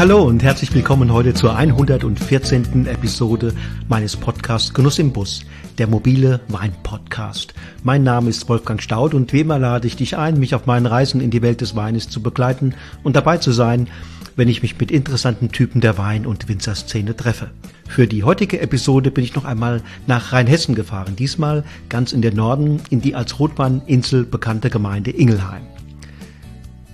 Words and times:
Hallo 0.00 0.22
und 0.22 0.42
herzlich 0.42 0.72
willkommen 0.72 1.12
heute 1.12 1.34
zur 1.34 1.54
114. 1.54 2.86
Episode 2.86 3.52
meines 3.86 4.16
Podcasts 4.16 4.72
Genuss 4.72 4.98
im 4.98 5.12
Bus, 5.12 5.44
der 5.76 5.88
mobile 5.88 6.40
Wein-Podcast. 6.48 7.52
Mein 7.82 8.02
Name 8.02 8.30
ist 8.30 8.48
Wolfgang 8.48 8.80
Staud 8.80 9.12
und 9.12 9.34
wie 9.34 9.40
immer 9.40 9.58
lade 9.58 9.86
ich 9.86 9.96
dich 9.96 10.16
ein, 10.16 10.40
mich 10.40 10.54
auf 10.54 10.64
meinen 10.64 10.86
Reisen 10.86 11.20
in 11.20 11.30
die 11.30 11.42
Welt 11.42 11.60
des 11.60 11.76
Weines 11.76 12.08
zu 12.08 12.22
begleiten 12.22 12.74
und 13.02 13.14
dabei 13.14 13.36
zu 13.36 13.52
sein, 13.52 13.88
wenn 14.36 14.48
ich 14.48 14.62
mich 14.62 14.80
mit 14.80 14.90
interessanten 14.90 15.52
Typen 15.52 15.82
der 15.82 15.98
Wein- 15.98 16.24
und 16.24 16.48
Winzerszene 16.48 17.14
treffe. 17.14 17.50
Für 17.86 18.06
die 18.06 18.24
heutige 18.24 18.58
Episode 18.62 19.10
bin 19.10 19.22
ich 19.22 19.34
noch 19.34 19.44
einmal 19.44 19.82
nach 20.06 20.32
Rheinhessen 20.32 20.74
gefahren, 20.74 21.14
diesmal 21.14 21.62
ganz 21.90 22.14
in 22.14 22.22
den 22.22 22.36
Norden, 22.36 22.80
in 22.88 23.02
die 23.02 23.14
als 23.14 23.38
Rotweininsel 23.38 24.24
bekannte 24.24 24.70
Gemeinde 24.70 25.10
Ingelheim. 25.10 25.60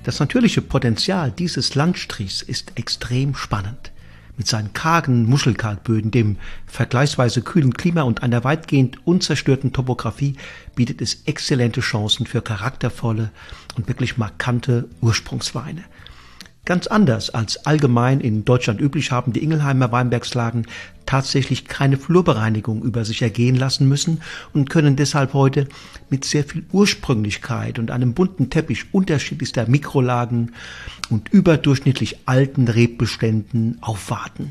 Das 0.06 0.20
natürliche 0.20 0.62
Potenzial 0.62 1.32
dieses 1.32 1.74
Landstrichs 1.74 2.40
ist 2.40 2.78
extrem 2.78 3.34
spannend. 3.34 3.90
Mit 4.36 4.46
seinen 4.46 4.72
kargen 4.72 5.26
Muschelkalkböden, 5.26 6.12
dem 6.12 6.36
vergleichsweise 6.64 7.42
kühlen 7.42 7.74
Klima 7.74 8.02
und 8.02 8.22
einer 8.22 8.44
weitgehend 8.44 9.04
unzerstörten 9.04 9.72
Topographie 9.72 10.36
bietet 10.76 11.02
es 11.02 11.22
exzellente 11.24 11.80
Chancen 11.80 12.24
für 12.24 12.40
charaktervolle 12.40 13.32
und 13.76 13.88
wirklich 13.88 14.16
markante 14.16 14.88
Ursprungsweine. 15.00 15.82
Ganz 16.66 16.88
anders 16.88 17.30
als 17.30 17.64
allgemein 17.64 18.20
in 18.20 18.44
Deutschland 18.44 18.80
üblich 18.80 19.12
haben 19.12 19.32
die 19.32 19.44
Ingelheimer 19.44 19.92
Weinbergslagen 19.92 20.66
tatsächlich 21.06 21.66
keine 21.66 21.96
Flurbereinigung 21.96 22.82
über 22.82 23.04
sich 23.04 23.22
ergehen 23.22 23.54
lassen 23.54 23.88
müssen 23.88 24.20
und 24.52 24.68
können 24.68 24.96
deshalb 24.96 25.32
heute 25.32 25.68
mit 26.10 26.24
sehr 26.24 26.42
viel 26.42 26.66
Ursprünglichkeit 26.72 27.78
und 27.78 27.92
einem 27.92 28.14
bunten 28.14 28.50
Teppich 28.50 28.92
unterschiedlichster 28.92 29.68
Mikrolagen 29.68 30.56
und 31.08 31.28
überdurchschnittlich 31.28 32.18
alten 32.26 32.66
Rebbeständen 32.66 33.78
aufwarten. 33.80 34.50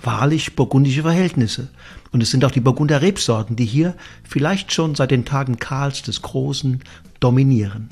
Wahrlich 0.00 0.54
burgundische 0.54 1.02
Verhältnisse. 1.02 1.70
Und 2.12 2.22
es 2.22 2.30
sind 2.30 2.44
auch 2.44 2.52
die 2.52 2.60
Burgunder 2.60 3.02
Rebsorten, 3.02 3.56
die 3.56 3.66
hier 3.66 3.96
vielleicht 4.22 4.72
schon 4.72 4.94
seit 4.94 5.10
den 5.10 5.24
Tagen 5.24 5.58
Karls 5.58 6.02
des 6.02 6.22
Großen 6.22 6.84
dominieren. 7.18 7.90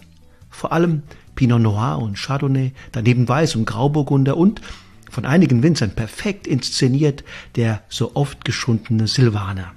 Vor 0.51 0.73
allem 0.73 1.03
Pinot 1.37 1.61
Noir 1.61 1.99
und 2.03 2.19
Chardonnay, 2.19 2.73
daneben 2.91 3.29
Weiß 3.29 3.55
und 3.55 3.67
Grauburgunder 3.67 4.37
und 4.37 4.61
von 5.11 5.25
einigen 5.25 5.63
Winzern 5.63 5.93
perfekt 5.93 6.47
inszeniert 6.47 7.23
der 7.55 7.83
so 7.89 8.13
oft 8.15 8.45
geschundene 8.45 9.07
Silvaner. 9.07 9.73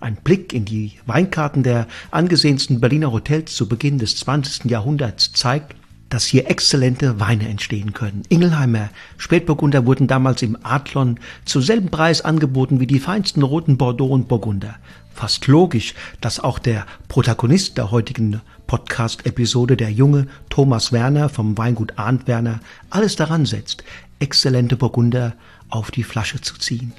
Ein 0.00 0.16
Blick 0.16 0.52
in 0.52 0.64
die 0.64 0.92
Weinkarten 1.06 1.62
der 1.62 1.86
angesehensten 2.10 2.80
Berliner 2.80 3.12
Hotels 3.12 3.54
zu 3.54 3.68
Beginn 3.68 3.98
des 3.98 4.16
20. 4.16 4.70
Jahrhunderts 4.70 5.32
zeigt, 5.32 5.74
dass 6.08 6.24
hier 6.24 6.48
exzellente 6.50 7.18
Weine 7.18 7.48
entstehen 7.48 7.92
können. 7.92 8.22
Ingelheimer 8.28 8.90
Spätburgunder 9.16 9.86
wurden 9.86 10.06
damals 10.06 10.42
im 10.42 10.56
Adlon 10.62 11.18
zu 11.44 11.60
selben 11.60 11.90
Preis 11.90 12.20
angeboten 12.20 12.78
wie 12.78 12.86
die 12.86 13.00
feinsten 13.00 13.42
roten 13.42 13.76
Bordeaux 13.76 14.12
und 14.12 14.28
Burgunder. 14.28 14.76
Fast 15.16 15.46
logisch, 15.46 15.94
dass 16.20 16.40
auch 16.40 16.58
der 16.58 16.84
Protagonist 17.08 17.78
der 17.78 17.90
heutigen 17.90 18.42
Podcast-Episode, 18.66 19.74
der 19.74 19.90
junge 19.90 20.26
Thomas 20.50 20.92
Werner 20.92 21.30
vom 21.30 21.56
Weingut 21.56 21.94
Arndt 21.96 22.26
Werner, 22.26 22.60
alles 22.90 23.16
daran 23.16 23.46
setzt, 23.46 23.82
exzellente 24.18 24.76
Burgunder 24.76 25.32
auf 25.70 25.90
die 25.90 26.02
Flasche 26.02 26.42
zu 26.42 26.58
ziehen. 26.58 26.92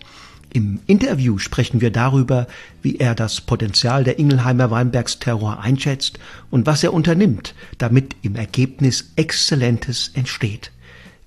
Im 0.51 0.79
Interview 0.87 1.37
sprechen 1.37 1.79
wir 1.79 1.91
darüber, 1.91 2.47
wie 2.81 2.95
er 2.95 3.13
das 3.13 3.39
Potenzial 3.39 4.03
der 4.03 4.17
Ingelheimer 4.17 4.71
Weinbergsterror 4.71 5.59
einschätzt 5.59 6.17
und 6.49 6.65
was 6.65 6.83
er 6.83 6.93
unternimmt, 6.93 7.53
damit 7.77 8.15
im 8.23 8.35
Ergebnis 8.35 9.11
Exzellentes 9.15 10.09
entsteht. 10.15 10.71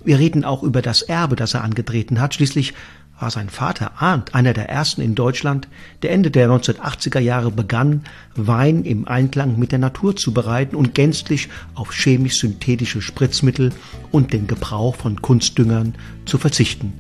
Wir 0.03 0.19
reden 0.19 0.45
auch 0.45 0.65
über 0.65 0.83
das 0.83 1.03
Erbe, 1.03 1.37
das 1.37 1.55
er 1.55 1.62
angetreten 1.62 2.21
hat. 2.21 2.34
Schließlich 2.34 2.75
war 3.21 3.31
sein 3.31 3.49
Vater 3.49 3.93
Arndt 3.99 4.35
einer 4.35 4.53
der 4.53 4.69
ersten 4.69 5.01
in 5.01 5.15
Deutschland, 5.15 5.69
der 6.03 6.13
Ende 6.13 6.31
der 6.31 6.49
1980er 6.49 7.21
Jahre 7.21 7.51
begann, 7.51 8.05
Wein 8.35 8.85
im 8.85 9.07
Einklang 9.07 9.59
mit 9.59 9.73
der 9.73 9.79
Natur 9.79 10.17
zu 10.17 10.33
bereiten 10.33 10.77
und 10.77 10.95
gänzlich 10.95 11.49
auf 11.75 11.93
chemisch-synthetische 11.93 13.03
Spritzmittel 13.03 13.73
und 14.11 14.33
den 14.33 14.47
Gebrauch 14.47 14.97
von 14.97 15.21
Kunstdüngern 15.21 15.95
zu 16.25 16.39
verzichten. 16.39 16.93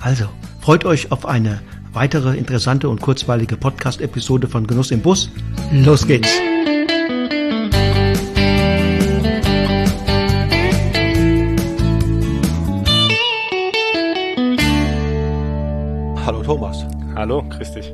Also, 0.00 0.28
freut 0.60 0.84
euch 0.84 1.10
auf 1.12 1.26
eine 1.26 1.60
weitere 1.92 2.36
interessante 2.36 2.88
und 2.88 3.00
kurzweilige 3.00 3.56
Podcast-Episode 3.56 4.48
von 4.48 4.66
Genuss 4.66 4.90
im 4.90 5.00
Bus. 5.00 5.30
Los 5.72 6.06
geht's! 6.06 6.53
Hallo, 17.24 17.42
grüß 17.42 17.72
dich. 17.72 17.86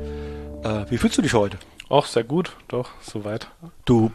Äh, 0.64 0.90
wie 0.90 0.98
fühlst 0.98 1.16
du 1.16 1.22
dich 1.22 1.34
heute? 1.34 1.56
Auch 1.88 2.06
sehr 2.06 2.24
gut, 2.24 2.56
doch, 2.66 2.90
soweit. 3.00 3.46
Du, 3.84 4.10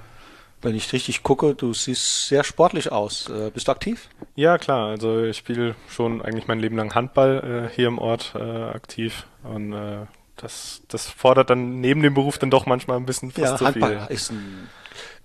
wenn 0.61 0.75
ich 0.75 0.91
richtig 0.91 1.23
gucke, 1.23 1.55
du 1.55 1.73
siehst 1.73 2.27
sehr 2.27 2.43
sportlich 2.43 2.91
aus. 2.91 3.29
Äh, 3.29 3.49
bist 3.49 3.69
du 3.69 3.71
aktiv? 3.71 4.09
Ja, 4.35 4.57
klar. 4.57 4.89
Also 4.89 5.23
ich 5.23 5.37
spiele 5.37 5.75
schon 5.87 6.21
eigentlich 6.21 6.49
mein 6.49 6.59
Leben 6.59 6.75
lang 6.75 6.93
Handball 6.93 7.69
äh, 7.71 7.73
hier 7.73 7.87
im 7.87 7.97
Ort 7.97 8.33
äh, 8.35 8.41
aktiv 8.41 9.25
und 9.43 9.71
äh, 9.71 10.05
das, 10.35 10.81
das 10.89 11.09
fordert 11.09 11.49
dann 11.49 11.79
neben 11.79 12.01
dem 12.01 12.13
Beruf 12.13 12.37
dann 12.37 12.51
doch 12.51 12.65
manchmal 12.65 12.97
ein 12.97 13.05
bisschen 13.05 13.31
fast 13.31 13.51
ja, 13.53 13.55
zu 13.55 13.67
Handball 13.67 14.07
viel. 14.07 14.15
ist 14.17 14.33
ein 14.33 14.69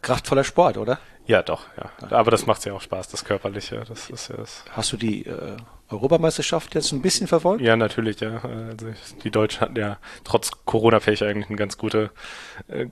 kraftvoller 0.03 0.45
Sport, 0.45 0.79
oder? 0.79 1.01
Ja, 1.27 1.43
doch, 1.43 1.65
ja. 1.77 2.17
Aber 2.17 2.31
das 2.31 2.47
macht 2.47 2.65
ja 2.65 2.75
auch 2.75 2.81
Spaß, 2.81 3.09
das 3.09 3.25
Körperliche. 3.25 3.83
Das 3.89 4.09
ist 4.09 4.29
ja 4.29 4.37
das. 4.37 4.65
Hast 4.71 4.93
du 4.93 4.97
die 4.97 5.27
äh, 5.27 5.57
Europameisterschaft 5.91 6.75
jetzt 6.75 6.93
ein 6.93 7.03
bisschen 7.03 7.27
verfolgt? 7.27 7.63
Ja, 7.63 7.77
natürlich, 7.77 8.21
ja. 8.21 8.41
Also 8.43 8.89
die 9.25 9.31
Deutschen 9.31 9.61
hatten 9.61 9.77
ja 9.77 9.99
trotz 10.25 10.51
Corona-Pech 10.65 11.25
eigentlich 11.25 11.49
eine 11.49 11.57
ganz 11.57 11.79
gute, 11.79 12.11
äh, 12.69 12.87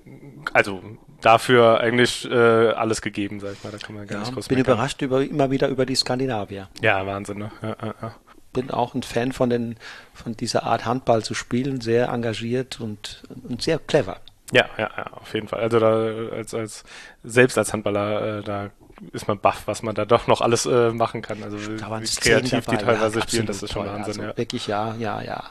also 0.53 0.83
dafür 1.21 1.81
eigentlich 1.81 2.29
äh, 2.31 2.35
alles 2.35 3.01
gegeben, 3.03 3.41
sag 3.41 3.53
ich 3.53 3.65
mal. 3.65 3.71
Da 3.71 3.79
kann 3.79 3.95
man 3.95 4.07
gar 4.07 4.19
ja, 4.19 4.25
nicht 4.25 4.35
groß 4.35 4.49
Bin 4.49 4.59
meckern. 4.59 4.75
überrascht 4.75 5.03
über, 5.03 5.23
immer 5.23 5.51
wieder 5.51 5.69
über 5.69 5.87
die 5.87 5.95
Skandinavier. 5.95 6.69
Ja, 6.81 7.07
Wahnsinn, 7.07 7.39
ne? 7.39 7.51
Ja, 7.63 7.77
ja, 7.81 7.95
ja. 8.03 8.15
Bin 8.53 8.71
auch 8.71 8.95
ein 8.95 9.03
Fan 9.03 9.33
von 9.33 9.51
den, 9.51 9.77
von 10.15 10.37
dieser 10.37 10.65
Art 10.65 10.85
Handball 10.87 11.23
zu 11.23 11.35
spielen, 11.35 11.81
sehr 11.81 12.09
engagiert 12.09 12.81
und, 12.81 13.23
und 13.49 13.63
sehr 13.63 13.79
clever. 13.79 14.21
Ja, 14.53 14.65
ja, 14.79 14.91
ja, 14.97 15.07
auf 15.13 15.35
jeden 15.35 15.49
Fall. 15.49 15.61
Also 15.61 15.79
da 15.79 15.91
als 16.35 16.55
als 16.55 16.85
selbst 17.23 17.59
als 17.59 17.73
Handballer 17.75 18.39
äh, 18.39 18.43
da 18.43 18.71
ist 19.13 19.29
man 19.29 19.39
baff, 19.39 19.63
was 19.67 19.83
man 19.83 19.95
da 19.95 20.05
doch 20.05 20.27
noch 20.27 20.41
alles 20.41 20.67
äh, 20.67 20.91
machen 20.91 21.23
kann. 21.23 21.43
Also 21.43 21.59
wie 21.59 21.77
kreativ 21.77 22.65
dabei, 22.65 22.77
die 22.77 22.85
teilweise 22.85 23.19
ja, 23.19 23.25
spielen, 23.27 23.47
das 23.47 23.63
ist 23.63 23.73
schon 23.73 23.85
toll. 23.85 23.95
Wahnsinn. 23.95 24.21
Also 24.21 24.23
ja. 24.23 24.37
Wirklich 24.37 24.67
ja, 24.67 24.95
ja, 24.97 25.21
ja. 25.23 25.45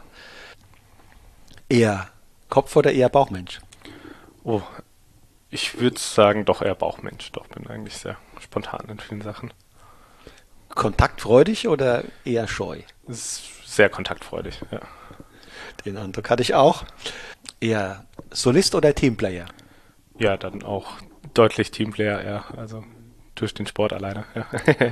Eher 1.70 2.08
Kopf 2.50 2.76
oder 2.76 2.92
eher 2.92 3.10
Bauchmensch? 3.10 3.60
Oh, 4.44 4.62
ich 5.50 5.80
würde 5.80 6.00
sagen 6.00 6.46
doch 6.46 6.62
eher 6.62 6.76
Bauchmensch. 6.76 7.32
Doch 7.32 7.48
bin 7.48 7.68
eigentlich 7.68 7.98
sehr 7.98 8.18
spontan 8.40 8.88
in 8.90 9.00
vielen 9.00 9.22
Sachen. 9.22 9.54
Kontaktfreudig 10.70 11.68
oder 11.68 12.04
eher 12.24 12.48
scheu? 12.48 12.82
Sehr 13.08 13.90
kontaktfreudig, 13.90 14.62
ja. 14.72 14.82
Den 15.86 15.98
Eindruck 15.98 16.30
hatte 16.30 16.42
ich 16.42 16.54
auch. 16.54 16.84
Eher 17.60 18.06
Solist 18.32 18.76
oder 18.76 18.94
Teamplayer? 18.94 19.46
Ja, 20.20 20.38
dann 20.38 20.64
auch 20.64 20.94
deutlich 21.34 21.72
Teamplayer, 21.72 22.24
ja. 22.26 22.46
Also 22.56 22.84
durch 23.40 23.54
den 23.54 23.68
Sport 23.68 23.94
alleine. 23.94 24.26
Ja. 24.36 24.46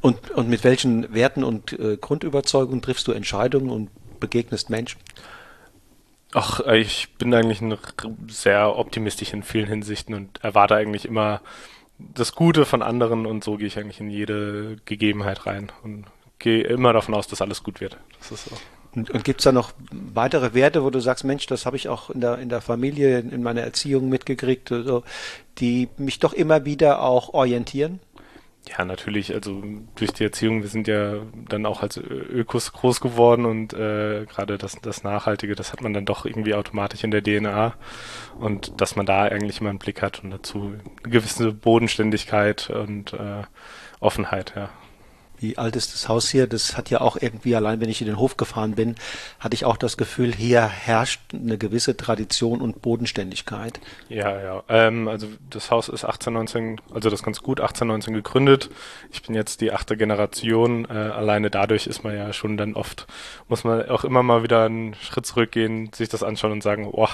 und, 0.00 0.30
und 0.30 0.48
mit 0.48 0.64
welchen 0.64 1.12
Werten 1.14 1.44
und 1.44 1.72
äh, 1.78 1.96
Grundüberzeugungen 1.96 2.82
triffst 2.82 3.06
du 3.06 3.12
Entscheidungen 3.12 3.70
und 3.70 3.90
begegnest 4.20 4.70
Menschen? 4.70 5.00
Ach, 6.32 6.60
ich 6.60 7.14
bin 7.14 7.32
eigentlich 7.32 7.60
ein, 7.60 7.78
sehr 8.28 8.76
optimistisch 8.76 9.32
in 9.32 9.42
vielen 9.42 9.68
Hinsichten 9.68 10.14
und 10.14 10.42
erwarte 10.42 10.74
eigentlich 10.74 11.04
immer 11.04 11.40
das 11.98 12.34
Gute 12.34 12.66
von 12.66 12.82
anderen 12.82 13.26
und 13.26 13.42
so 13.42 13.56
gehe 13.56 13.66
ich 13.66 13.78
eigentlich 13.78 14.00
in 14.00 14.10
jede 14.10 14.76
Gegebenheit 14.84 15.46
rein 15.46 15.72
und 15.82 16.06
gehe 16.38 16.62
immer 16.62 16.92
davon 16.92 17.14
aus, 17.14 17.26
dass 17.26 17.40
alles 17.40 17.62
gut 17.62 17.80
wird. 17.80 17.96
Das 18.18 18.32
ist 18.32 18.44
so. 18.46 18.56
Und, 18.96 19.10
und 19.10 19.24
gibt 19.24 19.40
es 19.40 19.44
da 19.44 19.52
noch 19.52 19.72
weitere 19.92 20.54
Werte, 20.54 20.82
wo 20.82 20.90
du 20.90 21.00
sagst, 21.00 21.24
Mensch, 21.24 21.46
das 21.46 21.66
habe 21.66 21.76
ich 21.76 21.88
auch 21.88 22.08
in 22.08 22.22
der, 22.22 22.38
in 22.38 22.48
der 22.48 22.62
Familie, 22.62 23.18
in 23.18 23.42
meiner 23.42 23.60
Erziehung 23.60 24.08
mitgekriegt, 24.08 24.72
also, 24.72 25.04
die 25.58 25.88
mich 25.98 26.18
doch 26.18 26.32
immer 26.32 26.64
wieder 26.64 27.02
auch 27.02 27.34
orientieren? 27.34 28.00
Ja, 28.68 28.84
natürlich, 28.84 29.32
also 29.32 29.62
durch 29.94 30.12
die 30.12 30.24
Erziehung, 30.24 30.62
wir 30.62 30.68
sind 30.68 30.88
ja 30.88 31.18
dann 31.48 31.66
auch 31.66 31.82
als 31.82 31.98
Ökos 31.98 32.72
groß 32.72 33.00
geworden 33.00 33.44
und 33.44 33.74
äh, 33.74 34.24
gerade 34.26 34.58
das, 34.58 34.76
das 34.82 35.04
Nachhaltige, 35.04 35.54
das 35.54 35.72
hat 35.72 35.82
man 35.82 35.92
dann 35.92 36.04
doch 36.04 36.26
irgendwie 36.26 36.54
automatisch 36.54 37.04
in 37.04 37.12
der 37.12 37.22
DNA 37.22 37.74
und 38.40 38.80
dass 38.80 38.96
man 38.96 39.06
da 39.06 39.22
eigentlich 39.22 39.60
immer 39.60 39.70
einen 39.70 39.78
Blick 39.78 40.02
hat 40.02 40.24
und 40.24 40.32
dazu 40.32 40.74
eine 41.02 41.10
gewisse 41.12 41.52
Bodenständigkeit 41.52 42.68
und 42.70 43.12
äh, 43.12 43.42
Offenheit, 44.00 44.54
ja. 44.56 44.70
Wie 45.38 45.58
alt 45.58 45.76
ist 45.76 45.94
das 45.94 46.08
Haus 46.08 46.28
hier? 46.28 46.46
Das 46.46 46.76
hat 46.76 46.90
ja 46.90 47.00
auch 47.00 47.16
irgendwie, 47.20 47.54
allein 47.54 47.80
wenn 47.80 47.88
ich 47.88 48.00
in 48.00 48.06
den 48.06 48.18
Hof 48.18 48.36
gefahren 48.36 48.74
bin, 48.74 48.94
hatte 49.38 49.54
ich 49.54 49.64
auch 49.64 49.76
das 49.76 49.96
Gefühl, 49.96 50.34
hier 50.34 50.66
herrscht 50.66 51.20
eine 51.32 51.58
gewisse 51.58 51.96
Tradition 51.96 52.60
und 52.60 52.82
Bodenständigkeit. 52.82 53.80
Ja, 54.08 54.40
ja. 54.40 54.62
Ähm, 54.68 55.08
also 55.08 55.28
das 55.50 55.70
Haus 55.70 55.88
ist 55.88 56.04
1819, 56.04 56.80
also 56.92 57.10
das 57.10 57.22
ganz 57.22 57.42
gut, 57.42 57.60
1819 57.60 58.14
gegründet. 58.14 58.70
Ich 59.10 59.22
bin 59.22 59.34
jetzt 59.34 59.60
die 59.60 59.72
achte 59.72 59.96
Generation. 59.96 60.86
Äh, 60.86 60.92
alleine 60.92 61.50
dadurch 61.50 61.86
ist 61.86 62.04
man 62.04 62.14
ja 62.14 62.32
schon 62.32 62.56
dann 62.56 62.74
oft, 62.74 63.06
muss 63.48 63.64
man 63.64 63.88
auch 63.88 64.04
immer 64.04 64.22
mal 64.22 64.42
wieder 64.42 64.64
einen 64.64 64.94
Schritt 64.94 65.26
zurückgehen, 65.26 65.90
sich 65.94 66.08
das 66.08 66.22
anschauen 66.22 66.52
und 66.52 66.62
sagen, 66.62 66.90
boah, 66.90 67.10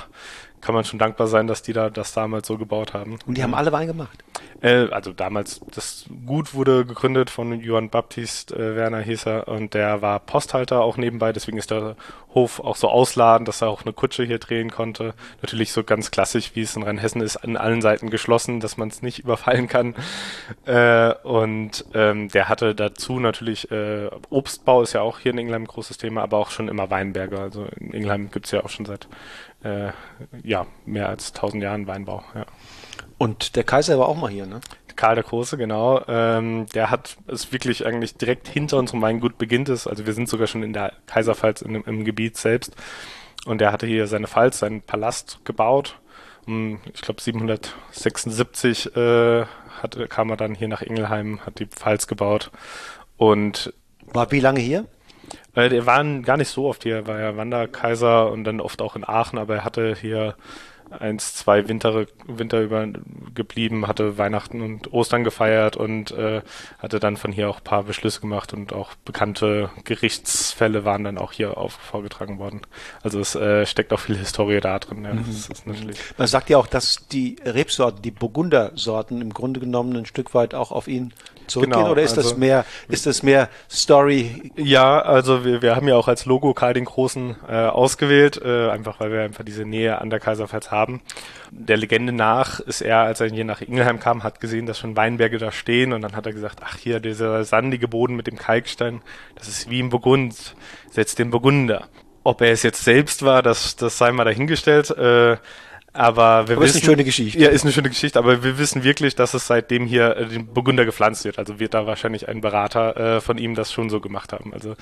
kann 0.63 0.75
man 0.75 0.85
schon 0.85 0.99
dankbar 0.99 1.27
sein, 1.27 1.47
dass 1.47 1.63
die 1.63 1.73
da 1.73 1.91
das 1.91 2.15
damals 2.15 2.47
so 2.47 2.57
gebaut 2.57 2.95
haben. 2.95 3.19
Und 3.27 3.37
die 3.37 3.43
haben 3.43 3.55
alle 3.55 3.73
Wein 3.73 3.89
gemacht? 3.89 4.25
Äh, 4.63 4.89
also 4.91 5.13
damals, 5.13 5.61
das 5.75 6.07
Gut 6.25 6.55
wurde 6.55 6.87
gegründet 6.87 7.31
von 7.31 7.61
Johann 7.61 7.91
Baptist 7.91 8.53
äh, 8.53 8.77
Werner 8.77 9.01
Heser 9.01 9.49
und 9.49 9.75
der 9.75 10.03
war 10.03 10.21
Posthalter 10.21 10.83
auch 10.83 10.97
nebenbei, 10.97 11.33
deswegen 11.33 11.59
ist 11.59 11.71
der 11.73 11.97
Hof 12.35 12.61
auch 12.61 12.77
so 12.77 12.89
ausladend, 12.89 13.49
dass 13.49 13.61
er 13.61 13.69
auch 13.69 13.83
eine 13.83 13.93
Kutsche 13.93 14.25
hier 14.25 14.39
drehen 14.39 14.71
konnte. 14.71 15.15
Natürlich 15.43 15.73
so 15.73 15.85
ganz 15.85 16.11
klassisch, 16.11 16.53
wie 16.55 16.63
es 16.63 16.77
in 16.77 16.83
Rheinhessen 16.83 17.21
ist, 17.21 17.37
an 17.37 17.57
allen 17.57 17.83
Seiten 17.83 18.09
geschlossen, 18.09 18.61
dass 18.61 18.77
man 18.77 18.89
es 18.89 19.03
nicht 19.03 19.19
überfallen 19.25 19.69
kann. 19.69 19.95
Äh, 20.65 21.13
und 21.25 21.85
ähm, 21.93 22.29
der 22.29 22.49
hatte 22.49 22.75
dazu 22.75 23.19
natürlich, 23.19 23.71
äh, 23.71 24.09
Obstbau 24.31 24.83
ist 24.83 24.93
ja 24.93 25.03
auch 25.03 25.19
hier 25.19 25.33
in 25.33 25.39
England 25.39 25.65
ein 25.65 25.69
großes 25.69 25.99
Thema, 25.99 26.23
aber 26.23 26.39
auch 26.39 26.51
schon 26.51 26.69
immer 26.69 26.89
Weinberge. 26.89 27.39
Also 27.39 27.67
in 27.79 27.93
England 27.93 28.33
gibt 28.33 28.47
es 28.47 28.53
ja 28.53 28.65
auch 28.65 28.71
schon 28.71 28.87
seit 28.87 29.09
äh, 29.65 29.91
ja, 30.43 30.67
mehr 30.85 31.09
als 31.09 31.33
tausend 31.33 31.63
Jahren 31.63 31.87
Weinbau. 31.87 32.23
Ja. 32.35 32.47
Und 33.19 33.57
der 33.57 33.65
Kaiser 33.65 33.99
war 33.99 34.09
auch 34.09 34.17
mal 34.17 34.31
hier, 34.31 34.47
ne? 34.47 34.61
Karl 34.97 35.15
der 35.15 35.25
Große, 35.25 35.57
genau. 35.57 36.03
Ähm, 36.07 36.67
der 36.75 36.91
hat 36.91 37.17
es 37.27 37.53
wirklich 37.53 37.87
eigentlich 37.87 38.17
direkt 38.17 38.49
hinter 38.49 38.79
unserem 38.79 39.03
Weingut 39.03 39.39
beginnt 39.39 39.69
es. 39.69 39.87
Also 39.87 40.07
wir 40.07 40.13
sind 40.13 40.29
sogar 40.29 40.47
schon 40.47 40.63
in 40.63 40.73
der 40.73 40.93
Kaiserpfalz 41.07 41.63
in, 41.63 41.77
im 41.77 42.05
Gebiet 42.05 42.37
selbst. 42.37 42.77
Und 43.45 43.61
der 43.61 43.73
hatte 43.73 43.87
hier 43.87 44.07
seine 44.07 44.29
Pfalz, 44.29 44.59
seinen 44.59 44.83
Palast 44.83 45.41
gebaut. 45.45 45.99
Um, 46.47 46.81
ich 46.93 47.03
glaube 47.03 47.21
776 47.21 48.97
äh, 48.97 49.45
hat, 49.81 50.11
kam 50.11 50.31
er 50.31 50.37
dann 50.37 50.55
hier 50.55 50.69
nach 50.69 50.83
Ingelheim, 50.83 51.41
hat 51.47 51.59
die 51.59 51.67
Pfalz 51.67 52.07
gebaut. 52.07 52.51
Und 53.17 53.73
war 54.07 54.31
wie 54.31 54.41
lange 54.41 54.61
hier? 54.61 54.87
Äh, 55.55 55.69
der 55.69 55.87
war 55.87 56.05
gar 56.23 56.37
nicht 56.37 56.49
so 56.49 56.67
oft 56.67 56.83
hier, 56.83 56.97
er 56.97 57.07
war 57.07 57.21
ja 57.21 57.37
Wanderkaiser 57.37 58.31
und 58.31 58.45
dann 58.45 58.61
oft 58.61 58.81
auch 58.83 58.97
in 58.97 59.05
Aachen, 59.05 59.39
aber 59.39 59.57
er 59.57 59.65
hatte 59.65 59.95
hier 59.95 60.35
eins, 60.91 61.35
zwei 61.35 61.69
Winter, 61.69 62.07
Winter 62.27 62.61
über 62.61 62.87
geblieben, 63.35 63.87
hatte 63.87 64.19
Weihnachten 64.19 64.61
und 64.61 64.93
Ostern 64.93 65.25
gefeiert 65.25 65.77
und 65.77 66.11
äh, 66.13 66.43
hatte 66.79 67.01
dann 67.01 67.17
von 67.17 67.33
hier 67.33 67.49
auch 67.49 67.59
ein 67.59 67.65
paar 67.65 67.85
Beschlüsse 67.85 68.21
gemacht 68.21 68.53
und 68.53 68.73
auch 68.73 68.95
bekannte 69.05 69.71
Gerichtsfälle 69.85 70.85
waren 70.85 71.05
dann 71.05 71.19
auch 71.19 71.33
hier 71.33 71.57
auf, 71.57 71.73
vorgetragen 71.73 72.39
worden. 72.39 72.63
Also 73.03 73.21
es 73.21 73.35
äh, 73.35 73.67
steckt 73.67 73.93
auch 73.93 74.01
viel 74.01 74.17
Historie 74.17 74.61
da 74.61 74.79
drin. 74.79 75.05
Ja. 75.05 75.15
Mhm. 75.15 75.25
Natürlich 75.65 75.99
Man 76.17 76.29
sagt 76.29 76.51
ja 76.51 76.59
auch, 76.59 76.67
dass 76.67 77.07
die 77.09 77.37
Rebsorten, 77.45 78.03
die 78.03 78.11
Burgundersorten 78.11 79.21
im 79.21 79.33
Grunde 79.33 79.61
genommen 79.61 79.97
ein 79.97 80.07
Stück 80.07 80.35
weit 80.35 80.55
auch 80.55 80.73
auf 80.73 80.89
ihn 80.89 81.13
zurückgehen 81.47 81.81
genau, 81.81 81.93
oder 81.93 82.03
ist 82.03 82.17
also, 82.17 82.31
das 82.31 82.39
mehr 82.39 82.65
ist 82.89 83.07
das 83.07 83.23
mehr 83.23 83.49
Story? 83.71 84.53
Ja, 84.57 85.01
also 85.01 85.45
wir, 85.45 85.63
wir 85.63 85.77
haben 85.77 85.89
ja 85.89 85.97
auch 85.97 86.09
als 86.09 86.25
Logo 86.27 86.55
Karl 86.55 86.75
den 86.75 86.85
Großen 86.85 87.37
äh, 87.49 87.55
ausgewählt, 87.67 88.41
äh, 88.43 88.71
einfach 88.71 89.01
weil 89.01 89.13
wir 89.13 89.23
einfach 89.23 89.45
diese 89.45 89.65
Nähe 89.65 90.01
an 90.01 90.11
der 90.11 90.21
Kaiserpfalz 90.21 90.71
haben. 90.73 91.01
Der 91.51 91.77
Legende 91.77 92.13
nach 92.13 92.61
ist 92.61 92.81
er, 92.81 93.01
als 93.01 93.21
er 93.21 93.29
hier 93.29 93.45
nach 93.45 93.61
Ingelheim 93.61 94.01
kam, 94.01 94.25
hat 94.25 94.41
gesehen, 94.41 94.67
dass 94.67 94.79
schon 94.79 94.97
Weinberge 94.97 95.39
da 95.39 95.53
stehen 95.53 95.93
und 95.93 96.03
dann 96.03 96.17
hat 96.17 96.27
er 96.27 96.33
gesagt, 96.33 96.61
ach 96.65 96.77
hier 96.77 96.99
dieser 96.99 97.45
sandige 97.45 97.89
Boden 97.89 98.17
mit 98.17 98.27
dem 98.27 98.39
Kalkstein, 98.39 99.03
das 99.37 99.49
ist 99.49 99.71
wie 99.71 99.81
im 99.81 99.91
Burgund, 99.91 100.57
setzt 100.91 101.19
den 101.19 101.31
Burgunder. 101.31 101.89
Ob 102.25 102.41
er 102.41 102.53
es 102.53 102.63
jetzt 102.63 102.85
selbst 102.85 103.23
war, 103.23 103.43
das, 103.43 103.77
das 103.77 103.99
sei 103.99 104.13
mal 104.13 104.25
dahingestellt. 104.25 104.91
Äh, 104.91 105.37
aber 105.95 106.49
wir 106.49 106.57
aber 106.57 106.65
wissen, 106.65 106.79
ist 106.79 106.85
eine 106.85 106.93
schöne 106.93 107.05
Geschichte. 107.05 107.39
Ja, 107.39 107.51
ist 107.51 107.65
eine 107.65 107.73
schöne 107.73 107.91
Geschichte, 107.91 108.19
aber 108.19 108.43
wir 108.43 108.57
wissen 108.59 108.83
wirklich, 108.83 109.15
dass 109.15 109.35
es 109.35 109.47
seitdem 109.47 109.87
hier 109.87 110.17
äh, 110.17 110.27
den 110.27 110.47
Burgunder 110.47 110.87
gepflanzt 110.87 111.25
wird. 111.25 111.39
Also 111.39 111.61
wird 111.61 111.75
da 111.75 111.87
wahrscheinlich 111.87 112.29
ein 112.29 112.41
Berater 112.41 113.17
äh, 113.17 113.21
von 113.21 113.37
ihm 113.37 113.55
das 113.55 113.73
schon 113.73 113.91
so 113.91 114.01
gemacht 114.01 114.33
haben. 114.33 114.55
Also 114.55 114.75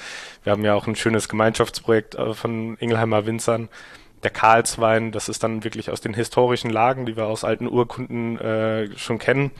wir 0.44 0.52
haben 0.52 0.64
ja 0.64 0.74
auch 0.74 0.86
ein 0.86 0.94
schönes 0.94 1.28
Gemeinschaftsprojekt 1.28 2.14
äh, 2.14 2.32
von 2.34 2.76
Ingelheimer 2.78 3.26
Winzern. 3.26 3.68
Der 4.22 4.30
Karlswein, 4.30 5.12
das 5.12 5.28
ist 5.28 5.42
dann 5.42 5.64
wirklich 5.64 5.90
aus 5.90 6.00
den 6.00 6.14
historischen 6.14 6.70
Lagen, 6.70 7.06
die 7.06 7.16
wir 7.16 7.26
aus 7.26 7.44
alten 7.44 7.66
Urkunden 7.66 8.38
äh, 8.38 8.96
schon 8.98 9.18
kennen. 9.18 9.50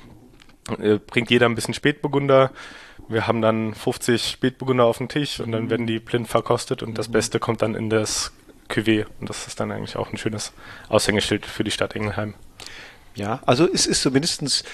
Äh, 0.78 0.98
bringt 0.98 1.30
jeder 1.30 1.46
ein 1.46 1.54
bisschen 1.54 1.74
Spätburgunder. 1.74 2.50
Wir 3.08 3.26
haben 3.26 3.40
dann 3.40 3.74
50 3.74 4.28
Spätburgunder 4.28 4.84
auf 4.84 4.98
dem 4.98 5.08
Tisch 5.08 5.40
und 5.40 5.52
dann 5.52 5.70
werden 5.70 5.86
die 5.86 5.98
blind 5.98 6.28
verkostet 6.28 6.82
und 6.82 6.96
das 6.98 7.08
mhm. 7.08 7.12
Beste 7.12 7.40
kommt 7.40 7.62
dann 7.62 7.74
in 7.74 7.90
das 7.90 8.32
Cuvée. 8.68 9.06
Und 9.20 9.28
das 9.28 9.46
ist 9.46 9.58
dann 9.60 9.72
eigentlich 9.72 9.96
auch 9.96 10.12
ein 10.12 10.18
schönes 10.18 10.52
Aushängeschild 10.88 11.46
für 11.46 11.64
die 11.64 11.70
Stadt 11.70 11.96
Engelheim. 11.96 12.34
Ja, 13.14 13.40
also 13.44 13.68
es 13.70 13.86
ist 13.86 14.02
zumindest 14.02 14.64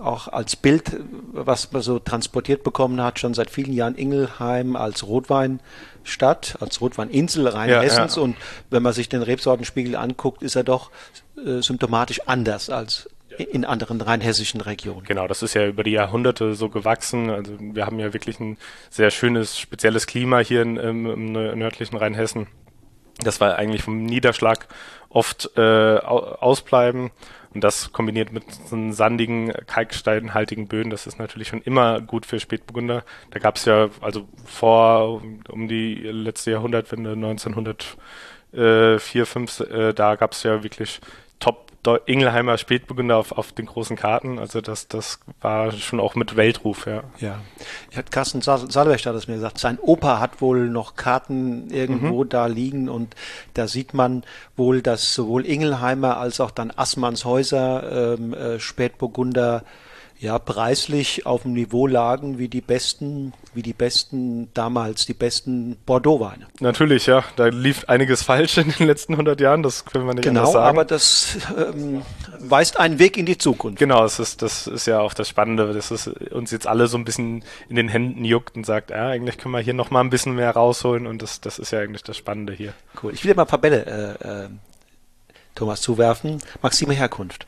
auch 0.00 0.28
als 0.28 0.56
Bild, 0.56 0.96
was 1.32 1.72
man 1.72 1.82
so 1.82 1.98
transportiert 1.98 2.62
bekommen 2.62 3.00
hat, 3.02 3.18
schon 3.18 3.34
seit 3.34 3.50
vielen 3.50 3.72
Jahren 3.72 3.94
Ingelheim 3.94 4.76
als 4.76 5.06
Rotweinstadt, 5.06 6.56
als 6.60 6.80
Rotweininsel 6.80 7.46
Rheinhessens. 7.46 8.16
Ja, 8.16 8.22
ja. 8.22 8.24
Und 8.24 8.36
wenn 8.70 8.82
man 8.82 8.92
sich 8.92 9.08
den 9.08 9.22
Rebsortenspiegel 9.22 9.96
anguckt, 9.96 10.42
ist 10.42 10.56
er 10.56 10.64
doch 10.64 10.90
äh, 11.36 11.60
symptomatisch 11.60 12.22
anders 12.26 12.70
als 12.70 13.08
in 13.38 13.64
anderen 13.64 14.00
rheinhessischen 14.00 14.60
Regionen. 14.60 15.04
Genau, 15.04 15.26
das 15.26 15.42
ist 15.42 15.54
ja 15.54 15.66
über 15.66 15.82
die 15.84 15.92
Jahrhunderte 15.92 16.54
so 16.54 16.68
gewachsen. 16.68 17.30
Also 17.30 17.54
wir 17.58 17.86
haben 17.86 17.98
ja 17.98 18.12
wirklich 18.12 18.38
ein 18.40 18.58
sehr 18.90 19.10
schönes, 19.10 19.58
spezielles 19.58 20.06
Klima 20.06 20.38
hier 20.40 20.62
in, 20.62 20.76
im, 20.76 21.06
im 21.06 21.32
nördlichen 21.32 21.96
Rheinhessen. 21.96 22.46
Das 23.20 23.40
war 23.40 23.56
eigentlich 23.56 23.82
vom 23.82 24.04
Niederschlag 24.04 24.66
oft 25.08 25.50
äh, 25.56 25.98
ausbleiben. 25.98 27.10
Und 27.54 27.62
das 27.62 27.92
kombiniert 27.92 28.32
mit 28.32 28.44
so 28.52 28.90
sandigen, 28.92 29.52
kalksteinhaltigen 29.66 30.68
Böden, 30.68 30.90
das 30.90 31.06
ist 31.06 31.18
natürlich 31.18 31.48
schon 31.48 31.62
immer 31.62 32.00
gut 32.00 32.24
für 32.26 32.40
Spätburgunder. 32.40 33.04
Da 33.30 33.38
gab 33.38 33.56
es 33.56 33.66
ja, 33.66 33.90
also 34.00 34.26
vor 34.44 35.22
um 35.48 35.68
die 35.68 35.94
letzte 35.94 36.50
Jahrhundertwende, 36.52 37.12
1904, 37.12 39.26
5, 39.26 39.60
äh, 39.60 39.92
da 39.92 40.16
gab 40.16 40.32
es 40.32 40.42
ja 40.42 40.62
wirklich 40.62 41.00
Ingelheimer 42.06 42.58
Spätburgunder 42.58 43.16
auf, 43.16 43.32
auf 43.32 43.52
den 43.52 43.66
großen 43.66 43.96
Karten. 43.96 44.38
Also 44.38 44.60
das, 44.60 44.86
das 44.86 45.18
war 45.40 45.72
schon 45.72 45.98
auch 45.98 46.14
mit 46.14 46.36
Weltruf, 46.36 46.86
ja. 46.86 47.02
Ja. 47.18 47.40
Ich 47.90 47.96
hatte 47.96 48.10
Carsten 48.10 48.40
Salwecht 48.40 49.06
hat 49.06 49.16
es 49.16 49.26
mir 49.26 49.34
gesagt, 49.34 49.58
sein 49.58 49.78
Opa 49.80 50.20
hat 50.20 50.40
wohl 50.40 50.68
noch 50.68 50.94
Karten 50.94 51.70
irgendwo 51.70 52.22
mhm. 52.22 52.28
da 52.28 52.46
liegen 52.46 52.88
und 52.88 53.16
da 53.54 53.66
sieht 53.66 53.94
man 53.94 54.22
wohl, 54.56 54.80
dass 54.80 55.12
sowohl 55.14 55.44
Ingelheimer 55.44 56.18
als 56.18 56.40
auch 56.40 56.52
dann 56.52 56.72
Assmannshäuser 56.74 58.14
ähm, 58.14 58.32
äh, 58.32 58.60
Spätburgunder 58.60 59.64
ja 60.20 60.38
preislich 60.38 61.26
auf 61.26 61.42
dem 61.42 61.52
Niveau 61.52 61.88
lagen 61.88 62.38
wie 62.38 62.48
die 62.48 62.60
besten, 62.60 63.32
wie 63.54 63.62
die 63.62 63.72
besten 63.72 64.52
damals, 64.54 65.06
die 65.06 65.14
besten 65.14 65.76
Bordeaux-Weine. 65.84 66.46
Natürlich, 66.60 67.06
ja. 67.06 67.24
Da 67.36 67.46
lief 67.46 67.84
einiges 67.88 68.22
falsch 68.22 68.58
in 68.58 68.70
den 68.70 68.86
letzten 68.86 69.14
100 69.14 69.40
Jahren, 69.40 69.62
das 69.62 69.84
können 69.84 70.06
wir 70.06 70.14
nicht 70.14 70.24
genau, 70.24 70.46
sagen. 70.46 70.54
Genau, 70.54 70.68
aber 70.68 70.84
das 70.84 71.36
ähm, 71.56 72.02
weist 72.38 72.78
einen 72.78 72.98
Weg 72.98 73.16
in 73.16 73.26
die 73.26 73.38
Zukunft. 73.38 73.78
Genau, 73.78 74.02
das 74.02 74.18
ist, 74.18 74.42
das 74.42 74.66
ist 74.66 74.86
ja 74.86 75.00
auch 75.00 75.14
das 75.14 75.28
Spannende, 75.28 75.72
dass 75.72 75.90
es 75.90 76.08
uns 76.08 76.50
jetzt 76.50 76.66
alle 76.66 76.86
so 76.86 76.96
ein 76.96 77.04
bisschen 77.04 77.44
in 77.68 77.76
den 77.76 77.88
Händen 77.88 78.24
juckt 78.24 78.56
und 78.56 78.64
sagt, 78.64 78.90
ja, 78.90 79.08
eigentlich 79.08 79.38
können 79.38 79.52
wir 79.52 79.60
hier 79.60 79.74
noch 79.74 79.90
mal 79.90 80.00
ein 80.00 80.10
bisschen 80.10 80.34
mehr 80.34 80.50
rausholen 80.50 81.06
und 81.06 81.22
das, 81.22 81.40
das 81.40 81.58
ist 81.58 81.72
ja 81.72 81.80
eigentlich 81.80 82.02
das 82.02 82.16
Spannende 82.16 82.52
hier. 82.52 82.72
Cool. 83.02 83.12
Ich 83.12 83.24
will 83.24 83.32
dir 83.32 83.36
mal 83.36 83.42
ein 83.42 83.48
paar 83.48 83.60
Bälle, 83.60 84.18
äh, 84.22 84.44
äh, 84.44 84.48
Thomas, 85.54 85.82
zuwerfen. 85.82 86.38
Maxime 86.62 86.94
Herkunft. 86.94 87.46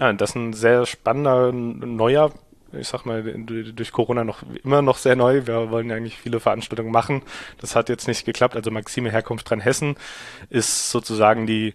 Ja, 0.00 0.12
das 0.12 0.30
ist 0.30 0.36
ein 0.36 0.52
sehr 0.54 0.86
spannender, 0.86 1.52
neuer, 1.52 2.32
ich 2.78 2.88
sag 2.88 3.04
mal, 3.04 3.22
durch 3.22 3.92
Corona 3.92 4.24
noch 4.24 4.42
immer 4.62 4.82
noch 4.82 4.98
sehr 4.98 5.16
neu. 5.16 5.46
Wir 5.46 5.70
wollen 5.70 5.90
ja 5.90 5.96
eigentlich 5.96 6.16
viele 6.16 6.40
Veranstaltungen 6.40 6.92
machen. 6.92 7.22
Das 7.60 7.76
hat 7.76 7.88
jetzt 7.88 8.08
nicht 8.08 8.24
geklappt. 8.24 8.56
Also 8.56 8.70
Maxime 8.70 9.10
Herkunft 9.10 9.50
Rheinhessen 9.50 9.96
ist 10.50 10.90
sozusagen 10.90 11.46
die 11.46 11.74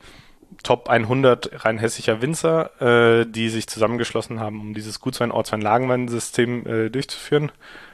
Top 0.64 0.90
100 0.90 1.66
rein 1.66 1.78
hessischer 1.78 2.22
Winzer, 2.22 2.82
äh, 2.82 3.26
die 3.26 3.50
sich 3.50 3.68
zusammengeschlossen 3.68 4.40
haben, 4.40 4.60
um 4.60 4.74
dieses 4.74 5.00
Gutswein, 5.00 5.32
Ortswein, 5.32 5.62
Lagenwein-System 5.62 6.68
äh, 6.68 6.90
durchzuführen. 6.90 7.52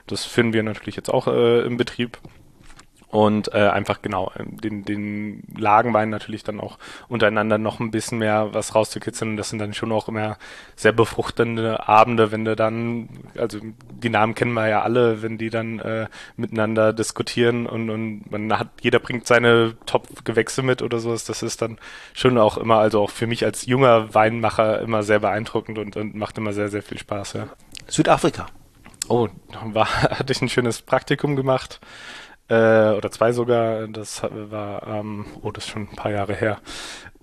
Das 0.07 0.25
führen 0.25 0.53
wir 0.53 0.63
natürlich 0.63 0.95
jetzt 0.95 1.09
auch 1.09 1.27
äh, 1.27 1.61
im 1.61 1.77
Betrieb 1.77 2.17
und 3.09 3.53
äh, 3.53 3.67
einfach 3.69 4.01
genau 4.01 4.31
ähm, 4.37 4.57
den, 4.59 4.83
den 4.83 5.43
Lagenwein 5.57 6.09
natürlich 6.09 6.43
dann 6.43 6.59
auch 6.59 6.77
untereinander 7.07 7.57
noch 7.57 7.79
ein 7.79 7.91
bisschen 7.91 8.17
mehr 8.19 8.53
was 8.53 8.75
rauszukitzeln. 8.75 9.31
Und 9.31 9.37
das 9.37 9.49
sind 9.49 9.59
dann 9.59 9.73
schon 9.73 9.91
auch 9.91 10.07
immer 10.07 10.37
sehr 10.75 10.91
befruchtende 10.91 11.87
Abende, 11.87 12.31
wenn 12.31 12.45
du 12.45 12.55
dann, 12.55 13.09
also 13.37 13.59
die 13.89 14.09
Namen 14.09 14.35
kennen 14.35 14.53
wir 14.53 14.67
ja 14.67 14.81
alle, 14.81 15.21
wenn 15.21 15.37
die 15.37 15.49
dann 15.49 15.79
äh, 15.79 16.07
miteinander 16.35 16.93
diskutieren 16.93 17.67
und, 17.67 17.89
und 17.89 18.31
man 18.31 18.57
hat, 18.57 18.69
jeder 18.81 18.99
bringt 18.99 19.27
seine 19.27 19.75
Top-Gewächse 19.85 20.61
mit 20.61 20.81
oder 20.81 20.99
sowas. 20.99 21.25
Das 21.25 21.43
ist 21.43 21.61
dann 21.61 21.77
schon 22.13 22.37
auch 22.37 22.57
immer, 22.57 22.77
also 22.79 23.01
auch 23.01 23.11
für 23.11 23.27
mich 23.27 23.45
als 23.45 23.65
junger 23.65 24.13
Weinmacher 24.13 24.81
immer 24.81 25.03
sehr 25.03 25.19
beeindruckend 25.19 25.77
und, 25.77 25.95
und 25.95 26.15
macht 26.15 26.37
immer 26.37 26.53
sehr, 26.53 26.69
sehr 26.69 26.83
viel 26.83 26.97
Spaß, 26.97 27.33
ja. 27.33 27.47
Südafrika. 27.87 28.47
Oh, 29.07 29.29
war, 29.63 29.87
hatte 30.01 30.33
ich 30.33 30.41
ein 30.41 30.49
schönes 30.49 30.81
Praktikum 30.81 31.35
gemacht. 31.35 31.79
Äh, 32.47 32.91
oder 32.91 33.09
zwei 33.11 33.31
sogar. 33.31 33.87
Das 33.87 34.21
war, 34.23 34.85
ähm, 34.87 35.25
oh, 35.41 35.51
das 35.51 35.65
ist 35.65 35.71
schon 35.71 35.83
ein 35.83 35.95
paar 35.95 36.11
Jahre 36.11 36.35
her. 36.35 36.59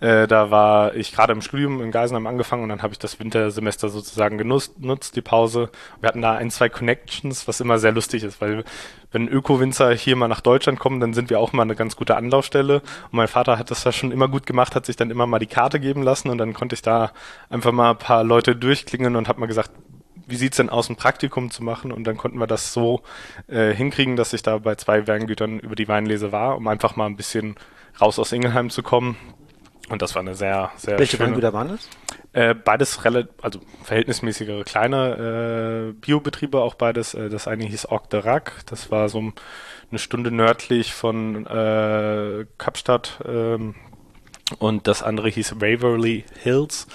Äh, 0.01 0.27
da 0.27 0.51
war 0.51 0.97
ich 0.97 1.13
gerade 1.13 1.33
im 1.33 1.43
Studium 1.43 1.81
in 1.81 1.93
Geisenheim 1.93 2.27
angefangen 2.27 2.65
und 2.65 2.71
dann 2.71 2.83
habe 2.83 2.93
ich 2.93 2.99
das 2.99 3.21
Wintersemester 3.21 3.89
sozusagen 3.89 4.37
genutzt, 4.37 5.15
die 5.15 5.21
Pause. 5.21 5.71
Wir 6.01 6.09
hatten 6.09 6.23
da 6.23 6.33
ein, 6.35 6.51
zwei 6.51 6.69
Connections, 6.69 7.47
was 7.47 7.61
immer 7.61 7.79
sehr 7.79 7.93
lustig 7.93 8.25
ist, 8.25 8.41
weil 8.41 8.65
wenn 9.13 9.29
Öko-Winzer 9.29 9.95
hier 9.95 10.17
mal 10.17 10.27
nach 10.27 10.41
Deutschland 10.41 10.81
kommen, 10.81 10.99
dann 10.99 11.15
sind 11.15 11.31
wir 11.31 11.39
auch 11.39 11.53
mal 11.53 11.63
eine 11.63 11.77
ganz 11.77 11.95
gute 11.95 12.17
Anlaufstelle. 12.17 12.81
Und 12.81 13.13
mein 13.13 13.29
Vater 13.29 13.59
hat 13.59 13.71
das 13.71 13.85
ja 13.85 13.93
schon 13.93 14.11
immer 14.11 14.27
gut 14.27 14.45
gemacht, 14.45 14.75
hat 14.75 14.87
sich 14.87 14.97
dann 14.97 15.13
immer 15.13 15.29
mal 15.29 15.39
die 15.39 15.47
Karte 15.47 15.79
geben 15.79 16.03
lassen 16.03 16.31
und 16.31 16.39
dann 16.39 16.53
konnte 16.53 16.75
ich 16.75 16.83
da 16.83 17.13
einfach 17.49 17.71
mal 17.71 17.93
ein 17.93 17.99
paar 17.99 18.25
Leute 18.25 18.57
durchklingen 18.57 19.15
und 19.15 19.29
habe 19.29 19.39
mal 19.39 19.47
gesagt, 19.47 19.71
wie 20.27 20.37
sieht's 20.37 20.57
denn 20.57 20.71
aus, 20.71 20.89
ein 20.89 20.97
Praktikum 20.97 21.51
zu 21.51 21.63
machen? 21.63 21.93
Und 21.93 22.05
dann 22.05 22.17
konnten 22.17 22.39
wir 22.39 22.47
das 22.47 22.73
so 22.73 23.03
äh, 23.49 23.73
hinkriegen, 23.73 24.17
dass 24.17 24.33
ich 24.33 24.43
da 24.43 24.59
bei 24.59 24.75
zwei 24.75 25.07
Weingütern 25.07 25.59
über 25.59 25.75
die 25.75 25.89
Weinlese 25.89 26.33
war, 26.33 26.57
um 26.57 26.67
einfach 26.69 26.97
mal 26.97 27.07
ein 27.07 27.17
bisschen 27.17 27.57
raus 28.01 28.19
aus 28.19 28.33
Ingelheim 28.33 28.71
zu 28.71 28.83
kommen. 28.83 29.17
Und 29.89 30.01
das 30.01 30.15
war 30.15 30.21
eine 30.21 30.35
sehr, 30.35 30.71
sehr 30.77 30.99
Welche 30.99 31.17
schöne, 31.17 31.31
Weingüter 31.31 31.53
waren 31.53 31.69
das? 31.69 31.89
Äh, 32.33 32.55
beides 32.55 33.05
relativ, 33.05 33.33
also 33.43 33.61
verhältnismäßigere 33.83 34.65
kleine 34.65 35.91
äh, 35.91 35.93
Biobetriebe, 35.93 36.61
auch 36.61 36.75
beides. 36.75 37.15
Äh, 37.15 37.29
das 37.29 37.47
eine 37.47 37.65
hieß 37.65 37.87
Orc 37.87 38.09
de 38.09 38.21
Rac, 38.21 38.63
das 38.67 38.91
war 38.91 39.09
so 39.09 39.19
eine 39.91 39.99
Stunde 39.99 40.31
nördlich 40.31 40.95
von 40.95 41.47
äh, 41.47 42.47
Kapstadt. 42.59 43.21
Ähm, 43.27 43.75
und 44.59 44.87
das 44.87 45.03
andere 45.03 45.29
hieß 45.29 45.61
Waverly 45.61 46.25
Hills. 46.39 46.87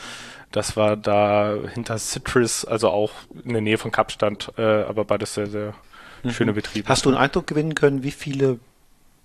Das 0.52 0.78
war 0.78 0.96
da 0.96 1.56
hinter 1.74 1.98
Citrus, 1.98 2.66
also 2.66 2.90
auch 2.90 3.12
in 3.44 3.54
der 3.54 3.62
Nähe 3.62 3.78
von 3.78 3.92
Kapstadt, 3.92 4.54
äh, 4.58 4.62
aber 4.62 5.06
beides 5.06 5.34
sehr, 5.34 5.48
sehr 5.48 5.74
mhm. 6.24 6.32
schöne 6.32 6.54
Betriebe. 6.54 6.88
Hast 6.88 7.06
du 7.06 7.10
einen 7.10 7.18
Eindruck 7.18 7.48
gewinnen 7.48 7.76
können, 7.76 8.04
wie 8.04 8.12
viele 8.12 8.60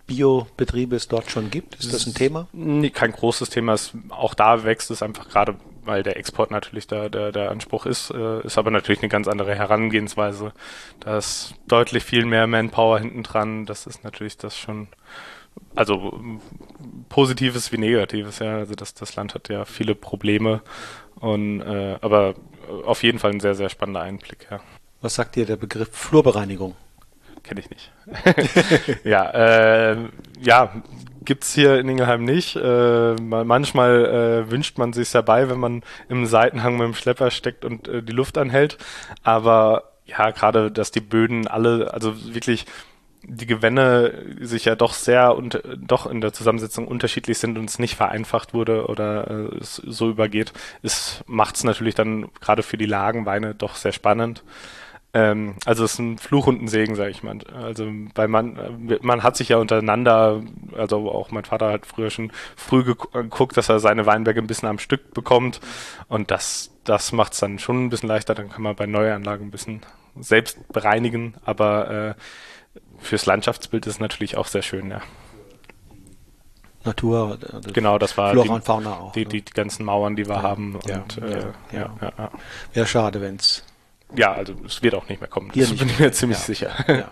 Biobetriebe 0.07 0.97
es 0.97 1.09
dort 1.09 1.31
schon 1.31 1.50
gibt? 1.50 1.76
Ist 1.76 1.93
das 1.93 2.07
ein 2.07 2.14
Thema? 2.14 2.49
Nee, 2.52 2.91
kein 2.91 3.12
großes 3.12 3.50
Thema. 3.50 3.75
Es, 3.75 3.93
auch 4.09 4.35
da 4.35 4.64
wächst 4.64 4.91
es 4.91 5.02
einfach 5.02 5.29
gerade, 5.29 5.55
weil 5.85 6.02
der 6.02 6.17
Export 6.17 6.50
natürlich 6.50 6.88
da 6.88 7.09
der, 7.09 7.31
der 7.31 7.50
Anspruch 7.50 7.87
ist. 7.87 8.11
Äh, 8.11 8.45
ist 8.45 8.59
aber 8.59 8.71
natürlich 8.71 9.00
eine 9.00 9.09
ganz 9.09 9.29
andere 9.29 9.55
Herangehensweise. 9.55 10.52
Da 11.00 11.19
ist 11.19 11.55
deutlich 11.69 12.02
viel 12.02 12.25
mehr 12.26 12.47
Manpower 12.49 12.99
hinten 12.99 13.23
dran. 13.23 13.64
Das 13.64 13.87
ist 13.87 14.02
natürlich 14.02 14.37
das 14.37 14.59
schon 14.59 14.88
also 15.75 16.19
Positives 17.09 17.73
wie 17.73 17.79
Negatives, 17.79 18.38
ja. 18.38 18.57
Also 18.57 18.75
das, 18.75 18.95
das 18.95 19.17
Land 19.17 19.35
hat 19.35 19.49
ja 19.49 19.64
viele 19.64 19.95
Probleme 19.95 20.62
und 21.16 21.61
äh, 21.61 21.99
aber 22.00 22.35
auf 22.85 23.02
jeden 23.02 23.19
Fall 23.19 23.33
ein 23.33 23.40
sehr, 23.40 23.54
sehr 23.54 23.69
spannender 23.69 24.00
Einblick, 24.00 24.47
ja. 24.50 24.61
Was 25.00 25.16
sagt 25.16 25.37
dir 25.37 25.47
der 25.47 25.57
Begriff 25.57 25.88
Flurbereinigung? 25.92 26.76
Kenne 27.42 27.61
ich 27.61 27.71
nicht. 27.71 27.92
ja, 29.04 29.31
äh, 29.31 29.97
ja, 30.40 30.83
gibt's 31.25 31.52
hier 31.54 31.78
in 31.78 31.88
Ingelheim 31.88 32.25
nicht. 32.25 32.57
Äh, 32.57 33.14
manchmal 33.14 34.04
äh, 34.47 34.50
wünscht 34.50 34.78
man 34.78 34.92
sich 34.92 35.11
dabei, 35.11 35.49
wenn 35.49 35.59
man 35.59 35.83
im 36.09 36.26
Seitenhang 36.26 36.76
mit 36.76 36.87
dem 36.87 36.95
Schlepper 36.95 37.31
steckt 37.31 37.64
und 37.64 37.88
äh, 37.88 38.02
die 38.02 38.12
Luft 38.12 38.38
anhält. 38.38 38.78
Aber 39.25 39.92
ja, 40.07 40.31
gerade, 40.31 40.71
dass 40.71 40.92
die 40.92 41.00
Böden 41.00 41.49
alle, 41.49 41.92
also 41.92 42.35
wirklich 42.35 42.66
die 43.25 43.47
Gewänne 43.47 44.37
sich 44.41 44.64
ja 44.64 44.75
doch 44.75 44.95
sehr 44.95 45.37
und 45.37 45.62
doch 45.76 46.07
in 46.07 46.21
der 46.21 46.33
Zusammensetzung 46.33 46.88
unterschiedlich 46.88 47.38
sind 47.38 47.57
und 47.57 47.69
es 47.69 47.79
nicht 47.79 47.95
vereinfacht 47.95 48.52
wurde 48.52 48.87
oder 48.87 49.31
äh, 49.31 49.59
es 49.59 49.76
so 49.76 50.11
übergeht, 50.11 50.52
ist 50.83 51.23
macht 51.26 51.57
es 51.57 51.64
natürlich 51.64 51.95
dann 51.95 52.31
gerade 52.41 52.62
für 52.62 52.76
die 52.76 52.87
Lagenweine 52.87 53.55
doch 53.55 53.76
sehr 53.76 53.93
spannend. 53.93 54.43
Ähm, 55.14 55.55
also 55.67 55.85
es 55.85 55.95
ist 55.95 55.99
ein 55.99 56.19
Fluch 56.19 56.47
und 56.47 56.62
ein 56.62 56.69
Segen, 56.69 56.95
sage 56.95 57.11
ich 57.11 57.23
mal. 57.23 57.38
Also 57.55 57.87
weil 58.14 58.29
man 58.29 58.59
man 59.02 59.23
hat 59.23 59.37
sich 59.37 59.50
ja 59.50 59.59
untereinander, 59.59 60.43
also 60.76 61.11
auch 61.11 61.31
mein 61.31 61.45
Vater 61.45 61.71
hat 61.71 61.87
früher 61.87 62.11
schon 62.11 62.33
früh 62.57 62.83
geguckt, 62.83 63.57
dass 63.57 63.69
er 63.69 63.79
seine 63.79 64.07
Weinberge 64.07 64.41
ein 64.41 64.47
bisschen 64.47 64.69
am 64.69 64.79
Stück 64.79 65.14
bekommt 65.14 65.61
und 66.09 66.31
das 66.31 66.71
das 66.85 67.12
macht 67.12 67.35
es 67.35 67.41
dann 67.41 67.59
schon 67.59 67.85
ein 67.85 67.91
bisschen 67.91 68.09
leichter. 68.09 68.35
Dann 68.35 68.50
kann 68.50 68.62
man 68.62 68.75
bei 68.75 68.87
Neuanlagen 68.87 69.49
ein 69.49 69.50
bisschen 69.52 69.83
selbst 70.19 70.59
bereinigen, 70.73 71.35
aber 71.45 71.91
äh, 71.91 72.14
fürs 73.03 73.27
Landschaftsbild 73.27 73.87
ist 73.87 73.95
es 73.95 74.01
natürlich 74.01 74.37
auch 74.37 74.47
sehr 74.47 74.63
schön, 74.63 74.91
ja. 74.91 75.03
Natur. 76.85 77.39
Das 77.39 77.73
genau, 77.73 77.99
das 77.99 78.17
war 78.17 78.33
Flora 78.33 78.47
die, 78.47 78.53
und 78.53 78.65
Fauna 78.65 78.95
auch. 78.95 79.13
Die, 79.13 79.25
ne? 79.25 79.29
die, 79.29 79.43
die 79.43 79.53
ganzen 79.53 79.85
Mauern, 79.85 80.17
die 80.17 80.27
wir 80.27 80.37
ja, 80.37 80.43
haben. 80.43 80.79
Ja, 80.87 80.97
und, 80.97 81.17
ja, 81.17 81.27
äh, 81.27 81.53
ja, 81.73 81.95
ja, 82.01 82.13
ja. 82.19 82.31
Wäre 82.73 82.87
schade, 82.87 83.21
wenn 83.21 83.37
es. 83.37 83.65
Ja, 84.15 84.33
also 84.33 84.55
es 84.67 84.83
wird 84.83 84.95
auch 84.95 85.09
nicht 85.09 85.21
mehr 85.21 85.31
kommen. 85.31 85.51
Das 85.55 85.71
bin 85.77 85.89
ich 85.89 85.99
mir 85.99 86.13
ziemlich 86.13 86.39
sicher. 86.39 87.11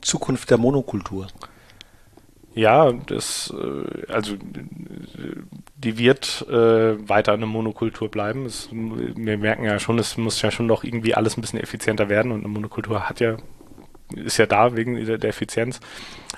Zukunft 0.00 0.50
der 0.50 0.58
Monokultur. 0.58 1.28
Ja, 2.54 2.92
das, 2.92 3.52
äh, 3.56 4.12
also 4.12 4.34
die 5.76 5.96
wird 5.96 6.46
äh, 6.48 7.08
weiter 7.08 7.32
eine 7.32 7.46
Monokultur 7.46 8.10
bleiben. 8.10 8.44
Es, 8.44 8.68
wir 8.70 9.38
merken 9.38 9.64
ja 9.64 9.78
schon, 9.78 9.98
es 9.98 10.18
muss 10.18 10.42
ja 10.42 10.50
schon 10.50 10.66
noch 10.66 10.84
irgendwie 10.84 11.14
alles 11.14 11.38
ein 11.38 11.40
bisschen 11.40 11.60
effizienter 11.60 12.08
werden 12.10 12.30
und 12.30 12.40
eine 12.40 12.48
Monokultur 12.48 13.08
hat 13.08 13.20
ja 13.20 13.36
ist 14.16 14.38
ja 14.38 14.46
da 14.46 14.76
wegen 14.76 15.04
der, 15.04 15.24
Effizienz. 15.24 15.80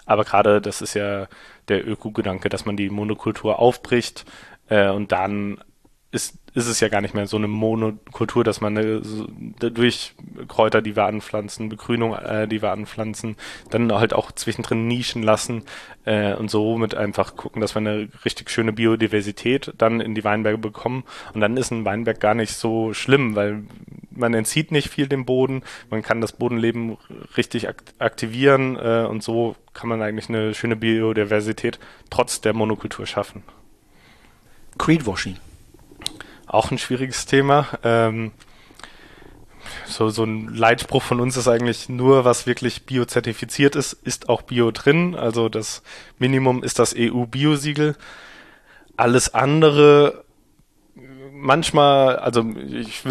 Aber 0.07 0.25
gerade 0.25 0.61
das 0.61 0.83
ist 0.83 0.95
ja 0.95 1.29
der 1.69 1.87
Öko-Gedanke, 1.87 2.49
dass 2.49 2.67
man 2.67 2.77
die 2.77 2.91
Monokultur 2.91 3.59
aufbricht 3.59 4.25
äh, 4.69 4.89
und 4.91 5.13
dann 5.13 5.59
ist, 6.15 6.39
ist 6.55 6.69
es 6.69 6.79
ja 6.79 6.89
gar 6.89 7.01
nicht 7.01 7.15
mehr 7.15 7.27
so 7.27 7.37
eine 7.37 7.49
Monokultur, 7.49 8.45
dass 8.45 8.61
man 8.61 8.79
eine, 8.79 9.03
so, 9.03 9.27
durch 9.59 10.15
Kräuter, 10.47 10.81
die 10.81 10.95
wir 10.95 11.07
anpflanzen, 11.07 11.69
Begrünung, 11.69 12.15
äh, 12.15 12.47
die 12.47 12.63
wir 12.63 12.71
anpflanzen, 12.71 13.35
dann 13.71 13.93
halt 13.93 14.15
auch 14.15 14.31
zwischendrin 14.31 14.87
Nischen 14.87 15.25
lassen 15.25 15.65
äh, 16.05 16.35
und 16.35 16.53
so 16.53 16.79
mit 16.79 16.95
einfach 16.95 17.35
gucken, 17.35 17.61
dass 17.61 17.75
wir 17.75 17.81
eine 17.81 18.09
richtig 18.25 18.51
schöne 18.51 18.73
Biodiversität 18.73 19.75
dann 19.77 20.01
in 20.01 20.15
die 20.15 20.23
Weinberge 20.23 20.59
bekommen. 20.59 21.03
Und 21.35 21.41
dann 21.41 21.57
ist 21.57 21.73
ein 21.73 21.85
Weinberg 21.85 22.21
gar 22.21 22.35
nicht 22.35 22.55
so 22.55 22.95
schlimm, 22.95 23.35
weil 23.35 23.65
man 24.13 24.35
entzieht 24.35 24.71
nicht 24.71 24.91
viel 24.91 25.09
dem 25.09 25.25
Boden, 25.25 25.65
man 25.91 26.03
kann 26.03 26.21
das 26.21 26.31
Bodenleben 26.31 26.97
richtig 27.37 27.69
aktivieren 27.99 28.77
äh, 28.77 29.05
und 29.11 29.25
so 29.25 29.57
kann 29.73 29.89
man 29.89 30.01
eigentlich 30.01 30.29
eine 30.29 30.55
schöne 30.55 30.77
Biodiversität 30.77 31.81
trotz 32.09 32.41
der 32.41 32.53
Monokultur 32.53 33.05
schaffen. 33.05 33.43
Creedwashing 34.79 35.39
auch 36.55 36.71
ein 36.71 36.79
schwieriges 36.79 37.27
Thema. 37.27 37.69
Ähm, 37.83 38.33
so, 39.87 40.09
so 40.11 40.25
ein 40.25 40.55
Leitspruch 40.55 41.03
von 41.03 41.21
uns 41.21 41.37
ist 41.37 41.49
eigentlich 41.49 41.89
nur, 41.89 42.25
was 42.25 42.47
wirklich 42.47 42.87
biozertifiziert 42.87 43.77
ist, 43.77 43.93
ist 43.93 44.29
auch 44.29 44.43
Bio 44.43 44.71
drin. 44.71 45.15
Also 45.15 45.49
das 45.49 45.83
Minimum 46.19 46.63
ist 46.63 46.79
das 46.79 46.95
EU-Biosiegel. 46.97 47.97
Alles 48.97 49.35
andere 49.35 50.25
manchmal, 51.45 52.17
also 52.17 52.43
ich, 52.57 53.03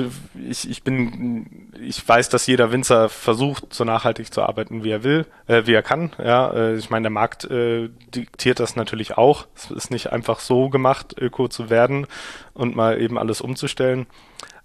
ich, 0.49 0.69
ich 0.69 0.83
bin, 0.83 1.71
ich 1.79 2.05
weiß, 2.05 2.29
dass 2.29 2.47
jeder 2.47 2.71
Winzer 2.71 3.07
versucht, 3.07 3.73
so 3.73 3.83
nachhaltig 3.83 4.33
zu 4.33 4.41
arbeiten, 4.41 4.83
wie 4.83 4.89
er 4.89 5.03
will, 5.03 5.27
äh, 5.45 5.67
wie 5.67 5.73
er 5.73 5.83
kann. 5.83 6.11
Ja, 6.17 6.51
äh, 6.51 6.75
ich 6.75 6.89
meine, 6.89 7.03
der 7.03 7.11
Markt 7.11 7.45
äh, 7.45 7.89
diktiert 8.13 8.59
das 8.59 8.75
natürlich 8.75 9.17
auch. 9.17 9.45
Es 9.55 9.69
ist 9.69 9.91
nicht 9.91 10.11
einfach 10.11 10.39
so 10.39 10.69
gemacht, 10.69 11.15
öko 11.17 11.47
zu 11.47 11.69
werden 11.69 12.07
und 12.55 12.75
mal 12.75 12.99
eben 12.99 13.19
alles 13.19 13.39
umzustellen. 13.39 14.07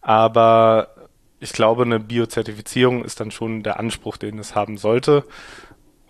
Aber 0.01 0.89
ich 1.39 1.53
glaube, 1.53 1.83
eine 1.83 2.01
Biozertifizierung 2.01 3.05
ist 3.05 3.21
dann 3.21 3.31
schon 3.31 3.63
der 3.63 3.79
Anspruch, 3.79 4.17
den 4.17 4.39
es 4.39 4.55
haben 4.55 4.79
sollte. 4.79 5.25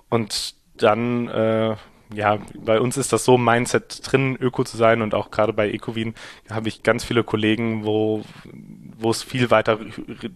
Und 0.09 0.55
dann 0.77 1.29
äh, 1.29 1.77
ja, 2.15 2.39
bei 2.55 2.81
uns 2.81 2.97
ist 2.97 3.13
das 3.13 3.25
so 3.25 3.37
Mindset 3.37 4.01
drin, 4.03 4.37
Öko 4.41 4.65
zu 4.65 4.77
sein 4.77 5.03
und 5.03 5.15
auch 5.15 5.31
gerade 5.31 5.53
bei 5.53 5.71
Ecowin 5.71 6.15
habe 6.51 6.69
ich 6.69 6.83
ganz 6.83 7.05
viele 7.05 7.23
Kollegen, 7.23 7.85
wo, 7.85 8.23
wo 8.99 9.11
es 9.11 9.23
viel 9.23 9.51
weiter 9.51 9.79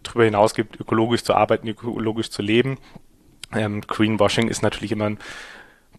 darüber 0.02 0.24
hinaus 0.24 0.54
gibt, 0.54 0.78
ökologisch 0.78 1.24
zu 1.24 1.34
arbeiten, 1.34 1.68
ökologisch 1.68 2.30
zu 2.30 2.42
leben. 2.42 2.78
Ähm, 3.54 3.80
Greenwashing 3.82 4.48
ist 4.48 4.62
natürlich 4.62 4.92
immer 4.92 5.06
ein 5.06 5.18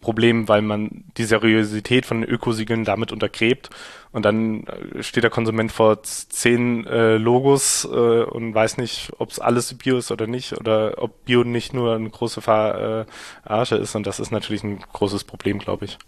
Problem, 0.04 0.48
weil 0.48 0.62
man 0.62 1.04
die 1.16 1.24
Seriosität 1.24 2.04
von 2.04 2.20
den 2.20 2.30
Ökosiegeln 2.30 2.84
damit 2.84 3.10
untergräbt 3.10 3.70
und 4.12 4.24
dann 4.24 4.66
äh, 4.66 5.02
steht 5.02 5.24
der 5.24 5.30
Konsument 5.30 5.72
vor 5.72 6.02
zehn 6.02 6.86
äh, 6.86 7.16
Logos 7.16 7.84
äh, 7.84 7.88
und 7.88 8.54
weiß 8.54 8.76
nicht, 8.76 9.12
ob 9.18 9.30
es 9.30 9.38
alles 9.40 9.72
Bio 9.74 9.96
ist 9.96 10.12
oder 10.12 10.26
nicht 10.26 10.52
oder 10.52 11.02
ob 11.02 11.24
Bio 11.24 11.42
nicht 11.42 11.72
nur 11.72 11.94
eine 11.94 12.10
große 12.10 12.42
Verarsche 12.42 13.76
ist 13.76 13.94
und 13.96 14.06
das 14.06 14.20
ist 14.20 14.30
natürlich 14.30 14.62
ein 14.62 14.80
großes 14.92 15.24
Problem, 15.24 15.58
glaube 15.58 15.86
ich. 15.86 15.98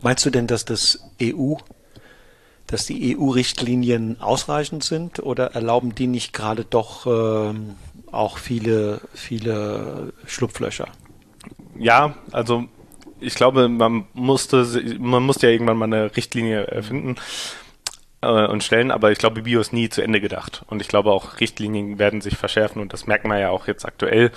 Meinst 0.00 0.24
du 0.24 0.30
denn, 0.30 0.46
dass 0.46 0.64
das 0.64 1.10
EU 1.20 1.56
dass 2.66 2.86
die 2.86 3.16
EU-Richtlinien 3.16 4.20
ausreichend 4.20 4.84
sind 4.84 5.20
oder 5.20 5.54
erlauben 5.54 5.94
die 5.94 6.06
nicht 6.06 6.32
gerade 6.32 6.64
doch 6.64 7.06
ähm, 7.06 7.74
auch 8.10 8.38
viele, 8.38 9.02
viele 9.12 10.14
Schlupflöcher? 10.26 10.88
Ja, 11.78 12.14
also 12.32 12.64
ich 13.20 13.34
glaube, 13.34 13.68
man 13.68 14.06
musste, 14.12 14.66
man 14.98 15.22
musste 15.22 15.46
ja 15.46 15.52
irgendwann 15.52 15.76
mal 15.76 15.86
eine 15.86 16.16
Richtlinie 16.16 16.66
erfinden. 16.66 17.16
äh, 18.24 18.46
und 18.46 18.64
stellen, 18.64 18.90
aber 18.90 19.12
ich 19.12 19.18
glaube, 19.18 19.42
Bio 19.42 19.60
ist 19.60 19.72
nie 19.72 19.88
zu 19.88 20.02
Ende 20.02 20.20
gedacht. 20.20 20.64
Und 20.68 20.80
ich 20.80 20.88
glaube 20.88 21.12
auch, 21.12 21.40
Richtlinien 21.40 21.98
werden 21.98 22.20
sich 22.20 22.36
verschärfen 22.36 22.80
und 22.82 22.92
das 22.92 23.06
merken 23.06 23.28
wir 23.28 23.38
ja 23.38 23.50
auch 23.50 23.66
jetzt 23.66 23.84
aktuell. 23.84 24.32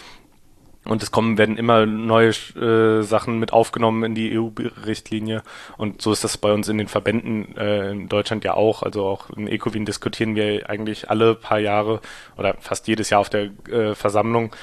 Und 0.85 1.03
es 1.03 1.11
kommen, 1.11 1.37
werden 1.37 1.57
immer 1.57 1.85
neue 1.85 2.29
äh, 2.29 3.01
Sachen 3.03 3.39
mit 3.39 3.51
aufgenommen 3.51 4.03
in 4.03 4.15
die 4.15 4.37
EU-Richtlinie. 4.37 5.43
Und 5.77 6.01
so 6.01 6.13
ist 6.13 6.23
das 6.23 6.37
bei 6.37 6.53
uns 6.53 6.69
in 6.69 6.77
den 6.77 6.87
Verbänden 6.87 7.57
äh, 7.57 7.91
in 7.91 8.07
Deutschland 8.07 8.45
ja 8.45 8.53
auch. 8.53 8.83
Also 8.83 9.05
auch 9.05 9.29
in 9.31 9.47
Ecowin 9.47 9.85
diskutieren 9.85 10.35
wir 10.35 10.69
eigentlich 10.69 11.09
alle 11.09 11.35
paar 11.35 11.59
Jahre 11.59 11.99
oder 12.37 12.55
fast 12.59 12.87
jedes 12.87 13.09
Jahr 13.09 13.19
auf 13.19 13.29
der 13.29 13.49
äh, 13.69 13.95
Versammlung, 13.95 14.55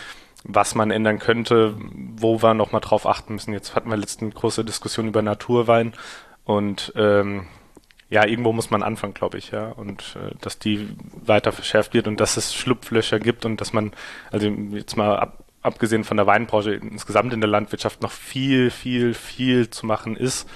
was 0.45 0.75
man 0.75 0.91
ändern 0.91 1.19
könnte, 1.19 1.75
wo 2.17 2.43
wir 2.43 2.55
nochmal 2.55 2.83
drauf 2.83 3.07
achten 3.07 3.35
müssen. 3.35 3.53
Jetzt 3.53 3.75
hatten 3.75 3.91
wir 3.91 3.97
letzten 3.97 4.31
große 4.31 4.65
Diskussion 4.65 5.09
über 5.09 5.23
Naturwein 5.23 5.95
und 6.45 6.93
ähm, 6.97 7.47
ja, 8.11 8.27
irgendwo 8.27 8.53
muss 8.53 8.71
man 8.71 8.83
anfangen, 8.83 9.15
glaube 9.15 9.39
ich, 9.39 9.51
ja. 9.51 9.71
Und 9.71 10.17
äh, 10.17 10.35
dass 10.41 10.59
die 10.59 10.89
weiter 11.25 11.53
verschärft 11.53 11.95
wird 11.95 12.07
und 12.07 12.21
dass 12.21 12.37
es 12.37 12.55
Schlupflöcher 12.55 13.19
gibt 13.19 13.45
und 13.45 13.61
dass 13.61 13.73
man, 13.73 13.93
also 14.31 14.47
jetzt 14.49 14.97
mal 14.97 15.17
ab, 15.19 15.45
abgesehen 15.63 16.05
von 16.05 16.19
der 16.19 16.27
Weinbranche 16.27 16.75
insgesamt 16.75 17.33
in 17.33 17.41
der 17.41 17.51
Landwirtschaft 17.51 18.03
noch 18.03 18.13
viel, 18.13 18.71
viel, 18.71 19.15
viel 19.15 19.71
zu 19.71 19.87
machen 19.87 20.17
ist. 20.17 20.49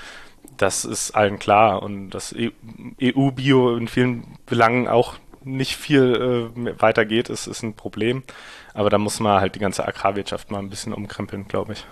Das 0.59 0.85
ist 0.85 1.13
allen 1.13 1.39
klar. 1.39 1.83
Und 1.83 2.11
dass 2.11 2.35
EU-Bio 2.35 3.75
e 3.75 3.79
in 3.79 3.89
vielen 3.89 4.39
Belangen 4.45 4.87
auch 4.87 5.15
nicht 5.43 5.77
viel 5.77 6.53
äh, 6.55 6.81
weitergeht, 6.81 7.31
ist, 7.31 7.47
ist 7.47 7.63
ein 7.63 7.75
Problem. 7.75 8.23
Aber 8.75 8.91
da 8.91 8.99
muss 8.99 9.21
man 9.21 9.41
halt 9.41 9.55
die 9.55 9.61
ganze 9.61 9.87
Agrarwirtschaft 9.87 10.51
mal 10.51 10.59
ein 10.59 10.71
bisschen 10.71 10.93
umkrempeln, 10.93 11.49
glaube 11.49 11.73
ich. 11.73 11.85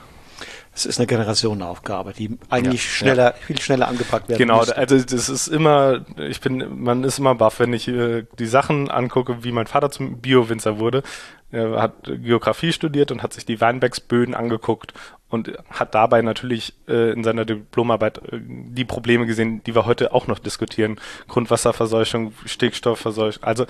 Es 0.74 0.84
ist 0.84 0.98
eine 0.98 1.06
Generationenaufgabe, 1.06 2.12
die 2.12 2.38
eigentlich 2.50 2.84
ja, 2.84 2.90
schneller, 2.90 3.24
ja. 3.24 3.32
viel 3.32 3.58
schneller 3.58 3.88
angepackt 3.88 4.28
werden 4.28 4.38
Genau, 4.38 4.58
müsste. 4.58 4.76
also 4.76 4.98
das 4.98 5.30
ist 5.30 5.48
immer, 5.48 6.04
ich 6.18 6.42
bin, 6.42 6.82
man 6.82 7.02
ist 7.02 7.18
immer 7.18 7.34
baff, 7.34 7.60
wenn 7.60 7.72
ich 7.72 7.88
äh, 7.88 8.24
die 8.38 8.46
Sachen 8.46 8.90
angucke, 8.90 9.42
wie 9.42 9.52
mein 9.52 9.66
Vater 9.66 9.90
zum 9.90 10.18
Bio-Winzer 10.20 10.78
wurde. 10.78 11.02
Er 11.50 11.80
hat 11.80 11.92
Geografie 12.04 12.72
studiert 12.72 13.10
und 13.10 13.22
hat 13.22 13.32
sich 13.32 13.46
die 13.46 13.60
Weinbergsböden 13.60 14.34
angeguckt 14.34 14.92
und 15.30 15.52
hat 15.70 15.94
dabei 15.94 16.20
natürlich 16.20 16.74
äh, 16.88 17.12
in 17.12 17.24
seiner 17.24 17.46
Diplomarbeit 17.46 18.18
äh, 18.18 18.38
die 18.40 18.84
Probleme 18.84 19.24
gesehen, 19.24 19.62
die 19.64 19.74
wir 19.74 19.86
heute 19.86 20.12
auch 20.12 20.26
noch 20.26 20.38
diskutieren. 20.38 21.00
Grundwasserverseuchung, 21.28 22.34
Stickstoffverseuchung. 22.44 23.42
Also 23.42 23.64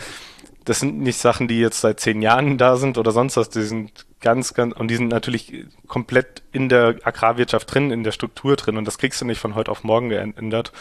das 0.67 0.81
sind 0.81 0.99
nicht 0.99 1.19
Sachen, 1.19 1.49
die 1.49 1.61
jetzt 1.61 1.81
seit 1.81 2.01
zehn 2.01 2.21
Jahren 2.21 2.59
da 2.59 2.77
sind 2.77 2.99
oder 2.99 3.13
sonst 3.13 3.37
was. 3.37 3.49
Die 3.49 3.63
sind 3.63 4.05
ganz, 4.21 4.53
ganz, 4.53 4.75
und 4.75 4.89
die 4.89 4.97
sind 4.97 5.09
natürlich 5.09 5.65
komplett 5.87 6.43
in 6.53 6.69
der 6.69 6.97
Agrarwirtschaft 7.05 7.73
drin, 7.73 7.93
in 7.93 8.03
der 8.03 8.11
Struktur 8.11 8.57
drin. 8.57 8.77
Und 8.77 8.85
das 8.85 8.99
kriegst 8.99 9.21
du 9.21 9.25
nicht 9.25 9.39
von 9.39 9.55
heute 9.55 9.71
auf 9.71 9.85
morgen 9.85 10.09
geändert. 10.09 10.73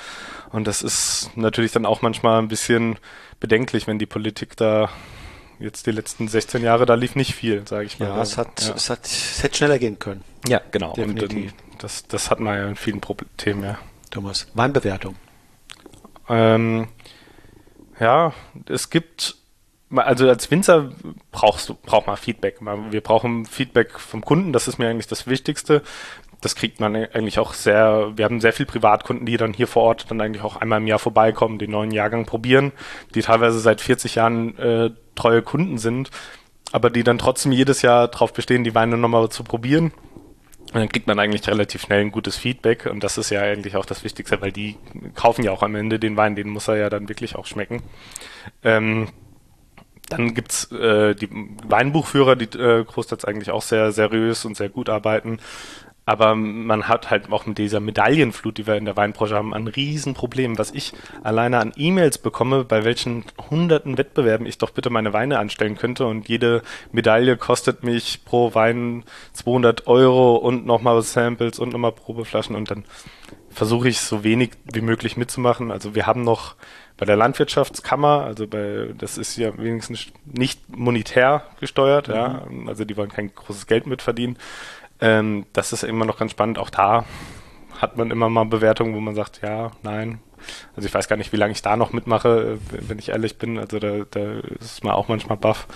Und 0.51 0.65
das 0.65 0.82
ist 0.82 1.30
natürlich 1.36 1.72
dann 1.72 1.86
auch 1.86 2.01
manchmal 2.01 2.39
ein 2.42 2.48
bisschen 2.48 2.98
bedenklich, 3.39 3.86
wenn 3.86 4.00
die 4.00 4.08
Politik 4.08 4.58
da 4.58 4.89
jetzt 5.60 5.86
die 5.86 5.92
letzten 5.92 6.27
16 6.27 6.63
Jahre, 6.63 6.88
da 6.88 6.96
lief 6.96 7.15
nicht 7.15 7.36
viel, 7.36 7.65
sage 7.68 7.86
ich 7.86 8.00
mal. 8.00 8.10
Ja, 8.10 8.22
es 8.22 8.38
hat, 8.38 8.65
ja. 8.65 8.74
es 8.74 8.89
hat, 8.89 9.06
es 9.06 9.44
hätte 9.44 9.56
schneller 9.56 9.77
gehen 9.77 10.00
können. 10.00 10.24
Ja, 10.48 10.62
genau. 10.72 10.94
Definitiv. 10.94 11.54
Und 11.72 11.84
das, 11.84 12.08
das 12.08 12.32
hat 12.32 12.39
man 12.39 12.58
ja 12.58 12.68
in 12.68 12.75
vielen 12.75 13.01
Themen, 13.38 13.63
ja. 13.63 13.77
Thomas, 14.10 14.48
Weinbewertung. 14.56 15.15
Ähm, 16.27 16.88
ja, 18.00 18.34
es 18.68 18.89
gibt 18.89 19.36
also 19.94 20.27
als 20.27 20.50
Winzer 20.50 20.92
brauchst 21.32 21.70
du, 21.70 21.75
braucht 21.75 22.08
man 22.08 22.18
Feedback. 22.18 22.58
Wir 22.89 23.01
brauchen 23.01 23.46
Feedback 23.46 24.00
vom 24.00 24.24
Kunden, 24.24 24.54
das 24.54 24.68
ist 24.68 24.77
mir 24.77 24.89
eigentlich 24.89 25.08
das 25.08 25.27
Wichtigste. 25.27 25.82
Das 26.42 26.56
kriegt 26.56 26.80
man 26.80 26.96
eigentlich 26.96 27.39
auch 27.39 27.54
sehr, 27.54 28.12
wir 28.15 28.25
haben 28.25 28.42
sehr 28.42 28.54
viele 28.54 28.68
Privatkunden, 28.68 29.25
die 29.25 29.38
dann 29.38 29.54
hier 29.54 29.68
vor 29.68 29.84
Ort 29.84 30.10
dann 30.10 30.22
eigentlich 30.22 30.44
auch 30.44 30.58
einmal 30.58 30.80
im 30.80 30.88
Jahr 30.88 31.00
vorbeikommen, 31.00 31.60
den 31.60 31.72
neuen 31.72 31.92
Jahrgang 31.92 32.25
probieren, 32.25 32.72
die 33.15 33.22
teilweise 33.22 33.60
seit 33.60 33.82
40 33.82 34.15
Jahren 34.15 34.58
äh, 34.58 34.92
treue 35.15 35.42
Kunden 35.42 35.77
sind, 35.77 36.12
aber 36.72 36.89
die 36.89 37.04
dann 37.04 37.18
trotzdem 37.18 37.51
jedes 37.51 37.82
Jahr 37.82 38.08
darauf 38.08 38.34
bestehen, 38.34 38.63
die 38.63 38.76
Weine 38.76 38.98
nochmal 38.98 39.30
zu 39.30 39.43
probieren. 39.43 39.91
Und 40.74 40.82
dann 40.82 40.89
kriegt 40.89 41.08
man 41.08 41.19
eigentlich 41.19 41.48
relativ 41.48 41.84
schnell 41.84 42.02
ein 42.02 42.12
gutes 42.12 42.36
Feedback 42.36 42.86
und 42.88 43.04
das 43.04 43.17
ist 43.17 43.30
ja 43.30 43.41
eigentlich 43.41 43.76
auch 43.76 43.86
das 43.86 44.04
Wichtigste, 44.04 44.41
weil 44.41 44.52
die 44.52 44.78
kaufen 45.13 45.43
ja 45.43 45.52
auch 45.52 45.63
am 45.63 45.76
Ende 45.76 46.00
den 46.00 46.17
Wein, 46.17 46.36
den 46.36 46.50
muss 46.50 46.67
er 46.67 46.76
ja 46.76 46.89
dann 46.89 47.08
wirklich 47.08 47.36
auch 47.36 47.45
schmecken. 47.45 47.82
Ähm, 48.63 49.08
dann 50.10 50.34
gibt's 50.34 50.72
äh, 50.72 51.15
die 51.15 51.30
Weinbuchführer, 51.68 52.36
die 52.36 52.58
äh, 52.58 52.84
großteils 52.84 53.26
eigentlich 53.26 53.52
auch 53.52 53.62
sehr 53.62 53.91
seriös 53.91 54.46
und 54.46 54.56
sehr 54.58 54.70
gut 54.70 54.89
arbeiten. 54.89 55.39
Aber 56.08 56.36
man 56.36 56.88
hat 56.88 57.10
halt 57.10 57.32
auch 57.32 57.48
mit 57.48 57.58
dieser 57.58 57.80
Medaillenflut, 57.80 58.60
die 58.60 58.68
wir 58.68 58.76
in 58.76 58.86
der 58.86 58.96
Weinbranche 58.96 59.34
haben, 59.34 59.56
ein 59.56 59.68
Riesenproblem, 59.68 60.60
was 60.60 60.70
ich 60.70 60.94
alleine 61.24 61.58
an 61.58 61.74
E-Mails 61.76 62.20
bekomme, 62.20 62.63
bei 62.63 62.84
welchen 62.84 63.26
hunderten 63.50 63.98
Wettbewerben 63.98 64.46
ich 64.46 64.60
doch 64.60 64.70
bitte 64.70 64.91
meine 64.91 65.13
Weine 65.13 65.39
anstellen 65.39 65.78
könnte 65.78 66.06
und 66.06 66.30
jede 66.30 66.62
Medaille 66.91 67.38
kostet 67.38 67.84
mich 67.84 68.24
pro 68.24 68.54
Wein 68.54 69.04
200 69.34 69.88
Euro 69.88 70.36
und 70.36 70.68
nochmal 70.68 71.02
Samples 71.02 71.58
und 71.58 71.74
nochmal 71.74 71.94
Probeflaschen 71.94 72.56
und 72.56 72.70
dann 72.70 72.86
versuche 73.50 73.89
ich 73.89 74.00
so 74.02 74.24
wenig 74.24 74.52
wie 74.72 74.82
möglich 74.82 75.18
mitzumachen. 75.18 75.72
Also 75.72 75.96
wir 75.96 76.06
haben 76.06 76.24
noch 76.24 76.56
bei 76.97 77.05
der 77.05 77.17
Landwirtschaftskammer, 77.17 78.23
also 78.23 78.47
bei, 78.47 78.93
das 78.97 79.17
ist 79.17 79.38
ja 79.38 79.58
wenigstens 79.58 80.08
nicht 80.25 80.75
monetär 80.75 81.43
gesteuert, 81.60 82.08
mhm. 82.08 82.13
ja, 82.13 82.43
also 82.67 82.86
die 82.86 82.95
wollen 82.95 83.10
kein 83.10 83.34
großes 83.34 83.67
Geld 83.67 83.86
mitverdienen. 83.86 84.38
Ähm, 85.01 85.45
das 85.53 85.73
ist 85.73 85.84
immer 85.84 86.05
noch 86.05 86.17
ganz 86.17 86.31
spannend. 86.31 86.58
Auch 86.58 86.69
da 86.69 87.05
hat 87.79 87.97
man 87.97 88.12
immer 88.12 88.29
mal 88.29 88.45
Bewertungen, 88.45 88.95
wo 88.95 88.99
man 88.99 89.15
sagt, 89.15 89.41
ja, 89.41 89.71
nein. 89.84 90.19
Also 90.75 90.88
ich 90.88 90.93
weiß 90.93 91.08
gar 91.08 91.17
nicht, 91.17 91.34
wie 91.34 91.38
lange 91.38 91.53
ich 91.53 91.62
da 91.62 91.75
noch 91.75 91.91
mitmache, 91.91 92.60
wenn 92.69 92.99
ich 92.99 93.10
ehrlich 93.10 93.38
bin. 93.38 93.58
Also 93.58 93.79
da, 93.79 94.05
da 94.10 94.39
ist 94.60 94.84
man 94.84 94.93
auch 94.93 95.08
manchmal 95.08 95.38
baff. 95.38 95.67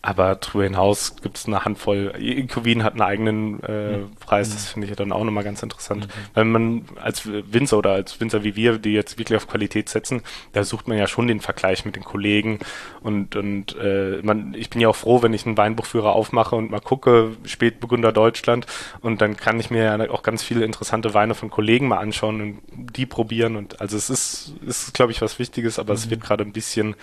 Aber 0.00 0.36
darüber 0.36 0.62
hinaus 0.62 1.16
gibt 1.16 1.38
es 1.38 1.46
eine 1.46 1.64
Handvoll. 1.64 2.12
Ecovin 2.16 2.84
hat 2.84 2.92
einen 2.92 3.02
eigenen 3.02 3.60
äh, 3.64 3.96
mhm. 3.96 4.12
Preis, 4.20 4.50
das 4.50 4.68
finde 4.68 4.86
ich 4.86 4.94
dann 4.94 5.10
auch 5.10 5.24
nochmal 5.24 5.42
ganz 5.42 5.60
interessant. 5.64 6.06
Mhm. 6.06 6.10
Wenn 6.34 6.52
man 6.52 6.84
als 7.02 7.26
Winzer 7.26 7.78
oder 7.78 7.92
als 7.92 8.20
Winzer 8.20 8.44
wie 8.44 8.54
wir, 8.54 8.78
die 8.78 8.92
jetzt 8.92 9.18
wirklich 9.18 9.36
auf 9.36 9.48
Qualität 9.48 9.88
setzen, 9.88 10.22
da 10.52 10.62
sucht 10.62 10.86
man 10.86 10.98
ja 10.98 11.08
schon 11.08 11.26
den 11.26 11.40
Vergleich 11.40 11.84
mit 11.84 11.96
den 11.96 12.04
Kollegen. 12.04 12.60
Und, 13.00 13.34
und 13.34 13.76
äh, 13.76 14.20
man, 14.22 14.54
ich 14.54 14.70
bin 14.70 14.80
ja 14.80 14.88
auch 14.88 14.96
froh, 14.96 15.22
wenn 15.22 15.34
ich 15.34 15.46
einen 15.46 15.56
Weinbuchführer 15.56 16.14
aufmache 16.14 16.54
und 16.54 16.70
mal 16.70 16.80
gucke, 16.80 17.32
Spätburgunder 17.44 18.12
Deutschland. 18.12 18.66
Und 19.00 19.20
dann 19.20 19.36
kann 19.36 19.58
ich 19.58 19.70
mir 19.70 19.82
ja 19.82 20.10
auch 20.10 20.22
ganz 20.22 20.44
viele 20.44 20.64
interessante 20.64 21.12
Weine 21.12 21.34
von 21.34 21.50
Kollegen 21.50 21.88
mal 21.88 21.98
anschauen 21.98 22.40
und 22.40 22.60
die 22.96 23.06
probieren. 23.06 23.56
Und 23.56 23.80
also 23.80 23.96
es 23.96 24.10
ist, 24.10 24.54
ist 24.64 24.94
glaube 24.94 25.10
ich, 25.10 25.20
was 25.22 25.40
Wichtiges, 25.40 25.80
aber 25.80 25.94
mhm. 25.94 25.98
es 25.98 26.10
wird 26.10 26.20
gerade 26.20 26.44
ein 26.44 26.52
bisschen 26.52 26.94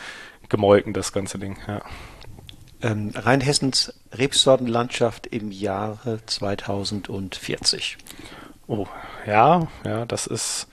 gemolken, 0.47 0.93
das 0.93 1.11
ganze 1.11 1.39
Ding, 1.39 1.57
ja 1.67 1.81
ähm, 2.85 3.11
Rheinhessens 3.15 3.93
Rebsortenlandschaft 4.13 5.27
im 5.27 5.51
Jahre 5.51 6.19
2040. 6.25 7.97
Oh, 8.67 8.87
ja, 9.25 9.67
ja, 9.83 10.05
das 10.05 10.27
ist 10.27 10.67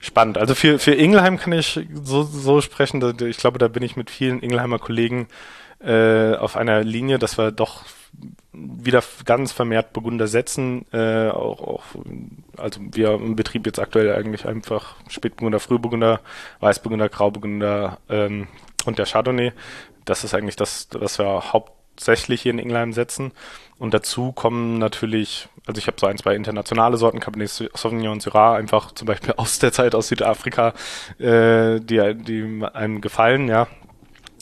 spannend. 0.00 0.36
Also 0.36 0.54
für, 0.54 0.78
für 0.78 0.94
Ingelheim 0.94 1.38
kann 1.38 1.52
ich 1.52 1.80
so, 2.02 2.24
so 2.24 2.60
sprechen, 2.60 3.02
ich 3.20 3.36
glaube, 3.36 3.58
da 3.58 3.68
bin 3.68 3.82
ich 3.82 3.96
mit 3.96 4.10
vielen 4.10 4.40
Ingelheimer 4.40 4.78
Kollegen 4.78 5.28
äh, 5.80 6.34
auf 6.34 6.56
einer 6.56 6.82
Linie, 6.82 7.18
dass 7.18 7.38
wir 7.38 7.52
doch 7.52 7.84
wieder 8.52 9.02
ganz 9.24 9.52
vermehrt 9.52 9.92
Burgunder 9.92 10.26
setzen. 10.26 10.86
Äh, 10.92 11.28
auch, 11.28 11.60
auch, 11.60 11.84
also 12.56 12.80
wir 12.92 13.14
im 13.14 13.36
Betrieb 13.36 13.66
jetzt 13.66 13.78
aktuell 13.78 14.14
eigentlich 14.14 14.46
einfach 14.46 14.96
Spätburgunder, 15.08 15.60
Frühburgunder, 15.60 16.20
Weißburgunder, 16.60 17.08
Grauburgunder 17.08 17.98
ähm, 18.08 18.48
und 18.86 18.98
der 18.98 19.06
Chardonnay 19.06 19.52
das 20.04 20.24
ist 20.24 20.34
eigentlich 20.34 20.56
das, 20.56 20.88
was 20.92 21.18
wir 21.18 21.52
hauptsächlich 21.52 22.42
hier 22.42 22.52
in 22.52 22.58
Ingelheim 22.58 22.92
setzen. 22.92 23.32
Und 23.78 23.92
dazu 23.92 24.32
kommen 24.32 24.78
natürlich, 24.78 25.48
also 25.66 25.78
ich 25.78 25.86
habe 25.86 25.98
so 25.98 26.06
ein, 26.06 26.16
zwei 26.18 26.34
internationale 26.34 26.96
Sorten, 26.96 27.20
Cabernet 27.20 27.50
Sauvignon 27.50 28.12
und 28.12 28.22
Syrah, 28.22 28.54
einfach 28.54 28.92
zum 28.92 29.06
Beispiel 29.06 29.34
aus 29.36 29.58
der 29.58 29.72
Zeit 29.72 29.94
aus 29.94 30.08
Südafrika, 30.08 30.74
äh, 31.18 31.80
die, 31.80 32.14
die 32.14 32.64
einem 32.72 33.00
gefallen, 33.00 33.48
ja. 33.48 33.66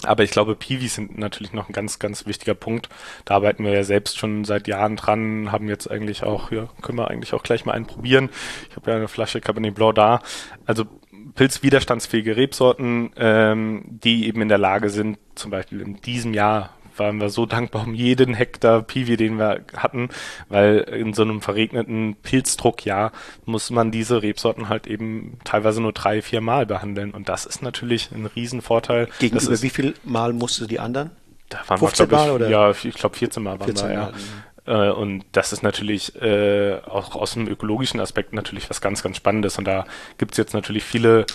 Aber 0.05 0.25
ich 0.25 0.33
glaube, 0.33 0.57
Piwis 0.57 0.97
sind 0.97 1.17
natürlich 1.17 1.53
noch 1.53 1.69
ein 1.69 1.73
ganz, 1.73 1.99
ganz 1.99 2.27
wichtiger 2.27 2.55
Punkt. 2.55 2.89
Da 3.25 3.35
arbeiten 3.35 3.65
wir 3.65 3.73
ja 3.73 3.85
selbst 3.85 4.19
schon 4.19 4.45
seit 4.45 4.67
Jahren 4.67 4.97
dran, 4.97 5.53
haben 5.53 5.69
jetzt 5.69 5.91
eigentlich 5.91 6.25
auch, 6.25 6.51
ja, 6.51 6.69
können 6.83 6.99
wir 6.99 7.09
eigentlich 7.09 7.35
auch 7.35 7.43
gleich 7.43 7.65
mal 7.65 7.73
einen 7.73 7.87
probieren. 7.87 8.31
Ich 8.69 8.77
habe 8.77 8.91
ja 8.91 8.97
eine 8.97 9.09
Flasche 9.09 9.41
Cabernet 9.41 9.75
Blanc 9.75 9.95
da. 9.95 10.21
Also 10.67 10.87
pilzwiderstandsfähige 11.35 12.37
Rebsorten, 12.37 13.11
ähm, 13.17 13.83
die 13.87 14.27
eben 14.27 14.43
in 14.43 14.49
der 14.49 14.59
Lage 14.59 14.91
sind, 14.91 15.19
zum 15.35 15.51
Beispiel 15.51 15.81
in 15.81 16.01
diesem 16.01 16.35
Jahr 16.35 16.71
waren 16.97 17.21
wir 17.21 17.31
so 17.31 17.47
dankbar 17.47 17.87
um 17.87 17.95
jeden 17.95 18.35
Hektar 18.35 18.83
Piwi, 18.83 19.17
den 19.17 19.39
wir 19.39 19.65
hatten, 19.77 20.09
weil 20.49 20.79
in 20.79 21.15
so 21.15 21.23
einem 21.23 21.41
verregneten 21.41 22.17
Pilzdruckjahr 22.23 23.13
muss 23.45 23.71
man 23.71 23.91
diese 23.91 24.23
Rebsorten 24.23 24.69
halt 24.69 24.87
eben 24.87 25.39
teilweise 25.45 25.81
nur 25.81 25.93
drei, 25.93 26.23
vier 26.23 26.41
Mal 26.41 26.67
behandeln. 26.67 27.13
Und 27.13 27.29
das 27.29 27.47
ist 27.47 27.63
natürlich 27.63 28.11
ein 28.13 28.27
Riesenvorteil. 28.27 29.09
Gegenüber 29.19 29.63
wie 29.63 29.71
viel 29.71 29.95
Mal 30.05 30.33
musste 30.33 30.67
die 30.67 30.81
anderen? 30.81 31.11
Da 31.49 31.61
waren 31.67 31.79
15 31.79 32.11
wir, 32.11 32.17
Mal 32.17 32.27
ich, 32.27 32.33
oder? 32.33 32.49
Ja, 32.49 32.71
ich 32.71 32.95
glaube 32.95 33.17
14 33.17 33.43
Mal 33.43 33.59
waren 33.59 33.67
14 33.67 33.89
wir, 33.89 33.95
ja. 33.95 34.01
Mal. 34.03 34.15
Äh, 34.67 34.91
und 34.91 35.25
das 35.33 35.53
ist 35.53 35.63
natürlich 35.63 36.21
äh, 36.21 36.79
auch 36.87 37.15
aus 37.15 37.35
dem 37.35 37.49
ökologischen 37.49 38.01
Aspekt 38.01 38.33
natürlich 38.33 38.71
was 38.71 38.81
ganz, 38.81 39.03
ganz 39.03 39.17
Spannendes. 39.17 39.59
Und 39.59 39.65
da 39.65 39.85
gibt's 40.19 40.37
jetzt 40.37 40.55
natürlich 40.55 40.85
viele 40.85 41.27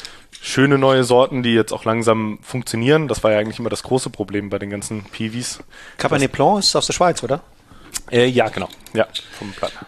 schöne 0.42 0.78
neue 0.78 1.04
Sorten, 1.04 1.44
die 1.44 1.54
jetzt 1.54 1.74
auch 1.74 1.86
langsam 1.86 2.40
funktionieren. 2.42 3.08
Das 3.08 3.24
war 3.24 3.32
ja 3.32 3.40
eigentlich 3.40 3.60
immer 3.60 3.70
das 3.70 3.84
große 3.84 4.10
Problem 4.10 4.50
bei 4.50 4.60
den 4.60 4.70
ganzen 4.70 5.04
Piwis. 5.04 5.60
Cabernet 5.98 6.32
Blanc 6.32 6.60
ist 6.60 6.76
aus 6.76 6.88
der 6.88 6.94
Schweiz, 6.94 7.24
oder? 7.24 7.42
Äh, 8.12 8.28
ja, 8.28 8.48
genau. 8.50 8.70
Ja, 8.94 9.08
vom 9.38 9.52
Plattner. 9.52 9.88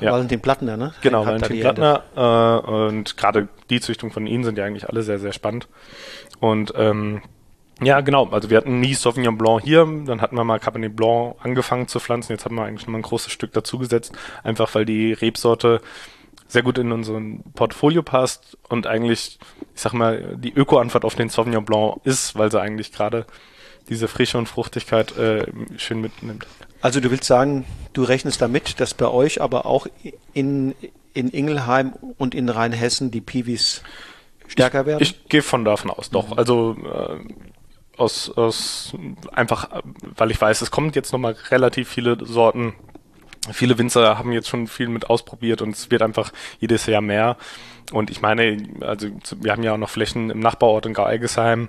Ja. 0.00 0.12
Valentin 0.12 0.40
Plattner, 0.40 0.76
ne? 0.78 0.94
Genau, 1.02 1.26
Valentin 1.26 1.60
Plattner. 1.60 2.04
Äh, 2.16 2.70
und 2.70 3.16
gerade 3.16 3.48
die 3.68 3.80
Züchtung 3.80 4.10
von 4.10 4.26
ihnen 4.26 4.44
sind 4.44 4.56
ja 4.56 4.64
eigentlich 4.64 4.88
alle 4.88 5.02
sehr, 5.02 5.18
sehr 5.18 5.32
spannend. 5.32 5.68
Und 6.40 6.72
ähm, 6.76 7.22
ja, 7.82 8.00
genau. 8.00 8.26
Also 8.28 8.50
wir 8.50 8.56
hatten 8.56 8.80
nie 8.80 8.94
Sauvignon 8.94 9.38
Blanc 9.38 9.62
hier, 9.62 9.86
dann 10.06 10.20
hatten 10.20 10.36
wir 10.36 10.44
mal 10.44 10.58
Cabernet 10.58 10.94
Blanc 10.94 11.36
angefangen 11.42 11.88
zu 11.88 12.00
pflanzen. 12.00 12.32
Jetzt 12.32 12.44
haben 12.44 12.56
wir 12.56 12.64
eigentlich 12.64 12.86
noch 12.86 12.92
mal 12.92 12.98
ein 12.98 13.02
großes 13.02 13.32
Stück 13.32 13.52
dazugesetzt, 13.52 14.12
einfach 14.42 14.74
weil 14.74 14.84
die 14.84 15.12
Rebsorte 15.12 15.80
sehr 16.48 16.62
gut 16.62 16.78
in 16.78 16.90
unseren 16.90 17.42
Portfolio 17.54 18.02
passt 18.02 18.58
und 18.68 18.86
eigentlich, 18.86 19.38
ich 19.74 19.80
sag 19.80 19.92
mal, 19.92 20.36
die 20.36 20.52
Öko-Antwort 20.52 21.04
auf 21.04 21.14
den 21.14 21.28
Sauvignon 21.28 21.64
Blanc 21.64 22.00
ist, 22.04 22.36
weil 22.36 22.50
sie 22.50 22.60
eigentlich 22.60 22.92
gerade 22.92 23.24
diese 23.88 24.08
Frische 24.08 24.38
und 24.38 24.46
Fruchtigkeit 24.46 25.16
äh, 25.16 25.46
schön 25.76 26.00
mitnimmt. 26.00 26.46
Also 26.80 27.00
du 27.00 27.10
willst 27.10 27.24
sagen, 27.24 27.64
du 27.92 28.02
rechnest 28.02 28.40
damit, 28.40 28.80
dass 28.80 28.94
bei 28.94 29.08
euch 29.08 29.40
aber 29.40 29.66
auch 29.66 29.86
in, 30.32 30.74
in 31.14 31.28
Ingelheim 31.28 31.92
und 32.18 32.34
in 32.34 32.48
Rheinhessen 32.48 33.10
die 33.10 33.20
Piwis 33.20 33.82
stärker 34.46 34.86
werden? 34.86 35.02
Ich, 35.02 35.10
ich 35.22 35.28
gehe 35.28 35.42
von 35.42 35.64
davon 35.64 35.90
aus, 35.90 36.10
doch. 36.10 36.36
Also 36.36 36.76
äh, 36.82 37.18
aus, 38.00 38.30
aus 38.30 38.94
einfach, 39.32 39.68
weil 40.16 40.30
ich 40.30 40.40
weiß, 40.40 40.62
es 40.62 40.70
kommt 40.70 40.96
jetzt 40.96 41.12
nochmal 41.12 41.36
relativ 41.50 41.88
viele 41.88 42.16
Sorten. 42.24 42.74
Viele 43.52 43.78
Winzer 43.78 44.18
haben 44.18 44.32
jetzt 44.32 44.48
schon 44.48 44.66
viel 44.66 44.88
mit 44.88 45.08
ausprobiert 45.08 45.62
und 45.62 45.70
es 45.70 45.90
wird 45.90 46.02
einfach 46.02 46.32
jedes 46.58 46.86
Jahr 46.86 47.00
mehr. 47.00 47.36
Und 47.92 48.10
ich 48.10 48.20
meine, 48.20 48.62
also 48.80 49.08
wir 49.40 49.52
haben 49.52 49.62
ja 49.62 49.74
auch 49.74 49.78
noch 49.78 49.88
Flächen 49.88 50.30
im 50.30 50.40
Nachbarort 50.40 50.86
in 50.86 50.94
Gau-Elgesheim 50.94 51.68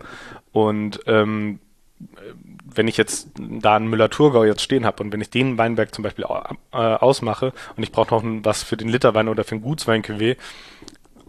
und 0.52 1.00
ähm, 1.08 1.60
wenn 2.74 2.88
ich 2.88 2.98
jetzt 2.98 3.30
da 3.38 3.76
einen 3.76 3.88
Müller-Thurgau 3.88 4.44
jetzt 4.44 4.62
stehen 4.62 4.86
habe 4.86 5.04
und 5.04 5.12
wenn 5.12 5.22
ich 5.22 5.30
den 5.30 5.58
Weinberg 5.58 5.94
zum 5.94 6.04
Beispiel 6.04 6.26
äh, 6.26 6.78
ausmache 6.78 7.54
und 7.76 7.84
ich 7.84 7.91
brauche 7.91 8.13
noch 8.13 8.24
was 8.44 8.63
für 8.63 8.78
den 8.78 8.89
Literwein 8.89 9.28
oder 9.28 9.44
für 9.44 9.56
den 9.56 9.62
gutswein 9.62 10.04
-Cuvée, 10.04 10.38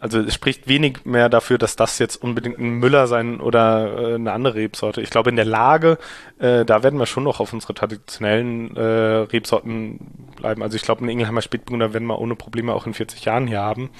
also 0.02 0.18
es 0.18 0.34
spricht 0.34 0.66
wenig 0.66 1.04
mehr 1.04 1.28
dafür, 1.28 1.58
dass 1.58 1.76
das 1.76 2.00
jetzt 2.00 2.16
unbedingt 2.16 2.58
ein 2.58 2.80
Müller 2.80 3.06
sein 3.06 3.40
oder 3.40 4.10
äh, 4.10 4.14
eine 4.16 4.32
andere 4.32 4.56
Rebsorte. 4.56 5.00
Ich 5.00 5.10
glaube, 5.10 5.30
in 5.30 5.36
der 5.36 5.44
Lage, 5.44 5.96
äh, 6.40 6.64
da 6.64 6.82
werden 6.82 6.98
wir 6.98 7.06
schon 7.06 7.22
noch 7.22 7.38
auf 7.38 7.52
unsere 7.52 7.72
traditionellen 7.72 8.76
äh, 8.76 8.80
Rebsorten 8.82 10.00
bleiben. 10.34 10.60
Also 10.64 10.74
ich 10.74 10.82
glaube, 10.82 11.02
einen 11.02 11.10
Ingelheimer 11.10 11.40
Spätburgunder 11.40 11.94
werden 11.94 12.08
wir 12.08 12.18
ohne 12.18 12.34
Probleme 12.34 12.74
auch 12.74 12.84
in 12.84 12.94
40 12.94 13.24
Jahren 13.24 13.46
hier 13.46 13.60
haben. 13.60 13.90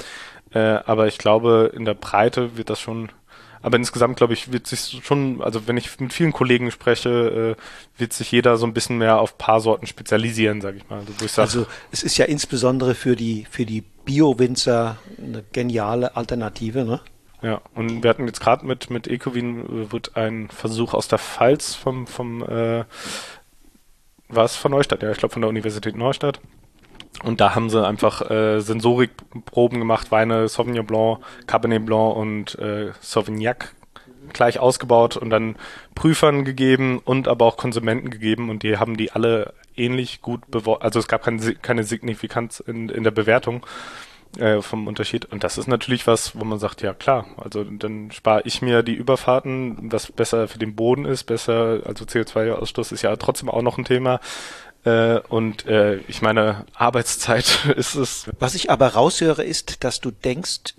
Äh, 0.51 0.59
aber 0.59 1.07
ich 1.07 1.19
glaube, 1.19 1.71
in 1.73 1.85
der 1.85 1.95
Breite 1.95 2.57
wird 2.57 2.69
das 2.69 2.81
schon 2.81 3.11
aber 3.63 3.77
insgesamt, 3.77 4.17
glaube 4.17 4.33
ich, 4.33 4.51
wird 4.51 4.67
sich 4.67 5.01
schon, 5.05 5.41
also 5.41 5.69
wenn 5.69 5.77
ich 5.77 6.01
mit 6.01 6.13
vielen 6.13 6.33
Kollegen 6.33 6.73
spreche, 6.73 7.57
äh, 7.57 8.01
wird 8.01 8.13
sich 8.13 8.33
jeder 8.33 8.57
so 8.57 8.67
ein 8.67 8.75
bisschen 8.75 8.99
mehr 8.99 9.21
auf 9.21 9.39
paar 9.39 9.61
Sorten 9.61 9.87
spezialisieren, 9.87 10.61
sage 10.61 10.79
ich 10.79 10.91
mal. 10.91 10.99
Also, 10.99 11.13
ich 11.25 11.31
sag, 11.31 11.43
also 11.45 11.67
es 11.93 12.03
ist 12.03 12.19
ja 12.19 12.25
insbesondere 12.25 12.97
für 12.97 13.15
die, 13.15 13.47
für 13.49 13.65
die 13.65 13.85
Bio-Winzer 14.05 14.97
eine 15.19 15.45
geniale 15.53 16.17
Alternative, 16.17 16.85
ne? 16.85 17.01
Ja, 17.43 17.61
und 17.75 18.05
wir 18.05 18.11
hatten 18.11 18.27
jetzt 18.27 18.41
gerade 18.41 18.65
mit, 18.65 18.89
mit 18.91 19.09
Ecovin 19.09 19.67
äh, 19.67 19.93
wird 19.93 20.17
ein 20.17 20.49
Versuch 20.49 20.95
aus 20.95 21.09
der 21.09 21.19
Pfalz 21.19 21.75
vom, 21.75 22.07
vom 22.07 22.43
äh, 22.43 22.85
war 24.29 24.49
von 24.49 24.71
Neustadt, 24.71 25.03
ja, 25.03 25.11
ich 25.11 25.19
glaube 25.19 25.33
von 25.33 25.43
der 25.43 25.49
Universität 25.49 25.97
Neustadt. 25.97 26.41
Und 27.25 27.41
da 27.41 27.55
haben 27.55 27.69
sie 27.69 27.87
einfach 27.87 28.31
äh, 28.31 28.61
Sensorikproben 28.61 29.79
gemacht, 29.79 30.11
Weine 30.11 30.49
Sauvignon 30.49 30.87
Blanc, 30.87 31.19
Cabernet 31.47 31.85
Blanc 31.85 32.17
und 32.17 32.59
äh, 32.59 32.93
Sauvignac 33.01 33.75
gleich 34.33 34.59
ausgebaut 34.59 35.17
und 35.17 35.31
dann 35.31 35.57
Prüfern 35.95 36.45
gegeben 36.45 37.01
und 37.05 37.29
aber 37.29 37.45
auch 37.45 37.57
Konsumenten 37.57 38.11
gegeben 38.11 38.49
und 38.51 38.63
die 38.63 38.79
haben 38.79 38.97
die 38.97 39.13
alle 39.13 39.53
ähnlich 39.77 40.23
gut 40.23 40.51
beworten. 40.51 40.83
Also 40.83 40.99
es 40.99 41.09
gab 41.09 41.23
keine, 41.23 41.55
keine 41.57 41.85
Signifikanz 41.85 42.61
in, 42.61 42.89
in 42.89 43.05
der 43.05 43.11
Bewertung 43.11 43.67
äh, 44.39 44.63
vom 44.63 44.87
Unterschied. 44.87 45.27
Und 45.27 45.45
das 45.45 45.59
ist 45.59 45.69
natürlich 45.69 46.07
was, 46.07 46.39
wo 46.39 46.45
man 46.45 46.59
sagt, 46.59 46.83
ja 46.83 46.95
klar, 46.95 47.27
also 47.37 47.65
dann 47.65 48.11
spare 48.11 48.43
ich 48.45 48.63
mir 48.63 48.83
die 48.83 48.95
Überfahrten, 48.95 49.93
was 49.93 50.11
besser 50.11 50.49
für 50.49 50.59
den 50.59 50.75
Boden 50.75 51.05
ist, 51.05 51.25
besser, 51.25 51.81
also 51.85 52.05
CO2-Ausstoß 52.05 52.93
ist 52.93 53.03
ja 53.03 53.15
trotzdem 53.17 53.49
auch 53.49 53.63
noch 53.63 53.79
ein 53.79 53.85
Thema. 53.85 54.21
Äh, 54.85 55.21
und 55.29 55.67
äh, 55.67 55.97
ich 56.09 56.23
meine, 56.23 56.67
Arbeitszeit 56.75 57.67
ist 57.77 57.95
es. 57.95 58.31
Was 58.39 58.55
ich 58.55 58.71
aber 58.71 58.89
raushöre, 58.89 59.45
ist, 59.45 59.85
dass 59.85 60.01
du 60.01 60.11
denkst, 60.11 60.75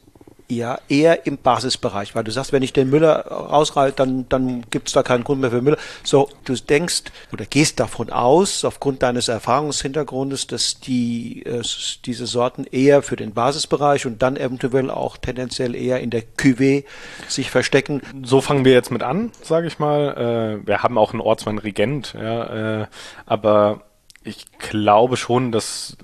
ja, 0.49 0.79
eher 0.89 1.25
im 1.25 1.38
Basisbereich, 1.38 2.15
weil 2.15 2.23
du 2.23 2.32
sagst, 2.32 2.53
wenn 2.53 2.63
ich 2.63 2.73
den 2.73 2.89
Müller 2.89 3.27
rausreiße, 3.27 3.95
dann, 3.95 4.27
dann 4.29 4.63
gibt 4.69 4.88
es 4.88 4.93
da 4.93 5.03
keinen 5.03 5.23
Grund 5.23 5.41
mehr 5.41 5.51
für 5.51 5.62
Müller. 5.62 5.77
So, 6.03 6.29
du 6.45 6.53
denkst 6.53 7.03
oder 7.32 7.45
gehst 7.45 7.79
davon 7.79 8.10
aus, 8.10 8.65
aufgrund 8.65 9.03
deines 9.03 9.27
Erfahrungshintergrundes, 9.27 10.47
dass 10.47 10.79
die, 10.79 11.43
äh, 11.45 11.62
diese 12.06 12.27
Sorten 12.27 12.65
eher 12.71 13.01
für 13.01 13.15
den 13.15 13.34
Basisbereich 13.34 14.06
und 14.06 14.21
dann 14.21 14.38
eventuell 14.38 14.89
auch 14.89 15.17
tendenziell 15.17 15.75
eher 15.75 15.99
in 15.99 16.10
der 16.10 16.23
Cuvée 16.38 16.84
sich 17.27 17.49
verstecken. 17.49 18.01
So 18.23 18.41
fangen 18.41 18.65
wir 18.65 18.73
jetzt 18.73 18.91
mit 18.91 19.03
an, 19.03 19.32
sage 19.41 19.67
ich 19.67 19.79
mal. 19.79 20.60
Äh, 20.63 20.67
wir 20.67 20.84
haben 20.84 20.97
auch 20.97 21.13
einen 21.13 21.21
Ortsmann 21.21 21.58
Regent, 21.58 22.13
ja, 22.13 22.82
äh, 22.82 22.88
aber 23.25 23.82
ich 24.23 24.45
glaube 24.58 25.17
schon, 25.17 25.51
dass 25.51 25.97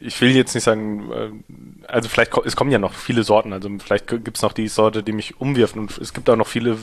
ich 0.00 0.20
will 0.20 0.30
jetzt 0.30 0.54
nicht 0.54 0.64
sagen, 0.64 1.12
äh, 1.12 1.30
also 1.88 2.08
vielleicht 2.08 2.36
es 2.44 2.56
kommen 2.56 2.70
ja 2.70 2.78
noch 2.78 2.92
viele 2.92 3.22
Sorten, 3.22 3.52
also 3.52 3.68
vielleicht 3.84 4.06
gibt 4.08 4.36
es 4.36 4.42
noch 4.42 4.52
die 4.52 4.68
Sorte, 4.68 5.02
die 5.02 5.12
mich 5.12 5.40
umwirft 5.40 5.76
und 5.76 5.96
es 5.98 6.12
gibt 6.12 6.28
auch 6.30 6.36
noch 6.36 6.46
viele, 6.46 6.76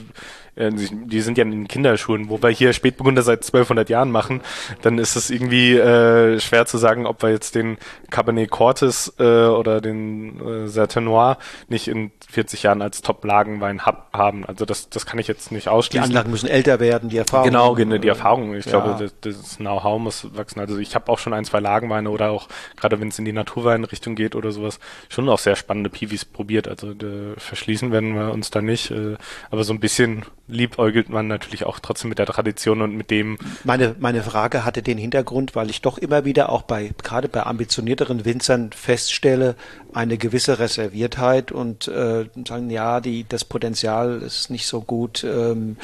äh, 0.55 0.71
die 0.71 1.21
sind 1.21 1.37
ja 1.37 1.43
in 1.43 1.51
den 1.51 1.67
Kinderschuhen, 1.67 2.29
wo 2.29 2.41
wir 2.41 2.49
hier 2.49 2.73
Spätburgunder 2.73 3.21
seit 3.21 3.39
1200 3.39 3.89
Jahren 3.89 4.11
machen, 4.11 4.41
dann 4.81 4.97
ist 4.97 5.15
es 5.15 5.29
irgendwie 5.29 5.77
äh, 5.77 6.39
schwer 6.39 6.65
zu 6.65 6.77
sagen, 6.77 7.05
ob 7.05 7.23
wir 7.23 7.29
jetzt 7.29 7.55
den 7.55 7.77
Cabernet 8.09 8.49
Cortes 8.49 9.13
äh, 9.19 9.23
oder 9.23 9.81
den 9.81 10.65
äh, 10.65 10.67
Certenois 10.67 11.37
nicht 11.67 11.87
in 11.87 12.11
40 12.29 12.63
Jahren 12.63 12.81
als 12.81 13.01
Top-Lagenwein 13.01 13.85
hab, 13.85 14.13
haben. 14.13 14.45
Also 14.45 14.65
das, 14.65 14.89
das 14.89 15.05
kann 15.05 15.19
ich 15.19 15.27
jetzt 15.27 15.51
nicht 15.51 15.67
ausschließen. 15.67 16.09
Die 16.09 16.15
Anlagen 16.15 16.31
müssen 16.31 16.47
älter 16.47 16.79
werden, 16.79 17.09
die 17.09 17.17
Erfahrung. 17.17 17.45
Genau, 17.45 17.75
die 17.75 18.07
Erfahrung. 18.07 18.55
Ich 18.55 18.65
ja. 18.65 18.79
glaube, 18.79 19.11
das, 19.21 19.37
das 19.39 19.57
Know-how 19.57 19.99
muss 19.99 20.35
wachsen. 20.35 20.59
Also 20.59 20.77
ich 20.77 20.95
habe 20.95 21.11
auch 21.11 21.19
schon 21.19 21.33
ein, 21.33 21.45
zwei 21.45 21.59
Lagenweine 21.59 22.09
oder 22.09 22.31
auch, 22.31 22.47
gerade 22.77 22.99
wenn 22.99 23.09
es 23.09 23.19
in 23.19 23.25
die 23.25 23.33
Naturweinrichtung 23.33 24.15
geht 24.15 24.35
oder 24.35 24.51
sowas, 24.51 24.79
schon 25.09 25.29
auch 25.29 25.39
sehr 25.39 25.55
spannende 25.55 25.89
Piwis 25.89 26.25
probiert. 26.25 26.67
Also 26.67 26.93
verschließen 27.37 27.91
werden 27.91 28.15
wir 28.15 28.31
uns 28.31 28.51
da 28.51 28.61
nicht. 28.61 28.91
Äh, 28.91 29.15
aber 29.49 29.63
so 29.63 29.73
ein 29.73 29.79
bisschen 29.79 30.23
liebäugelt 30.47 31.09
man 31.09 31.27
natürlich 31.27 31.65
auch 31.65 31.79
trotzdem 31.79 32.09
mit 32.09 32.19
der 32.19 32.25
Tradition 32.25 32.81
und 32.81 32.95
mit 32.95 33.09
dem. 33.09 33.37
Meine, 33.63 33.95
meine 33.99 34.23
Frage 34.23 34.65
hatte 34.65 34.81
den 34.81 34.97
Hintergrund, 34.97 35.55
weil 35.55 35.69
ich 35.69 35.81
doch 35.81 35.97
immer 35.97 36.25
wieder 36.25 36.49
auch 36.49 36.63
bei, 36.63 36.91
gerade 37.03 37.27
bei 37.27 37.43
ambitionierteren 37.43 38.25
Winzern 38.25 38.71
feststelle, 38.71 39.55
eine 39.93 40.17
gewisse 40.17 40.59
Reserviertheit 40.59 41.51
und 41.51 41.87
äh, 41.87 42.25
sagen, 42.47 42.69
ja, 42.69 42.99
die, 42.99 43.25
das 43.27 43.45
Potenzial 43.45 44.21
ist 44.21 44.49
nicht 44.49 44.67
so 44.67 44.81
gut. 44.81 45.23
Ähm, 45.23 45.77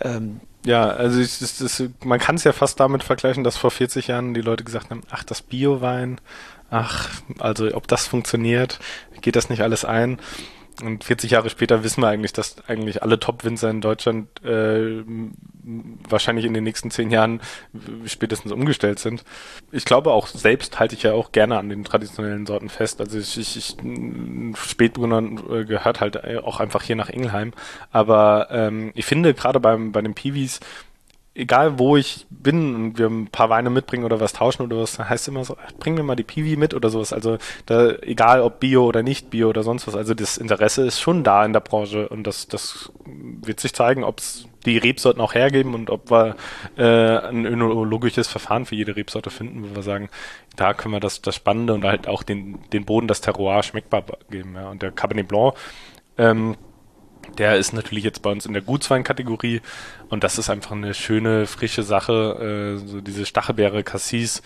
ähm, 0.00 0.40
ja, 0.66 0.88
also 0.88 1.20
ich, 1.20 1.38
das, 1.38 1.58
das, 1.58 1.82
man 2.04 2.18
kann 2.18 2.34
es 2.34 2.44
ja 2.44 2.52
fast 2.52 2.80
damit 2.80 3.04
vergleichen, 3.04 3.44
dass 3.44 3.56
vor 3.56 3.70
40 3.70 4.08
Jahren 4.08 4.34
die 4.34 4.40
Leute 4.40 4.64
gesagt 4.64 4.90
haben, 4.90 5.02
ach, 5.10 5.22
das 5.22 5.40
Biowein, 5.40 6.20
ach, 6.70 7.10
also 7.38 7.74
ob 7.74 7.88
das 7.88 8.06
funktioniert, 8.06 8.78
geht 9.20 9.36
das 9.36 9.50
nicht 9.50 9.62
alles 9.62 9.84
ein? 9.84 10.18
Und 10.82 11.04
40 11.04 11.30
Jahre 11.30 11.48
später 11.48 11.82
wissen 11.84 12.02
wir 12.02 12.08
eigentlich, 12.08 12.34
dass 12.34 12.56
eigentlich 12.68 13.02
alle 13.02 13.18
Top-Winzer 13.18 13.70
in 13.70 13.80
Deutschland 13.80 14.28
äh, 14.44 15.02
wahrscheinlich 16.08 16.44
in 16.44 16.52
den 16.52 16.64
nächsten 16.64 16.90
zehn 16.90 17.10
Jahren 17.10 17.40
spätestens 18.04 18.52
umgestellt 18.52 18.98
sind. 18.98 19.24
Ich 19.72 19.86
glaube 19.86 20.12
auch 20.12 20.26
selbst 20.26 20.78
halte 20.78 20.94
ich 20.94 21.02
ja 21.02 21.12
auch 21.14 21.32
gerne 21.32 21.56
an 21.58 21.70
den 21.70 21.82
traditionellen 21.82 22.44
Sorten 22.44 22.68
fest. 22.68 23.00
Also 23.00 23.18
ich, 23.18 23.38
ich, 23.38 23.56
ich 23.56 23.76
Spätburgunder 24.56 25.64
gehört 25.64 26.00
halt 26.00 26.22
auch 26.44 26.60
einfach 26.60 26.82
hier 26.82 26.96
nach 26.96 27.08
Ingelheim. 27.08 27.52
Aber 27.90 28.48
ähm, 28.50 28.92
ich 28.94 29.06
finde 29.06 29.32
gerade 29.32 29.60
beim 29.60 29.92
bei 29.92 30.02
den 30.02 30.14
Piwis 30.14 30.60
egal 31.36 31.78
wo 31.78 31.96
ich 31.96 32.26
bin 32.30 32.74
und 32.74 32.98
wir 32.98 33.06
ein 33.06 33.28
paar 33.28 33.50
Weine 33.50 33.70
mitbringen 33.70 34.04
oder 34.04 34.20
was 34.20 34.32
tauschen 34.32 34.62
oder 34.62 34.78
was, 34.78 34.98
heißt 34.98 35.28
immer 35.28 35.44
so, 35.44 35.56
bring 35.78 35.94
mir 35.94 36.02
mal 36.02 36.16
die 36.16 36.22
Piwi 36.22 36.56
mit 36.56 36.74
oder 36.74 36.88
sowas. 36.88 37.12
Also 37.12 37.38
da, 37.66 37.90
egal 38.02 38.40
ob 38.40 38.60
Bio 38.60 38.86
oder 38.86 39.02
nicht 39.02 39.30
Bio 39.30 39.48
oder 39.48 39.62
sonst 39.62 39.86
was. 39.86 39.94
Also 39.94 40.14
das 40.14 40.38
Interesse 40.38 40.86
ist 40.86 41.00
schon 41.00 41.24
da 41.24 41.44
in 41.44 41.52
der 41.52 41.60
Branche 41.60 42.08
und 42.08 42.26
das, 42.26 42.48
das 42.48 42.90
wird 43.04 43.60
sich 43.60 43.74
zeigen, 43.74 44.02
ob 44.02 44.20
es 44.20 44.46
die 44.64 44.78
Rebsorten 44.78 45.20
auch 45.20 45.34
hergeben 45.34 45.74
und 45.74 45.90
ob 45.90 46.10
wir 46.10 46.36
äh, 46.76 47.28
ein 47.28 47.44
önologisches 47.44 48.26
Verfahren 48.26 48.66
für 48.66 48.74
jede 48.74 48.96
Rebsorte 48.96 49.30
finden, 49.30 49.70
wo 49.70 49.76
wir 49.76 49.82
sagen, 49.82 50.08
da 50.56 50.74
können 50.74 50.94
wir 50.94 51.00
das, 51.00 51.22
das 51.22 51.36
Spannende 51.36 51.74
und 51.74 51.84
halt 51.84 52.08
auch 52.08 52.22
den, 52.22 52.58
den 52.72 52.84
Boden, 52.84 53.06
das 53.06 53.20
Terroir 53.20 53.62
schmeckbar 53.62 54.04
geben. 54.30 54.54
Ja. 54.54 54.70
Und 54.70 54.82
der 54.82 54.90
Cabernet 54.90 55.28
Blanc, 55.28 55.54
ähm, 56.18 56.56
Der 57.38 57.56
ist 57.56 57.72
natürlich 57.72 58.04
jetzt 58.04 58.22
bei 58.22 58.30
uns 58.30 58.46
in 58.46 58.52
der 58.52 58.62
Gutswein-Kategorie 58.62 59.60
und 60.08 60.24
das 60.24 60.38
ist 60.38 60.50
einfach 60.50 60.72
eine 60.72 60.94
schöne, 60.94 61.46
frische 61.46 61.82
Sache. 61.82 62.76
Äh, 62.76 62.86
so 62.86 63.00
diese 63.00 63.26
Stachelbeere 63.26 63.82
Cassis. 63.82 64.42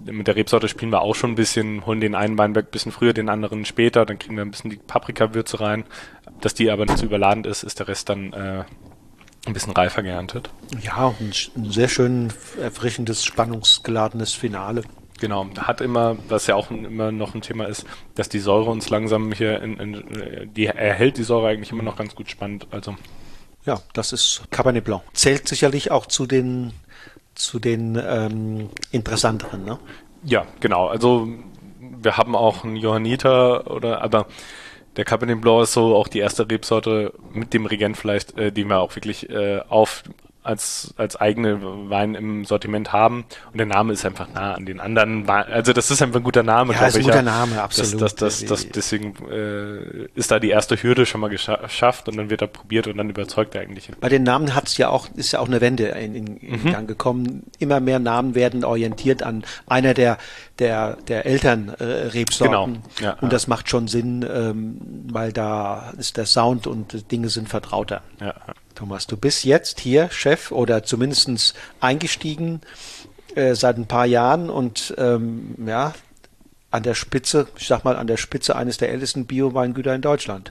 Mit 0.00 0.26
der 0.26 0.36
Rebsorte 0.36 0.68
spielen 0.68 0.90
wir 0.90 1.02
auch 1.02 1.14
schon 1.14 1.32
ein 1.32 1.36
bisschen, 1.36 1.86
holen 1.86 2.00
den 2.00 2.14
einen 2.14 2.36
Weinberg 2.36 2.66
ein 2.66 2.70
bisschen 2.70 2.92
früher, 2.92 3.12
den 3.12 3.28
anderen 3.28 3.64
später, 3.64 4.04
dann 4.04 4.18
kriegen 4.18 4.36
wir 4.36 4.44
ein 4.44 4.50
bisschen 4.50 4.70
die 4.70 4.76
Paprikawürze 4.76 5.60
rein. 5.60 5.84
Dass 6.40 6.52
die 6.52 6.70
aber 6.70 6.84
nicht 6.84 6.98
zu 6.98 7.06
überladend 7.06 7.46
ist, 7.46 7.62
ist 7.62 7.78
der 7.78 7.88
Rest 7.88 8.08
dann 8.08 8.32
äh, 8.32 8.64
ein 9.46 9.52
bisschen 9.52 9.72
reifer 9.72 10.02
geerntet. 10.02 10.50
Ja, 10.82 11.14
ein, 11.20 11.32
ein 11.56 11.70
sehr 11.70 11.88
schön 11.88 12.32
erfrischendes, 12.60 13.24
spannungsgeladenes 13.24 14.32
Finale. 14.32 14.82
Genau, 15.24 15.46
hat 15.56 15.80
immer, 15.80 16.18
was 16.28 16.46
ja 16.48 16.54
auch 16.54 16.70
immer 16.70 17.10
noch 17.10 17.34
ein 17.34 17.40
Thema 17.40 17.64
ist, 17.64 17.86
dass 18.14 18.28
die 18.28 18.40
Säure 18.40 18.70
uns 18.70 18.90
langsam 18.90 19.32
hier 19.32 19.62
in, 19.62 19.78
in 19.78 20.52
die 20.52 20.66
erhält 20.66 21.16
die 21.16 21.22
Säure 21.22 21.48
eigentlich 21.48 21.72
immer 21.72 21.82
noch 21.82 21.96
ganz 21.96 22.14
gut 22.14 22.28
spannend. 22.28 22.66
Also 22.70 22.94
ja, 23.64 23.80
das 23.94 24.12
ist 24.12 24.42
Cabernet 24.50 24.84
Blanc. 24.84 25.00
Zählt 25.14 25.48
sicherlich 25.48 25.90
auch 25.90 26.04
zu 26.04 26.26
den 26.26 26.74
zu 27.34 27.58
den 27.58 27.98
ähm, 28.06 28.68
interessanteren, 28.90 29.64
ne? 29.64 29.78
Ja, 30.24 30.44
genau. 30.60 30.88
Also 30.88 31.26
wir 31.80 32.18
haben 32.18 32.36
auch 32.36 32.62
einen 32.62 32.76
Johanniter 32.76 33.70
oder 33.70 34.02
aber 34.02 34.26
der 34.98 35.06
Cabernet 35.06 35.40
Blanc 35.40 35.62
ist 35.62 35.72
so 35.72 35.96
auch 35.96 36.08
die 36.08 36.18
erste 36.18 36.50
Rebsorte 36.50 37.14
mit 37.32 37.54
dem 37.54 37.64
Regent 37.64 37.96
vielleicht, 37.96 38.36
äh, 38.36 38.52
die 38.52 38.64
wir 38.64 38.80
auch 38.80 38.94
wirklich 38.94 39.30
äh, 39.30 39.60
auf 39.70 40.02
als, 40.44 40.92
als 40.98 41.16
eigene 41.16 41.58
Wein 41.90 42.14
im 42.14 42.44
Sortiment 42.44 42.92
haben. 42.92 43.24
Und 43.50 43.58
der 43.58 43.66
Name 43.66 43.92
ist 43.92 44.04
einfach 44.04 44.28
nah 44.32 44.54
an 44.54 44.66
den 44.66 44.78
anderen 44.78 45.26
Wein. 45.26 45.46
Also 45.50 45.72
das 45.72 45.90
ist 45.90 46.02
einfach 46.02 46.20
ein 46.20 46.22
guter 46.22 46.42
Name, 46.42 46.74
ja, 46.74 46.86
ist 46.86 46.96
ein 46.96 47.02
guter 47.02 47.16
ja. 47.16 47.22
Name, 47.22 47.62
absolut. 47.62 48.00
Das, 48.02 48.14
das, 48.14 48.40
das, 48.40 48.46
das, 48.46 48.68
deswegen 48.68 49.14
äh, 49.30 50.06
ist 50.14 50.30
da 50.30 50.38
die 50.38 50.50
erste 50.50 50.80
Hürde 50.80 51.06
schon 51.06 51.22
mal 51.22 51.30
geschafft 51.30 52.08
und 52.08 52.16
dann 52.18 52.28
wird 52.28 52.42
er 52.42 52.48
probiert 52.48 52.86
und 52.86 52.98
dann 52.98 53.08
überzeugt 53.08 53.54
er 53.54 53.62
eigentlich. 53.62 53.90
Bei 54.00 54.10
den 54.10 54.22
Namen 54.22 54.54
hat's 54.54 54.76
ja 54.76 54.90
auch, 54.90 55.08
ist 55.16 55.32
ja 55.32 55.40
auch 55.40 55.48
eine 55.48 55.62
Wende 55.62 55.86
in, 55.86 56.14
in, 56.14 56.36
in 56.36 56.62
mhm. 56.62 56.72
Gang 56.72 56.86
gekommen. 56.86 57.44
Immer 57.58 57.80
mehr 57.80 57.98
Namen 57.98 58.34
werden 58.34 58.64
orientiert 58.64 59.22
an 59.22 59.44
einer 59.66 59.94
der 59.94 60.18
der, 60.58 60.96
der 61.08 61.26
Elternrebsorten. 61.26 62.82
Genau. 62.96 63.06
Ja, 63.08 63.14
und 63.20 63.32
das 63.32 63.46
macht 63.46 63.68
schon 63.68 63.88
Sinn, 63.88 64.24
ähm, 64.28 64.78
weil 65.10 65.32
da 65.32 65.92
ist 65.98 66.16
der 66.16 66.26
Sound 66.26 66.66
und 66.66 67.10
Dinge 67.10 67.28
sind 67.28 67.48
vertrauter. 67.48 68.02
Ja. 68.20 68.34
Thomas, 68.74 69.06
du 69.06 69.16
bist 69.16 69.44
jetzt 69.44 69.80
hier 69.80 70.10
Chef 70.10 70.52
oder 70.52 70.82
zumindest 70.82 71.54
eingestiegen 71.80 72.60
äh, 73.34 73.54
seit 73.54 73.78
ein 73.78 73.86
paar 73.86 74.06
Jahren 74.06 74.50
und 74.50 74.94
ähm, 74.98 75.54
ja, 75.66 75.94
an 76.70 76.82
der 76.82 76.94
Spitze, 76.94 77.46
ich 77.56 77.68
sag 77.68 77.84
mal, 77.84 77.96
an 77.96 78.06
der 78.06 78.16
Spitze 78.16 78.56
eines 78.56 78.78
der 78.78 78.90
ältesten 78.90 79.26
Bio-Weingüter 79.26 79.94
in 79.94 80.02
Deutschland. 80.02 80.50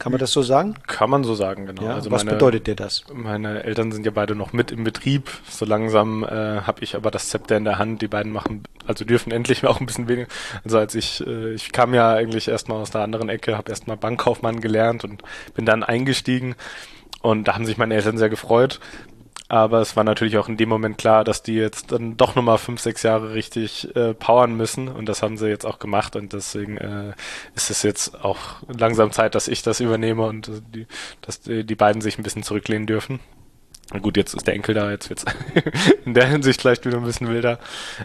Kann 0.00 0.12
man 0.12 0.18
das 0.18 0.32
so 0.32 0.40
sagen? 0.40 0.76
Kann 0.86 1.10
man 1.10 1.24
so 1.24 1.34
sagen, 1.34 1.66
genau. 1.66 1.82
Ja, 1.82 1.94
also 1.94 2.10
was 2.10 2.24
meine, 2.24 2.38
bedeutet 2.38 2.66
dir 2.66 2.74
das? 2.74 3.04
Meine 3.12 3.64
Eltern 3.64 3.92
sind 3.92 4.06
ja 4.06 4.10
beide 4.10 4.34
noch 4.34 4.54
mit 4.54 4.72
im 4.72 4.82
Betrieb. 4.82 5.30
So 5.46 5.66
langsam 5.66 6.24
äh, 6.24 6.62
habe 6.62 6.82
ich 6.82 6.96
aber 6.96 7.10
das 7.10 7.28
Zepter 7.28 7.58
in 7.58 7.64
der 7.64 7.78
Hand. 7.78 8.00
Die 8.00 8.08
beiden 8.08 8.32
machen, 8.32 8.62
also 8.86 9.04
dürfen 9.04 9.30
endlich 9.30 9.66
auch 9.66 9.78
ein 9.78 9.84
bisschen 9.84 10.08
weniger. 10.08 10.26
Also 10.64 10.78
als 10.78 10.94
ich, 10.94 11.22
äh, 11.26 11.52
ich 11.52 11.72
kam 11.72 11.92
ja 11.92 12.14
eigentlich 12.14 12.48
erstmal 12.48 12.78
aus 12.78 12.90
der 12.90 13.02
anderen 13.02 13.28
Ecke, 13.28 13.58
habe 13.58 13.70
erstmal 13.70 13.98
Bankkaufmann 13.98 14.62
gelernt 14.62 15.04
und 15.04 15.22
bin 15.54 15.66
dann 15.66 15.82
eingestiegen. 15.82 16.54
Und 17.20 17.48
da 17.48 17.54
haben 17.54 17.66
sich 17.66 17.76
meine 17.76 17.94
Eltern 17.94 18.16
sehr 18.16 18.30
gefreut. 18.30 18.80
Aber 19.50 19.80
es 19.80 19.96
war 19.96 20.04
natürlich 20.04 20.38
auch 20.38 20.48
in 20.48 20.56
dem 20.56 20.68
Moment 20.68 20.96
klar, 20.96 21.24
dass 21.24 21.42
die 21.42 21.54
jetzt 21.54 21.90
dann 21.90 22.16
doch 22.16 22.36
nochmal 22.36 22.56
fünf, 22.56 22.80
sechs 22.80 23.02
Jahre 23.02 23.34
richtig 23.34 23.96
äh, 23.96 24.14
powern 24.14 24.56
müssen. 24.56 24.86
Und 24.86 25.06
das 25.08 25.24
haben 25.24 25.36
sie 25.36 25.48
jetzt 25.48 25.66
auch 25.66 25.80
gemacht. 25.80 26.14
Und 26.14 26.32
deswegen 26.32 26.76
äh, 26.76 27.14
ist 27.56 27.68
es 27.68 27.82
jetzt 27.82 28.24
auch 28.24 28.38
langsam 28.68 29.10
Zeit, 29.10 29.34
dass 29.34 29.48
ich 29.48 29.62
das 29.62 29.80
übernehme 29.80 30.22
und 30.24 30.46
äh, 30.46 30.60
die, 30.72 30.86
dass 31.20 31.40
die, 31.40 31.64
die 31.64 31.74
beiden 31.74 32.00
sich 32.00 32.16
ein 32.16 32.22
bisschen 32.22 32.44
zurücklehnen 32.44 32.86
dürfen. 32.86 33.18
Gut, 33.98 34.16
jetzt 34.16 34.34
ist 34.34 34.46
der 34.46 34.54
Enkel 34.54 34.76
da, 34.76 34.88
jetzt 34.88 35.10
wird's 35.10 35.24
in 36.04 36.14
der 36.14 36.26
Hinsicht 36.26 36.60
vielleicht 36.60 36.86
wieder 36.86 36.98
ein 36.98 37.04
bisschen 37.04 37.28
wilder. 37.28 37.58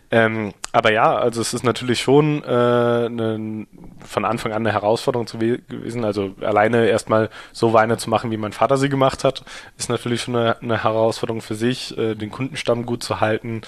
Ähm, 0.10 0.54
aber 0.72 0.92
ja, 0.92 1.16
also 1.16 1.42
es 1.42 1.54
ist 1.54 1.64
natürlich 1.64 2.02
schon 2.02 2.44
äh, 2.44 3.08
ne, 3.08 3.68
von 4.04 4.26
Anfang 4.26 4.52
an 4.52 4.64
eine 4.64 4.72
Herausforderung 4.72 5.28
zu 5.28 5.38
gewesen. 5.38 6.04
Also 6.04 6.34
alleine 6.42 6.88
erstmal 6.88 7.30
so 7.52 7.74
Weine 7.74 7.98
zu 7.98 8.10
machen, 8.10 8.32
wie 8.32 8.38
mein 8.38 8.52
Vater 8.52 8.78
sie 8.78 8.90
gemacht 8.90 9.24
hat, 9.24 9.46
ist 9.78 9.90
natürlich 9.90 10.24
schon 10.24 10.36
eine, 10.36 10.60
eine 10.60 10.84
Herausforderung 10.84 11.42
für 11.42 11.56
sich, 11.56 11.96
äh, 12.00 12.16
den 12.16 12.32
Kundenstamm 12.32 12.88
gut 12.88 13.04
zu 13.04 13.20
halten 13.20 13.62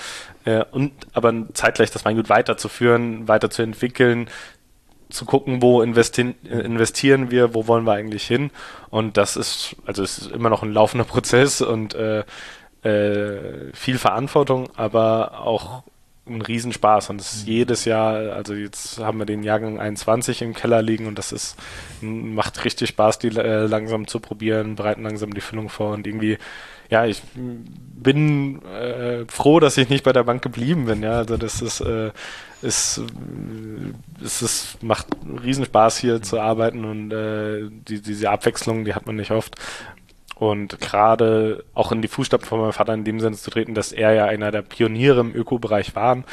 äh, 0.46 0.64
und 0.72 0.94
aber 1.14 1.32
zeitgleich 1.54 1.92
das 1.92 2.04
Weingut 2.04 2.30
weiterzuführen, 2.30 3.28
weiterzuentwickeln, 3.28 4.28
zu 5.10 5.26
gucken, 5.26 5.62
wo 5.62 5.82
investi 5.82 6.36
investieren 6.44 7.32
wir, 7.32 7.54
wo 7.54 7.68
wollen 7.68 7.86
wir 7.86 7.94
eigentlich 7.94 8.26
hin. 8.26 8.52
Und 8.90 9.18
das 9.18 9.36
ist, 9.36 9.76
also 9.86 10.04
es 10.04 10.18
ist 10.18 10.32
immer 10.32 10.50
noch 10.50 10.64
ein 10.64 10.74
laufender 10.74 11.06
Prozess 11.06 11.62
und 11.62 11.96
äh, 11.96 12.24
äh, 12.84 13.74
viel 13.74 13.98
Verantwortung, 13.98 14.70
aber 14.76 15.40
auch 15.40 15.84
ein 16.30 16.42
Riesenspaß 16.42 17.10
und 17.10 17.22
es 17.22 17.34
ist 17.34 17.48
mhm. 17.48 17.54
jedes 17.54 17.86
Jahr, 17.86 18.34
also 18.34 18.54
jetzt 18.54 19.00
haben 19.00 19.20
wir 19.20 19.26
den 19.26 19.44
Jahrgang 19.44 19.80
21 19.80 20.42
im 20.42 20.54
Keller 20.54 20.82
liegen 20.82 21.08
und 21.08 21.18
das 21.18 21.32
ist, 21.32 21.56
macht 22.02 22.64
richtig 22.66 22.90
Spaß, 22.90 23.20
die 23.20 23.30
äh, 23.30 23.66
langsam 23.66 24.08
zu 24.08 24.20
probieren, 24.20 24.76
bereiten 24.76 25.04
langsam 25.04 25.34
die 25.34 25.42
Füllung 25.42 25.70
vor 25.70 25.94
und 25.94 26.08
irgendwie 26.08 26.38
ja, 26.90 27.06
ich 27.06 27.22
bin 27.36 28.64
äh, 28.64 29.26
froh, 29.28 29.60
dass 29.60 29.78
ich 29.78 29.90
nicht 29.90 30.06
bei 30.06 30.14
der 30.14 30.24
Bank 30.24 30.42
geblieben 30.42 30.86
bin. 30.86 31.04
Ja, 31.04 31.18
also 31.18 31.36
das 31.36 31.62
ist, 31.62 31.82
äh, 31.82 32.12
ist, 32.62 33.02
es 34.24 34.42
ist, 34.42 34.84
macht 34.84 35.08
riesen 35.44 35.66
Spaß 35.66 35.98
hier 35.98 36.22
zu 36.22 36.40
arbeiten 36.40 36.86
und 36.86 37.12
äh, 37.12 37.70
die, 37.70 38.02
diese 38.02 38.30
Abwechslung, 38.30 38.86
die 38.86 38.94
hat 38.94 39.06
man 39.06 39.18
nicht 39.18 39.32
oft. 39.32 39.56
Und 40.40 40.80
gerade 40.80 41.64
auch 41.74 41.92
in 41.92 42.04
die 42.04 42.08
Fußstapfen 42.08 42.48
von 42.48 42.60
meinem 42.60 42.74
Vater 42.74 42.94
in 42.94 43.04
dem 43.04 43.20
Sinne 43.20 43.36
zu 43.36 43.50
treten, 43.50 43.74
dass 43.74 43.92
er 43.92 44.14
ja 44.14 44.26
einer 44.26 44.52
der 44.52 44.62
Pioniere 44.62 45.22
im 45.22 45.34
Ökobereich 45.34 45.96
war, 45.96 46.24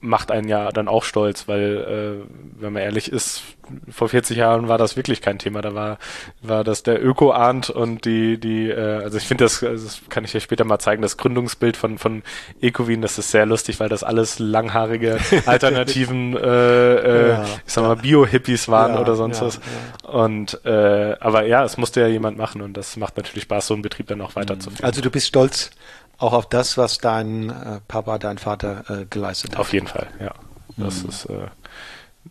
macht 0.00 0.30
einen 0.30 0.48
ja 0.48 0.70
dann 0.70 0.88
auch 0.88 1.04
stolz, 1.04 1.48
weil, 1.48 2.24
äh, 2.26 2.60
wenn 2.60 2.72
man 2.72 2.82
ehrlich 2.82 3.10
ist, 3.10 3.42
vor 3.90 4.08
40 4.08 4.36
Jahren 4.36 4.68
war 4.68 4.78
das 4.78 4.96
wirklich 4.96 5.20
kein 5.20 5.38
Thema. 5.38 5.60
Da 5.60 5.74
war, 5.74 5.98
war 6.42 6.64
das 6.64 6.82
der 6.82 7.04
Öko-Ahnt 7.04 7.70
und 7.70 8.04
die, 8.04 8.38
die, 8.38 8.68
äh, 8.70 9.02
also 9.02 9.18
ich 9.18 9.26
finde 9.26 9.44
das, 9.44 9.62
also 9.62 9.84
das 9.84 10.02
kann 10.08 10.24
ich 10.24 10.32
dir 10.32 10.40
später 10.40 10.64
mal 10.64 10.78
zeigen, 10.78 11.02
das 11.02 11.16
Gründungsbild 11.16 11.76
von, 11.76 11.98
von 11.98 12.22
Ecowin, 12.60 13.02
das 13.02 13.18
ist 13.18 13.30
sehr 13.30 13.46
lustig, 13.46 13.80
weil 13.80 13.88
das 13.88 14.04
alles 14.04 14.38
langhaarige 14.38 15.18
alternativen, 15.46 16.36
äh, 16.36 16.94
äh, 16.94 17.28
ja, 17.30 17.44
ich 17.66 17.72
sag 17.72 17.84
mal, 17.84 17.96
Bio-Hippies 17.96 18.68
waren 18.68 18.94
ja, 18.94 19.00
oder 19.00 19.16
sonst 19.16 19.40
ja, 19.40 19.46
was. 19.46 19.60
Und, 20.02 20.64
äh, 20.64 21.16
aber 21.20 21.46
ja, 21.46 21.64
es 21.64 21.76
musste 21.76 22.00
ja 22.00 22.06
jemand 22.06 22.38
machen 22.38 22.62
und 22.62 22.76
das 22.76 22.96
macht 22.96 23.16
natürlich 23.16 23.44
Spaß, 23.44 23.66
so 23.66 23.74
einen 23.74 23.82
Betrieb 23.82 24.06
dann 24.06 24.20
auch 24.20 24.36
weiterzuführen. 24.36 24.84
Also 24.84 25.00
du 25.00 25.10
bist 25.10 25.26
stolz 25.26 25.70
auch 26.18 26.32
auf 26.32 26.48
das, 26.48 26.78
was 26.78 26.98
dein 26.98 27.50
äh, 27.50 27.80
Papa, 27.86 28.18
dein 28.18 28.38
Vater 28.38 28.84
äh, 28.88 29.04
geleistet 29.06 29.52
hat. 29.52 29.60
Auf 29.60 29.72
jeden 29.72 29.86
Fall, 29.86 30.08
ja. 30.20 30.32
Das 30.76 31.02
mhm. 31.02 31.08
ist 31.08 31.24
äh, 31.26 31.48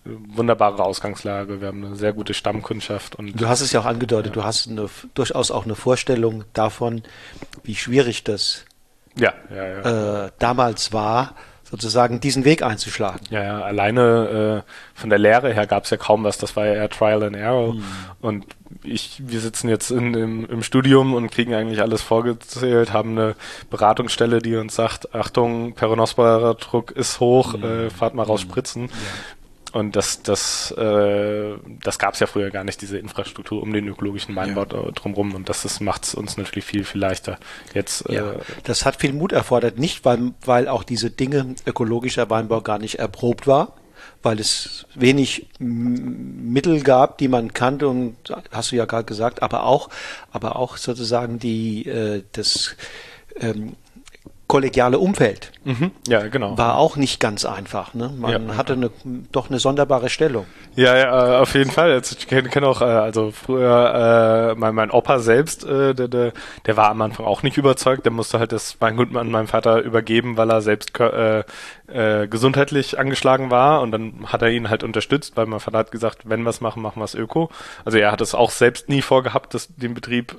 wunderbare 0.03 0.83
Ausgangslage. 0.83 1.61
Wir 1.61 1.69
haben 1.69 1.83
eine 1.83 1.95
sehr 1.95 2.13
gute 2.13 2.33
Stammkundschaft 2.33 3.15
und 3.15 3.39
du 3.39 3.47
hast 3.47 3.61
es 3.61 3.71
ja 3.71 3.79
auch 3.79 3.85
angedeutet. 3.85 4.35
Ja. 4.35 4.41
Du 4.41 4.47
hast 4.47 4.67
eine, 4.67 4.89
durchaus 5.13 5.51
auch 5.51 5.65
eine 5.65 5.75
Vorstellung 5.75 6.43
davon, 6.53 7.03
wie 7.63 7.75
schwierig 7.75 8.23
das 8.23 8.65
ja, 9.17 9.33
ja. 9.49 10.25
Äh, 10.25 10.31
damals 10.39 10.91
war 10.91 11.35
sozusagen 11.69 12.19
diesen 12.19 12.45
Weg 12.45 12.61
einzuschlagen. 12.61 13.21
Ja, 13.29 13.43
ja 13.43 13.61
alleine 13.61 14.63
äh, 14.65 14.99
von 14.99 15.09
der 15.09 15.19
Lehre 15.19 15.53
her 15.53 15.65
gab 15.65 15.85
es 15.85 15.89
ja 15.89 15.97
kaum 15.97 16.23
was, 16.23 16.37
das 16.37 16.55
war 16.55 16.65
ja 16.65 16.73
eher 16.73 16.89
Trial 16.89 17.23
and 17.23 17.35
Error. 17.35 17.73
Mhm. 17.73 17.83
Und 18.21 18.45
ich, 18.83 19.21
wir 19.25 19.39
sitzen 19.39 19.67
jetzt 19.67 19.89
in, 19.89 20.13
im, 20.13 20.45
im 20.49 20.63
Studium 20.63 21.13
und 21.13 21.31
kriegen 21.31 21.53
eigentlich 21.53 21.81
alles 21.81 22.01
vorgezählt, 22.01 22.93
haben 22.93 23.11
eine 23.11 23.35
Beratungsstelle, 23.69 24.39
die 24.39 24.55
uns 24.55 24.75
sagt, 24.75 25.13
Achtung, 25.15 25.73
peronosporarer 25.73 26.53
Druck 26.55 26.91
ist 26.91 27.19
hoch, 27.19 27.57
mhm. 27.57 27.63
äh, 27.63 27.89
fahrt 27.89 28.13
mal 28.13 28.23
raus 28.23 28.45
mhm. 28.45 28.49
spritzen. 28.49 28.83
Ja. 28.83 28.91
Und 29.75 29.97
das, 29.97 30.23
das, 30.23 30.71
äh, 30.77 31.53
das 31.83 31.99
gab 31.99 32.13
es 32.13 32.21
ja 32.21 32.27
früher 32.27 32.49
gar 32.49 32.63
nicht, 32.63 32.81
diese 32.81 32.97
Infrastruktur 32.97 33.61
um 33.61 33.73
den 33.73 33.89
ökologischen 33.89 34.33
Weinbau 34.33 34.61
ja. 34.61 34.91
drumherum. 34.91 35.35
Und 35.35 35.49
das 35.49 35.81
macht 35.81 36.05
es 36.05 36.15
uns 36.15 36.37
natürlich 36.37 36.63
viel, 36.63 36.85
viel 36.85 37.01
leichter. 37.01 37.37
Jetzt, 37.73 38.07
ja, 38.07 38.31
äh, 38.31 38.39
das 38.63 38.85
hat 38.85 38.95
viel 38.95 39.11
Mut 39.11 39.33
erfordert, 39.33 39.77
nicht 39.77 40.05
weil, 40.05 40.31
weil 40.45 40.69
auch 40.69 40.83
diese 40.83 41.11
Dinge 41.11 41.55
ökologischer 41.65 42.29
Weinbau 42.29 42.61
gar 42.61 42.79
nicht 42.79 42.99
erprobt 42.99 43.47
war, 43.47 43.75
weil 44.23 44.39
es 44.39 44.85
wenig 44.95 45.47
Mittel 45.59 46.81
gab, 46.81 47.17
die 47.17 47.27
man 47.27 47.51
kannte 47.51 47.89
und 47.89 48.15
hast 48.51 48.71
du 48.71 48.77
ja 48.77 48.85
gerade 48.85 49.03
gesagt, 49.03 49.43
aber 49.43 49.65
auch, 49.65 49.89
aber 50.31 50.55
auch 50.55 50.77
sozusagen 50.77 51.37
die 51.37 51.85
äh, 51.85 52.23
das 52.31 52.77
ähm, 53.41 53.75
kollegiale 54.55 54.99
Umfeld 54.99 55.51
Mhm. 55.65 55.91
Ja, 56.07 56.27
genau. 56.27 56.57
war 56.57 56.77
auch 56.77 56.95
nicht 56.95 57.19
ganz 57.19 57.43
einfach. 57.43 57.93
Ne? 57.93 58.11
Man 58.17 58.47
Ja. 58.49 58.55
hatte 58.57 58.73
eine, 58.73 58.91
doch 59.31 59.49
eine 59.49 59.59
sonderbare 59.59 60.09
Stellung. 60.09 60.45
Ja, 60.75 60.95
ja, 60.95 61.33
äh, 61.33 61.37
auf 61.41 61.53
jeden 61.55 61.71
Fall. 61.71 61.91
Also 61.91 62.15
ich 62.17 62.27
kenne 62.27 62.47
kenn 62.49 62.63
auch, 62.63 62.81
äh, 62.81 62.85
also 62.85 63.31
früher 63.31 64.51
äh, 64.53 64.59
mein, 64.59 64.75
mein 64.75 64.91
Opa 64.91 65.19
selbst, 65.19 65.65
äh, 65.65 65.93
der, 65.95 66.07
der, 66.07 66.33
der 66.67 66.77
war 66.77 66.89
am 66.89 67.01
Anfang 67.01 67.25
auch 67.25 67.41
nicht 67.43 67.57
überzeugt. 67.57 68.05
Der 68.05 68.11
musste 68.11 68.37
halt 68.39 68.51
das 68.51 68.79
Weingut 68.79 69.15
an 69.15 69.31
meinem 69.31 69.47
Vater 69.47 69.81
übergeben, 69.81 70.37
weil 70.37 70.51
er 70.51 70.61
selbst 70.61 70.97
äh, 70.99 71.43
äh, 71.87 72.27
gesundheitlich 72.27 72.99
angeschlagen 72.99 73.49
war. 73.49 73.81
Und 73.81 73.91
dann 73.91 74.13
hat 74.27 74.41
er 74.43 74.49
ihn 74.51 74.69
halt 74.69 74.83
unterstützt, 74.83 75.35
weil 75.35 75.47
mein 75.47 75.59
Vater 75.59 75.79
hat 75.79 75.91
gesagt, 75.91 76.19
wenn 76.29 76.43
wir 76.43 76.49
es 76.51 76.61
machen, 76.61 76.81
machen 76.81 76.99
wir 77.01 77.05
es 77.05 77.15
öko. 77.15 77.49
Also 77.85 77.97
er 77.97 78.11
hat 78.11 78.21
es 78.21 78.35
auch 78.35 78.51
selbst 78.51 78.87
nie 78.87 79.01
vorgehabt, 79.01 79.53
das, 79.53 79.67
den 79.75 79.93
Betrieb 79.95 80.35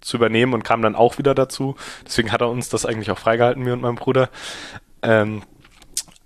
zu 0.00 0.16
übernehmen 0.16 0.54
und 0.54 0.64
kam 0.64 0.82
dann 0.82 0.94
auch 0.94 1.18
wieder 1.18 1.34
dazu. 1.34 1.76
Deswegen 2.04 2.32
hat 2.32 2.40
er 2.40 2.50
uns 2.50 2.68
das 2.68 2.86
eigentlich 2.86 3.10
auch 3.10 3.18
freigehalten, 3.18 3.62
mir 3.62 3.72
und 3.72 3.82
meinem 3.82 3.96
Bruder. 3.96 4.28
Ähm, 5.02 5.42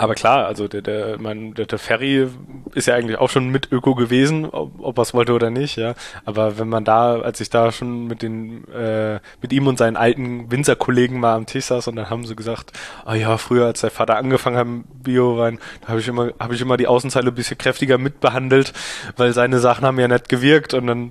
aber 0.01 0.15
klar, 0.15 0.47
also 0.47 0.69
der, 0.69 0.81
der, 0.81 1.19
mein, 1.21 1.55
der, 1.55 1.67
der 1.67 1.81
Ferry 1.81 2.29
ist 2.73 2.87
ja 2.87 2.95
eigentlich 2.95 3.19
auch 3.19 3.31
schon 3.31 3.49
mit 3.49 3.73
Öko 3.73 3.97
gewesen, 3.97 4.47
ob, 4.47 4.79
ob 4.79 4.97
er 4.97 5.03
es 5.03 5.13
wollte 5.13 5.33
oder 5.33 5.51
nicht, 5.51 5.77
ja. 5.77 5.95
Aber 6.25 6.57
wenn 6.57 6.69
man 6.69 6.85
da, 6.85 7.19
als 7.19 7.41
ich 7.41 7.51
da 7.51 7.73
schon 7.73 8.07
mit 8.07 8.23
den, 8.23 8.69
äh, 8.69 9.19
mit 9.43 9.53
ihm 9.53 9.67
und 9.67 9.77
seinen 9.77 9.97
alten 9.97 10.53
Winzerkollegen 10.53 11.19
mal 11.19 11.35
am 11.35 11.47
Tisch 11.47 11.65
saß 11.65 11.89
und 11.89 11.97
dann 11.97 12.11
haben 12.11 12.25
sie 12.25 12.37
gesagt, 12.37 12.73
ah 13.05 13.17
ja, 13.17 13.37
früher 13.39 13.67
als 13.67 13.81
der 13.81 13.91
Vater 13.91 14.17
angefangen 14.17 14.57
hat 14.57 14.69
mit 14.69 15.03
Biowein, 15.03 15.59
da 15.81 15.89
habe 15.89 15.99
ich 15.99 16.07
immer, 16.07 16.31
habe 16.39 16.55
ich 16.55 16.61
immer 16.61 16.77
die 16.77 16.87
Außenzeile 16.87 17.31
ein 17.31 17.35
bisschen 17.35 17.59
kräftiger 17.59 17.99
mitbehandelt, 17.99 18.73
weil 19.17 19.33
seine 19.33 19.59
Sachen 19.59 19.85
haben 19.85 19.99
ja 19.99 20.07
nicht 20.07 20.29
gewirkt 20.29 20.75
und 20.75 20.87
dann 20.87 21.11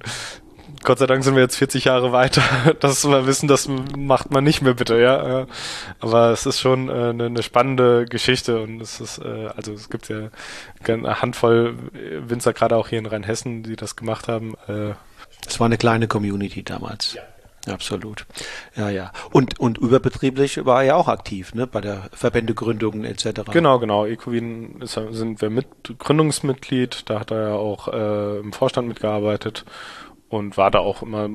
Gott 0.88 1.00
sei 1.00 1.06
Dank 1.06 1.22
sind 1.22 1.36
wir 1.36 1.42
jetzt 1.42 1.58
40 1.58 1.84
Jahre 1.84 2.14
weiter, 2.14 2.42
dass 2.80 3.06
wir 3.06 3.28
wissen, 3.28 3.50
das 3.50 3.68
macht 3.68 4.32
man 4.32 4.46
nicht 4.46 4.62
mehr 4.62 4.74
bitte, 4.74 4.98
ja. 4.98 5.46
Aber 6.00 6.30
es 6.32 6.46
ist 6.46 6.62
schon 6.62 6.88
äh, 6.88 7.10
eine, 7.10 7.26
eine 7.26 7.44
spannende 7.44 8.06
Geschichte 8.06 8.62
und 8.62 8.80
es 8.80 9.02
ist, 9.02 9.18
äh, 9.18 9.50
also 9.54 9.74
es 9.74 9.90
gibt 9.90 10.08
ja 10.08 10.30
eine 10.88 11.22
Handvoll 11.22 11.76
Winzer, 12.26 12.54
gerade 12.54 12.78
auch 12.78 12.88
hier 12.88 13.00
in 13.00 13.06
Rheinhessen, 13.06 13.64
die 13.64 13.76
das 13.76 13.98
gemacht 13.98 14.30
haben. 14.30 14.54
Äh, 14.70 14.94
Es 15.46 15.60
war 15.60 15.66
eine 15.66 15.78
kleine 15.78 16.08
Community 16.08 16.64
damals. 16.64 17.16
Ja. 17.16 17.22
Absolut. 17.74 18.26
Ja, 18.78 18.90
ja. 18.90 19.12
Und, 19.34 19.60
und 19.60 19.78
überbetrieblich 19.78 20.66
war 20.66 20.84
er 20.84 20.88
ja 20.88 20.96
auch 20.96 21.10
aktiv, 21.10 21.54
ne, 21.54 21.68
bei 21.68 21.82
der 21.82 22.10
Verbändegründung 22.14 23.04
etc. 23.04 23.42
Genau, 23.52 23.80
genau. 23.80 24.06
Ecowin 24.06 24.82
sind 24.86 25.42
wir 25.42 25.50
mit 25.50 25.68
Gründungsmitglied, 26.00 27.10
da 27.10 27.20
hat 27.20 27.32
er 27.32 27.50
ja 27.50 27.56
auch 27.56 27.90
äh, 27.90 28.40
im 28.40 28.54
Vorstand 28.54 28.88
mitgearbeitet 28.88 29.66
und 30.30 30.58
war 30.58 30.72
da 30.72 30.80
auch 30.80 31.02
immer 31.02 31.30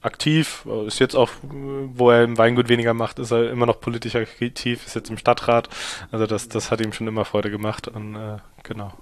aktiv. 0.00 0.66
Ist 0.86 0.98
jetzt 0.98 1.14
auch, 1.14 1.30
wo 1.42 2.10
er 2.10 2.24
im 2.24 2.38
Weingut 2.38 2.68
weniger 2.68 2.94
macht, 2.94 3.18
ist 3.18 3.30
er 3.30 3.50
immer 3.50 3.66
noch 3.66 3.80
politisch 3.80 4.16
aktiv, 4.16 4.86
ist 4.86 4.94
jetzt 4.94 5.10
im 5.10 5.18
Stadtrat. 5.18 5.68
Also 6.10 6.26
das, 6.26 6.48
das 6.48 6.70
hat 6.70 6.80
ihm 6.80 6.92
schon 6.92 7.08
immer 7.08 7.24
Freude 7.24 7.50
gemacht 7.50 7.88
und 7.88 8.16
äh, 8.16 8.38
genau. 8.62 8.92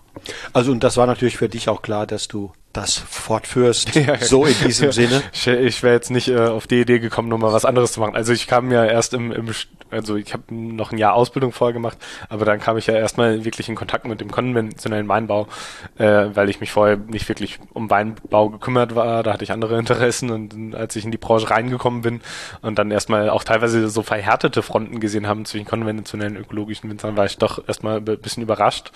Also 0.53 0.73
und 0.73 0.83
das 0.85 0.97
war 0.97 1.07
natürlich 1.07 1.37
für 1.37 1.49
dich 1.49 1.68
auch 1.68 1.83
klar, 1.83 2.07
dass 2.07 2.29
du 2.29 2.53
das 2.73 2.97
fortführst, 2.99 3.92
so 4.21 4.44
in 4.44 4.55
diesem 4.64 4.87
Ja. 4.87 4.92
Sinne. 4.92 5.23
Ich, 5.33 5.47
ich 5.47 5.83
wäre 5.83 5.94
jetzt 5.94 6.11
nicht 6.11 6.29
äh, 6.29 6.38
auf 6.38 6.66
die 6.66 6.81
Idee 6.81 6.99
gekommen, 6.99 7.29
nochmal 7.29 7.53
was 7.53 7.64
anderes 7.64 7.92
zu 7.92 8.01
machen. 8.01 8.14
Also 8.14 8.33
ich 8.33 8.47
kam 8.47 8.71
ja 8.71 8.85
erst 8.85 9.14
im, 9.14 9.33
im 9.33 9.51
also 9.90 10.16
ich 10.16 10.35
habe 10.35 10.55
noch 10.55 10.92
ein 10.92 10.99
Jahr 10.99 11.14
Ausbildung 11.14 11.53
vorher 11.53 11.73
gemacht, 11.73 11.97
aber 12.29 12.44
dann 12.44 12.61
kam 12.61 12.77
ich 12.77 12.87
ja 12.87 12.94
erstmal 12.94 13.44
wirklich 13.47 13.71
in 13.71 13.75
Kontakt 13.75 14.07
mit 14.07 14.21
dem 14.21 14.31
konventionellen 14.31 15.09
Weinbau, 15.09 15.49
äh, 15.97 16.27
weil 16.35 16.51
ich 16.51 16.61
mich 16.61 16.71
vorher 16.71 16.99
nicht 16.99 17.27
wirklich 17.29 17.59
um 17.73 17.88
Weinbau 17.88 18.51
gekümmert 18.51 18.94
war. 18.94 19.23
Da 19.23 19.33
hatte 19.33 19.44
ich 19.44 19.53
andere 19.53 19.79
Interessen 19.79 20.31
und 20.31 20.75
als 20.75 20.94
ich 20.94 21.05
in 21.07 21.11
die 21.11 21.16
Branche 21.18 21.51
reingekommen 21.51 22.03
bin 22.03 22.21
und 22.61 22.79
dann 22.79 22.90
erstmal 22.90 23.31
auch 23.31 23.44
teilweise 23.44 23.88
so 23.88 24.03
verhärtete 24.03 24.62
Fronten 24.62 25.01
gesehen 25.01 25.27
haben 25.27 25.47
zwischen 25.47 25.66
konventionellen 25.66 26.37
und 26.37 26.42
ökologischen 26.42 26.90
Winzern, 26.90 27.16
war 27.16 27.25
ich 27.25 27.38
doch 27.38 27.66
erstmal 27.66 27.97
ein 27.97 28.05
bisschen 28.05 28.42
überrascht. 28.42 28.92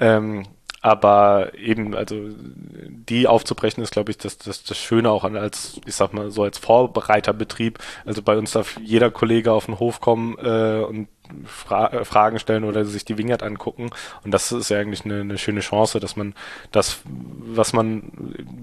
Ähm, 0.00 0.46
aber 0.80 1.52
eben, 1.58 1.94
also 1.94 2.16
die 2.38 3.26
aufzubrechen 3.26 3.82
ist, 3.82 3.92
glaube 3.92 4.10
ich, 4.10 4.18
das, 4.18 4.38
das, 4.38 4.64
das 4.64 4.78
Schöne 4.78 5.10
auch 5.10 5.24
an 5.24 5.36
als, 5.36 5.80
ich 5.86 5.94
sag 5.94 6.14
mal, 6.14 6.30
so 6.30 6.42
als 6.42 6.58
Vorbereiterbetrieb. 6.58 7.78
Also 8.06 8.22
bei 8.22 8.36
uns 8.36 8.52
darf 8.52 8.78
jeder 8.82 9.10
Kollege 9.10 9.52
auf 9.52 9.66
den 9.66 9.78
Hof 9.78 10.00
kommen 10.00 10.38
äh, 10.38 10.82
und 10.82 11.08
Fra 11.44 11.92
äh, 11.92 12.04
Fragen 12.04 12.38
stellen 12.38 12.64
oder 12.64 12.84
sich 12.84 13.04
die 13.04 13.18
Vineyard 13.18 13.42
angucken. 13.42 13.90
Und 14.24 14.32
das 14.32 14.50
ist 14.52 14.70
ja 14.70 14.78
eigentlich 14.78 15.04
eine, 15.04 15.20
eine 15.20 15.38
schöne 15.38 15.60
Chance, 15.60 16.00
dass 16.00 16.16
man 16.16 16.34
das, 16.72 17.02
was 17.04 17.72
man, 17.72 18.10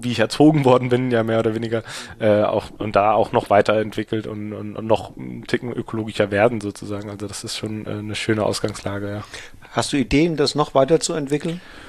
wie 0.00 0.12
ich 0.12 0.18
erzogen 0.18 0.64
worden 0.64 0.88
bin, 0.88 1.10
ja 1.10 1.22
mehr 1.22 1.38
oder 1.38 1.54
weniger, 1.54 1.82
äh, 2.18 2.42
auch 2.42 2.70
und 2.78 2.96
da 2.96 3.12
auch 3.12 3.32
noch 3.32 3.48
weiterentwickelt 3.48 4.26
und, 4.26 4.52
und, 4.52 4.76
und 4.76 4.86
noch 4.86 5.16
einen 5.16 5.46
Ticken 5.46 5.72
ökologischer 5.72 6.30
werden 6.30 6.60
sozusagen. 6.60 7.10
Also 7.10 7.26
das 7.26 7.44
ist 7.44 7.56
schon 7.56 7.86
äh, 7.86 7.90
eine 7.90 8.14
schöne 8.14 8.44
Ausgangslage, 8.44 9.08
ja. 9.08 9.24
Hast 9.70 9.92
du 9.92 9.96
Ideen, 9.96 10.36
das 10.36 10.54
noch 10.54 10.74
weiterzuentwickeln? 10.74 11.56
Äh, 11.56 11.87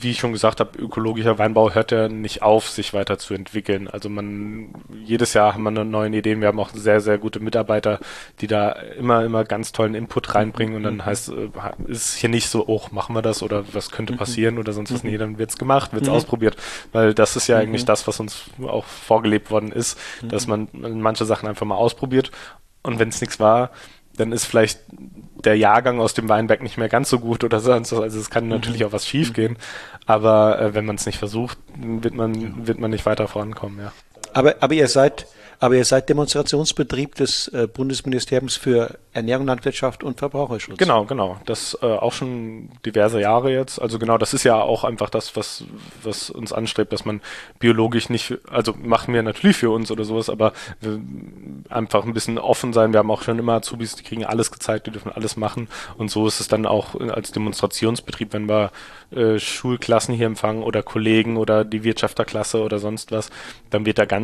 Wie 0.00 0.10
ich 0.10 0.18
schon 0.18 0.32
gesagt 0.32 0.60
habe, 0.60 0.78
ökologischer 0.78 1.38
Weinbau 1.38 1.72
hört 1.72 1.92
ja 1.92 2.08
nicht 2.08 2.42
auf, 2.42 2.68
sich 2.68 2.92
weiterzuentwickeln. 2.92 3.88
Also 3.88 4.08
man, 4.08 4.74
jedes 5.04 5.34
Jahr 5.34 5.54
haben 5.54 5.62
wir 5.62 5.70
eine 5.70 5.84
neue 5.84 6.10
Ideen. 6.10 6.40
Wir 6.40 6.48
haben 6.48 6.58
auch 6.60 6.70
sehr, 6.70 7.00
sehr 7.00 7.16
gute 7.16 7.40
Mitarbeiter, 7.40 8.00
die 8.40 8.46
da 8.46 8.70
immer, 8.70 9.24
immer 9.24 9.44
ganz 9.44 9.72
tollen 9.72 9.94
Input 9.94 10.34
reinbringen 10.34 10.74
und 10.74 10.82
dann 10.82 11.06
heißt, 11.06 11.30
äh, 11.30 11.48
ist 11.86 12.08
es 12.08 12.14
hier 12.16 12.28
nicht 12.28 12.48
so, 12.48 12.66
oh, 12.66 12.82
machen 12.90 13.14
wir 13.14 13.22
das 13.22 13.42
oder 13.42 13.64
was 13.72 13.90
könnte 13.90 14.14
passieren 14.14 14.58
oder 14.58 14.72
sonst 14.72 14.92
was. 14.92 15.04
Nee, 15.04 15.16
dann 15.16 15.38
wird's 15.38 15.56
gemacht, 15.56 15.92
wird's 15.92 16.08
ausprobiert. 16.08 16.56
Weil 16.92 17.14
das 17.14 17.36
ist 17.36 17.46
ja 17.46 17.56
eigentlich 17.58 17.84
das, 17.84 18.06
was 18.06 18.20
uns 18.20 18.50
auch 18.62 18.84
vorgelebt 18.84 19.50
worden 19.50 19.72
ist, 19.72 19.98
dass 20.22 20.46
man 20.46 20.68
manche 20.72 21.24
Sachen 21.24 21.48
einfach 21.48 21.66
mal 21.66 21.76
ausprobiert 21.76 22.30
und 22.82 22.98
wenn 22.98 23.08
es 23.08 23.20
nichts 23.20 23.40
war, 23.40 23.70
dann 24.16 24.32
ist 24.32 24.44
vielleicht 24.44 24.80
der 25.44 25.56
Jahrgang 25.56 26.00
aus 26.00 26.14
dem 26.14 26.28
Weinberg 26.28 26.62
nicht 26.62 26.78
mehr 26.78 26.88
ganz 26.88 27.10
so 27.10 27.18
gut 27.18 27.44
oder 27.44 27.60
sonst 27.60 27.92
was. 27.92 28.00
Also 28.00 28.18
es 28.18 28.30
kann 28.30 28.48
natürlich 28.48 28.84
auch 28.84 28.92
was 28.92 29.06
schief 29.06 29.32
gehen, 29.32 29.56
aber 30.06 30.60
äh, 30.60 30.74
wenn 30.74 30.86
man 30.86 30.96
es 30.96 31.06
nicht 31.06 31.18
versucht, 31.18 31.58
wird 31.76 32.14
man, 32.14 32.66
wird 32.66 32.78
man 32.78 32.90
nicht 32.90 33.06
weiter 33.06 33.28
vorankommen, 33.28 33.78
ja. 33.78 33.92
Aber, 34.34 34.56
aber 34.60 34.74
ihr 34.74 34.88
seid, 34.88 35.26
aber 35.60 35.76
ihr 35.76 35.84
seid 35.84 36.08
Demonstrationsbetrieb 36.08 37.14
des 37.14 37.48
äh, 37.48 37.66
Bundesministeriums 37.66 38.56
für 38.56 38.98
Ernährung, 39.12 39.46
Landwirtschaft 39.46 40.02
und 40.02 40.18
Verbraucherschutz. 40.18 40.76
Genau, 40.76 41.04
genau. 41.04 41.38
Das 41.46 41.78
äh, 41.80 41.86
auch 41.86 42.12
schon 42.12 42.68
diverse 42.84 43.20
Jahre 43.20 43.52
jetzt. 43.52 43.80
Also 43.80 44.00
genau, 44.00 44.18
das 44.18 44.34
ist 44.34 44.42
ja 44.42 44.60
auch 44.60 44.82
einfach 44.82 45.08
das, 45.08 45.36
was, 45.36 45.64
was 46.02 46.30
uns 46.30 46.52
anstrebt, 46.52 46.92
dass 46.92 47.04
man 47.04 47.20
biologisch 47.60 48.10
nicht, 48.10 48.36
also 48.50 48.74
machen 48.76 49.14
wir 49.14 49.22
natürlich 49.22 49.56
für 49.56 49.70
uns 49.70 49.90
oder 49.92 50.04
sowas, 50.04 50.28
aber 50.28 50.52
einfach 51.68 52.04
ein 52.04 52.12
bisschen 52.12 52.38
offen 52.38 52.72
sein. 52.72 52.92
Wir 52.92 52.98
haben 52.98 53.10
auch 53.10 53.22
schon 53.22 53.38
immer 53.38 53.54
Azubis, 53.54 53.94
die 53.94 54.02
kriegen 54.02 54.24
alles 54.24 54.50
gezeigt, 54.50 54.88
die 54.88 54.90
dürfen 54.90 55.12
alles 55.12 55.36
machen. 55.36 55.68
Und 55.96 56.10
so 56.10 56.26
ist 56.26 56.40
es 56.40 56.48
dann 56.48 56.66
auch 56.66 56.96
als 57.00 57.30
Demonstrationsbetrieb, 57.30 58.32
wenn 58.32 58.48
wir 58.48 58.72
äh, 59.14 59.38
Schulklassen 59.38 60.14
hier 60.14 60.26
empfangen 60.26 60.64
oder 60.64 60.82
Kollegen 60.82 61.36
oder 61.36 61.64
die 61.64 61.84
Wirtschafterklasse 61.84 62.62
oder 62.62 62.80
sonst 62.80 63.12
was, 63.12 63.30
dann 63.70 63.86
wird 63.86 63.98
da 63.98 64.06
ganz, 64.06 64.23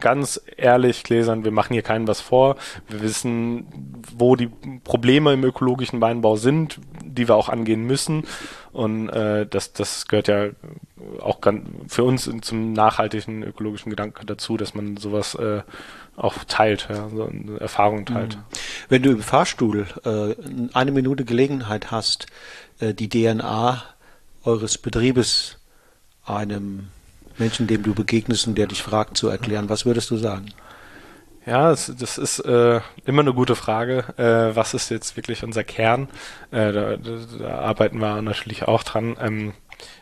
ganz 0.00 0.40
ehrlich 0.56 1.02
gläsern, 1.02 1.44
wir 1.44 1.50
machen 1.50 1.72
hier 1.74 1.82
keinem 1.82 2.08
was 2.08 2.20
vor. 2.20 2.56
Wir 2.88 3.02
wissen, 3.02 3.66
wo 4.16 4.36
die 4.36 4.50
Probleme 4.84 5.32
im 5.32 5.44
ökologischen 5.44 6.00
Weinbau 6.00 6.36
sind, 6.36 6.78
die 7.04 7.28
wir 7.28 7.36
auch 7.36 7.48
angehen 7.48 7.84
müssen. 7.84 8.24
Und 8.72 9.10
äh, 9.10 9.46
das, 9.46 9.72
das 9.72 10.08
gehört 10.08 10.28
ja 10.28 10.48
auch 11.20 11.40
ganz 11.40 11.68
für 11.88 12.04
uns 12.04 12.30
zum 12.42 12.72
nachhaltigen 12.72 13.42
ökologischen 13.42 13.90
Gedanken 13.90 14.26
dazu, 14.26 14.56
dass 14.56 14.74
man 14.74 14.96
sowas 14.96 15.34
äh, 15.34 15.62
auch 16.16 16.44
teilt, 16.44 16.88
ja, 16.90 17.08
so 17.08 17.30
Erfahrung 17.58 18.04
teilt. 18.04 18.38
Wenn 18.88 19.02
du 19.02 19.10
im 19.10 19.22
Fahrstuhl 19.22 19.86
äh, 20.04 20.34
eine 20.74 20.90
Minute 20.90 21.24
Gelegenheit 21.24 21.90
hast, 21.90 22.26
äh, 22.80 22.94
die 22.94 23.08
DNA 23.08 23.82
eures 24.44 24.78
Betriebes 24.78 25.58
einem 26.24 26.88
Menschen, 27.38 27.66
dem 27.66 27.82
du 27.82 27.94
begegnest 27.94 28.46
und 28.46 28.56
der 28.56 28.66
dich 28.66 28.82
fragt, 28.82 29.16
zu 29.16 29.28
erklären, 29.28 29.68
was 29.68 29.86
würdest 29.86 30.10
du 30.10 30.16
sagen? 30.16 30.46
Ja, 31.44 31.70
das, 31.70 31.92
das 31.98 32.18
ist 32.18 32.38
äh, 32.40 32.80
immer 33.04 33.22
eine 33.22 33.34
gute 33.34 33.56
Frage. 33.56 34.04
Äh, 34.16 34.54
was 34.54 34.74
ist 34.74 34.90
jetzt 34.90 35.16
wirklich 35.16 35.42
unser 35.42 35.64
Kern? 35.64 36.08
Äh, 36.52 36.72
da, 36.72 36.96
da, 36.96 37.58
arbeiten 37.58 37.98
wir 37.98 38.22
natürlich 38.22 38.68
auch 38.68 38.84
dran. 38.84 39.16
Ähm, 39.20 39.52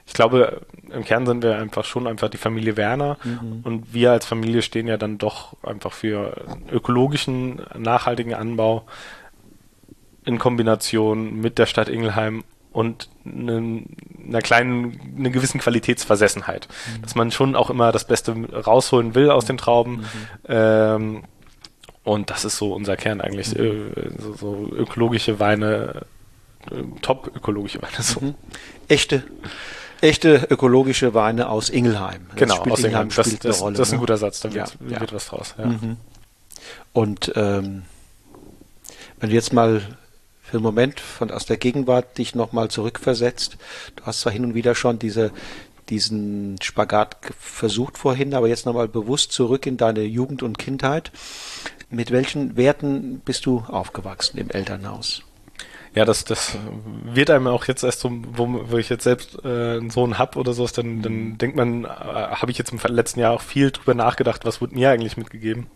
ich 0.07 0.13
glaube, 0.13 0.61
im 0.91 1.05
Kern 1.05 1.25
sind 1.25 1.43
wir 1.43 1.57
einfach 1.57 1.85
schon 1.85 2.07
einfach 2.07 2.29
die 2.29 2.37
Familie 2.37 2.77
Werner 2.77 3.17
und 3.63 3.95
wir 3.95 4.11
als 4.13 4.27
Familie 4.27 4.61
stehen 4.61 4.87
ja 4.87 4.99
dann 4.99 5.17
doch 5.17 5.57
einfach 5.63 5.93
für 5.93 6.35
ökologischen, 6.71 7.63
nachhaltigen 7.79 8.35
Anbau 8.35 8.85
in 10.25 10.39
Kombination 10.39 11.41
mit 11.41 11.59
der 11.59 11.67
Stadt 11.67 11.89
Ingelheim 11.89 12.45
und 12.73 13.09
ne- 13.25 13.83
einer 14.27 14.43
kleinen, 14.43 15.01
einer 15.19 15.31
gewissen 15.31 15.59
Qualitätsversessenheit. 15.61 16.69
Dass 17.03 17.15
man 17.15 17.31
schon 17.33 17.57
auch 17.57 17.71
immer 17.71 17.91
das 17.93 18.05
Beste 18.07 18.33
rausholen 18.53 19.15
will 19.15 19.31
aus 19.31 19.45
den 19.45 19.59
Trauben. 19.59 20.05
Ähm, 20.47 21.25
und 22.05 22.31
das 22.31 22.45
ist 22.45 22.57
so 22.57 22.73
unser 22.73 22.97
Kern 22.97 23.21
eigentlich. 23.21 23.57
Äh, 23.59 23.91
so, 24.19 24.35
so 24.35 24.69
ökologische 24.73 25.41
Weine, 25.41 26.03
äh, 26.71 26.83
top 27.03 27.31
ökologische 27.35 27.83
Weine. 27.83 28.03
So. 28.03 28.35
Echte, 28.89 29.25
echte 30.01 30.47
ökologische 30.51 31.13
Weine 31.13 31.49
aus 31.49 31.69
Ingelheim. 31.71 32.27
Das 32.31 32.37
Genau, 32.37 32.57
aus 32.73 32.85
England. 32.85 33.19
Das, 33.19 33.27
spielt 33.27 33.45
das, 33.45 33.57
eine 33.57 33.63
Rolle, 33.65 33.77
das 33.79 33.89
ist 33.89 33.93
ein 33.93 33.97
ne? 33.97 34.01
guter 34.01 34.17
Satz, 34.17 34.41
da 34.41 34.49
Ja, 34.49 34.65
wird, 34.79 34.93
ja. 34.93 35.01
wird 35.01 35.13
was 35.13 35.27
draus. 35.27 35.55
Ja. 35.59 35.75
Und 36.93 37.33
ähm, 37.37 37.83
Wenn 39.19 39.29
du 39.31 39.35
jetzt 39.35 39.53
mal 39.53 39.83
für 40.51 40.57
einen 40.57 40.65
Moment 40.65 40.99
von 40.99 41.31
aus 41.31 41.47
der 41.47 41.57
Gegenwart 41.57 42.19
dich 42.19 42.35
nochmal 42.35 42.69
zurückversetzt, 42.69 43.57
du 43.95 44.05
hast 44.05 44.21
zwar 44.21 44.33
hin 44.33 44.45
und 44.45 44.55
wieder 44.55 44.75
schon 44.75 44.99
diese, 44.99 45.31
diesen 45.89 46.61
Spagat 46.61 47.17
versucht 47.39 47.99
vorhin, 47.99 48.35
aber 48.35 48.49
jetzt 48.49 48.67
nochmal 48.67 48.89
bewusst 48.89 49.31
zurück 49.31 49.67
in 49.67 49.77
deine 49.77 50.03
Jugend 50.03 50.43
und 50.43 50.59
Kindheit. 50.59 51.13
Mit 51.89 52.11
welchen 52.11 52.57
Werten 52.57 53.21
bist 53.25 53.47
du 53.47 53.61
aufgewachsen 53.69 54.39
im 54.39 54.51
Elternhaus? 54.51 55.23
Ja, 55.95 56.05
das, 56.05 56.25
das 56.25 56.57
wird 57.05 57.31
einem 57.31 57.49
auch 57.49 57.67
jetzt 57.67 57.83
erst 57.83 58.01
so, 58.01 58.11
wo, 58.13 58.65
wo 58.71 58.77
ich 58.77 58.89
jetzt 58.89 59.05
selbst 59.05 59.39
äh, 59.45 59.77
einen 59.77 59.91
Sohn 59.91 60.19
hab 60.19 60.37
oder 60.37 60.53
sowas, 60.53 60.73
dann, 60.73 61.03
dann 61.03 61.39
denkt 61.39 61.57
man, 61.57 61.85
äh, 61.85 61.89
habe 61.89 62.51
ich 62.51 62.59
jetzt 62.59 62.73
im 62.73 62.79
letzten 62.95 63.21
Jahr 63.21 63.33
auch 63.33 63.41
viel 63.41 63.71
drüber 63.71 63.95
nachgedacht, 63.95 64.45
was 64.45 64.61
wurde 64.61 64.75
mir 64.75 64.91
eigentlich 64.91 65.17
mitgegeben. 65.17 65.67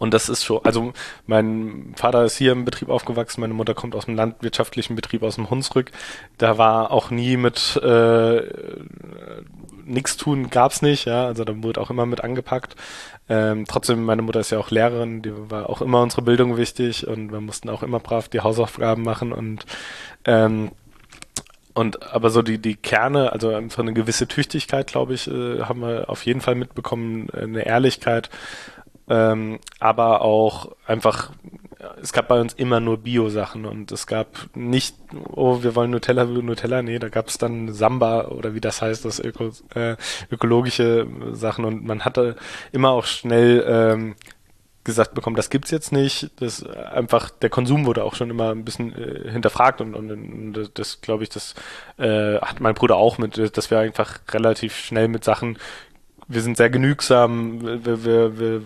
Und 0.00 0.14
das 0.14 0.30
ist 0.30 0.44
schon, 0.44 0.64
also 0.64 0.94
mein 1.26 1.92
Vater 1.94 2.24
ist 2.24 2.38
hier 2.38 2.52
im 2.52 2.64
Betrieb 2.64 2.88
aufgewachsen, 2.88 3.42
meine 3.42 3.52
Mutter 3.52 3.74
kommt 3.74 3.94
aus 3.94 4.06
dem 4.06 4.16
landwirtschaftlichen 4.16 4.96
Betrieb 4.96 5.22
aus 5.22 5.34
dem 5.34 5.50
Hunsrück. 5.50 5.92
Da 6.38 6.56
war 6.56 6.90
auch 6.90 7.10
nie 7.10 7.36
mit 7.36 7.76
äh, 7.76 8.42
nichts 9.84 10.16
tun, 10.16 10.48
gab's 10.48 10.80
nicht, 10.80 11.04
ja, 11.04 11.26
also 11.26 11.44
da 11.44 11.52
wurde 11.62 11.82
auch 11.82 11.90
immer 11.90 12.06
mit 12.06 12.24
angepackt. 12.24 12.76
Ähm, 13.28 13.66
trotzdem, 13.68 14.02
meine 14.02 14.22
Mutter 14.22 14.40
ist 14.40 14.48
ja 14.48 14.58
auch 14.58 14.70
Lehrerin, 14.70 15.20
die 15.20 15.32
war 15.50 15.68
auch 15.68 15.82
immer 15.82 16.00
unsere 16.00 16.22
Bildung 16.22 16.56
wichtig 16.56 17.06
und 17.06 17.30
wir 17.30 17.42
mussten 17.42 17.68
auch 17.68 17.82
immer 17.82 18.00
brav 18.00 18.30
die 18.30 18.40
Hausaufgaben 18.40 19.02
machen 19.02 19.32
und 19.34 19.66
ähm, 20.24 20.70
und 21.74 22.12
aber 22.12 22.30
so 22.30 22.42
die, 22.42 22.58
die 22.58 22.74
Kerne, 22.74 23.32
also 23.32 23.54
einfach 23.54 23.80
eine 23.80 23.92
gewisse 23.92 24.26
Tüchtigkeit, 24.26 24.86
glaube 24.86 25.14
ich, 25.14 25.28
äh, 25.28 25.60
haben 25.60 25.82
wir 25.82 26.08
auf 26.08 26.24
jeden 26.24 26.40
Fall 26.40 26.54
mitbekommen, 26.54 27.28
eine 27.30 27.64
Ehrlichkeit 27.66 28.30
ähm, 29.10 29.58
aber 29.80 30.22
auch 30.22 30.70
einfach, 30.86 31.32
es 32.00 32.12
gab 32.12 32.28
bei 32.28 32.40
uns 32.40 32.52
immer 32.54 32.78
nur 32.78 32.98
Bio-Sachen 32.98 33.66
und 33.66 33.90
es 33.90 34.06
gab 34.06 34.28
nicht, 34.54 34.94
oh, 35.32 35.64
wir 35.64 35.74
wollen 35.74 35.90
Nutella, 35.90 36.24
Nutella, 36.24 36.80
nee, 36.80 37.00
da 37.00 37.08
gab 37.08 37.26
es 37.26 37.36
dann 37.36 37.72
Samba 37.72 38.28
oder 38.28 38.54
wie 38.54 38.60
das 38.60 38.80
heißt, 38.80 39.04
das 39.04 39.18
Öko, 39.18 39.50
äh, 39.74 39.96
ökologische 40.30 41.08
Sachen 41.32 41.64
und 41.64 41.84
man 41.84 42.04
hatte 42.04 42.36
immer 42.70 42.90
auch 42.90 43.04
schnell 43.04 43.64
ähm, 43.66 44.14
gesagt 44.84 45.14
bekommen, 45.14 45.36
das 45.36 45.50
gibt's 45.50 45.72
jetzt 45.72 45.90
nicht. 45.92 46.30
Das 46.40 46.64
einfach 46.64 47.30
der 47.30 47.50
Konsum 47.50 47.86
wurde 47.86 48.04
auch 48.04 48.14
schon 48.14 48.30
immer 48.30 48.52
ein 48.52 48.64
bisschen 48.64 48.94
äh, 48.94 49.28
hinterfragt 49.30 49.80
und, 49.80 49.94
und, 49.94 50.10
und 50.10 50.70
das, 50.74 51.00
glaube 51.00 51.24
ich, 51.24 51.30
das 51.30 51.54
äh, 51.98 52.38
hat 52.38 52.60
mein 52.60 52.74
Bruder 52.74 52.96
auch 52.96 53.18
mit, 53.18 53.56
dass 53.56 53.70
wir 53.70 53.80
einfach 53.80 54.20
relativ 54.30 54.76
schnell 54.76 55.08
mit 55.08 55.24
Sachen 55.24 55.58
wir 56.30 56.42
sind 56.42 56.56
sehr 56.56 56.70
genügsam, 56.70 57.84
wir, 57.84 58.04
wir, 58.04 58.38
wir 58.38 58.62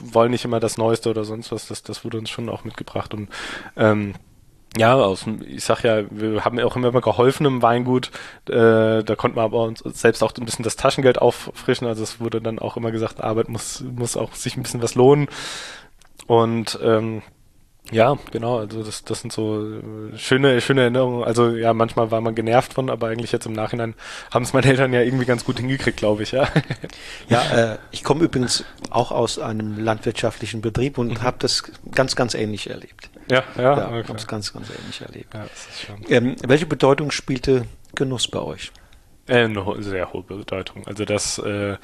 wollen 0.00 0.30
nicht 0.32 0.44
immer 0.44 0.60
das 0.60 0.76
Neueste 0.76 1.08
oder 1.08 1.24
sonst 1.24 1.52
was, 1.52 1.68
das, 1.68 1.82
das 1.82 2.04
wurde 2.04 2.18
uns 2.18 2.30
schon 2.30 2.48
auch 2.48 2.64
mitgebracht 2.64 3.14
und 3.14 3.28
ähm, 3.76 4.14
ja, 4.76 4.94
aus, 4.94 5.24
ich 5.46 5.64
sag 5.64 5.84
ja, 5.84 6.02
wir 6.10 6.44
haben 6.44 6.58
auch 6.60 6.76
immer 6.76 7.00
geholfen 7.00 7.46
im 7.46 7.62
Weingut. 7.62 8.10
Äh, 8.46 9.02
da 9.02 9.14
konnten 9.16 9.38
wir 9.38 9.42
aber 9.42 9.62
uns 9.62 9.80
selbst 9.80 10.22
auch 10.22 10.34
ein 10.36 10.44
bisschen 10.44 10.64
das 10.64 10.76
Taschengeld 10.76 11.18
auffrischen. 11.18 11.86
Also 11.86 12.02
es 12.02 12.20
wurde 12.20 12.42
dann 12.42 12.58
auch 12.58 12.76
immer 12.76 12.90
gesagt, 12.90 13.22
Arbeit 13.22 13.48
muss, 13.48 13.82
muss 13.94 14.18
auch 14.18 14.34
sich 14.34 14.54
ein 14.56 14.62
bisschen 14.62 14.82
was 14.82 14.94
lohnen. 14.94 15.28
Und 16.26 16.78
ähm, 16.82 17.22
ja, 17.92 18.16
genau, 18.32 18.58
also 18.58 18.82
das, 18.82 19.04
das 19.04 19.20
sind 19.20 19.32
so 19.32 19.64
äh, 19.64 20.18
schöne, 20.18 20.60
schöne 20.60 20.82
Erinnerungen. 20.82 21.22
Also 21.22 21.50
ja, 21.50 21.72
manchmal 21.72 22.10
war 22.10 22.20
man 22.20 22.34
genervt 22.34 22.74
von, 22.74 22.90
aber 22.90 23.08
eigentlich 23.08 23.30
jetzt 23.30 23.46
im 23.46 23.52
Nachhinein 23.52 23.94
haben 24.32 24.42
es 24.42 24.52
meine 24.52 24.66
Eltern 24.66 24.92
ja 24.92 25.02
irgendwie 25.02 25.24
ganz 25.24 25.44
gut 25.44 25.58
hingekriegt, 25.58 25.96
glaube 25.96 26.24
ich, 26.24 26.32
ja. 26.32 26.48
Ja, 27.28 27.72
äh, 27.72 27.78
ich 27.92 28.02
komme 28.02 28.24
übrigens 28.24 28.64
auch 28.90 29.12
aus 29.12 29.38
einem 29.38 29.78
landwirtschaftlichen 29.78 30.60
Betrieb 30.60 30.98
und 30.98 31.08
mhm. 31.08 31.22
habe 31.22 31.36
das 31.38 31.64
ganz, 31.92 32.16
ganz 32.16 32.34
ähnlich 32.34 32.68
erlebt. 32.70 33.10
Ja, 33.30 33.44
ja, 33.56 33.62
ja 33.62 33.86
okay. 33.88 34.08
habe 34.08 34.18
es 34.18 34.26
ganz, 34.26 34.52
ganz 34.52 34.68
ähnlich 34.70 35.00
erlebt. 35.00 35.34
Ja, 35.34 35.42
das 35.42 35.66
ist 35.68 35.82
schon. 35.82 35.96
Ähm, 36.08 36.36
welche 36.46 36.66
Bedeutung 36.66 37.10
spielte 37.10 37.66
Genuss 37.94 38.28
bei 38.28 38.40
euch? 38.40 38.72
Äh, 39.28 39.44
eine 39.44 39.64
sehr 39.82 40.12
hohe 40.12 40.22
Bedeutung. 40.22 40.86
Also 40.86 41.04
das 41.04 41.38
äh, 41.38 41.76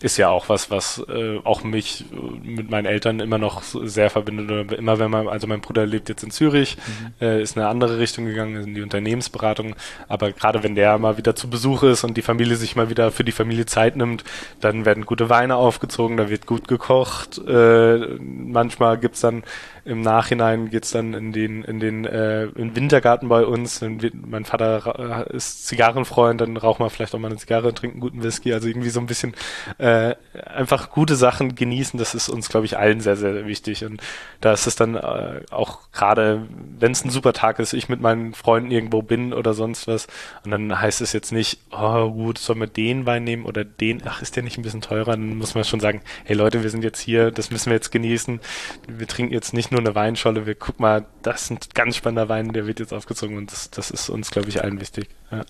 ist 0.00 0.16
ja 0.16 0.28
auch 0.28 0.48
was, 0.48 0.70
was 0.70 1.02
äh, 1.08 1.38
auch 1.42 1.64
mich 1.64 2.04
äh, 2.12 2.46
mit 2.46 2.70
meinen 2.70 2.86
Eltern 2.86 3.18
immer 3.18 3.38
noch 3.38 3.62
sehr 3.62 4.10
verbindet. 4.10 4.72
Immer 4.72 4.98
wenn 4.98 5.10
man, 5.10 5.28
also 5.28 5.46
mein 5.46 5.60
Bruder 5.60 5.86
lebt 5.86 6.08
jetzt 6.08 6.22
in 6.22 6.30
Zürich, 6.30 6.76
mhm. 6.76 7.12
äh, 7.20 7.42
ist 7.42 7.56
in 7.56 7.62
eine 7.62 7.70
andere 7.70 7.98
Richtung 7.98 8.26
gegangen, 8.26 8.62
in 8.62 8.74
die 8.74 8.82
Unternehmensberatung. 8.82 9.74
Aber 10.06 10.30
gerade 10.30 10.62
wenn 10.62 10.76
der 10.76 10.98
mal 10.98 11.16
wieder 11.16 11.34
zu 11.34 11.50
Besuch 11.50 11.82
ist 11.82 12.04
und 12.04 12.16
die 12.16 12.22
Familie 12.22 12.56
sich 12.56 12.76
mal 12.76 12.90
wieder 12.90 13.10
für 13.10 13.24
die 13.24 13.32
Familie 13.32 13.66
Zeit 13.66 13.96
nimmt, 13.96 14.22
dann 14.60 14.84
werden 14.84 15.04
gute 15.04 15.30
Weine 15.30 15.56
aufgezogen, 15.56 16.16
da 16.16 16.28
wird 16.30 16.46
gut 16.46 16.68
gekocht. 16.68 17.38
Äh, 17.38 18.18
manchmal 18.20 18.98
gibt's 18.98 19.20
dann 19.20 19.42
im 19.88 20.02
Nachhinein 20.02 20.68
geht's 20.68 20.90
dann 20.90 21.14
in 21.14 21.32
den, 21.32 21.64
in 21.64 21.80
den, 21.80 22.04
äh, 22.04 22.44
in 22.44 22.76
Wintergarten 22.76 23.28
bei 23.30 23.44
uns. 23.46 23.82
Mein 24.12 24.44
Vater 24.44 25.30
ist 25.30 25.66
Zigarrenfreund, 25.66 26.42
dann 26.42 26.58
rauchen 26.58 26.84
wir 26.84 26.90
vielleicht 26.90 27.14
auch 27.14 27.18
mal 27.18 27.28
eine 27.28 27.38
Zigarre, 27.38 27.72
trinken 27.72 27.98
guten 27.98 28.22
Whisky. 28.22 28.52
Also 28.52 28.68
irgendwie 28.68 28.90
so 28.90 29.00
ein 29.00 29.06
bisschen 29.06 29.34
äh, 29.78 30.14
einfach 30.44 30.90
gute 30.90 31.16
Sachen 31.16 31.54
genießen. 31.54 31.98
Das 31.98 32.14
ist 32.14 32.28
uns, 32.28 32.50
glaube 32.50 32.66
ich, 32.66 32.76
allen 32.76 33.00
sehr, 33.00 33.16
sehr 33.16 33.46
wichtig. 33.46 33.86
Und 33.86 34.02
da 34.42 34.52
ist 34.52 34.66
es 34.66 34.76
dann 34.76 34.94
äh, 34.94 35.40
auch 35.50 35.90
gerade, 35.90 36.46
wenn 36.78 36.92
es 36.92 37.02
ein 37.02 37.10
super 37.10 37.32
Tag 37.32 37.58
ist, 37.58 37.72
ich 37.72 37.88
mit 37.88 38.02
meinen 38.02 38.34
Freunden 38.34 38.70
irgendwo 38.70 39.00
bin 39.00 39.32
oder 39.32 39.54
sonst 39.54 39.88
was. 39.88 40.06
Und 40.44 40.50
dann 40.50 40.78
heißt 40.78 41.00
es 41.00 41.14
jetzt 41.14 41.32
nicht, 41.32 41.60
oh 41.70 42.10
gut, 42.10 42.36
sollen 42.36 42.60
wir 42.60 42.66
den 42.66 43.06
Wein 43.06 43.24
nehmen 43.24 43.46
oder 43.46 43.64
den, 43.64 44.02
ach, 44.04 44.20
ist 44.20 44.36
der 44.36 44.42
nicht 44.42 44.58
ein 44.58 44.62
bisschen 44.62 44.82
teurer? 44.82 45.12
Dann 45.12 45.38
muss 45.38 45.54
man 45.54 45.64
schon 45.64 45.80
sagen, 45.80 46.02
hey 46.24 46.36
Leute, 46.36 46.62
wir 46.62 46.68
sind 46.68 46.84
jetzt 46.84 47.00
hier, 47.00 47.30
das 47.30 47.50
müssen 47.50 47.70
wir 47.70 47.76
jetzt 47.76 47.90
genießen. 47.90 48.40
Wir 48.86 49.06
trinken 49.06 49.32
jetzt 49.32 49.54
nicht 49.54 49.72
nur 49.72 49.77
nur 49.78 49.86
eine 49.86 49.94
Weinscholle. 49.94 50.46
Wir 50.46 50.54
guck 50.54 50.80
mal, 50.80 51.06
das 51.22 51.42
ist 51.42 51.50
ein 51.50 51.58
ganz 51.74 51.96
spannender 51.96 52.28
Wein, 52.28 52.52
der 52.52 52.66
wird 52.66 52.80
jetzt 52.80 52.92
aufgezogen 52.92 53.36
und 53.36 53.52
das, 53.52 53.70
das 53.70 53.90
ist 53.90 54.08
uns, 54.08 54.30
glaube 54.30 54.48
ich, 54.48 54.62
allen 54.62 54.80
wichtig. 54.80 55.08
Ja. 55.30 55.44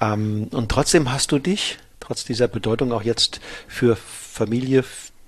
Ähm, 0.00 0.48
und 0.52 0.70
trotzdem 0.70 1.12
hast 1.12 1.32
du 1.32 1.38
dich, 1.38 1.78
trotz 2.00 2.24
dieser 2.24 2.48
Bedeutung 2.48 2.92
auch 2.92 3.02
jetzt 3.02 3.40
für 3.68 3.96
Familie, 3.96 4.84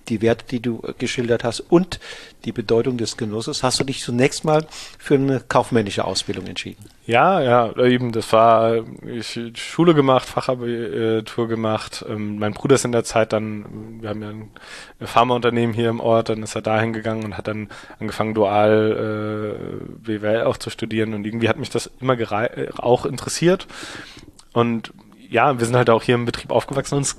die 0.08 0.22
Werte, 0.22 0.44
die 0.50 0.60
du 0.60 0.82
geschildert 0.98 1.44
hast 1.44 1.60
und 1.60 2.00
die 2.44 2.52
Bedeutung 2.52 2.98
des 2.98 3.16
Genusses, 3.16 3.62
hast 3.62 3.80
du 3.80 3.84
dich 3.84 4.02
zunächst 4.02 4.44
mal 4.44 4.66
für 4.98 5.14
eine 5.14 5.40
kaufmännische 5.40 6.04
Ausbildung 6.04 6.46
entschieden? 6.46 6.84
Ja, 7.06 7.40
ja, 7.40 7.76
eben, 7.76 8.12
das 8.12 8.32
war, 8.32 8.84
ich 9.06 9.38
Schule 9.54 9.94
gemacht, 9.94 10.28
Fachabitur 10.28 11.48
gemacht. 11.48 12.04
Ähm, 12.08 12.38
mein 12.38 12.52
Bruder 12.52 12.76
ist 12.76 12.84
in 12.84 12.92
der 12.92 13.04
Zeit 13.04 13.32
dann, 13.32 14.00
wir 14.00 14.10
haben 14.10 14.22
ja 14.22 14.28
ein 14.28 14.50
Pharmaunternehmen 15.00 15.74
hier 15.74 15.88
im 15.88 16.00
Ort, 16.00 16.28
dann 16.28 16.42
ist 16.42 16.54
er 16.54 16.62
dahin 16.62 16.92
gegangen 16.92 17.24
und 17.24 17.36
hat 17.36 17.48
dann 17.48 17.68
angefangen, 17.98 18.34
dual 18.34 19.58
äh, 19.58 19.84
BWL 20.04 20.42
auch 20.42 20.56
zu 20.56 20.70
studieren 20.70 21.14
und 21.14 21.26
irgendwie 21.26 21.48
hat 21.48 21.58
mich 21.58 21.70
das 21.70 21.90
immer 22.00 22.16
auch 22.78 23.04
interessiert. 23.04 23.66
Und 24.52 24.92
ja, 25.30 25.58
wir 25.58 25.66
sind 25.66 25.76
halt 25.76 25.90
auch 25.90 26.02
hier 26.02 26.14
im 26.14 26.24
Betrieb 26.24 26.50
aufgewachsen 26.50 26.94
und 26.94 27.16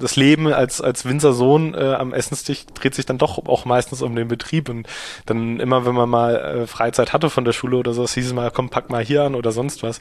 das 0.00 0.16
Leben 0.16 0.52
als, 0.52 0.80
als 0.80 1.04
Winzersohn 1.04 1.74
äh, 1.74 1.94
am 1.94 2.12
Essenstisch 2.12 2.66
dreht 2.74 2.94
sich 2.94 3.06
dann 3.06 3.18
doch 3.18 3.38
auch 3.46 3.64
meistens 3.64 4.02
um 4.02 4.16
den 4.16 4.26
Betrieb 4.26 4.68
und 4.68 4.88
dann 5.26 5.60
immer, 5.60 5.86
wenn 5.86 5.94
man 5.94 6.08
mal 6.08 6.36
äh, 6.36 6.66
Freizeit 6.66 7.12
hatte 7.12 7.30
von 7.30 7.44
der 7.44 7.52
Schule 7.52 7.76
oder 7.76 7.92
so, 7.92 8.06
hieß 8.06 8.26
es 8.26 8.32
mal, 8.32 8.50
komm, 8.50 8.70
pack 8.70 8.90
mal 8.90 9.04
hier 9.04 9.22
an 9.22 9.36
oder 9.36 9.52
sonst 9.52 9.82
was. 9.82 10.00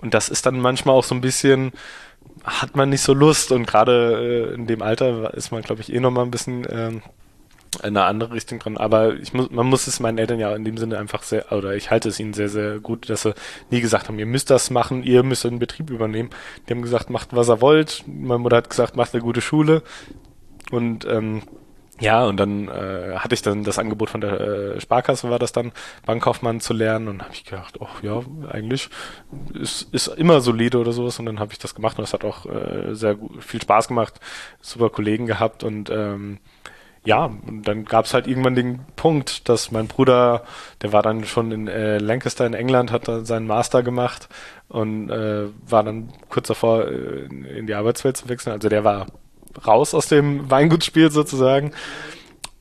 Und 0.00 0.14
das 0.14 0.28
ist 0.28 0.46
dann 0.46 0.58
manchmal 0.58 0.94
auch 0.94 1.04
so 1.04 1.14
ein 1.14 1.20
bisschen, 1.20 1.72
hat 2.44 2.76
man 2.76 2.88
nicht 2.88 3.02
so 3.02 3.12
Lust 3.12 3.52
und 3.52 3.66
gerade 3.66 4.50
äh, 4.50 4.54
in 4.54 4.66
dem 4.66 4.80
Alter 4.80 5.34
ist 5.34 5.52
man, 5.52 5.62
glaube 5.62 5.82
ich, 5.82 5.92
eh 5.92 6.00
noch 6.00 6.10
mal 6.10 6.22
ein 6.22 6.30
bisschen 6.30 6.64
äh, 6.64 6.92
in 7.76 7.96
eine 7.96 8.04
andere 8.04 8.32
Richtung 8.32 8.58
dran. 8.58 8.76
Aber 8.76 9.14
ich 9.14 9.32
muss, 9.32 9.50
man 9.50 9.66
muss 9.66 9.86
es 9.86 10.00
meinen 10.00 10.18
Eltern 10.18 10.38
ja 10.38 10.54
in 10.54 10.64
dem 10.64 10.76
Sinne 10.76 10.98
einfach 10.98 11.22
sehr, 11.22 11.52
oder 11.52 11.74
ich 11.74 11.90
halte 11.90 12.08
es 12.08 12.20
ihnen 12.20 12.34
sehr, 12.34 12.48
sehr 12.48 12.78
gut, 12.80 13.08
dass 13.10 13.22
sie 13.22 13.34
nie 13.70 13.80
gesagt 13.80 14.08
haben, 14.08 14.18
ihr 14.18 14.26
müsst 14.26 14.50
das 14.50 14.70
machen, 14.70 15.02
ihr 15.02 15.22
müsst 15.22 15.44
den 15.44 15.58
Betrieb 15.58 15.90
übernehmen. 15.90 16.30
Die 16.68 16.72
haben 16.72 16.82
gesagt, 16.82 17.10
macht 17.10 17.34
was 17.34 17.48
ihr 17.48 17.60
wollt. 17.60 18.04
Meine 18.06 18.38
Mutter 18.38 18.56
hat 18.56 18.70
gesagt, 18.70 18.96
macht 18.96 19.14
eine 19.14 19.22
gute 19.22 19.40
Schule. 19.40 19.82
Und 20.70 21.04
ähm, 21.06 21.42
ja, 22.00 22.24
und 22.24 22.38
dann 22.38 22.66
äh, 22.68 23.16
hatte 23.18 23.34
ich 23.34 23.42
dann 23.42 23.62
das 23.62 23.78
Angebot 23.78 24.10
von 24.10 24.20
der 24.20 24.40
äh, 24.40 24.80
Sparkasse, 24.80 25.30
war 25.30 25.38
das 25.38 25.52
dann, 25.52 25.70
Bankkaufmann 26.04 26.60
zu 26.60 26.72
lernen. 26.72 27.06
Und 27.06 27.22
habe 27.22 27.32
ich 27.32 27.44
gedacht, 27.44 27.80
oh 27.80 27.88
ja, 28.02 28.20
eigentlich 28.50 28.88
ist, 29.52 29.94
ist 29.94 30.08
immer 30.08 30.40
solide 30.40 30.78
oder 30.78 30.92
sowas. 30.92 31.18
Und 31.20 31.26
dann 31.26 31.38
habe 31.38 31.52
ich 31.52 31.58
das 31.60 31.74
gemacht 31.74 31.98
und 31.98 32.04
es 32.04 32.12
hat 32.12 32.24
auch 32.24 32.46
äh, 32.46 32.94
sehr 32.94 33.16
viel 33.38 33.62
Spaß 33.62 33.88
gemacht, 33.88 34.18
super 34.60 34.90
Kollegen 34.90 35.26
gehabt 35.26 35.62
und 35.62 35.88
ähm, 35.90 36.38
ja, 37.04 37.26
und 37.26 37.68
dann 37.68 37.84
gab 37.84 38.06
es 38.06 38.14
halt 38.14 38.26
irgendwann 38.26 38.54
den 38.54 38.80
Punkt, 38.96 39.48
dass 39.48 39.70
mein 39.70 39.88
Bruder, 39.88 40.44
der 40.82 40.92
war 40.92 41.02
dann 41.02 41.24
schon 41.24 41.52
in 41.52 41.68
äh, 41.68 41.98
Lancaster 41.98 42.46
in 42.46 42.54
England, 42.54 42.90
hat 42.90 43.08
dann 43.08 43.26
seinen 43.26 43.46
Master 43.46 43.82
gemacht 43.82 44.28
und 44.68 45.10
äh, 45.10 45.48
war 45.68 45.82
dann 45.82 46.10
kurz 46.30 46.48
davor, 46.48 46.88
äh, 46.88 47.26
in 47.58 47.66
die 47.66 47.74
Arbeitswelt 47.74 48.16
zu 48.16 48.28
wechseln. 48.28 48.54
Also 48.54 48.70
der 48.70 48.84
war 48.84 49.06
raus 49.66 49.94
aus 49.94 50.08
dem 50.08 50.50
Weingutspiel 50.50 51.10
sozusagen 51.10 51.72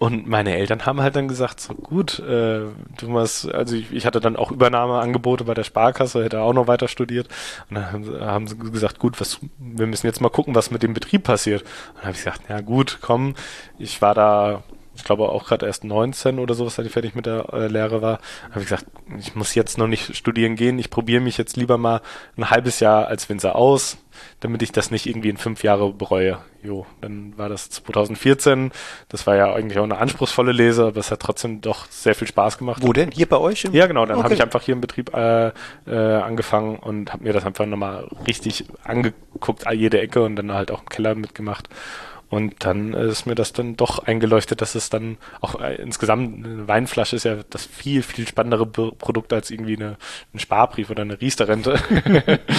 und 0.04 0.28
meine 0.28 0.54
Eltern 0.58 0.86
haben 0.86 1.00
halt 1.00 1.16
dann 1.16 1.30
gesagt, 1.30 1.62
so 1.62 1.74
gut, 1.74 2.20
äh, 2.20 2.64
musst, 3.06 3.50
also 3.50 3.74
ich, 3.74 3.94
ich 3.94 4.06
hatte 4.06 4.20
dann 4.20 4.36
auch 4.36 4.52
Übernahmeangebote 4.52 5.46
bei 5.46 5.54
der 5.54 5.64
Sparkasse, 5.64 6.26
hätte 6.26 6.42
auch 6.42 6.52
noch 6.52 6.68
weiter 6.68 6.90
studiert. 6.90 7.30
Und 7.70 7.76
dann 7.76 7.90
haben, 7.94 8.20
haben 8.20 8.48
sie 8.48 8.58
gesagt, 8.58 9.00
gut, 9.00 9.22
was, 9.22 9.40
wir 9.60 9.88
müssen 9.88 10.06
jetzt 10.06 10.20
mal 10.20 10.28
gucken, 10.28 10.56
was 10.56 10.72
mit 10.72 10.84
dem 10.84 10.94
Betrieb 10.94 11.24
passiert. 11.24 11.62
Und 11.62 11.96
dann 11.96 12.04
habe 12.04 12.12
ich 12.12 12.18
gesagt, 12.18 12.42
ja 12.50 12.60
gut, 12.60 12.98
komm, 13.00 13.36
ich 13.80 14.02
war 14.02 14.14
da 14.14 14.64
ich 14.96 15.04
glaube 15.04 15.30
auch 15.30 15.46
gerade 15.46 15.66
erst 15.66 15.84
19 15.84 16.40
oder 16.40 16.54
sowas, 16.54 16.78
als 16.78 16.88
ich 16.88 16.94
fertig 16.94 17.16
mit 17.16 17.26
der 17.26 17.52
äh, 17.54 17.68
Lehre 17.68 18.02
war, 18.02 18.20
habe 18.52 18.62
ich 18.62 18.66
gesagt, 18.70 18.86
ich 19.18 19.36
muss 19.36 19.56
jetzt 19.56 19.78
noch 19.78 19.88
nicht 19.88 20.16
studieren 20.16 20.56
gehen, 20.56 20.78
ich 20.78 20.90
probiere 20.90 21.22
mich 21.22 21.38
jetzt 21.38 21.58
lieber 21.58 21.78
mal 21.78 22.02
ein 22.38 22.50
halbes 22.50 22.80
Jahr 22.80 23.08
als 23.08 23.28
Winzer 23.30 23.56
aus, 23.56 23.98
damit 24.40 24.62
ich 24.62 24.72
das 24.72 24.92
nicht 24.92 25.08
irgendwie 25.08 25.30
in 25.30 25.38
fünf 25.38 25.64
Jahre 25.64 25.92
bereue. 25.92 26.40
Jo, 26.62 26.86
dann 27.02 27.38
war 27.38 27.50
das 27.50 27.70
2014, 27.72 28.72
das 29.10 29.28
war 29.28 29.36
ja 29.36 29.54
eigentlich 29.54 29.80
auch 29.80 29.84
eine 29.84 29.98
anspruchsvolle 29.98 30.52
Lese, 30.52 30.86
aber 30.86 31.00
es 31.00 31.12
hat 31.12 31.20
trotzdem 31.20 31.60
doch 31.60 31.88
sehr 31.90 32.16
viel 32.16 32.28
Spaß 32.28 32.58
gemacht. 32.58 32.84
Wo 32.84 32.94
denn? 32.94 33.12
Hier 33.12 33.28
bei 33.28 33.38
euch? 33.38 33.64
ja, 33.72 33.88
genau, 33.88 34.06
dann 34.06 34.18
okay. 34.18 34.26
habe 34.26 34.34
ich 34.36 34.42
einfach 34.42 34.62
hier 34.62 34.74
im 34.76 34.82
Betrieb 34.82 35.14
äh, 35.14 35.52
äh, 35.88 35.96
angefangen 35.96 36.78
und 36.78 37.12
habe 37.12 37.24
mir 37.24 37.34
das 37.34 37.46
einfach 37.46 37.66
nochmal 37.66 38.08
richtig 38.28 38.66
angeguckt, 38.84 39.66
jede 39.72 40.00
Ecke 40.00 40.22
und 40.22 40.36
dann 40.36 40.54
halt 40.54 40.72
auch 40.72 40.82
im 40.82 40.90
Keller 40.90 41.16
mitgemacht 41.16 41.68
und 42.34 42.66
dann 42.66 42.96
ist 42.96 43.28
mir 43.28 43.36
das 43.36 43.54
dann 43.54 43.78
doch 43.78 44.00
eingeleuchtet, 44.00 44.60
dass 44.60 44.74
es 44.74 44.90
dann 44.90 45.18
auch 45.40 45.62
äh, 45.62 45.76
insgesamt 45.76 46.44
eine 46.44 46.68
Weinflasche 46.68 47.16
ist 47.16 47.26
ja 47.26 47.36
das 47.52 47.64
viel, 47.64 48.02
viel 48.02 48.28
spannendere 48.28 48.66
Produkt 48.66 49.32
als 49.34 49.52
irgendwie 49.52 49.76
eine, 49.76 49.98
ein 50.34 50.40
Sparbrief 50.40 50.90
oder 50.90 51.04
eine 51.04 51.22
Riester-Rente. 51.22 51.80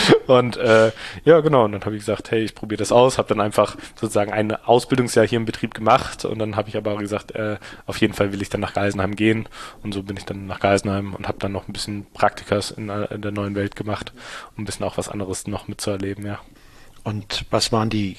und 0.29 0.57
äh, 0.59 0.93
ja, 1.25 1.41
genau. 1.41 1.64
Und 1.64 1.72
dann 1.72 1.85
habe 1.85 1.97
ich 1.97 2.03
gesagt, 2.03 2.31
hey, 2.31 2.45
ich 2.45 2.55
probiere 2.55 2.79
das 2.79 2.93
aus, 2.93 3.18
habe 3.18 3.27
dann 3.27 3.41
einfach 3.41 3.77
sozusagen 3.97 4.33
ein 4.33 4.55
Ausbildungsjahr 4.55 5.27
hier 5.27 5.39
im 5.39 5.45
Betrieb 5.45 5.75
gemacht 5.75 6.25
und 6.25 6.39
dann 6.39 6.55
habe 6.55 6.68
ich 6.68 6.77
aber 6.77 6.97
gesagt, 6.99 7.33
äh, 7.33 7.57
auf 7.87 8.01
jeden 8.01 8.14
Fall 8.14 8.33
will 8.33 8.43
ich 8.43 8.51
dann 8.51 8.61
nach 8.61 8.75
Geisenheim 8.75 9.16
gehen. 9.16 9.49
Und 9.83 9.93
so 9.93 10.05
bin 10.05 10.16
ich 10.16 10.25
dann 10.25 10.47
nach 10.47 10.61
Geisenheim 10.61 11.14
und 11.14 11.27
habe 11.27 11.39
dann 11.41 11.51
noch 11.51 11.66
ein 11.66 11.72
bisschen 11.72 12.07
Praktikas 12.14 12.70
in, 12.70 12.91
in 12.91 13.22
der 13.22 13.33
neuen 13.33 13.57
Welt 13.57 13.75
gemacht, 13.75 14.12
um 14.57 14.62
ein 14.62 14.66
bisschen 14.66 14.87
auch 14.87 14.99
was 14.99 15.09
anderes 15.09 15.49
noch 15.49 15.66
mitzuerleben, 15.66 16.25
ja. 16.25 16.39
Und 17.03 17.45
was 17.51 17.72
waren 17.72 17.91
die 17.91 18.16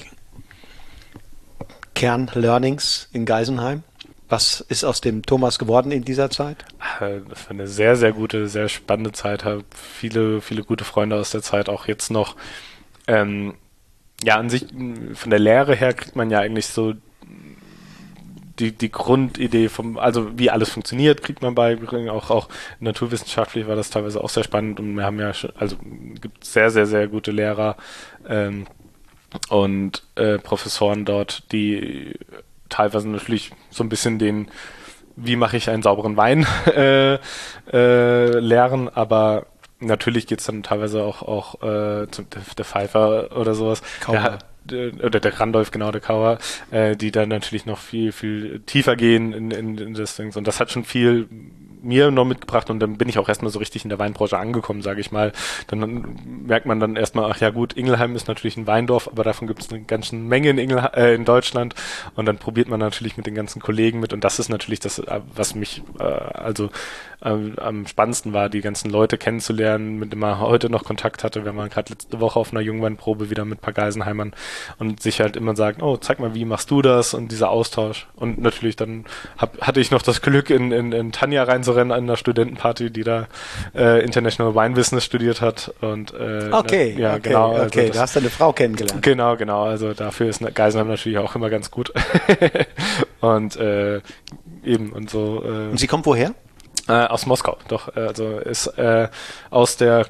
Kernlearnings 1.95 3.09
in 3.11 3.25
Geisenheim? 3.25 3.83
Was 4.27 4.61
ist 4.61 4.83
aus 4.83 5.01
dem 5.01 5.23
Thomas 5.23 5.59
geworden 5.59 5.91
in 5.91 6.03
dieser 6.03 6.29
Zeit? 6.29 6.65
Äh, 6.99 7.21
das 7.29 7.45
war 7.45 7.51
eine 7.51 7.67
sehr, 7.67 7.95
sehr 7.95 8.11
gute, 8.11 8.47
sehr 8.47 8.69
spannende 8.69 9.11
Zeit. 9.11 9.45
Habe 9.45 9.63
viele, 9.71 10.41
viele 10.41 10.63
gute 10.63 10.83
Freunde 10.83 11.15
aus 11.15 11.31
der 11.31 11.41
Zeit, 11.41 11.69
auch 11.69 11.87
jetzt 11.87 12.11
noch. 12.11 12.35
Ähm, 13.07 13.55
ja, 14.23 14.37
an 14.37 14.49
sich, 14.49 14.67
von 15.13 15.29
der 15.29 15.39
Lehre 15.39 15.75
her 15.75 15.93
kriegt 15.93 16.15
man 16.15 16.31
ja 16.31 16.39
eigentlich 16.39 16.67
so 16.67 16.93
die, 18.59 18.71
die 18.71 18.91
Grundidee 18.91 19.69
vom, 19.69 19.97
also 19.97 20.37
wie 20.37 20.49
alles 20.49 20.69
funktioniert, 20.69 21.21
kriegt 21.21 21.41
man 21.41 21.55
bei, 21.55 21.77
auch, 22.09 22.29
auch 22.29 22.49
naturwissenschaftlich 22.79 23.67
war 23.67 23.75
das 23.75 23.89
teilweise 23.89 24.23
auch 24.23 24.29
sehr 24.29 24.43
spannend 24.43 24.79
und 24.79 24.95
wir 24.95 25.03
haben 25.03 25.19
ja 25.19 25.33
schon, 25.33 25.51
also 25.57 25.75
gibt 26.21 26.45
sehr, 26.45 26.71
sehr, 26.71 26.85
sehr 26.85 27.07
gute 27.07 27.31
Lehrer, 27.31 27.75
ähm, 28.27 28.65
und 29.49 30.03
äh, 30.15 30.37
Professoren 30.37 31.05
dort, 31.05 31.51
die 31.51 32.13
teilweise 32.69 33.09
natürlich 33.09 33.51
so 33.69 33.83
ein 33.83 33.89
bisschen 33.89 34.19
den, 34.19 34.47
wie 35.15 35.35
mache 35.35 35.57
ich 35.57 35.69
einen 35.69 35.83
sauberen 35.83 36.17
Wein 36.17 36.45
äh, 36.67 37.19
äh, 37.71 38.39
lehren, 38.39 38.89
aber 38.89 39.47
natürlich 39.79 40.27
geht's 40.27 40.45
dann 40.45 40.63
teilweise 40.63 41.03
auch, 41.03 41.21
auch 41.21 41.55
äh, 41.61 42.07
zum, 42.09 42.27
der, 42.57 42.65
Pfeifer 42.65 43.37
oder 43.37 43.53
sowas. 43.55 43.81
Der 44.09 44.23
hat, 44.23 44.45
oder 44.71 45.19
der 45.19 45.39
Randolph, 45.39 45.71
genau, 45.71 45.91
der 45.91 46.01
Kauer, 46.01 46.39
äh, 46.71 46.95
die 46.95 47.11
dann 47.11 47.29
natürlich 47.29 47.65
noch 47.65 47.77
viel, 47.77 48.11
viel 48.11 48.61
tiefer 48.65 48.95
gehen 48.95 49.31
in, 49.31 49.51
in, 49.51 49.77
in 49.77 49.93
das 49.93 50.15
Ding. 50.15 50.35
Und 50.35 50.47
das 50.47 50.59
hat 50.59 50.71
schon 50.71 50.83
viel 50.83 51.29
mir 51.85 52.11
noch 52.11 52.25
mitgebracht 52.25 52.69
und 52.69 52.79
dann 52.79 52.97
bin 52.97 53.07
ich 53.07 53.19
auch 53.19 53.29
erstmal 53.29 53.51
so 53.51 53.59
richtig 53.59 53.83
in 53.83 53.89
der 53.89 53.99
Weinbranche 53.99 54.37
angekommen, 54.37 54.81
sage 54.81 54.99
ich 54.99 55.11
mal. 55.11 55.31
Dann 55.67 56.17
merkt 56.45 56.65
man 56.65 56.79
dann 56.79 56.95
erstmal, 56.95 57.31
ach 57.31 57.39
ja 57.39 57.51
gut, 57.51 57.73
Ingelheim 57.73 58.15
ist 58.15 58.27
natürlich 58.27 58.57
ein 58.57 58.67
Weindorf, 58.67 59.07
aber 59.07 59.23
davon 59.23 59.47
gibt 59.47 59.61
es 59.61 59.71
eine 59.71 59.83
ganze 59.83 60.15
Menge 60.15 60.49
in, 60.49 60.57
Ingel 60.57 60.89
äh, 60.95 61.15
in 61.15 61.25
Deutschland. 61.25 61.75
Und 62.15 62.25
dann 62.25 62.37
probiert 62.37 62.67
man 62.67 62.79
natürlich 62.79 63.17
mit 63.17 63.25
den 63.25 63.35
ganzen 63.35 63.61
Kollegen 63.61 63.99
mit. 63.99 64.13
Und 64.13 64.23
das 64.23 64.39
ist 64.39 64.49
natürlich 64.49 64.79
das, 64.79 64.99
äh, 64.99 65.21
was 65.33 65.55
mich 65.55 65.83
äh, 65.99 66.03
also 66.03 66.69
äh, 67.21 67.35
am 67.57 67.87
spannendsten 67.87 68.33
war, 68.33 68.49
die 68.49 68.61
ganzen 68.61 68.89
Leute 68.89 69.17
kennenzulernen, 69.17 69.99
mit 69.99 70.11
denen 70.11 70.21
man 70.21 70.39
heute 70.39 70.69
noch 70.69 70.83
Kontakt 70.83 71.23
hatte, 71.23 71.45
wenn 71.45 71.55
man 71.55 71.69
gerade 71.69 71.93
letzte 71.93 72.19
Woche 72.19 72.39
auf 72.39 72.51
einer 72.51 72.61
Jungweinprobe 72.61 73.29
wieder 73.29 73.45
mit 73.45 73.59
ein 73.59 73.61
paar 73.61 73.73
Geisenheimern 73.73 74.33
und 74.79 75.01
sich 75.01 75.21
halt 75.21 75.35
immer 75.35 75.55
sagt, 75.55 75.81
oh, 75.81 75.97
zeig 75.97 76.19
mal, 76.19 76.33
wie 76.35 76.45
machst 76.45 76.71
du 76.71 76.81
das? 76.81 77.13
Und 77.13 77.31
dieser 77.31 77.49
Austausch. 77.49 78.07
Und 78.15 78.39
natürlich 78.39 78.75
dann 78.75 79.05
hab, 79.37 79.59
hatte 79.61 79.79
ich 79.79 79.91
noch 79.91 80.01
das 80.01 80.21
Glück, 80.21 80.49
in, 80.49 80.71
in, 80.71 80.91
in 80.91 81.11
Tanja 81.11 81.43
reinzurennen 81.43 81.74
Lehrerin 81.75 81.91
an 81.91 82.03
einer 82.03 82.17
Studentenparty, 82.17 82.89
die 82.91 83.03
da 83.03 83.27
äh, 83.75 84.03
International 84.03 84.55
Wine 84.55 84.75
Business 84.75 85.05
studiert 85.05 85.41
hat. 85.41 85.73
Und, 85.81 86.13
äh, 86.13 86.49
okay, 86.51 86.95
ja, 86.97 87.13
okay, 87.13 87.21
genau. 87.23 87.53
Also 87.53 87.65
okay, 87.65 87.87
das, 87.87 87.95
du 87.95 88.01
hast 88.01 88.17
eine 88.17 88.29
Frau 88.29 88.53
kennengelernt. 88.53 89.01
Genau, 89.01 89.35
genau. 89.37 89.63
Also 89.63 89.93
dafür 89.93 90.29
ist 90.29 90.41
Geisenheim 90.53 90.87
natürlich 90.87 91.17
auch 91.17 91.35
immer 91.35 91.49
ganz 91.49 91.71
gut. 91.71 91.93
und 93.21 93.55
äh, 93.57 94.01
eben 94.63 94.91
und 94.91 95.09
so. 95.09 95.43
Äh, 95.43 95.71
und 95.71 95.79
sie 95.79 95.87
kommt 95.87 96.05
woher? 96.05 96.33
Äh, 96.87 96.93
aus 96.93 97.25
Moskau, 97.25 97.57
doch. 97.67 97.95
Also 97.95 98.39
ist 98.39 98.67
äh, 98.77 99.09
aus 99.49 99.77
der 99.77 100.05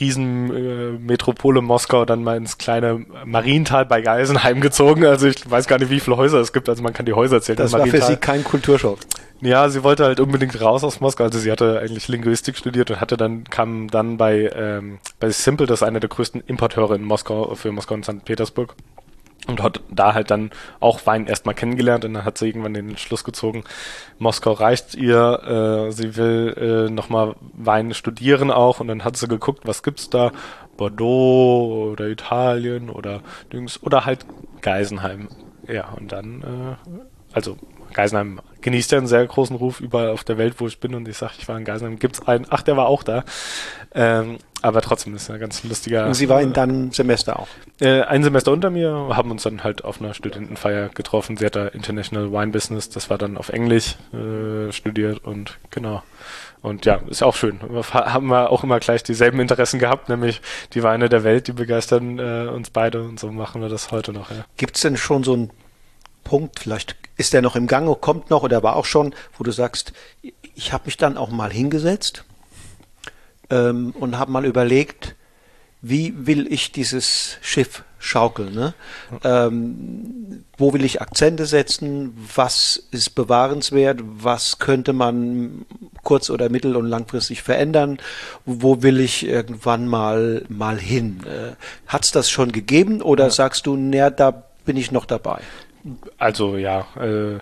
Riesenmetropole 0.00 1.60
äh, 1.60 1.62
Moskau 1.62 2.04
dann 2.04 2.22
mal 2.22 2.36
ins 2.36 2.58
kleine 2.58 3.04
Mariental 3.24 3.86
bei 3.86 4.00
Geisenheim 4.00 4.60
gezogen. 4.60 5.04
Also 5.04 5.26
ich 5.26 5.48
weiß 5.48 5.66
gar 5.66 5.78
nicht, 5.78 5.90
wie 5.90 6.00
viele 6.00 6.16
Häuser 6.16 6.40
es 6.40 6.52
gibt. 6.52 6.68
Also 6.68 6.82
man 6.82 6.92
kann 6.92 7.06
die 7.06 7.12
Häuser 7.12 7.40
zählen. 7.40 7.58
Das 7.58 7.72
war 7.72 7.86
für 7.86 8.00
sie 8.00 8.16
kein 8.16 8.44
Kulturschock. 8.44 8.98
Ja, 9.40 9.68
sie 9.68 9.82
wollte 9.82 10.04
halt 10.04 10.20
unbedingt 10.20 10.58
raus 10.60 10.84
aus 10.84 11.00
Moskau. 11.00 11.24
Also 11.24 11.38
sie 11.38 11.50
hatte 11.50 11.80
eigentlich 11.80 12.08
Linguistik 12.08 12.56
studiert 12.56 12.90
und 12.90 13.00
hatte 13.00 13.16
dann, 13.16 13.44
kam 13.44 13.88
dann 13.88 14.16
bei, 14.16 14.50
ähm, 14.54 14.98
bei 15.20 15.30
Simple, 15.30 15.66
das 15.66 15.80
ist 15.80 15.86
einer 15.86 16.00
der 16.00 16.08
größten 16.08 16.42
Importeure 16.46 16.94
in 16.94 17.04
Moskau, 17.04 17.54
für 17.54 17.70
Moskau 17.70 17.94
und 17.94 18.04
St. 18.04 18.24
Petersburg. 18.24 18.74
Und 19.46 19.62
hat 19.62 19.80
da 19.90 20.14
halt 20.14 20.30
dann 20.30 20.52
auch 20.80 21.04
Wein 21.04 21.26
erstmal 21.26 21.54
kennengelernt 21.54 22.06
und 22.06 22.14
dann 22.14 22.24
hat 22.24 22.38
sie 22.38 22.46
irgendwann 22.46 22.72
den 22.72 22.96
Schluss 22.96 23.24
gezogen, 23.24 23.64
Moskau 24.18 24.52
reicht 24.52 24.94
ihr, 24.94 25.88
äh, 25.88 25.92
sie 25.92 26.16
will 26.16 26.86
äh, 26.88 26.90
nochmal 26.90 27.34
Wein 27.52 27.92
studieren 27.92 28.50
auch. 28.50 28.80
Und 28.80 28.88
dann 28.88 29.04
hat 29.04 29.18
sie 29.18 29.28
geguckt, 29.28 29.66
was 29.66 29.82
gibt's 29.82 30.08
da, 30.08 30.32
Bordeaux 30.76 31.90
oder 31.92 32.08
Italien 32.08 32.88
oder 32.88 33.20
Dings 33.52 33.82
oder 33.82 34.06
halt 34.06 34.24
Geisenheim. 34.62 35.28
Ja, 35.68 35.90
und 35.90 36.12
dann, 36.12 36.42
äh, 36.42 36.98
also 37.32 37.56
Geisenheim 37.92 38.40
genießt 38.60 38.92
ja 38.92 38.98
einen 38.98 39.06
sehr 39.06 39.26
großen 39.26 39.56
Ruf 39.56 39.80
überall 39.80 40.08
auf 40.08 40.24
der 40.24 40.38
Welt, 40.38 40.54
wo 40.58 40.66
ich 40.66 40.80
bin. 40.80 40.94
Und 40.94 41.06
ich 41.08 41.16
sage, 41.16 41.34
ich 41.38 41.48
war 41.48 41.56
in 41.58 41.64
Geisenheim, 41.64 41.98
gibt's 41.98 42.26
einen, 42.26 42.46
ach, 42.50 42.62
der 42.62 42.76
war 42.76 42.86
auch 42.86 43.02
da. 43.02 43.24
Ähm, 43.94 44.38
aber 44.64 44.80
trotzdem 44.80 45.14
ist 45.14 45.30
ein 45.30 45.38
ganz 45.38 45.62
lustiger. 45.62 46.06
Und 46.06 46.14
Sie 46.14 46.28
war 46.30 46.40
in 46.40 46.54
deinem 46.54 46.90
Semester 46.90 47.38
auch? 47.38 47.48
Äh, 47.80 48.00
ein 48.00 48.24
Semester 48.24 48.50
unter 48.50 48.70
mir, 48.70 49.10
haben 49.10 49.30
uns 49.30 49.42
dann 49.42 49.62
halt 49.62 49.84
auf 49.84 50.00
einer 50.00 50.14
Studentenfeier 50.14 50.88
getroffen. 50.88 51.36
Sie 51.36 51.44
hat 51.44 51.54
da 51.54 51.68
International 51.68 52.32
Wine 52.32 52.50
Business, 52.50 52.88
das 52.88 53.10
war 53.10 53.18
dann 53.18 53.36
auf 53.36 53.50
Englisch 53.50 53.96
äh, 54.14 54.72
studiert 54.72 55.22
und 55.22 55.58
genau. 55.70 56.02
Und 56.62 56.86
ja, 56.86 57.00
ist 57.08 57.22
auch 57.22 57.36
schön. 57.36 57.60
Haben 57.92 58.28
wir 58.28 58.50
auch 58.50 58.64
immer 58.64 58.80
gleich 58.80 59.02
dieselben 59.02 59.38
Interessen 59.38 59.78
gehabt, 59.78 60.08
nämlich 60.08 60.40
die 60.72 60.82
Weine 60.82 61.10
der 61.10 61.24
Welt, 61.24 61.46
die 61.46 61.52
begeistern 61.52 62.18
äh, 62.18 62.48
uns 62.48 62.70
beide 62.70 63.02
und 63.02 63.20
so 63.20 63.30
machen 63.30 63.60
wir 63.60 63.68
das 63.68 63.92
heute 63.92 64.14
noch. 64.14 64.30
Ja. 64.30 64.46
Gibt 64.56 64.76
es 64.76 64.82
denn 64.82 64.96
schon 64.96 65.24
so 65.24 65.34
einen 65.34 65.50
Punkt, 66.24 66.60
vielleicht 66.60 66.96
ist 67.18 67.34
der 67.34 67.42
noch 67.42 67.54
im 67.54 67.66
Gange, 67.66 67.94
kommt 67.96 68.30
noch 68.30 68.42
oder 68.42 68.62
war 68.62 68.76
auch 68.76 68.86
schon, 68.86 69.14
wo 69.36 69.44
du 69.44 69.50
sagst, 69.50 69.92
ich 70.54 70.72
habe 70.72 70.86
mich 70.86 70.96
dann 70.96 71.18
auch 71.18 71.28
mal 71.28 71.52
hingesetzt 71.52 72.24
ähm, 73.50 73.92
und 73.98 74.18
habe 74.18 74.32
mal 74.32 74.44
überlegt, 74.44 75.16
wie 75.86 76.14
will 76.26 76.50
ich 76.50 76.72
dieses 76.72 77.36
Schiff 77.42 77.84
schaukeln? 77.98 78.54
Ne? 78.54 78.74
Ähm, 79.22 80.44
wo 80.56 80.72
will 80.72 80.82
ich 80.84 81.02
Akzente 81.02 81.44
setzen? 81.44 82.16
Was 82.34 82.82
ist 82.90 83.14
bewahrenswert? 83.14 84.00
Was 84.02 84.58
könnte 84.58 84.94
man 84.94 85.66
kurz- 86.02 86.30
oder 86.30 86.48
mittel- 86.48 86.76
und 86.76 86.86
langfristig 86.86 87.42
verändern? 87.42 87.98
Wo 88.46 88.82
will 88.82 88.98
ich 88.98 89.26
irgendwann 89.26 89.86
mal, 89.86 90.44
mal 90.48 90.78
hin? 90.78 91.20
Äh, 91.26 91.52
Hat 91.86 92.04
es 92.04 92.12
das 92.12 92.30
schon 92.30 92.52
gegeben 92.52 93.02
oder 93.02 93.24
ja. 93.24 93.30
sagst 93.30 93.66
du, 93.66 93.76
naja, 93.76 94.08
da 94.08 94.44
bin 94.64 94.78
ich 94.78 94.90
noch 94.90 95.04
dabei? 95.04 95.40
Also 96.16 96.56
ja, 96.56 96.86
äh, 96.98 97.40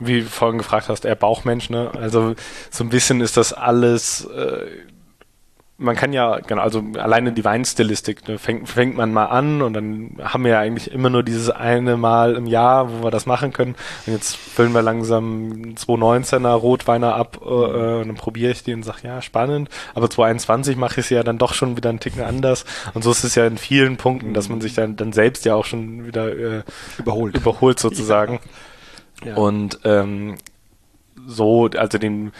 wie 0.00 0.22
du 0.22 0.26
vorhin 0.26 0.58
gefragt 0.58 0.88
hast, 0.88 1.04
eher 1.04 1.14
Bauchmensch, 1.14 1.70
ne? 1.70 1.92
Also 1.94 2.34
so 2.70 2.82
ein 2.82 2.90
bisschen 2.90 3.20
ist 3.20 3.36
das 3.36 3.52
alles, 3.52 4.24
äh, 4.24 4.66
man 5.76 5.96
kann 5.96 6.12
ja, 6.12 6.38
genau, 6.38 6.62
also 6.62 6.84
alleine 6.98 7.32
die 7.32 7.44
Weinstilistik, 7.44 8.28
ne, 8.28 8.38
fängt, 8.38 8.68
fängt 8.68 8.96
man 8.96 9.12
mal 9.12 9.26
an 9.26 9.60
und 9.60 9.74
dann 9.74 10.18
haben 10.22 10.44
wir 10.44 10.52
ja 10.52 10.60
eigentlich 10.60 10.92
immer 10.92 11.10
nur 11.10 11.24
dieses 11.24 11.50
eine 11.50 11.96
Mal 11.96 12.36
im 12.36 12.46
Jahr, 12.46 12.92
wo 12.92 13.02
wir 13.02 13.10
das 13.10 13.26
machen 13.26 13.52
können. 13.52 13.74
Und 14.06 14.12
jetzt 14.12 14.36
füllen 14.36 14.72
wir 14.72 14.82
langsam 14.82 15.74
219er 15.74 16.52
Rotweiner 16.52 17.16
ab 17.16 17.40
äh, 17.44 17.48
äh, 17.48 18.00
und 18.00 18.08
dann 18.08 18.14
probiere 18.14 18.52
ich 18.52 18.62
die 18.62 18.72
und 18.72 18.84
sage, 18.84 19.00
ja, 19.02 19.20
spannend. 19.20 19.68
Aber 19.94 20.08
221 20.08 20.76
mache 20.76 21.00
ich 21.00 21.06
sie 21.06 21.16
ja 21.16 21.24
dann 21.24 21.38
doch 21.38 21.54
schon 21.54 21.76
wieder 21.76 21.90
einen 21.90 22.00
Ticken 22.00 22.22
anders. 22.22 22.64
Und 22.94 23.02
so 23.02 23.10
ist 23.10 23.24
es 23.24 23.34
ja 23.34 23.44
in 23.44 23.58
vielen 23.58 23.96
Punkten, 23.96 24.32
dass 24.32 24.48
man 24.48 24.60
sich 24.60 24.74
dann, 24.74 24.94
dann 24.94 25.12
selbst 25.12 25.44
ja 25.44 25.56
auch 25.56 25.64
schon 25.64 26.06
wieder 26.06 26.28
äh, 26.28 26.62
überholt. 26.98 27.36
überholt 27.36 27.80
sozusagen. 27.80 28.34
Ja. 29.24 29.30
Ja. 29.30 29.36
Und 29.36 29.80
ähm, 29.84 30.36
so, 31.26 31.68
also 31.76 31.98
den 31.98 32.32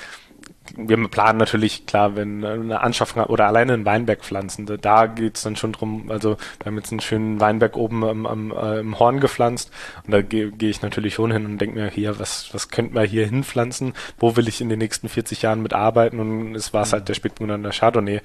wir 0.77 1.09
planen 1.09 1.39
natürlich, 1.39 1.87
klar, 1.87 2.17
wenn 2.17 2.45
eine 2.45 2.81
Anschaffung 2.81 3.25
oder 3.25 3.47
alleine 3.47 3.75
einen 3.75 3.85
Weinberg 3.85 4.25
pflanzen, 4.25 4.67
da 4.81 5.07
geht's 5.07 5.43
dann 5.43 5.57
schon 5.57 5.73
drum, 5.73 6.11
also 6.11 6.37
wir 6.59 6.67
haben 6.67 6.77
jetzt 6.77 6.91
einen 6.91 7.01
schönen 7.01 7.41
Weinberg 7.41 7.77
oben 7.77 8.03
am, 8.05 8.27
am, 8.27 8.51
äh, 8.51 8.81
im 8.81 8.99
Horn 8.99 9.21
gepflanzt 9.21 9.71
und 10.07 10.13
da 10.13 10.23
gehe 10.23 10.51
geh 10.51 10.71
ich 10.71 10.83
natürlich 10.83 11.15
schon 11.15 11.31
hin 11.31 11.45
und 11.45 11.59
denke 11.59 11.79
mir, 11.79 11.91
hier, 11.91 12.19
was, 12.19 12.53
was 12.53 12.71
könnte 12.71 12.95
man 12.95 13.07
hier 13.07 13.27
hinpflanzen? 13.27 13.93
Wo 14.19 14.37
will 14.37 14.49
ich 14.49 14.61
in 14.61 14.69
den 14.69 14.79
nächsten 14.79 15.09
40 15.09 15.43
Jahren 15.43 15.63
mitarbeiten? 15.63 16.19
Und 16.19 16.55
es 16.55 16.73
war 16.73 16.83
es 16.83 16.93
halt 16.93 17.09
der 17.09 17.15
Spätburgunder 17.15 17.59
der 17.59 17.73
Chardonnay. 17.73 18.21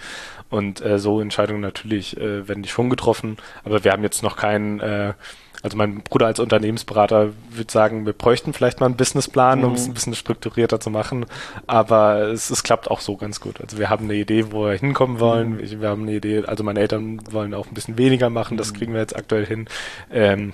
Und 0.49 0.81
äh, 0.81 0.97
so 0.97 1.21
Entscheidungen 1.21 1.61
natürlich 1.61 2.17
äh, 2.17 2.47
werden 2.47 2.63
die 2.63 2.69
schon 2.69 2.89
getroffen, 2.89 3.37
aber 3.63 3.83
wir 3.83 3.91
haben 3.91 4.03
jetzt 4.03 4.23
noch 4.23 4.37
keinen 4.37 4.79
äh, 4.79 5.13
also 5.61 5.75
mein 5.75 6.01
Bruder 6.01 6.27
als 6.27 6.39
Unternehmensberater 6.39 7.33
würde 7.49 7.71
sagen, 7.71 8.05
wir 8.05 8.13
bräuchten 8.13 8.53
vielleicht 8.53 8.79
mal 8.79 8.85
einen 8.85 8.95
Businessplan, 8.95 9.65
um 9.65 9.73
es 9.73 9.83
mhm. 9.83 9.91
ein 9.91 9.93
bisschen 9.93 10.15
strukturierter 10.15 10.79
zu 10.79 10.89
machen. 10.89 11.25
Aber 11.67 12.29
es, 12.29 12.49
es 12.49 12.63
klappt 12.63 12.89
auch 12.89 13.01
so 13.01 13.17
ganz 13.17 13.41
gut. 13.41 13.59
Also 13.59 13.77
wir 13.77 13.89
haben 13.89 14.05
eine 14.05 14.15
Idee, 14.15 14.51
wo 14.51 14.65
wir 14.65 14.73
hinkommen 14.73 15.19
wollen. 15.19 15.57
Mhm. 15.57 15.81
Wir 15.81 15.89
haben 15.89 16.03
eine 16.03 16.13
Idee, 16.13 16.45
also 16.45 16.63
meine 16.63 16.79
Eltern 16.79 17.21
wollen 17.31 17.53
auch 17.53 17.67
ein 17.67 17.73
bisschen 17.73 17.97
weniger 17.97 18.29
machen. 18.29 18.55
Das 18.55 18.71
mhm. 18.71 18.77
kriegen 18.77 18.93
wir 18.93 19.01
jetzt 19.01 19.15
aktuell 19.15 19.45
hin. 19.45 19.67
Ähm, 20.11 20.53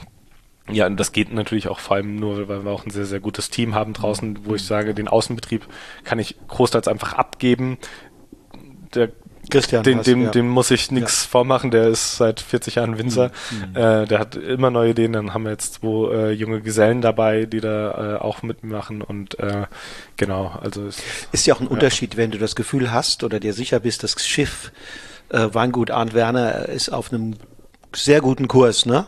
ja, 0.71 0.87
und 0.87 0.99
das 0.99 1.11
geht 1.11 1.31
natürlich 1.31 1.67
auch 1.67 1.77
vor 1.77 1.97
allem 1.97 2.15
nur, 2.15 2.47
weil 2.47 2.65
wir 2.65 2.71
auch 2.71 2.85
ein 2.85 2.91
sehr, 2.91 3.05
sehr 3.05 3.19
gutes 3.19 3.51
Team 3.51 3.75
haben 3.75 3.93
draußen, 3.93 4.39
wo 4.45 4.55
ich 4.55 4.63
sage, 4.63 4.95
den 4.95 5.07
Außenbetrieb 5.07 5.67
kann 6.03 6.17
ich 6.17 6.35
großteils 6.47 6.87
einfach 6.87 7.13
abgeben. 7.13 7.77
Der 8.95 9.11
Christian. 9.49 9.83
Den, 9.83 10.01
dem, 10.03 10.23
ja. 10.23 10.29
dem 10.31 10.47
muss 10.47 10.71
ich 10.71 10.91
nichts 10.91 11.23
ja. 11.23 11.29
vormachen, 11.29 11.71
der 11.71 11.87
ist 11.87 12.17
seit 12.17 12.39
40 12.39 12.75
Jahren 12.75 12.97
Winzer. 12.97 13.31
Mhm. 13.51 13.75
Äh, 13.75 14.05
der 14.05 14.19
hat 14.19 14.35
immer 14.35 14.71
neue 14.71 14.91
Ideen. 14.91 15.13
Dann 15.13 15.33
haben 15.33 15.43
wir 15.43 15.51
jetzt 15.51 15.75
zwei 15.75 16.13
äh, 16.13 16.31
junge 16.31 16.61
Gesellen 16.61 17.01
dabei, 17.01 17.45
die 17.45 17.61
da 17.61 18.15
äh, 18.15 18.19
auch 18.19 18.43
mitmachen 18.43 19.01
und 19.01 19.39
äh, 19.39 19.65
genau, 20.17 20.57
also 20.61 20.87
ist, 20.87 21.01
ist 21.31 21.45
ja 21.47 21.55
auch 21.55 21.61
ein 21.61 21.67
Unterschied, 21.67 22.17
wenn 22.17 22.31
du 22.31 22.37
das 22.37 22.55
Gefühl 22.55 22.91
hast 22.91 23.23
oder 23.23 23.39
dir 23.39 23.53
sicher 23.53 23.79
bist, 23.79 24.03
das 24.03 24.15
Schiff 24.25 24.71
äh, 25.29 25.47
Weingut 25.51 25.91
Arndt 25.91 26.13
Werner 26.13 26.69
ist 26.69 26.89
auf 26.89 27.11
einem 27.11 27.35
sehr 27.93 28.21
guten 28.21 28.47
Kurs, 28.47 28.85
ne? 28.85 29.07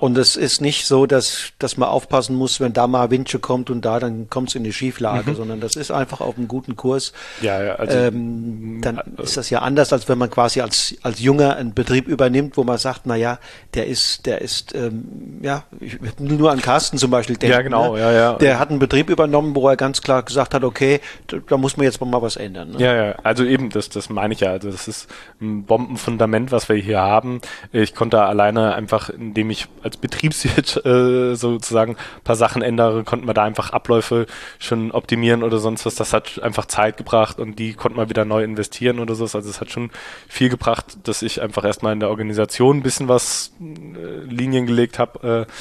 Und 0.00 0.16
es 0.16 0.36
ist 0.36 0.60
nicht 0.60 0.86
so, 0.86 1.06
dass, 1.06 1.52
dass 1.58 1.76
man 1.76 1.88
aufpassen 1.88 2.36
muss, 2.36 2.60
wenn 2.60 2.72
da 2.72 2.86
mal 2.86 3.10
Windche 3.10 3.38
kommt 3.38 3.70
und 3.70 3.84
da, 3.84 4.00
dann 4.00 4.30
kommt 4.30 4.48
es 4.48 4.54
in 4.54 4.64
die 4.64 4.72
Schieflage, 4.72 5.30
mhm. 5.30 5.36
sondern 5.36 5.60
das 5.60 5.76
ist 5.76 5.90
einfach 5.90 6.20
auf 6.20 6.36
einem 6.36 6.48
guten 6.48 6.76
Kurs. 6.76 7.12
Ja, 7.42 7.62
ja, 7.62 7.74
also, 7.74 7.96
ähm, 7.96 8.78
dann 8.80 8.98
also, 8.98 9.22
ist 9.22 9.36
das 9.36 9.50
ja 9.50 9.60
anders, 9.60 9.92
als 9.92 10.08
wenn 10.08 10.18
man 10.18 10.30
quasi 10.30 10.60
als, 10.60 10.96
als 11.02 11.20
Junger 11.20 11.56
einen 11.56 11.74
Betrieb 11.74 12.08
übernimmt, 12.08 12.56
wo 12.56 12.64
man 12.64 12.78
sagt, 12.78 13.02
na 13.04 13.16
ja, 13.16 13.38
der 13.74 13.86
ist, 13.86 14.26
der 14.26 14.40
ist, 14.40 14.74
ähm, 14.74 15.40
ja, 15.42 15.64
ich 15.80 15.98
nur 16.18 16.50
an 16.50 16.60
Carsten 16.60 16.98
zum 16.98 17.10
Beispiel 17.10 17.36
denken. 17.36 17.56
Ja, 17.56 17.62
genau, 17.62 17.94
ne? 17.94 18.00
ja, 18.00 18.12
ja. 18.12 18.32
Der 18.34 18.58
hat 18.58 18.70
einen 18.70 18.78
Betrieb 18.78 19.10
übernommen, 19.10 19.54
wo 19.54 19.68
er 19.68 19.76
ganz 19.76 20.00
klar 20.02 20.22
gesagt 20.22 20.54
hat, 20.54 20.64
okay, 20.64 21.00
da 21.26 21.56
muss 21.56 21.76
man 21.76 21.84
jetzt 21.84 22.00
mal 22.00 22.22
was 22.22 22.36
ändern. 22.36 22.70
Ne? 22.70 22.78
Ja, 22.78 22.94
ja, 22.94 23.14
also 23.22 23.44
eben, 23.44 23.70
das, 23.70 23.88
das 23.88 24.08
meine 24.08 24.34
ich 24.34 24.40
ja. 24.40 24.50
Also 24.50 24.70
das 24.70 24.88
ist 24.88 25.08
ein 25.40 25.64
Bombenfundament, 25.64 26.52
was 26.52 26.68
wir 26.68 26.76
hier 26.76 27.00
haben. 27.00 27.40
Ich 27.72 27.94
konnte 27.94 28.22
alleine 28.22 28.74
einfach, 28.74 29.10
indem 29.10 29.50
ich 29.50 29.68
als 29.82 29.96
Betriebswirt 29.96 30.84
äh, 30.84 31.34
sozusagen 31.34 31.96
ein 31.96 32.24
paar 32.24 32.36
Sachen 32.36 32.62
ändere, 32.62 33.04
konnten 33.04 33.26
wir 33.26 33.34
da 33.34 33.44
einfach 33.44 33.70
Abläufe 33.70 34.26
schon 34.58 34.90
optimieren 34.92 35.42
oder 35.42 35.58
sonst 35.58 35.86
was. 35.86 35.94
Das 35.94 36.12
hat 36.12 36.42
einfach 36.42 36.66
Zeit 36.66 36.96
gebracht 36.96 37.38
und 37.38 37.58
die 37.58 37.74
konnten 37.74 37.98
wir 37.98 38.08
wieder 38.08 38.24
neu 38.24 38.44
investieren 38.44 38.98
oder 38.98 39.14
so. 39.14 39.24
Also 39.24 39.38
es 39.38 39.60
hat 39.60 39.70
schon 39.70 39.90
viel 40.28 40.48
gebracht, 40.48 40.98
dass 41.04 41.22
ich 41.22 41.40
einfach 41.40 41.64
erstmal 41.64 41.92
in 41.92 42.00
der 42.00 42.10
Organisation 42.10 42.78
ein 42.78 42.82
bisschen 42.82 43.08
was 43.08 43.52
äh, 43.60 44.24
Linien 44.24 44.66
gelegt 44.66 44.98
habe. 44.98 45.46
Äh, 45.48 45.52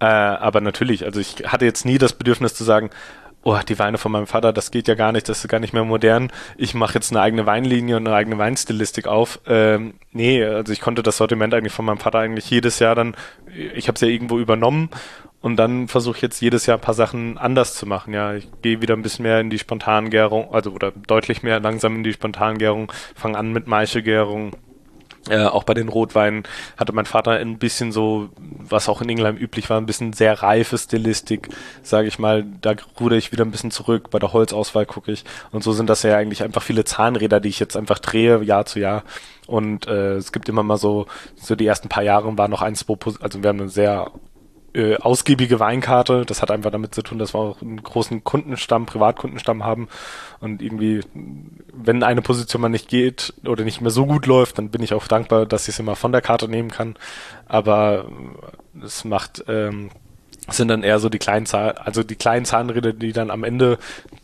äh, 0.00 0.06
aber 0.06 0.62
natürlich, 0.62 1.04
also 1.04 1.20
ich 1.20 1.36
hatte 1.46 1.66
jetzt 1.66 1.84
nie 1.84 1.98
das 1.98 2.14
Bedürfnis 2.14 2.54
zu 2.54 2.64
sagen, 2.64 2.90
oh, 3.42 3.58
die 3.66 3.78
Weine 3.78 3.98
von 3.98 4.12
meinem 4.12 4.26
Vater, 4.26 4.52
das 4.52 4.70
geht 4.70 4.88
ja 4.88 4.94
gar 4.94 5.12
nicht, 5.12 5.28
das 5.28 5.40
ist 5.44 5.48
gar 5.48 5.60
nicht 5.60 5.72
mehr 5.72 5.84
modern. 5.84 6.30
Ich 6.56 6.74
mache 6.74 6.94
jetzt 6.94 7.10
eine 7.10 7.20
eigene 7.20 7.46
Weinlinie 7.46 7.96
und 7.96 8.06
eine 8.06 8.16
eigene 8.16 8.38
Weinstilistik 8.38 9.06
auf. 9.06 9.40
Ähm, 9.46 9.94
nee, 10.12 10.44
also 10.44 10.72
ich 10.72 10.80
konnte 10.80 11.02
das 11.02 11.16
Sortiment 11.16 11.54
eigentlich 11.54 11.72
von 11.72 11.84
meinem 11.84 11.98
Vater 11.98 12.18
eigentlich 12.18 12.50
jedes 12.50 12.78
Jahr 12.78 12.94
dann, 12.94 13.14
ich 13.74 13.88
habe 13.88 13.96
es 13.96 14.00
ja 14.02 14.08
irgendwo 14.08 14.38
übernommen 14.38 14.90
und 15.40 15.56
dann 15.56 15.88
versuche 15.88 16.16
ich 16.16 16.22
jetzt 16.22 16.40
jedes 16.40 16.66
Jahr 16.66 16.78
ein 16.78 16.82
paar 16.82 16.94
Sachen 16.94 17.38
anders 17.38 17.74
zu 17.74 17.86
machen. 17.86 18.12
Ja, 18.12 18.34
ich 18.34 18.48
gehe 18.62 18.82
wieder 18.82 18.94
ein 18.94 19.02
bisschen 19.02 19.22
mehr 19.22 19.40
in 19.40 19.50
die 19.50 19.58
Spontangärung, 19.58 20.52
also 20.52 20.72
oder 20.72 20.92
deutlich 20.92 21.42
mehr 21.42 21.60
langsam 21.60 21.96
in 21.96 22.04
die 22.04 22.12
Spontangärung, 22.12 22.92
fange 23.14 23.38
an 23.38 23.52
mit 23.52 23.66
Maischegärung 23.66 24.52
äh, 25.28 25.44
auch 25.44 25.64
bei 25.64 25.74
den 25.74 25.88
Rotweinen 25.88 26.44
hatte 26.78 26.92
mein 26.92 27.04
Vater 27.04 27.32
ein 27.32 27.58
bisschen 27.58 27.92
so, 27.92 28.30
was 28.38 28.88
auch 28.88 29.02
in 29.02 29.08
England 29.10 29.38
üblich 29.38 29.68
war, 29.68 29.78
ein 29.78 29.86
bisschen 29.86 30.14
sehr 30.14 30.42
reife 30.42 30.78
Stilistik, 30.78 31.50
sage 31.82 32.08
ich 32.08 32.18
mal. 32.18 32.46
Da 32.62 32.74
ruder 32.98 33.16
ich 33.16 33.30
wieder 33.30 33.44
ein 33.44 33.50
bisschen 33.50 33.70
zurück. 33.70 34.10
Bei 34.10 34.18
der 34.18 34.32
Holzauswahl 34.32 34.86
gucke 34.86 35.12
ich. 35.12 35.24
Und 35.52 35.62
so 35.62 35.72
sind 35.72 35.90
das 35.90 36.02
ja 36.02 36.16
eigentlich 36.16 36.42
einfach 36.42 36.62
viele 36.62 36.84
Zahnräder, 36.84 37.40
die 37.40 37.50
ich 37.50 37.60
jetzt 37.60 37.76
einfach 37.76 37.98
drehe, 37.98 38.42
Jahr 38.42 38.64
zu 38.64 38.80
Jahr. 38.80 39.04
Und 39.46 39.88
äh, 39.88 40.14
es 40.14 40.32
gibt 40.32 40.48
immer 40.48 40.62
mal 40.62 40.78
so, 40.78 41.06
so 41.36 41.54
die 41.54 41.66
ersten 41.66 41.88
paar 41.88 42.02
Jahre 42.02 42.38
waren 42.38 42.50
noch 42.50 42.62
ein, 42.62 42.74
zwei, 42.74 42.94
also 43.20 43.42
wir 43.42 43.48
haben 43.48 43.60
eine 43.60 43.68
sehr 43.68 44.10
äh, 44.74 44.96
ausgiebige 44.96 45.60
Weinkarte. 45.60 46.24
Das 46.24 46.42
hat 46.42 46.50
einfach 46.50 46.70
damit 46.70 46.94
zu 46.94 47.02
tun, 47.02 47.18
dass 47.18 47.34
wir 47.34 47.38
auch 47.38 47.62
einen 47.62 47.82
großen 47.82 48.24
Kundenstamm, 48.24 48.86
Privatkundenstamm 48.86 49.64
haben. 49.64 49.88
Und 50.40 50.62
irgendwie, 50.62 51.00
wenn 51.72 52.02
eine 52.02 52.22
Position 52.22 52.62
mal 52.62 52.68
nicht 52.68 52.88
geht 52.88 53.34
oder 53.44 53.64
nicht 53.64 53.80
mehr 53.80 53.90
so 53.90 54.06
gut 54.06 54.26
läuft, 54.26 54.58
dann 54.58 54.70
bin 54.70 54.82
ich 54.82 54.94
auch 54.94 55.06
dankbar, 55.08 55.46
dass 55.46 55.68
ich 55.68 55.74
es 55.74 55.80
immer 55.80 55.96
von 55.96 56.12
der 56.12 56.22
Karte 56.22 56.48
nehmen 56.48 56.70
kann. 56.70 56.96
Aber 57.46 58.06
es 58.82 59.04
macht 59.04 59.44
ähm, 59.48 59.90
sind 60.56 60.68
dann 60.68 60.82
eher 60.82 60.98
so 60.98 61.08
die 61.08 61.18
kleinen 61.18 61.46
Zahn, 61.46 61.76
also 61.76 62.02
die 62.02 62.16
kleinen 62.16 62.44
Zahnräder, 62.44 62.92
die 62.92 63.12
dann 63.12 63.30
am 63.30 63.44
Ende 63.44 63.78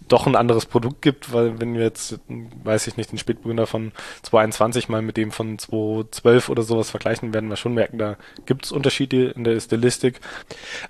doch 0.09 0.27
ein 0.27 0.37
anderes 0.37 0.67
Produkt 0.67 1.03
gibt, 1.03 1.33
weil 1.33 1.61
wenn 1.61 1.75
wir 1.75 1.83
jetzt, 1.83 2.19
weiß 2.29 2.87
ich 2.87 2.97
nicht, 2.97 3.13
den 3.13 3.19
Spätburgunder 3.19 3.67
von 3.67 3.93
221 4.23 4.89
mal 4.89 5.03
mit 5.03 5.17
dem 5.17 5.33
von 5.33 5.59
212 5.59 6.49
oder 6.49 6.63
sowas 6.63 6.91
vergleichen, 6.91 7.35
werden 7.35 7.49
wir 7.49 7.57
schon 7.57 7.75
merken, 7.75 7.99
da 7.99 8.17
gibt 8.45 8.65
es 8.65 8.73
Unterschiede 8.73 9.31
in 9.31 9.45
der 9.45 9.59
Stilistik. 9.61 10.21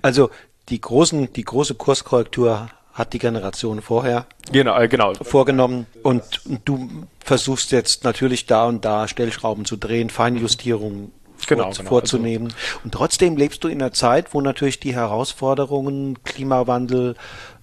Also 0.01 0.29
die 0.69 0.81
großen, 0.81 1.33
die 1.33 1.43
große 1.43 1.75
Kurskorrektur 1.75 2.69
hat 2.93 3.13
die 3.13 3.19
Generation 3.19 3.81
vorher 3.81 4.25
genau, 4.51 4.77
äh, 4.79 4.87
genau. 4.87 5.13
vorgenommen 5.13 5.85
und, 6.01 6.45
und 6.45 6.61
du 6.65 6.89
versuchst 7.23 7.71
jetzt 7.71 8.03
natürlich 8.03 8.47
da 8.47 8.65
und 8.65 8.83
da 8.85 9.07
Stellschrauben 9.07 9.65
zu 9.65 9.77
drehen, 9.77 10.09
Feinjustierungen 10.09 11.11
genau, 11.47 11.63
vor, 11.63 11.73
genau. 11.73 11.89
vorzunehmen. 11.89 12.47
Also, 12.47 12.79
und 12.83 12.93
trotzdem 12.93 13.37
lebst 13.37 13.63
du 13.63 13.67
in 13.67 13.81
einer 13.81 13.93
Zeit, 13.93 14.33
wo 14.33 14.41
natürlich 14.41 14.79
die 14.79 14.95
Herausforderungen, 14.95 16.23
Klimawandel, 16.23 17.15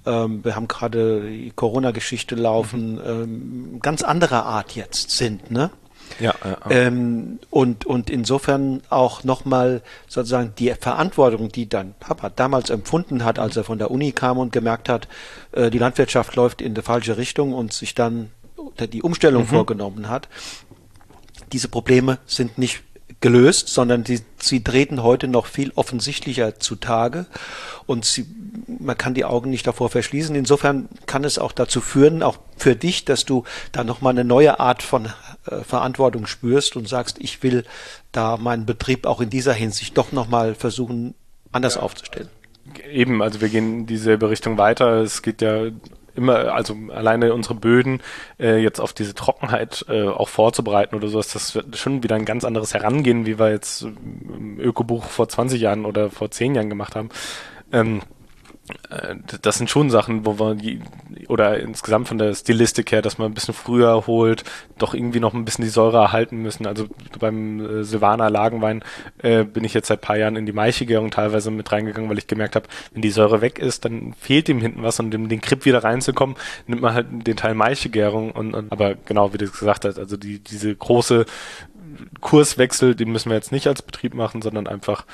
ähm, 0.06 0.44
wir 0.44 0.56
haben 0.56 0.68
gerade 0.68 1.28
die 1.28 1.52
Corona-Geschichte 1.54 2.34
laufen, 2.34 2.94
mhm. 2.94 3.00
ähm, 3.06 3.78
ganz 3.80 4.02
anderer 4.02 4.44
Art 4.44 4.74
jetzt 4.74 5.10
sind, 5.10 5.50
ne? 5.50 5.70
Ja, 6.20 6.34
ja, 6.44 6.50
ja. 6.50 6.70
Ähm, 6.70 7.38
und, 7.50 7.86
und 7.86 8.10
insofern 8.10 8.82
auch 8.90 9.24
nochmal 9.24 9.82
sozusagen 10.06 10.52
die 10.58 10.72
Verantwortung, 10.78 11.48
die 11.48 11.68
dann 11.68 11.94
Papa 11.98 12.28
damals 12.28 12.70
empfunden 12.70 13.24
hat, 13.24 13.38
als 13.38 13.56
er 13.56 13.64
von 13.64 13.78
der 13.78 13.90
Uni 13.90 14.12
kam 14.12 14.38
und 14.38 14.52
gemerkt 14.52 14.88
hat, 14.88 15.08
äh, 15.52 15.70
die 15.70 15.78
Landwirtschaft 15.78 16.36
läuft 16.36 16.60
in 16.60 16.74
die 16.74 16.82
falsche 16.82 17.16
Richtung 17.16 17.54
und 17.54 17.72
sich 17.72 17.94
dann 17.94 18.30
die 18.78 19.02
Umstellung 19.02 19.42
mhm. 19.42 19.48
vorgenommen 19.48 20.08
hat. 20.08 20.28
Diese 21.52 21.68
Probleme 21.68 22.18
sind 22.26 22.58
nicht 22.58 22.82
gelöst, 23.24 23.68
sondern 23.68 24.04
die, 24.04 24.20
sie 24.36 24.62
treten 24.62 25.02
heute 25.02 25.28
noch 25.28 25.46
viel 25.46 25.72
offensichtlicher 25.76 26.60
zutage 26.60 27.24
und 27.86 28.04
sie, 28.04 28.26
man 28.66 28.98
kann 28.98 29.14
die 29.14 29.24
Augen 29.24 29.48
nicht 29.48 29.66
davor 29.66 29.88
verschließen. 29.88 30.36
Insofern 30.36 30.90
kann 31.06 31.24
es 31.24 31.38
auch 31.38 31.52
dazu 31.52 31.80
führen, 31.80 32.22
auch 32.22 32.36
für 32.58 32.76
dich, 32.76 33.06
dass 33.06 33.24
du 33.24 33.44
da 33.72 33.82
nochmal 33.82 34.10
eine 34.10 34.24
neue 34.24 34.60
Art 34.60 34.82
von 34.82 35.06
äh, 35.46 35.56
Verantwortung 35.66 36.26
spürst 36.26 36.76
und 36.76 36.86
sagst, 36.86 37.16
ich 37.18 37.42
will 37.42 37.64
da 38.12 38.36
meinen 38.36 38.66
Betrieb 38.66 39.06
auch 39.06 39.22
in 39.22 39.30
dieser 39.30 39.54
Hinsicht 39.54 39.96
doch 39.96 40.12
nochmal 40.12 40.54
versuchen, 40.54 41.14
anders 41.50 41.76
ja. 41.76 41.80
aufzustellen. 41.80 42.28
Eben, 42.92 43.22
also 43.22 43.40
wir 43.40 43.48
gehen 43.48 43.80
in 43.80 43.86
dieselbe 43.86 44.28
Richtung 44.28 44.58
weiter. 44.58 45.00
Es 45.00 45.22
geht 45.22 45.40
ja 45.40 45.68
immer, 46.14 46.54
also 46.54 46.76
alleine 46.92 47.34
unsere 47.34 47.54
Böden 47.54 48.00
äh, 48.38 48.58
jetzt 48.58 48.80
auf 48.80 48.92
diese 48.92 49.14
Trockenheit 49.14 49.84
äh, 49.88 50.08
auch 50.08 50.28
vorzubereiten 50.28 50.94
oder 50.94 51.08
so, 51.08 51.20
ist 51.20 51.34
das 51.34 51.58
schon 51.74 52.02
wieder 52.02 52.16
ein 52.16 52.24
ganz 52.24 52.44
anderes 52.44 52.74
Herangehen, 52.74 53.26
wie 53.26 53.38
wir 53.38 53.50
jetzt 53.50 53.82
im 53.82 54.58
Ökobuch 54.60 55.04
vor 55.04 55.28
20 55.28 55.60
Jahren 55.60 55.84
oder 55.84 56.10
vor 56.10 56.30
10 56.30 56.54
Jahren 56.54 56.70
gemacht 56.70 56.96
haben. 56.96 57.10
Ähm, 57.72 57.98
äh, 57.98 58.00
das 59.42 59.58
sind 59.58 59.68
schon 59.68 59.90
Sachen, 59.90 60.24
wo 60.24 60.38
wir 60.38 60.54
die, 60.54 60.80
oder 61.28 61.60
insgesamt 61.60 62.08
von 62.08 62.16
der 62.16 62.34
Stilistik 62.34 62.92
her, 62.92 63.02
dass 63.02 63.18
man 63.18 63.30
ein 63.30 63.34
bisschen 63.34 63.52
früher 63.52 64.06
holt, 64.06 64.44
doch 64.78 64.94
irgendwie 64.94 65.20
noch 65.20 65.34
ein 65.34 65.44
bisschen 65.44 65.64
die 65.64 65.70
Säure 65.70 65.98
erhalten 65.98 66.38
müssen. 66.38 66.66
Also 66.66 66.86
beim 67.18 67.60
äh, 67.60 67.84
Silvaner 67.84 68.30
Lagenwein 68.30 68.82
äh, 69.18 69.44
bin 69.44 69.64
ich 69.64 69.74
jetzt 69.74 69.88
seit 69.88 70.00
paar 70.00 70.16
Jahren 70.16 70.36
in 70.36 70.46
die 70.46 70.52
Maichegärung 70.52 71.10
teilweise 71.10 71.50
mit 71.50 71.70
reingegangen, 71.72 72.08
weil 72.08 72.18
ich 72.18 72.26
gemerkt 72.26 72.56
habe, 72.56 72.66
wenn 72.92 73.02
die 73.02 73.10
Säure 73.10 73.42
weg 73.42 73.58
ist, 73.58 73.84
dann 73.84 74.14
fehlt 74.14 74.48
ihm 74.48 74.60
hinten 74.60 74.82
was 74.82 74.98
und 74.98 75.14
um 75.14 75.28
den 75.28 75.40
Kripp 75.42 75.66
wieder 75.66 75.84
reinzukommen, 75.84 76.36
nimmt 76.66 76.82
man 76.82 76.94
halt 76.94 77.06
den 77.10 77.36
Teil 77.36 77.54
Maichegärung 77.54 78.30
und, 78.30 78.54
und 78.54 78.72
aber 78.72 78.94
genau, 78.94 79.32
wie 79.34 79.38
du 79.38 79.50
gesagt 79.50 79.84
hast, 79.84 79.98
also 79.98 80.16
die, 80.16 80.38
diese 80.38 80.74
große 80.74 81.26
Kurswechsel, 82.20 82.94
den 82.94 83.12
müssen 83.12 83.30
wir 83.30 83.36
jetzt 83.36 83.52
nicht 83.52 83.66
als 83.66 83.82
Betrieb 83.82 84.14
machen, 84.14 84.42
sondern 84.42 84.66
einfach 84.66 85.04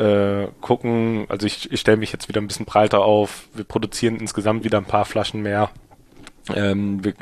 äh, 0.00 0.48
gucken, 0.60 1.26
also 1.28 1.46
ich, 1.46 1.70
ich 1.70 1.80
stelle 1.80 1.98
mich 1.98 2.12
jetzt 2.12 2.28
wieder 2.28 2.40
ein 2.40 2.46
bisschen 2.46 2.66
breiter 2.66 3.00
auf, 3.04 3.48
wir 3.54 3.64
produzieren 3.64 4.16
insgesamt 4.16 4.64
wieder 4.64 4.78
ein 4.78 4.86
paar 4.86 5.04
Flaschen 5.04 5.42
mehr 5.42 5.70
Ähm, 6.54 7.04
wir, 7.04 7.14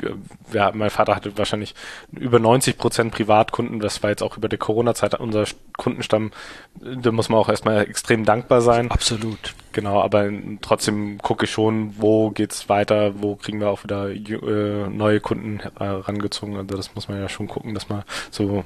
wir, 0.49 0.71
mein 0.73 0.89
Vater 0.89 1.15
hatte 1.15 1.37
wahrscheinlich 1.37 1.75
über 2.11 2.39
90 2.39 2.77
Prozent 2.77 3.11
Privatkunden. 3.13 3.79
Das 3.79 4.01
war 4.01 4.09
jetzt 4.09 4.23
auch 4.23 4.37
über 4.37 4.47
die 4.47 4.57
Corona-Zeit 4.57 5.19
unser 5.19 5.43
Kundenstamm. 5.77 6.31
Da 6.79 7.11
muss 7.11 7.29
man 7.29 7.39
auch 7.39 7.49
erstmal 7.49 7.83
extrem 7.83 8.25
dankbar 8.25 8.61
sein. 8.61 8.89
Absolut. 8.89 9.53
Genau, 9.71 10.01
aber 10.01 10.29
trotzdem 10.61 11.19
gucke 11.19 11.45
ich 11.45 11.51
schon, 11.51 11.93
wo 11.97 12.31
geht's 12.31 12.69
weiter, 12.69 13.21
wo 13.21 13.35
kriegen 13.35 13.59
wir 13.59 13.69
auch 13.69 13.83
wieder 13.83 14.09
äh, 14.09 14.87
neue 14.89 15.19
Kunden 15.19 15.59
herangezogen. 15.77 16.55
Also 16.55 16.75
das 16.75 16.95
muss 16.95 17.07
man 17.07 17.19
ja 17.19 17.29
schon 17.29 17.47
gucken, 17.47 17.73
dass 17.73 17.89
man 17.89 18.03
so 18.31 18.63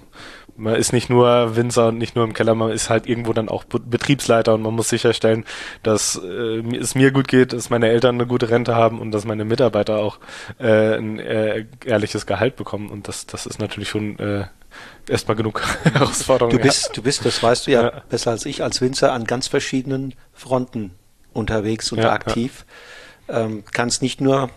man 0.56 0.76
ist 0.76 0.94
nicht 0.94 1.10
nur 1.10 1.56
Winzer 1.56 1.88
und 1.88 1.98
nicht 1.98 2.16
nur 2.16 2.26
im 2.26 2.34
Keller, 2.34 2.56
man 2.56 2.72
ist 2.72 2.90
halt 2.90 3.08
irgendwo 3.08 3.34
dann 3.34 3.50
auch 3.50 3.64
Betriebsleiter 3.64 4.54
und 4.54 4.62
man 4.62 4.74
muss 4.74 4.90
sicherstellen, 4.90 5.46
dass 5.82 6.16
äh, 6.24 6.60
es 6.78 6.96
mir 6.96 7.12
gut 7.12 7.28
geht, 7.28 7.54
dass 7.54 7.70
meine 7.70 7.90
Eltern 7.90 8.16
eine 8.16 8.28
gute 8.28 8.50
Rente 8.50 8.76
haben 8.76 9.00
und 9.00 9.12
dass 9.12 9.26
meine 9.26 9.46
Mitarbeiter 9.46 9.98
auch 9.98 10.20
äh, 10.60 10.96
ein 10.96 11.20
äh, 11.20 11.66
ehrliches 11.86 12.26
Gehalt 12.26 12.56
bekommen. 12.56 12.90
Und 12.90 13.08
das, 13.08 13.26
das 13.26 13.46
ist 13.46 13.60
natürlich 13.60 13.90
schon 13.90 14.20
äh, 14.20 14.46
erstmal 15.08 15.36
genug 15.36 15.62
Herausforderung. 15.84 16.52
Du 16.52 16.60
bist, 16.60 16.90
ja. 16.90 16.94
du 16.94 17.02
bist, 17.04 17.26
das 17.26 17.42
weißt 17.42 17.68
du 17.68 17.72
ja, 17.72 17.84
ja, 17.84 18.02
besser 18.10 18.32
als 18.32 18.46
ich, 18.46 18.64
als 18.64 18.82
Winzer 18.82 19.12
an 19.12 19.26
ganz 19.26 19.48
verschiedenen 19.48 20.14
Fronten 20.34 20.92
unterwegs 21.34 21.92
und 21.92 22.00
ja, 22.00 22.12
aktiv. 22.12 22.66
Ähm, 23.28 23.64
kannst 23.72 24.02
nicht 24.02 24.22
nur 24.22 24.50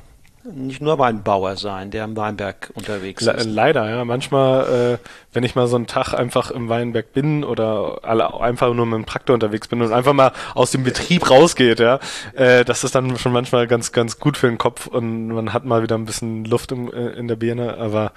nicht 0.54 0.80
nur 0.80 0.98
Weinbauer 0.98 1.56
sein, 1.56 1.90
der 1.90 2.04
im 2.04 2.16
Weinberg 2.16 2.70
unterwegs 2.74 3.22
ist. 3.22 3.44
Leider, 3.44 3.88
ja. 3.88 4.04
Manchmal, 4.04 4.94
äh, 4.94 5.08
wenn 5.32 5.44
ich 5.44 5.54
mal 5.54 5.66
so 5.66 5.76
einen 5.76 5.86
Tag 5.86 6.14
einfach 6.14 6.50
im 6.50 6.68
Weinberg 6.68 7.12
bin 7.12 7.44
oder 7.44 8.00
alle, 8.02 8.40
einfach 8.40 8.72
nur 8.72 8.86
mit 8.86 8.96
dem 8.96 9.06
Traktor 9.06 9.34
unterwegs 9.34 9.68
bin 9.68 9.82
und 9.82 9.92
einfach 9.92 10.12
mal 10.12 10.32
aus 10.54 10.70
dem 10.70 10.84
Betrieb 10.84 11.30
rausgeht, 11.30 11.80
ja, 11.80 11.98
äh, 12.34 12.64
das 12.64 12.84
ist 12.84 12.94
dann 12.94 13.16
schon 13.18 13.32
manchmal 13.32 13.66
ganz, 13.66 13.92
ganz 13.92 14.18
gut 14.18 14.36
für 14.36 14.48
den 14.48 14.58
Kopf 14.58 14.86
und 14.86 15.28
man 15.28 15.52
hat 15.52 15.64
mal 15.64 15.82
wieder 15.82 15.96
ein 15.96 16.04
bisschen 16.04 16.44
Luft 16.44 16.72
im, 16.72 16.92
äh, 16.92 17.10
in 17.10 17.28
der 17.28 17.36
Birne, 17.36 17.76
aber 17.78 18.12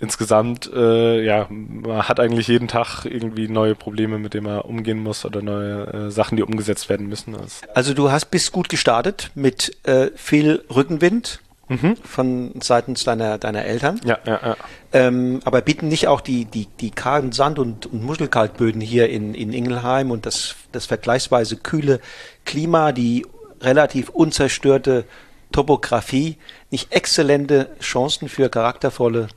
insgesamt, 0.00 0.70
äh, 0.72 1.22
ja, 1.22 1.46
man 1.48 2.08
hat 2.08 2.20
eigentlich 2.20 2.48
jeden 2.48 2.68
Tag 2.68 3.04
irgendwie 3.04 3.48
neue 3.48 3.74
Probleme, 3.74 4.18
mit 4.18 4.34
denen 4.34 4.46
man 4.46 4.60
umgehen 4.60 4.98
muss 4.98 5.24
oder 5.24 5.42
neue 5.42 5.86
äh, 5.86 6.10
Sachen, 6.10 6.36
die 6.36 6.42
umgesetzt 6.42 6.88
werden 6.88 7.08
müssen. 7.08 7.36
Also 7.74 7.94
du 7.94 8.10
hast 8.10 8.26
bist 8.26 8.52
gut 8.52 8.68
gestartet 8.68 9.30
mit 9.34 9.76
äh, 9.86 10.10
viel 10.14 10.64
Rückenwind 10.74 11.40
mhm. 11.68 11.96
von 11.96 12.52
seitens 12.60 13.04
deiner, 13.04 13.38
deiner 13.38 13.64
Eltern. 13.64 14.00
Ja, 14.04 14.18
ja, 14.26 14.40
ja. 14.42 14.56
Ähm, 14.92 15.40
aber 15.44 15.60
bieten 15.60 15.88
nicht 15.88 16.08
auch 16.08 16.20
die, 16.20 16.44
die, 16.44 16.66
die 16.80 16.90
kargen 16.90 17.32
Sand- 17.32 17.58
und, 17.58 17.86
und 17.86 18.02
Muschelkalkböden 18.04 18.80
hier 18.80 19.08
in, 19.08 19.34
in 19.34 19.52
Ingelheim 19.52 20.10
und 20.10 20.26
das, 20.26 20.56
das 20.72 20.86
vergleichsweise 20.86 21.56
kühle 21.56 22.00
Klima, 22.44 22.92
die 22.92 23.26
relativ 23.60 24.08
unzerstörte 24.10 25.04
Topografie, 25.52 26.36
nicht 26.70 26.92
exzellente 26.92 27.70
Chancen 27.80 28.28
für 28.28 28.48
charaktervolle 28.48 29.28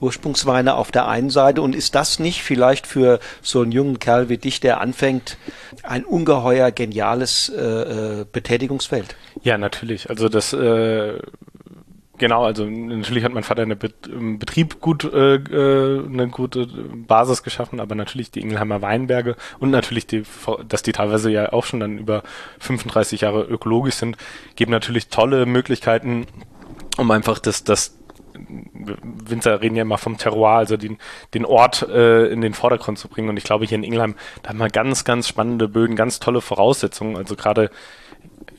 Ursprungsweine 0.00 0.74
auf 0.74 0.90
der 0.90 1.06
einen 1.08 1.30
Seite 1.30 1.62
und 1.62 1.74
ist 1.74 1.94
das 1.94 2.18
nicht 2.18 2.42
vielleicht 2.42 2.86
für 2.86 3.20
so 3.42 3.62
einen 3.62 3.72
jungen 3.72 3.98
Kerl 3.98 4.28
wie 4.28 4.38
dich, 4.38 4.60
der 4.60 4.80
anfängt, 4.80 5.36
ein 5.82 6.04
ungeheuer 6.04 6.70
geniales 6.72 7.48
äh, 7.48 7.60
äh 7.60 8.26
Betätigungsfeld? 8.30 9.16
Ja, 9.42 9.58
natürlich. 9.58 10.10
Also 10.10 10.28
das 10.28 10.52
äh, 10.52 11.18
Genau, 12.16 12.44
also 12.44 12.64
natürlich 12.64 13.24
hat 13.24 13.32
mein 13.32 13.42
Vater 13.42 13.62
eine 13.62 13.74
Bet 13.74 14.06
im 14.06 14.38
Betrieb 14.38 14.80
gut 14.80 15.02
äh, 15.02 15.34
äh, 15.34 16.06
eine 16.06 16.28
gute 16.28 16.66
Basis 16.66 17.42
geschaffen, 17.42 17.80
aber 17.80 17.96
natürlich 17.96 18.30
die 18.30 18.40
Ingelheimer 18.40 18.82
Weinberge 18.82 19.34
und 19.58 19.70
natürlich 19.70 20.06
die, 20.06 20.22
dass 20.68 20.82
die 20.84 20.92
teilweise 20.92 21.30
ja 21.30 21.52
auch 21.52 21.64
schon 21.64 21.80
dann 21.80 21.98
über 21.98 22.22
35 22.60 23.22
Jahre 23.22 23.42
ökologisch 23.42 23.96
sind, 23.96 24.16
geben 24.54 24.70
natürlich 24.70 25.08
tolle 25.08 25.44
Möglichkeiten, 25.44 26.26
um 26.98 27.10
einfach 27.10 27.40
das, 27.40 27.64
das 27.64 27.98
Winzer 28.34 29.60
reden 29.60 29.76
ja 29.76 29.82
immer 29.82 29.98
vom 29.98 30.16
Terroir, 30.16 30.58
also 30.58 30.76
den, 30.76 30.98
den 31.34 31.44
Ort 31.44 31.82
äh, 31.82 32.26
in 32.26 32.40
den 32.40 32.54
Vordergrund 32.54 32.98
zu 32.98 33.08
bringen. 33.08 33.28
Und 33.28 33.36
ich 33.36 33.44
glaube, 33.44 33.64
hier 33.64 33.76
in 33.76 33.84
Ingelheim, 33.84 34.14
da 34.42 34.50
haben 34.50 34.58
wir 34.58 34.68
ganz, 34.68 35.04
ganz 35.04 35.28
spannende 35.28 35.68
Böden, 35.68 35.96
ganz 35.96 36.20
tolle 36.20 36.40
Voraussetzungen. 36.40 37.16
Also 37.16 37.36
gerade 37.36 37.70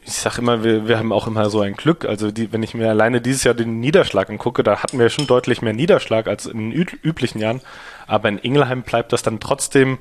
ich 0.06 0.14
sag 0.14 0.38
immer, 0.38 0.64
wir, 0.64 0.88
wir 0.88 1.00
haben 1.00 1.12
auch 1.12 1.26
immer 1.26 1.50
so 1.50 1.62
ein 1.62 1.74
Glück. 1.74 2.06
Also 2.06 2.32
die, 2.32 2.54
wenn 2.54 2.62
ich 2.62 2.76
mir 2.76 2.90
alleine 2.90 3.22
dieses 3.22 3.44
Jahr 3.44 3.56
den 3.56 3.80
Niederschlag 3.80 4.30
angucke, 4.30 4.64
da 4.64 4.84
hatten 4.84 5.00
wir 5.00 5.10
schon 5.10 5.26
deutlich 5.26 5.64
mehr 5.64 5.74
Niederschlag 5.74 6.28
als 6.28 6.46
in 6.46 6.70
den 6.70 6.72
üblichen 6.72 7.40
Jahren. 7.40 7.62
Aber 8.06 8.30
in 8.30 8.38
Ingelheim 8.38 8.84
bleibt 8.84 9.14
das 9.14 9.24
dann 9.24 9.40
trotzdem 9.40 9.98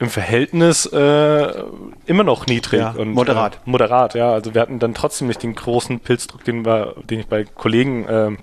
im 0.00 0.10
Verhältnis 0.10 0.84
äh, 0.86 1.62
immer 2.06 2.24
noch 2.24 2.46
niedrig 2.46 2.80
ja, 2.80 2.90
und 2.90 3.12
moderat. 3.12 3.54
Äh, 3.54 3.70
moderat, 3.70 4.14
ja. 4.14 4.32
Also 4.32 4.52
wir 4.52 4.60
hatten 4.60 4.80
dann 4.80 4.94
trotzdem 4.94 5.28
nicht 5.28 5.42
den 5.44 5.54
großen 5.54 6.00
Pilzdruck, 6.00 6.42
den 6.42 6.66
wir, 6.66 6.96
den 7.08 7.20
ich 7.20 7.26
bei 7.28 7.44
Kollegen 7.44 8.04
äh, 8.06 8.36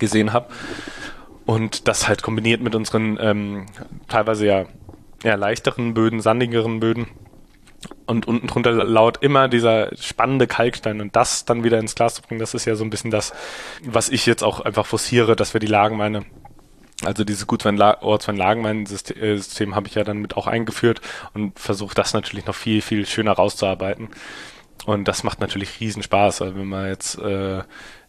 gesehen 0.00 0.32
habe. 0.32 0.48
Und 1.46 1.86
das 1.86 2.08
halt 2.08 2.22
kombiniert 2.22 2.60
mit 2.60 2.74
unseren 2.74 3.16
ähm, 3.20 3.66
teilweise 4.08 4.46
ja 4.46 4.64
eher 5.22 5.36
leichteren 5.36 5.94
Böden, 5.94 6.20
sandigeren 6.20 6.80
Böden 6.80 7.06
und 8.06 8.26
unten 8.26 8.46
drunter 8.46 8.72
laut 8.72 9.22
immer 9.22 9.48
dieser 9.48 9.94
spannende 9.96 10.46
Kalkstein 10.46 11.00
und 11.00 11.16
das 11.16 11.44
dann 11.44 11.64
wieder 11.64 11.78
ins 11.78 11.94
Glas 11.94 12.14
zu 12.14 12.22
bringen, 12.22 12.40
das 12.40 12.54
ist 12.54 12.64
ja 12.64 12.74
so 12.74 12.84
ein 12.84 12.90
bisschen 12.90 13.10
das, 13.10 13.32
was 13.84 14.08
ich 14.08 14.26
jetzt 14.26 14.42
auch 14.42 14.60
einfach 14.60 14.86
forciere, 14.86 15.36
dass 15.36 15.54
wir 15.54 15.60
die 15.60 15.66
Lagenweine 15.66 16.24
also 17.04 17.24
dieses 17.24 17.48
Ortswein-Lagenwein-System 17.48 19.74
habe 19.74 19.88
ich 19.88 19.96
ja 19.96 20.04
dann 20.04 20.18
mit 20.18 20.36
auch 20.36 20.46
eingeführt 20.46 21.00
und 21.34 21.58
versuche 21.58 21.96
das 21.96 22.14
natürlich 22.14 22.46
noch 22.46 22.54
viel, 22.54 22.80
viel 22.80 23.06
schöner 23.06 23.32
rauszuarbeiten. 23.32 24.10
Und 24.86 25.08
das 25.08 25.24
macht 25.24 25.40
natürlich 25.40 25.80
riesen 25.80 26.02
Spaß. 26.02 26.42
Also 26.42 26.56
wenn 26.56 26.68
man 26.68 26.88
jetzt 26.88 27.18
äh, 27.18 27.62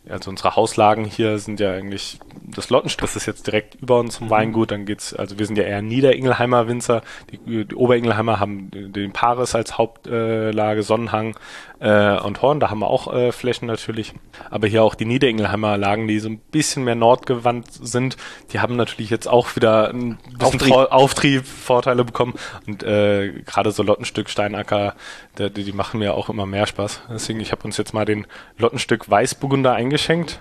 also 0.10 0.30
unsere 0.30 0.56
Hauslagen 0.56 1.06
hier 1.06 1.40
sind 1.40 1.60
ja 1.60 1.72
eigentlich 1.72 2.20
das 2.46 2.70
Lottenstück, 2.70 3.08
das 3.08 3.16
ist 3.16 3.26
jetzt 3.26 3.48
direkt 3.48 3.76
über 3.76 4.00
uns 4.00 4.16
zum 4.16 4.28
mhm. 4.28 4.32
Weingut, 4.32 4.72
dann 4.72 4.86
geht's, 4.86 5.14
also 5.14 5.40
wir 5.40 5.46
sind 5.46 5.58
ja 5.58 5.64
eher 5.64 5.82
Niederingelheimer 5.82 6.68
Winzer, 6.68 7.02
die, 7.32 7.66
die 7.66 7.76
Oberingelheimer 7.76 8.40
haben 8.40 8.70
den 8.72 9.14
Paris 9.14 9.56
als 9.56 9.78
Hauptlage, 9.78 10.80
äh, 10.80 10.84
Sonnenhang 10.84 11.36
äh, 11.84 12.18
und 12.18 12.42
Horn, 12.42 12.62
da 12.62 12.70
haben 12.70 12.80
wir 12.80 12.88
auch 12.88 13.14
äh, 13.14 13.34
Flächen 13.34 13.68
natürlich, 13.68 14.14
aber 14.50 14.68
hier 14.68 14.84
auch 14.84 14.96
die 14.96 15.04
Niederingelheimer 15.04 15.78
Lagen, 15.78 16.08
die 16.08 16.20
so 16.20 16.30
ein 16.30 16.38
bisschen 16.40 16.86
mehr 16.86 16.96
nordgewandt 16.96 17.68
sind, 17.72 18.16
die 18.54 18.62
haben 18.62 18.78
natürlich 18.78 19.10
jetzt 19.10 19.28
auch 19.28 19.58
wieder 19.58 19.90
ein 19.90 20.18
bisschen 20.40 20.46
Auftrieb, 20.46 20.74
Auftrieb 20.74 21.46
Vorteile 21.46 22.06
bekommen. 22.06 22.36
Und 22.66 22.84
äh, 22.84 23.34
gerade 23.46 23.72
so 23.72 23.84
Lottenstück, 23.84 24.30
Steinacker, 24.30 24.96
die, 25.38 25.50
die 25.50 25.74
machen 25.74 26.00
mir 26.00 26.14
auch 26.14 26.30
immer 26.30 26.46
mehr 26.46 26.68
Spaß, 26.68 27.02
deswegen 27.10 27.42
ich 27.42 27.52
habe 27.52 27.66
uns 27.66 27.76
jetzt 27.76 27.94
mal 27.94 28.06
den 28.06 28.28
Lottenstück 28.58 29.10
Weißburgunder 29.10 29.74
eingeschenkt. 29.74 30.40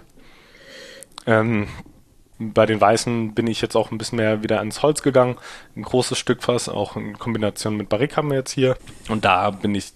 Ähm, 1.27 1.67
bei 2.39 2.67
den 2.67 2.81
Weißen 2.81 3.35
bin 3.35 3.47
ich 3.47 3.61
jetzt 3.61 3.77
auch 3.77 3.91
ein 3.91 3.99
bisschen 3.99 4.17
mehr 4.17 4.43
wieder 4.43 4.59
ans 4.59 4.83
Holz 4.83 5.03
gegangen. 5.03 5.37
Ein 5.77 5.83
großes 5.83 6.19
Stück 6.19 6.43
Fass, 6.43 6.69
auch 6.69 6.97
in 6.97 7.19
Kombination 7.19 7.77
mit 7.77 7.89
Barrique 7.89 8.17
haben 8.17 8.31
wir 8.31 8.39
jetzt 8.39 8.53
hier. 8.53 8.77
Und 9.09 9.25
da 9.25 9.51
bin 9.51 9.75
ich 9.75 9.93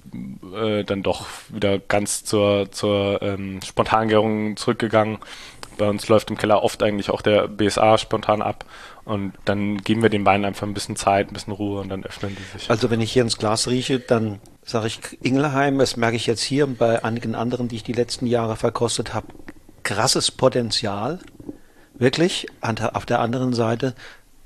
äh, 0.55 0.85
dann 0.85 1.03
doch 1.03 1.27
wieder 1.49 1.79
ganz 1.79 2.25
zur, 2.25 2.71
zur 2.71 3.21
ähm, 3.23 3.61
Spontangärung 3.63 4.57
zurückgegangen. 4.57 5.19
Bei 5.79 5.89
uns 5.89 6.09
läuft 6.09 6.31
im 6.31 6.39
Keller 6.39 6.63
oft 6.63 6.83
eigentlich 6.83 7.11
auch 7.11 7.23
der 7.23 7.49
BSA 7.49 7.99
spontan 7.99 8.43
ab. 8.43 8.65
Und 9.05 9.35
dann 9.45 9.79
geben 9.79 10.03
wir 10.03 10.09
den 10.09 10.25
Weinen 10.25 10.45
einfach 10.45 10.67
ein 10.67 10.75
bisschen 10.75 10.97
Zeit, 10.97 11.31
ein 11.31 11.35
bisschen 11.35 11.53
Ruhe 11.53 11.81
und 11.81 11.89
dann 11.89 12.05
öffnen 12.05 12.37
die 12.37 12.59
sich. 12.59 12.69
Also 12.71 12.91
wenn 12.91 13.01
ich 13.01 13.13
hier 13.13 13.23
ins 13.23 13.39
Glas 13.39 13.69
rieche, 13.69 14.01
dann 14.01 14.41
sage 14.65 14.89
ich 14.89 14.99
Ingelheim, 15.23 15.79
das 15.79 15.97
merke 15.97 16.17
ich 16.17 16.27
jetzt 16.27 16.43
hier 16.43 16.67
und 16.67 16.77
bei 16.77 17.05
einigen 17.05 17.37
anderen, 17.37 17.69
die 17.69 17.77
ich 17.77 17.85
die 17.85 17.93
letzten 17.93 18.27
Jahre 18.27 18.57
verkostet 18.57 19.15
habe, 19.15 19.29
krasses 19.85 20.33
Potenzial. 20.33 21.21
Wirklich. 21.99 22.47
Auf 22.61 23.07
der 23.07 23.21
anderen 23.21 23.53
Seite 23.53 23.95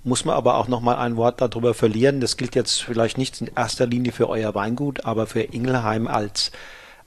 muss 0.05 0.25
man 0.25 0.35
aber 0.35 0.57
auch 0.57 0.69
noch 0.69 0.81
mal 0.81 0.97
ein 0.97 1.17
Wort 1.17 1.41
darüber 1.41 1.75
verlieren. 1.75 2.21
Das 2.21 2.37
gilt 2.37 2.55
jetzt 2.55 2.83
vielleicht 2.83 3.19
nicht 3.19 3.41
in 3.41 3.51
erster 3.55 3.87
Linie 3.87 4.13
für 4.13 4.29
euer 4.29 4.55
Weingut, 4.55 5.05
aber 5.05 5.27
für 5.27 5.43
Ingelheim 5.43 6.09
als, 6.09 6.53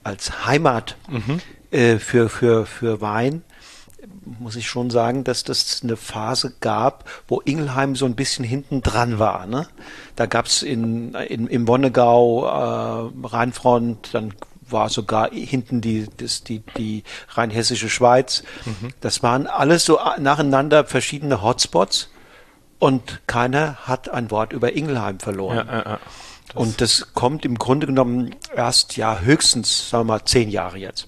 als 0.03 0.45
Heimat 0.45 0.97
mhm. 1.09 1.39
äh, 1.71 1.97
für, 1.97 2.29
für, 2.29 2.65
für 2.65 3.01
Wein 3.01 3.43
muss 4.39 4.55
ich 4.55 4.67
schon 4.67 4.89
sagen, 4.89 5.23
dass 5.23 5.43
das 5.43 5.81
eine 5.83 5.95
Phase 5.95 6.53
gab, 6.59 7.09
wo 7.27 7.41
Ingelheim 7.41 7.95
so 7.95 8.05
ein 8.05 8.15
bisschen 8.15 8.45
hinten 8.45 8.81
dran 8.81 9.19
war. 9.19 9.45
Ne? 9.45 9.67
Da 10.15 10.25
gab 10.25 10.45
es 10.45 10.61
in, 10.61 11.13
in, 11.13 11.47
im 11.47 11.67
Wonnegau 11.67 12.45
äh, 12.45 13.27
Rheinfront, 13.27 14.13
dann 14.13 14.33
war 14.69 14.89
sogar 14.89 15.29
hinten 15.31 15.81
die, 15.81 16.07
das, 16.17 16.43
die, 16.43 16.63
die 16.77 17.03
rheinhessische 17.29 17.89
Schweiz. 17.89 18.43
Mhm. 18.65 18.89
Das 19.01 19.23
waren 19.23 19.47
alles 19.47 19.85
so 19.85 19.99
nacheinander 20.19 20.85
verschiedene 20.85 21.41
Hotspots 21.41 22.09
und 22.79 23.21
keiner 23.27 23.75
hat 23.87 24.09
ein 24.09 24.31
Wort 24.31 24.53
über 24.53 24.73
Ingelheim 24.73 25.19
verloren. 25.19 25.67
Ja, 25.67 25.73
ja, 25.73 25.83
ja. 25.85 25.99
Das 26.47 26.55
und 26.55 26.81
das 26.81 27.13
kommt 27.13 27.45
im 27.45 27.57
Grunde 27.57 27.87
genommen 27.87 28.35
erst 28.55 28.97
ja 28.97 29.19
höchstens, 29.19 29.89
sagen 29.89 30.07
wir 30.07 30.13
mal, 30.15 30.25
zehn 30.25 30.49
Jahre 30.49 30.77
jetzt. 30.77 31.07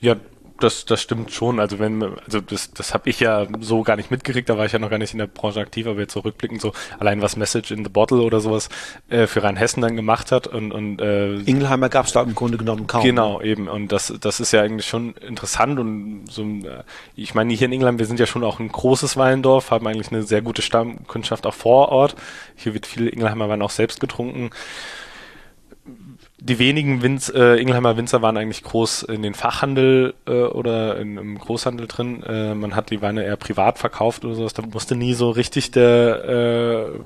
Ja, 0.00 0.16
das, 0.62 0.84
das 0.84 1.00
stimmt 1.00 1.32
schon. 1.32 1.60
Also 1.60 1.78
wenn, 1.78 2.02
also 2.02 2.40
das, 2.40 2.72
das 2.72 2.94
habe 2.94 3.10
ich 3.10 3.20
ja 3.20 3.46
so 3.60 3.82
gar 3.82 3.96
nicht 3.96 4.10
mitgekriegt, 4.10 4.48
da 4.48 4.56
war 4.56 4.66
ich 4.66 4.72
ja 4.72 4.78
noch 4.78 4.90
gar 4.90 4.98
nicht 4.98 5.12
in 5.12 5.18
der 5.18 5.26
Branche 5.26 5.60
aktiv, 5.60 5.86
aber 5.86 6.00
jetzt 6.00 6.12
so 6.12 6.20
rückblickend 6.20 6.60
so 6.60 6.72
allein 6.98 7.22
was 7.22 7.36
Message 7.36 7.70
in 7.70 7.84
the 7.84 7.90
Bottle 7.90 8.22
oder 8.22 8.40
sowas 8.40 8.68
äh, 9.08 9.26
für 9.26 9.42
Rheinhessen 9.42 9.82
dann 9.82 9.96
gemacht 9.96 10.32
hat 10.32 10.46
und, 10.46 10.72
und 10.72 11.00
äh, 11.00 11.36
Ingelheimer 11.40 11.88
gab 11.88 12.06
es 12.06 12.12
da 12.12 12.22
im 12.22 12.34
Grunde 12.34 12.58
genommen 12.58 12.86
kaum. 12.86 13.02
Genau, 13.02 13.38
ne? 13.38 13.46
eben. 13.46 13.68
Und 13.68 13.92
das, 13.92 14.12
das 14.20 14.40
ist 14.40 14.52
ja 14.52 14.62
eigentlich 14.62 14.86
schon 14.86 15.14
interessant 15.14 15.78
und 15.78 16.24
so, 16.28 16.42
äh, 16.42 16.84
ich 17.16 17.34
meine, 17.34 17.52
hier 17.54 17.66
in 17.66 17.72
England, 17.72 17.98
wir 17.98 18.06
sind 18.06 18.20
ja 18.20 18.26
schon 18.26 18.44
auch 18.44 18.60
ein 18.60 18.68
großes 18.68 19.16
Weindorf, 19.16 19.70
haben 19.70 19.86
eigentlich 19.86 20.12
eine 20.12 20.22
sehr 20.22 20.42
gute 20.42 20.62
Stammkundschaft 20.62 21.46
auch 21.46 21.54
vor 21.54 21.88
Ort. 21.90 22.16
Hier 22.56 22.74
wird 22.74 22.86
viel 22.86 23.08
Ingelheimer 23.08 23.48
Wein 23.48 23.62
auch 23.62 23.70
selbst 23.70 24.00
getrunken 24.00 24.50
die 26.40 26.58
wenigen 26.58 27.02
Winz, 27.02 27.28
äh, 27.28 27.56
Ingelheimer 27.56 27.96
Winzer 27.96 28.22
waren 28.22 28.36
eigentlich 28.36 28.62
groß 28.62 29.04
in 29.04 29.22
den 29.22 29.34
Fachhandel 29.34 30.14
äh, 30.26 30.42
oder 30.42 30.98
in, 30.98 31.18
im 31.18 31.38
Großhandel 31.38 31.86
drin. 31.86 32.22
Äh, 32.22 32.54
man 32.54 32.74
hat 32.74 32.90
die 32.90 33.02
Weine 33.02 33.24
eher 33.24 33.36
privat 33.36 33.78
verkauft 33.78 34.24
oder 34.24 34.34
sowas. 34.34 34.54
Da 34.54 34.62
musste 34.62 34.96
nie 34.96 35.14
so 35.14 35.30
richtig 35.30 35.70
der 35.70 36.88
äh, 36.94 37.00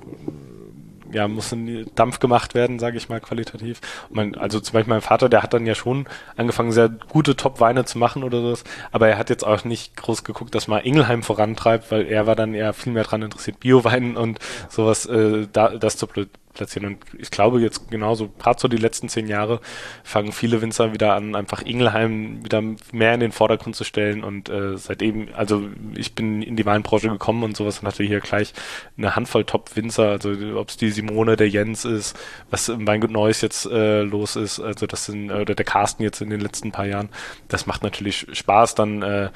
ja, 1.15 1.29
musste 1.29 1.57
Dampf 1.95 2.19
gemacht 2.19 2.55
werden, 2.55 2.79
sage 2.79 2.97
ich 2.97 3.09
mal, 3.09 3.21
qualitativ. 3.21 3.81
Man, 4.11 4.35
also 4.35 4.61
zum 4.61 4.75
Beispiel 4.75 4.93
mein 4.93 5.01
Vater, 5.01 5.29
der 5.29 5.43
hat 5.43 5.55
dann 5.55 5.65
ja 5.65 5.75
schon 5.75 6.07
angefangen, 6.37 6.73
sehr 6.73 6.89
gute 6.89 7.37
Top-Weine 7.37 7.85
zu 7.85 7.99
machen 7.99 8.25
oder 8.25 8.41
sowas, 8.41 8.65
aber 8.91 9.09
er 9.09 9.17
hat 9.17 9.31
jetzt 9.31 9.47
auch 9.47 9.65
nicht 9.65 9.97
groß 9.97 10.25
geguckt, 10.25 10.55
dass 10.55 10.67
man 10.67 10.83
Ingelheim 10.83 11.23
vorantreibt, 11.23 11.91
weil 11.93 12.07
er 12.07 12.27
war 12.27 12.35
dann 12.35 12.53
eher 12.53 12.73
viel 12.73 12.93
mehr 12.93 13.05
dran 13.05 13.23
interessiert, 13.23 13.61
Bio-Weinen 13.61 14.17
und 14.17 14.41
sowas, 14.69 15.07
äh, 15.07 15.47
da, 15.53 15.71
das 15.71 15.97
zu 15.97 16.09
platzieren. 16.55 16.87
Und 16.87 16.99
ich 17.19 17.31
glaube 17.31 17.61
jetzt 17.61 17.91
genauso, 17.91 18.29
gerade 18.39 18.61
so 18.61 18.69
die 18.69 18.77
letzten 18.77 19.09
zehn 19.09 19.29
Jahre 19.29 19.61
fangen 20.03 20.33
viele 20.33 20.63
Winzer 20.63 20.93
wieder 20.93 21.15
an, 21.15 21.35
einfach 21.35 21.63
Ingelheim 21.63 22.45
wieder 22.45 22.63
mehr 22.93 23.15
in 23.15 23.21
den 23.21 23.33
Vordergrund 23.33 23.77
zu 23.77 23.85
stellen. 23.85 24.25
Und 24.25 24.49
äh, 24.49 24.77
seitdem, 24.77 25.29
also 25.37 25.63
ich 25.95 26.15
bin 26.15 26.43
in 26.43 26.57
die 26.57 26.67
Weinbranche 26.67 27.09
gekommen 27.09 27.43
und 27.43 27.57
sowas 27.57 27.81
und 27.81 27.89
hatte 27.89 28.05
hier 28.05 28.21
gleich 28.21 28.53
eine 28.97 29.17
Handvoll 29.17 29.45
Top-Winzer, 29.45 30.09
also 30.09 30.33
ob 30.57 30.69
es 30.69 30.77
die 30.77 30.91
Simone, 30.91 31.37
der 31.37 31.49
Jens 31.49 31.85
ist, 31.85 32.17
was 32.51 32.69
im 32.69 32.87
Weingut 32.87 33.11
Neues 33.11 33.41
jetzt 33.41 33.67
äh, 33.67 34.03
los 34.03 34.37
ist, 34.37 34.61
also 34.61 34.87
das 34.87 35.07
sind, 35.07 35.31
oder 35.31 35.55
der 35.55 35.65
Carsten 35.65 36.03
jetzt 36.03 36.21
in 36.21 36.31
den 36.31 36.41
letzten 36.41 36.73
paar 36.73 36.87
Jahren, 36.87 37.09
das 37.49 37.67
macht 37.67 37.83
natürlich 37.83 38.27
Spaß, 38.33 38.75
dann 38.75 39.03
äh, 39.03 39.31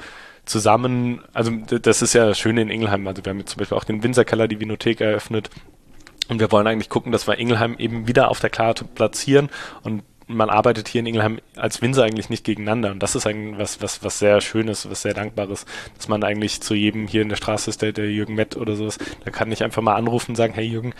zusammen, 0.45 1.21
also 1.33 1.51
das 1.51 2.01
ist 2.01 2.13
ja 2.13 2.33
schön 2.33 2.57
in 2.57 2.69
Ingelheim, 2.69 3.07
also 3.07 3.23
wir 3.23 3.29
haben 3.29 3.39
jetzt 3.39 3.51
zum 3.51 3.59
Beispiel 3.59 3.77
auch 3.77 3.83
den 3.83 4.03
Winzerkeller, 4.03 4.47
die 4.47 4.59
Vinothek 4.59 5.01
eröffnet 5.01 5.49
und 6.29 6.39
wir 6.39 6.51
wollen 6.51 6.67
eigentlich 6.67 6.89
gucken, 6.89 7.11
dass 7.11 7.27
wir 7.27 7.37
Ingelheim 7.37 7.75
eben 7.77 8.07
wieder 8.07 8.29
auf 8.31 8.39
der 8.39 8.49
Karte 8.49 8.85
platzieren 8.85 9.49
und 9.83 10.03
man 10.29 10.51
arbeitet 10.51 10.87
hier 10.87 10.99
in 10.99 11.07
Ingelheim 11.07 11.39
als 11.55 11.81
Winzer 11.81 12.03
eigentlich 12.03 12.29
nicht 12.29 12.43
gegeneinander. 12.43 12.91
Und 12.91 13.01
das 13.01 13.15
ist 13.15 13.25
eigentlich 13.25 13.57
was, 13.57 13.81
was, 13.81 14.03
was 14.03 14.19
sehr 14.19 14.41
Schönes, 14.41 14.87
was 14.87 15.01
sehr 15.01 15.15
Dankbares, 15.15 15.65
dass 15.97 16.07
man 16.07 16.23
eigentlich 16.23 16.61
zu 16.61 16.75
jedem 16.75 17.07
hier 17.07 17.23
in 17.23 17.29
der 17.29 17.35
Straße 17.35 17.67
ist, 17.69 17.81
der, 17.81 17.93
der 17.93 18.11
Jürgen 18.11 18.35
Mett 18.35 18.55
oder 18.55 18.75
sowas, 18.75 18.99
da 19.25 19.31
kann 19.31 19.51
ich 19.51 19.63
einfach 19.63 19.81
mal 19.81 19.95
anrufen 19.95 20.31
und 20.31 20.35
sagen, 20.35 20.53
hey 20.53 20.65
Jürgen, 20.65 20.93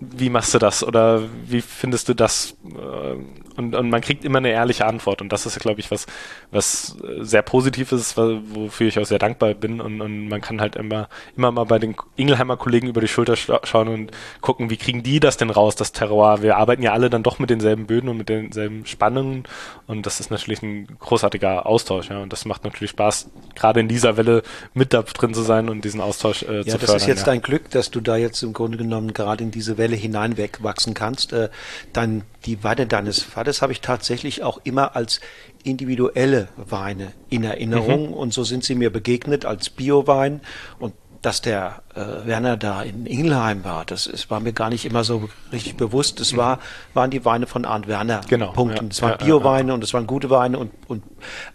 wie 0.00 0.28
machst 0.28 0.52
du 0.52 0.58
das 0.58 0.84
oder 0.84 1.22
wie 1.46 1.62
findest 1.62 2.08
du 2.08 2.14
das? 2.14 2.56
Äh, 2.64 3.16
und, 3.56 3.74
und 3.74 3.88
man 3.88 4.02
kriegt 4.02 4.24
immer 4.24 4.38
eine 4.38 4.50
ehrliche 4.50 4.84
Antwort 4.84 5.22
und 5.22 5.32
das 5.32 5.46
ist, 5.46 5.58
glaube 5.60 5.80
ich, 5.80 5.90
was, 5.90 6.06
was 6.50 6.96
sehr 7.20 7.40
Positives, 7.40 8.14
wofür 8.16 8.88
ich 8.88 8.98
auch 8.98 9.06
sehr 9.06 9.18
dankbar 9.18 9.54
bin 9.54 9.80
und, 9.80 10.02
und 10.02 10.28
man 10.28 10.42
kann 10.42 10.60
halt 10.60 10.76
immer, 10.76 11.08
immer 11.36 11.50
mal 11.50 11.64
bei 11.64 11.78
den 11.78 11.96
Ingelheimer 12.16 12.58
Kollegen 12.58 12.88
über 12.88 13.00
die 13.00 13.08
Schulter 13.08 13.34
schauen 13.36 13.88
und 13.88 14.10
gucken, 14.42 14.68
wie 14.68 14.76
kriegen 14.76 15.02
die 15.02 15.20
das 15.20 15.38
denn 15.38 15.48
raus, 15.48 15.74
das 15.74 15.92
Terroir? 15.92 16.42
Wir 16.42 16.58
arbeiten 16.58 16.82
ja 16.82 16.92
alle 16.92 17.08
dann 17.08 17.22
doch 17.22 17.38
mit 17.38 17.48
denselben 17.48 17.86
Böden 17.86 18.10
und 18.10 18.18
mit 18.18 18.28
denselben 18.28 18.84
Spannungen 18.84 19.44
und 19.86 20.04
das 20.04 20.20
ist 20.20 20.30
natürlich 20.30 20.62
ein 20.62 20.86
großartiger 20.98 21.64
Austausch, 21.64 22.10
ja, 22.10 22.20
und 22.20 22.32
das 22.34 22.44
macht 22.44 22.64
natürlich 22.64 22.90
Spaß, 22.90 23.30
gerade 23.54 23.80
in 23.80 23.88
dieser 23.88 24.18
Welle 24.18 24.42
mit 24.74 24.92
da 24.92 25.00
drin 25.00 25.32
zu 25.32 25.40
sein 25.40 25.70
und 25.70 25.82
diesen 25.82 26.02
Austausch 26.02 26.42
äh, 26.42 26.58
ja, 26.58 26.64
zu 26.64 26.70
fördern. 26.70 26.80
Ja, 26.80 26.92
das 26.92 27.02
ist 27.02 27.08
jetzt 27.08 27.20
ja. 27.20 27.26
dein 27.26 27.40
Glück, 27.40 27.70
dass 27.70 27.90
du 27.90 28.02
da 28.02 28.16
jetzt 28.16 28.42
im 28.42 28.52
Grunde 28.52 28.76
genommen 28.76 29.14
gerade 29.14 29.42
in 29.42 29.50
diese 29.50 29.78
Welle 29.78 29.85
Welle 29.86 29.96
hineinwachsen 29.96 30.94
kannst. 30.94 31.32
Äh, 31.32 31.48
dann 31.92 32.22
die 32.44 32.64
Weine 32.64 32.86
deines 32.86 33.22
Vaters 33.22 33.62
habe 33.62 33.72
ich 33.72 33.80
tatsächlich 33.80 34.42
auch 34.42 34.60
immer 34.64 34.96
als 34.96 35.20
individuelle 35.62 36.48
Weine 36.56 37.12
in 37.28 37.44
Erinnerung 37.44 38.08
mhm. 38.08 38.14
und 38.14 38.32
so 38.32 38.44
sind 38.44 38.64
sie 38.64 38.74
mir 38.74 38.90
begegnet 38.90 39.44
als 39.44 39.70
Biowein 39.70 40.40
und 40.78 40.94
dass 41.22 41.40
der 41.40 41.82
äh, 41.94 42.26
Werner 42.26 42.56
da 42.56 42.82
in 42.82 43.04
Ingelheim 43.04 43.64
war, 43.64 43.84
das 43.84 44.06
ist, 44.06 44.30
war 44.30 44.38
mir 44.38 44.52
gar 44.52 44.68
nicht 44.70 44.84
immer 44.84 45.02
so 45.02 45.28
richtig 45.50 45.76
bewusst. 45.76 46.20
Es 46.20 46.36
war, 46.36 46.60
waren 46.94 47.10
die 47.10 47.24
Weine 47.24 47.48
von 47.48 47.64
Arndt 47.64 47.88
Werner. 47.88 48.20
Genau. 48.28 48.52
Punkt. 48.52 48.76
Ja, 48.76 48.84
es 48.88 49.02
waren 49.02 49.12
ja, 49.12 49.16
Bioweine 49.16 49.68
ja, 49.70 49.74
und 49.74 49.82
es 49.82 49.92
waren 49.92 50.06
gute 50.06 50.30
Weine 50.30 50.58
und, 50.58 50.70
und 50.86 51.02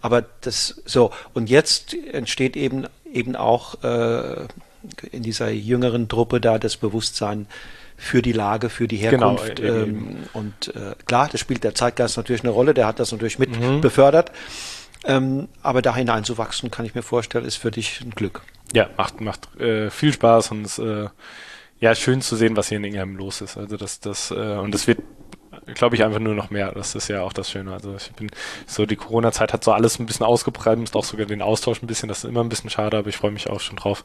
aber 0.02 0.24
das 0.42 0.82
so 0.84 1.10
und 1.32 1.48
jetzt 1.48 1.94
entsteht 1.94 2.56
eben 2.56 2.86
eben 3.10 3.34
auch 3.34 3.82
äh, 3.82 4.46
in 5.10 5.22
dieser 5.22 5.50
jüngeren 5.50 6.08
Truppe 6.08 6.40
da 6.40 6.58
das 6.58 6.76
Bewusstsein, 6.76 7.46
für 8.02 8.20
die 8.20 8.32
Lage, 8.32 8.68
für 8.68 8.88
die 8.88 8.98
genau, 8.98 9.30
Herkunft. 9.30 9.56
Genau, 9.56 9.84
ähm, 9.84 10.16
und 10.32 10.74
äh, 10.74 10.94
klar, 11.06 11.28
das 11.30 11.40
spielt 11.40 11.62
der 11.62 11.74
Zeitgeist 11.74 12.16
natürlich 12.16 12.42
eine 12.42 12.50
Rolle, 12.50 12.74
der 12.74 12.86
hat 12.86 12.98
das 12.98 13.12
natürlich 13.12 13.38
mit 13.38 13.58
mhm. 13.58 13.80
befördert. 13.80 14.32
Ähm, 15.04 15.48
aber 15.62 15.82
da 15.82 15.94
hineinzuwachsen, 15.94 16.70
kann 16.70 16.84
ich 16.84 16.96
mir 16.96 17.02
vorstellen, 17.02 17.44
ist 17.44 17.56
für 17.56 17.70
dich 17.70 18.00
ein 18.00 18.10
Glück. 18.10 18.42
Ja, 18.72 18.90
macht, 18.96 19.20
macht 19.20 19.54
äh, 19.60 19.90
viel 19.90 20.12
Spaß 20.12 20.50
und 20.50 20.66
es 20.66 20.78
äh, 20.78 21.08
ja 21.78 21.94
schön 21.94 22.22
zu 22.22 22.34
sehen, 22.34 22.56
was 22.56 22.68
hier 22.68 22.78
in 22.78 22.84
Ingham 22.84 23.16
los 23.16 23.40
ist. 23.40 23.56
Also 23.56 23.76
das, 23.76 24.00
das, 24.00 24.32
äh, 24.32 24.34
und 24.34 24.74
es 24.74 24.86
wird 24.88 24.98
glaube 25.66 25.96
ich, 25.96 26.04
einfach 26.04 26.18
nur 26.18 26.34
noch 26.34 26.50
mehr. 26.50 26.72
Das 26.72 26.94
ist 26.94 27.08
ja 27.08 27.22
auch 27.22 27.32
das 27.32 27.50
Schöne. 27.50 27.72
Also 27.72 27.94
ich 27.94 28.12
bin 28.12 28.30
so, 28.66 28.86
die 28.86 28.96
Corona-Zeit 28.96 29.52
hat 29.52 29.64
so 29.64 29.72
alles 29.72 29.98
ein 29.98 30.06
bisschen 30.06 30.26
ausgebremst, 30.26 30.96
auch 30.96 31.04
sogar 31.04 31.26
den 31.26 31.42
Austausch 31.42 31.82
ein 31.82 31.86
bisschen. 31.86 32.08
Das 32.08 32.18
ist 32.18 32.24
immer 32.24 32.42
ein 32.42 32.48
bisschen 32.48 32.70
schade, 32.70 32.96
aber 32.96 33.08
ich 33.08 33.16
freue 33.16 33.30
mich 33.30 33.48
auch 33.48 33.60
schon 33.60 33.76
drauf, 33.76 34.04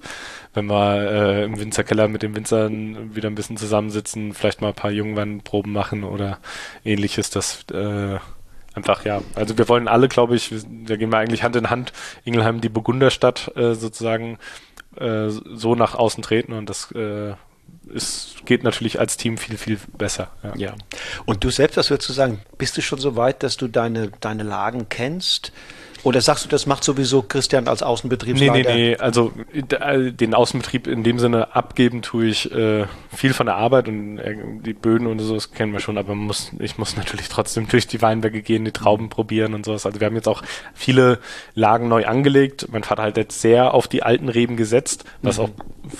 wenn 0.53 0.67
wir 0.67 1.11
äh, 1.11 1.43
im 1.45 1.59
Winzerkeller 1.59 2.07
mit 2.07 2.23
den 2.23 2.35
Winzern 2.35 3.15
wieder 3.15 3.29
ein 3.29 3.35
bisschen 3.35 3.57
zusammensitzen, 3.57 4.33
vielleicht 4.33 4.61
mal 4.61 4.69
ein 4.69 4.75
paar 4.75 4.91
Jungweinproben 4.91 5.71
machen 5.71 6.03
oder 6.03 6.39
ähnliches. 6.85 7.29
Das 7.29 7.65
äh, 7.71 8.19
einfach, 8.73 9.03
ja. 9.05 9.21
Also 9.35 9.57
wir 9.57 9.67
wollen 9.67 9.87
alle, 9.87 10.07
glaube 10.07 10.35
ich, 10.35 10.53
da 10.85 10.95
gehen 10.95 11.11
wir 11.11 11.17
eigentlich 11.17 11.43
Hand 11.43 11.55
in 11.55 11.69
Hand, 11.69 11.91
Ingelheim, 12.23 12.61
die 12.61 12.69
Burgunderstadt 12.69 13.51
äh, 13.55 13.73
sozusagen 13.73 14.37
äh, 14.95 15.29
so 15.29 15.75
nach 15.75 15.95
außen 15.95 16.23
treten 16.23 16.53
und 16.53 16.69
das 16.69 16.91
äh, 16.91 17.33
es 17.95 18.35
geht 18.45 18.63
natürlich 18.63 18.99
als 18.99 19.17
Team 19.17 19.37
viel, 19.37 19.57
viel 19.57 19.79
besser. 19.97 20.29
Ja. 20.43 20.53
ja. 20.55 20.75
Und 21.25 21.43
du 21.43 21.49
selbst, 21.49 21.77
was 21.77 21.89
würdest 21.89 22.09
du 22.09 22.13
sagen? 22.13 22.39
Bist 22.57 22.77
du 22.77 22.81
schon 22.81 22.99
so 22.99 23.15
weit, 23.15 23.43
dass 23.43 23.57
du 23.57 23.67
deine, 23.67 24.11
deine 24.19 24.43
Lagen 24.43 24.87
kennst? 24.89 25.51
Oder 26.03 26.21
sagst 26.21 26.45
du, 26.45 26.49
das 26.49 26.65
macht 26.65 26.85
sowieso 26.85 27.21
Christian 27.21 27.67
als 27.67 27.83
Außenbetriebsleiter? 27.83 28.53
Nee, 28.53 28.63
nee, 28.63 28.89
nee. 28.91 28.97
Also 28.97 29.33
äh, 29.53 30.13
den 30.13 30.33
Außenbetrieb 30.33 30.87
in 30.87 31.03
dem 31.03 31.19
Sinne 31.19 31.53
abgeben 31.53 32.01
tue 32.01 32.27
ich 32.27 32.49
äh, 32.49 32.85
viel 33.13 33.33
von 33.33 33.47
der 33.47 33.55
Arbeit 33.55 33.89
und 33.89 34.17
äh, 34.17 34.37
die 34.63 34.73
Böden 34.73 35.07
und 35.07 35.19
so, 35.19 35.33
das 35.33 35.51
kennen 35.51 35.73
wir 35.73 35.81
schon, 35.81 35.97
aber 35.97 36.15
man 36.15 36.27
muss, 36.27 36.51
ich 36.59 36.77
muss 36.77 36.95
natürlich 36.95 37.27
trotzdem 37.27 37.67
durch 37.67 37.87
die 37.87 38.01
Weinberge 38.01 38.41
gehen, 38.41 38.63
die 38.63 38.71
Trauben 38.71 39.09
probieren 39.09 39.53
und 39.53 39.65
sowas. 39.65 39.85
Also 39.85 39.99
wir 39.99 40.07
haben 40.07 40.15
jetzt 40.15 40.29
auch 40.29 40.43
viele 40.73 41.19
Lagen 41.55 41.89
neu 41.89 42.05
angelegt. 42.05 42.67
Mein 42.71 42.83
Vater 42.83 43.03
hat 43.03 43.17
jetzt 43.17 43.41
sehr 43.41 43.73
auf 43.73 43.89
die 43.89 44.01
alten 44.01 44.29
Reben 44.29 44.55
gesetzt, 44.55 45.03
was 45.21 45.39
mhm. 45.39 45.43
auch 45.43 45.49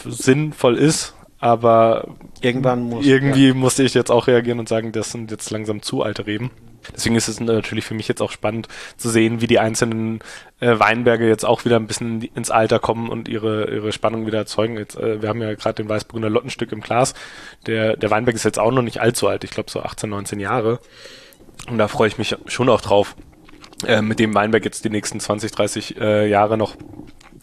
sinnvoll 0.05 0.77
ist, 0.77 1.15
aber 1.39 2.07
irgendwann 2.41 2.83
muss, 2.83 3.05
irgendwie 3.05 3.49
ja. 3.49 3.53
musste 3.53 3.83
ich 3.83 3.93
jetzt 3.93 4.11
auch 4.11 4.27
reagieren 4.27 4.59
und 4.59 4.69
sagen, 4.69 4.91
das 4.91 5.11
sind 5.11 5.31
jetzt 5.31 5.49
langsam 5.51 5.81
zu 5.81 6.01
alte 6.01 6.25
Reben. 6.25 6.51
Deswegen 6.95 7.15
ist 7.15 7.27
es 7.27 7.39
natürlich 7.39 7.85
für 7.85 7.93
mich 7.93 8.07
jetzt 8.07 8.21
auch 8.21 8.31
spannend 8.31 8.67
zu 8.95 9.09
sehen, 9.09 9.41
wie 9.41 9.47
die 9.47 9.59
einzelnen 9.59 10.19
äh, 10.59 10.79
Weinberge 10.79 11.27
jetzt 11.27 11.45
auch 11.45 11.65
wieder 11.65 11.75
ein 11.75 11.87
bisschen 11.87 12.21
ins 12.21 12.49
Alter 12.49 12.79
kommen 12.79 13.09
und 13.09 13.27
ihre, 13.27 13.69
ihre 13.69 13.91
Spannung 13.91 14.25
wieder 14.25 14.37
erzeugen. 14.37 14.77
Jetzt, 14.77 14.95
äh, 14.95 15.21
wir 15.21 15.29
haben 15.29 15.41
ja 15.41 15.53
gerade 15.55 15.75
den 15.75 15.89
Weißbrunner 15.89 16.29
Lottenstück 16.29 16.71
im 16.71 16.81
Glas. 16.81 17.13
Der, 17.65 17.97
der 17.97 18.09
Weinberg 18.09 18.35
ist 18.35 18.45
jetzt 18.45 18.59
auch 18.59 18.71
noch 18.71 18.81
nicht 18.81 19.01
allzu 19.01 19.27
alt, 19.27 19.43
ich 19.43 19.51
glaube 19.51 19.69
so 19.69 19.81
18, 19.81 20.09
19 20.09 20.39
Jahre. 20.39 20.79
Und 21.69 21.77
da 21.77 21.87
freue 21.87 22.07
ich 22.07 22.17
mich 22.17 22.35
schon 22.45 22.69
auch 22.69 22.81
drauf, 22.81 23.15
äh, 23.85 24.01
mit 24.01 24.19
dem 24.19 24.33
Weinberg 24.33 24.63
jetzt 24.63 24.85
die 24.85 24.89
nächsten 24.89 25.19
20, 25.19 25.51
30 25.51 25.99
äh, 25.99 26.29
Jahre 26.29 26.57
noch 26.57 26.75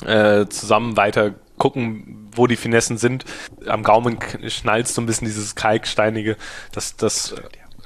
äh, 0.06 0.46
zusammen 0.46 0.96
weiter 0.96 1.34
gucken, 1.58 2.28
wo 2.34 2.46
die 2.46 2.56
Finessen 2.56 2.98
sind. 2.98 3.24
Am 3.66 3.82
Gaumen 3.82 4.18
schnallt 4.48 4.88
so 4.88 5.00
ein 5.00 5.06
bisschen 5.06 5.26
dieses 5.26 5.54
kalksteinige, 5.54 6.36
das, 6.72 6.96
das, 6.96 7.34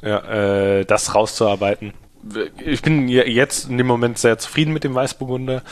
ja, 0.03 0.79
äh, 0.79 0.85
das 0.85 1.15
rauszuarbeiten. 1.15 1.93
Ich 2.65 2.83
bin 2.83 3.09
jetzt 3.09 3.71
in 3.71 3.79
dem 3.79 3.87
Moment 3.87 4.19
sehr 4.19 4.39
zufrieden 4.39 4.73
mit 4.73 4.83
dem 4.83 4.95
Weißburgunder. 4.95 5.63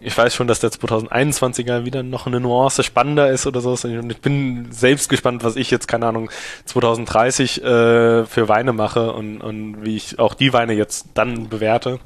Ich 0.00 0.18
weiß 0.18 0.34
schon, 0.34 0.48
dass 0.48 0.58
der 0.58 0.70
2021er 0.70 1.84
wieder 1.84 2.02
noch 2.02 2.26
eine 2.26 2.40
Nuance 2.40 2.82
spannender 2.82 3.30
ist 3.30 3.46
oder 3.46 3.60
so. 3.60 3.70
Und 3.70 4.10
ich 4.10 4.20
bin 4.20 4.72
selbst 4.72 5.08
gespannt, 5.08 5.44
was 5.44 5.54
ich 5.54 5.70
jetzt, 5.70 5.86
keine 5.86 6.06
Ahnung, 6.06 6.28
2030 6.64 7.62
äh, 7.62 8.26
für 8.26 8.48
Weine 8.48 8.72
mache 8.72 9.12
und, 9.12 9.40
und 9.40 9.84
wie 9.84 9.96
ich 9.96 10.18
auch 10.18 10.34
die 10.34 10.52
Weine 10.52 10.72
jetzt 10.72 11.06
dann 11.14 11.48
bewerte. 11.48 12.00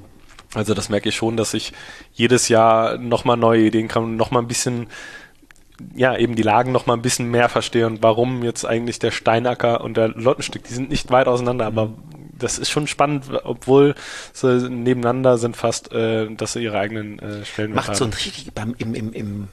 Also 0.54 0.74
das 0.74 0.88
merke 0.88 1.08
ich 1.08 1.16
schon, 1.16 1.36
dass 1.36 1.54
ich 1.54 1.72
jedes 2.12 2.48
Jahr 2.48 2.98
nochmal 2.98 3.36
neue 3.36 3.62
Ideen 3.62 3.88
kann 3.88 4.16
nochmal 4.16 4.42
ein 4.42 4.48
bisschen 4.48 4.88
ja, 5.94 6.16
eben 6.16 6.36
die 6.36 6.42
Lagen 6.42 6.72
noch 6.72 6.86
mal 6.86 6.94
ein 6.94 7.02
bisschen 7.02 7.30
mehr 7.30 7.48
verstehe 7.48 7.86
und 7.86 8.02
warum 8.02 8.42
jetzt 8.42 8.64
eigentlich 8.64 8.98
der 8.98 9.10
Steinacker 9.10 9.82
und 9.82 9.96
der 9.96 10.08
Lottenstück, 10.08 10.64
die 10.64 10.72
sind 10.72 10.90
nicht 10.90 11.10
weit 11.10 11.28
auseinander, 11.28 11.66
aber 11.66 11.92
das 12.38 12.58
ist 12.58 12.70
schon 12.70 12.86
spannend, 12.86 13.26
obwohl 13.44 13.94
sie 14.32 14.68
nebeneinander 14.68 15.38
sind 15.38 15.56
fast, 15.56 15.92
äh, 15.92 16.28
dass 16.34 16.52
sie 16.52 16.62
ihre 16.62 16.78
eigenen 16.78 17.18
äh, 17.18 17.44
Stellen 17.44 17.74
Macht 17.74 17.88
haben. 17.88 17.96
so 17.96 18.04
ein 18.04 18.12
richtig 18.12 18.52
beim, 18.52 18.74
im, 18.78 18.94
im, 18.94 19.12
im, 19.12 19.48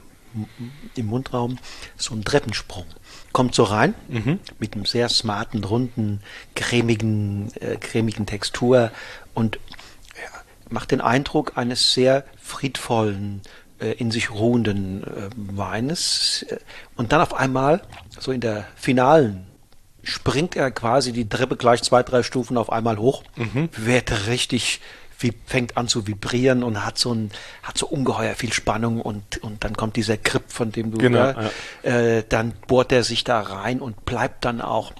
im 0.94 1.06
Mundraum 1.06 1.58
so 1.96 2.12
einen 2.12 2.24
Treppensprung. 2.24 2.86
Kommt 3.32 3.54
so 3.54 3.64
rein 3.64 3.94
mhm. 4.08 4.38
mit 4.58 4.74
einem 4.74 4.84
sehr 4.84 5.08
smarten, 5.08 5.64
runden, 5.64 6.20
cremigen, 6.54 7.52
äh, 7.60 7.76
cremigen 7.76 8.26
Textur 8.26 8.90
und 9.32 9.58
ja, 10.16 10.40
macht 10.68 10.90
den 10.90 11.00
Eindruck 11.00 11.56
eines 11.56 11.92
sehr 11.94 12.24
friedvollen, 12.40 13.42
in 13.92 14.10
sich 14.10 14.30
ruhenden 14.30 15.04
äh, 15.04 15.30
Weines. 15.36 16.46
Und 16.96 17.12
dann 17.12 17.20
auf 17.20 17.34
einmal, 17.34 17.82
so 18.18 18.32
in 18.32 18.40
der 18.40 18.66
finalen 18.76 19.46
springt 20.04 20.54
er 20.56 20.70
quasi 20.70 21.12
die 21.12 21.28
Treppe 21.28 21.56
gleich 21.56 21.82
zwei, 21.82 22.02
drei 22.02 22.22
Stufen 22.22 22.56
auf 22.56 22.70
einmal 22.70 22.98
hoch, 22.98 23.24
mhm. 23.36 23.68
wird 23.76 24.26
richtig, 24.28 24.80
wie, 25.18 25.32
fängt 25.46 25.76
an 25.76 25.88
zu 25.88 26.06
vibrieren 26.06 26.62
und 26.62 26.84
hat 26.84 26.98
so 26.98 27.12
ein, 27.12 27.30
hat 27.62 27.78
so 27.78 27.86
ungeheuer 27.86 28.34
viel 28.34 28.52
Spannung 28.52 29.00
und, 29.00 29.42
und 29.42 29.64
dann 29.64 29.74
kommt 29.74 29.96
dieser 29.96 30.16
Grip, 30.16 30.44
von 30.48 30.72
dem 30.72 30.90
du, 30.90 30.98
genau, 30.98 31.18
ja, 31.18 31.50
ja. 31.82 31.90
Äh, 31.90 32.24
dann 32.28 32.52
bohrt 32.66 32.92
er 32.92 33.02
sich 33.02 33.24
da 33.24 33.40
rein 33.40 33.80
und 33.80 34.04
bleibt 34.04 34.44
dann 34.44 34.60
auch 34.60 34.92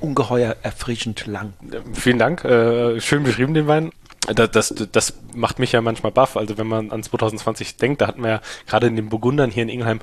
ungeheuer 0.00 0.56
erfrischend 0.62 1.26
lang. 1.26 1.52
Vielen 1.92 2.18
Dank, 2.18 2.44
äh, 2.44 3.00
schön 3.00 3.22
beschrieben 3.22 3.54
den 3.54 3.66
Wein. 3.66 3.92
Das, 4.26 4.50
das, 4.50 4.74
das 4.92 5.14
macht 5.34 5.58
mich 5.58 5.72
ja 5.72 5.80
manchmal 5.80 6.12
baff. 6.12 6.36
Also 6.36 6.58
wenn 6.58 6.66
man 6.66 6.90
an 6.90 7.02
2020 7.02 7.76
denkt, 7.76 8.00
da 8.00 8.06
hatten 8.06 8.22
wir 8.22 8.30
ja 8.30 8.40
gerade 8.66 8.86
in 8.86 8.96
den 8.96 9.08
Burgundern 9.08 9.50
hier 9.50 9.62
in 9.62 9.68
Ingelheim 9.68 10.00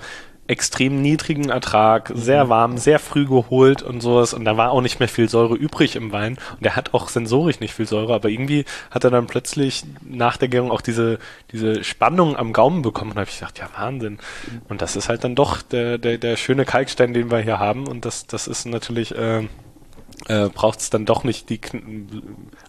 extrem 0.47 1.01
niedrigen 1.01 1.49
Ertrag, 1.49 2.11
sehr 2.15 2.45
mhm. 2.45 2.49
warm, 2.49 2.77
sehr 2.77 2.99
früh 2.99 3.25
geholt 3.25 3.83
und 3.83 4.01
sowas. 4.01 4.33
Und 4.33 4.45
da 4.45 4.57
war 4.57 4.71
auch 4.71 4.81
nicht 4.81 4.99
mehr 4.99 5.09
viel 5.09 5.29
Säure 5.29 5.55
übrig 5.55 5.95
im 5.95 6.11
Wein. 6.11 6.37
Und 6.53 6.63
der 6.63 6.75
hat 6.75 6.93
auch 6.93 7.09
sensorisch 7.09 7.59
nicht 7.59 7.73
viel 7.73 7.85
Säure, 7.85 8.15
aber 8.15 8.29
irgendwie 8.29 8.65
hat 8.89 9.03
er 9.03 9.11
dann 9.11 9.27
plötzlich 9.27 9.83
nach 10.01 10.37
der 10.37 10.47
Gärung 10.47 10.71
auch 10.71 10.81
diese, 10.81 11.19
diese 11.51 11.83
Spannung 11.83 12.35
am 12.35 12.53
Gaumen 12.53 12.81
bekommen. 12.81 13.11
Und 13.11 13.17
da 13.17 13.21
habe 13.21 13.29
ich 13.29 13.39
gedacht, 13.39 13.59
ja, 13.59 13.69
Wahnsinn. 13.77 14.19
Und 14.69 14.81
das 14.81 14.95
ist 14.95 15.09
halt 15.09 15.23
dann 15.23 15.35
doch 15.35 15.61
der, 15.61 15.97
der, 15.97 16.17
der 16.17 16.37
schöne 16.37 16.65
Kalkstein, 16.65 17.13
den 17.13 17.29
wir 17.29 17.39
hier 17.39 17.59
haben. 17.59 17.87
Und 17.87 18.05
das, 18.05 18.25
das 18.25 18.47
ist 18.47 18.65
natürlich, 18.65 19.15
äh, 19.15 19.47
äh, 20.27 20.49
braucht 20.49 20.79
es 20.79 20.89
dann 20.89 21.05
doch 21.05 21.23
nicht 21.23 21.49
die 21.49 21.61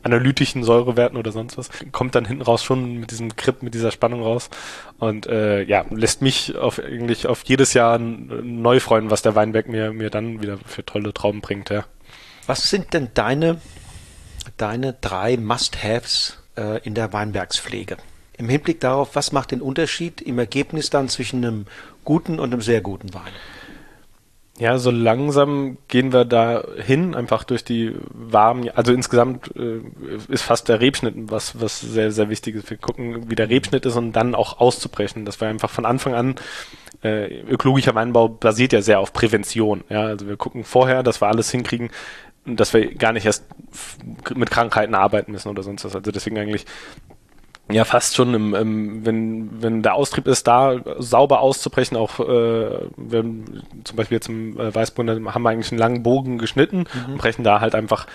analytischen 0.02 0.62
Säurewerten 0.64 1.18
oder 1.18 1.32
sonst 1.32 1.56
was. 1.56 1.70
Kommt 1.92 2.14
dann 2.14 2.24
hinten 2.24 2.42
raus 2.42 2.62
schon 2.62 2.98
mit 2.98 3.10
diesem 3.10 3.30
Grip, 3.36 3.62
mit 3.62 3.74
dieser 3.74 3.90
Spannung 3.90 4.22
raus. 4.22 4.50
Und 4.98 5.26
äh, 5.26 5.62
ja, 5.62 5.84
lässt 5.90 6.22
mich 6.22 6.56
auf 6.56 6.78
eigentlich 6.78 7.26
auf 7.26 7.42
jedes 7.44 7.74
Jahr 7.74 7.98
neu 7.98 8.80
freuen, 8.80 9.10
was 9.10 9.22
der 9.22 9.34
Weinberg 9.34 9.68
mir, 9.68 9.92
mir 9.92 10.10
dann 10.10 10.42
wieder 10.42 10.58
für 10.66 10.84
tolle 10.84 11.14
Trauben 11.14 11.40
bringt, 11.40 11.70
ja. 11.70 11.84
Was 12.46 12.70
sind 12.70 12.94
denn 12.94 13.08
deine, 13.14 13.60
deine 14.56 14.94
drei 14.94 15.36
Must-Haves 15.36 16.38
äh, 16.56 16.80
in 16.82 16.94
der 16.94 17.12
Weinbergspflege? 17.12 17.96
Im 18.38 18.48
Hinblick 18.48 18.80
darauf, 18.80 19.16
was 19.16 19.32
macht 19.32 19.50
den 19.50 19.60
Unterschied 19.60 20.20
im 20.20 20.38
Ergebnis 20.38 20.90
dann 20.90 21.08
zwischen 21.08 21.44
einem 21.44 21.66
guten 22.04 22.38
und 22.38 22.52
einem 22.52 22.62
sehr 22.62 22.80
guten 22.80 23.12
Wein? 23.12 23.32
Ja, 24.58 24.76
so 24.78 24.90
langsam 24.90 25.78
gehen 25.86 26.12
wir 26.12 26.24
da 26.24 26.64
hin, 26.78 27.14
einfach 27.14 27.44
durch 27.44 27.62
die 27.62 27.94
warmen, 28.12 28.68
also 28.70 28.92
insgesamt 28.92 29.54
äh, 29.56 29.80
ist 30.28 30.42
fast 30.42 30.68
der 30.68 30.80
Rebschnitt 30.80 31.14
was, 31.30 31.60
was 31.60 31.80
sehr, 31.80 32.10
sehr 32.10 32.28
wichtig 32.28 32.56
ist. 32.56 32.68
Wir 32.68 32.76
gucken, 32.76 33.30
wie 33.30 33.36
der 33.36 33.50
Rebschnitt 33.50 33.86
ist 33.86 33.94
und 33.94 34.12
dann 34.14 34.34
auch 34.34 34.58
auszubrechen. 34.58 35.24
Das 35.24 35.40
war 35.40 35.48
einfach 35.48 35.70
von 35.70 35.86
Anfang 35.86 36.14
an, 36.14 36.34
äh, 37.04 37.42
ökologischer 37.42 37.94
Weinbau 37.94 38.28
basiert 38.28 38.72
ja 38.72 38.82
sehr 38.82 38.98
auf 38.98 39.12
Prävention. 39.12 39.84
Ja, 39.88 40.02
also 40.02 40.26
wir 40.26 40.36
gucken 40.36 40.64
vorher, 40.64 41.04
dass 41.04 41.20
wir 41.22 41.28
alles 41.28 41.50
hinkriegen, 41.50 41.90
dass 42.44 42.74
wir 42.74 42.94
gar 42.94 43.12
nicht 43.12 43.26
erst 43.26 43.44
mit 44.34 44.50
Krankheiten 44.50 44.94
arbeiten 44.94 45.32
müssen 45.32 45.48
oder 45.48 45.62
sonst 45.62 45.84
was. 45.84 45.94
Also 45.94 46.10
deswegen 46.10 46.38
eigentlich 46.38 46.66
ja 47.70 47.84
fast 47.84 48.16
schon 48.16 48.34
im, 48.34 48.54
im, 48.54 49.06
wenn 49.06 49.62
wenn 49.62 49.82
der 49.82 49.94
Austrieb 49.94 50.26
ist, 50.26 50.46
da 50.46 50.76
sauber 50.98 51.40
auszubrechen, 51.40 51.96
auch 51.96 52.20
äh, 52.20 52.88
wenn 52.96 53.62
zum 53.84 53.96
Beispiel 53.96 54.16
jetzt 54.16 54.28
im 54.28 54.58
äh, 54.58 54.74
Weißbund 54.74 55.10
haben 55.10 55.42
wir 55.42 55.50
eigentlich 55.50 55.72
einen 55.72 55.78
langen 55.78 56.02
Bogen 56.02 56.38
geschnitten 56.38 56.84
mhm. 56.92 57.12
und 57.12 57.18
brechen 57.18 57.44
da 57.44 57.60
halt 57.60 57.74
einfach 57.74 58.06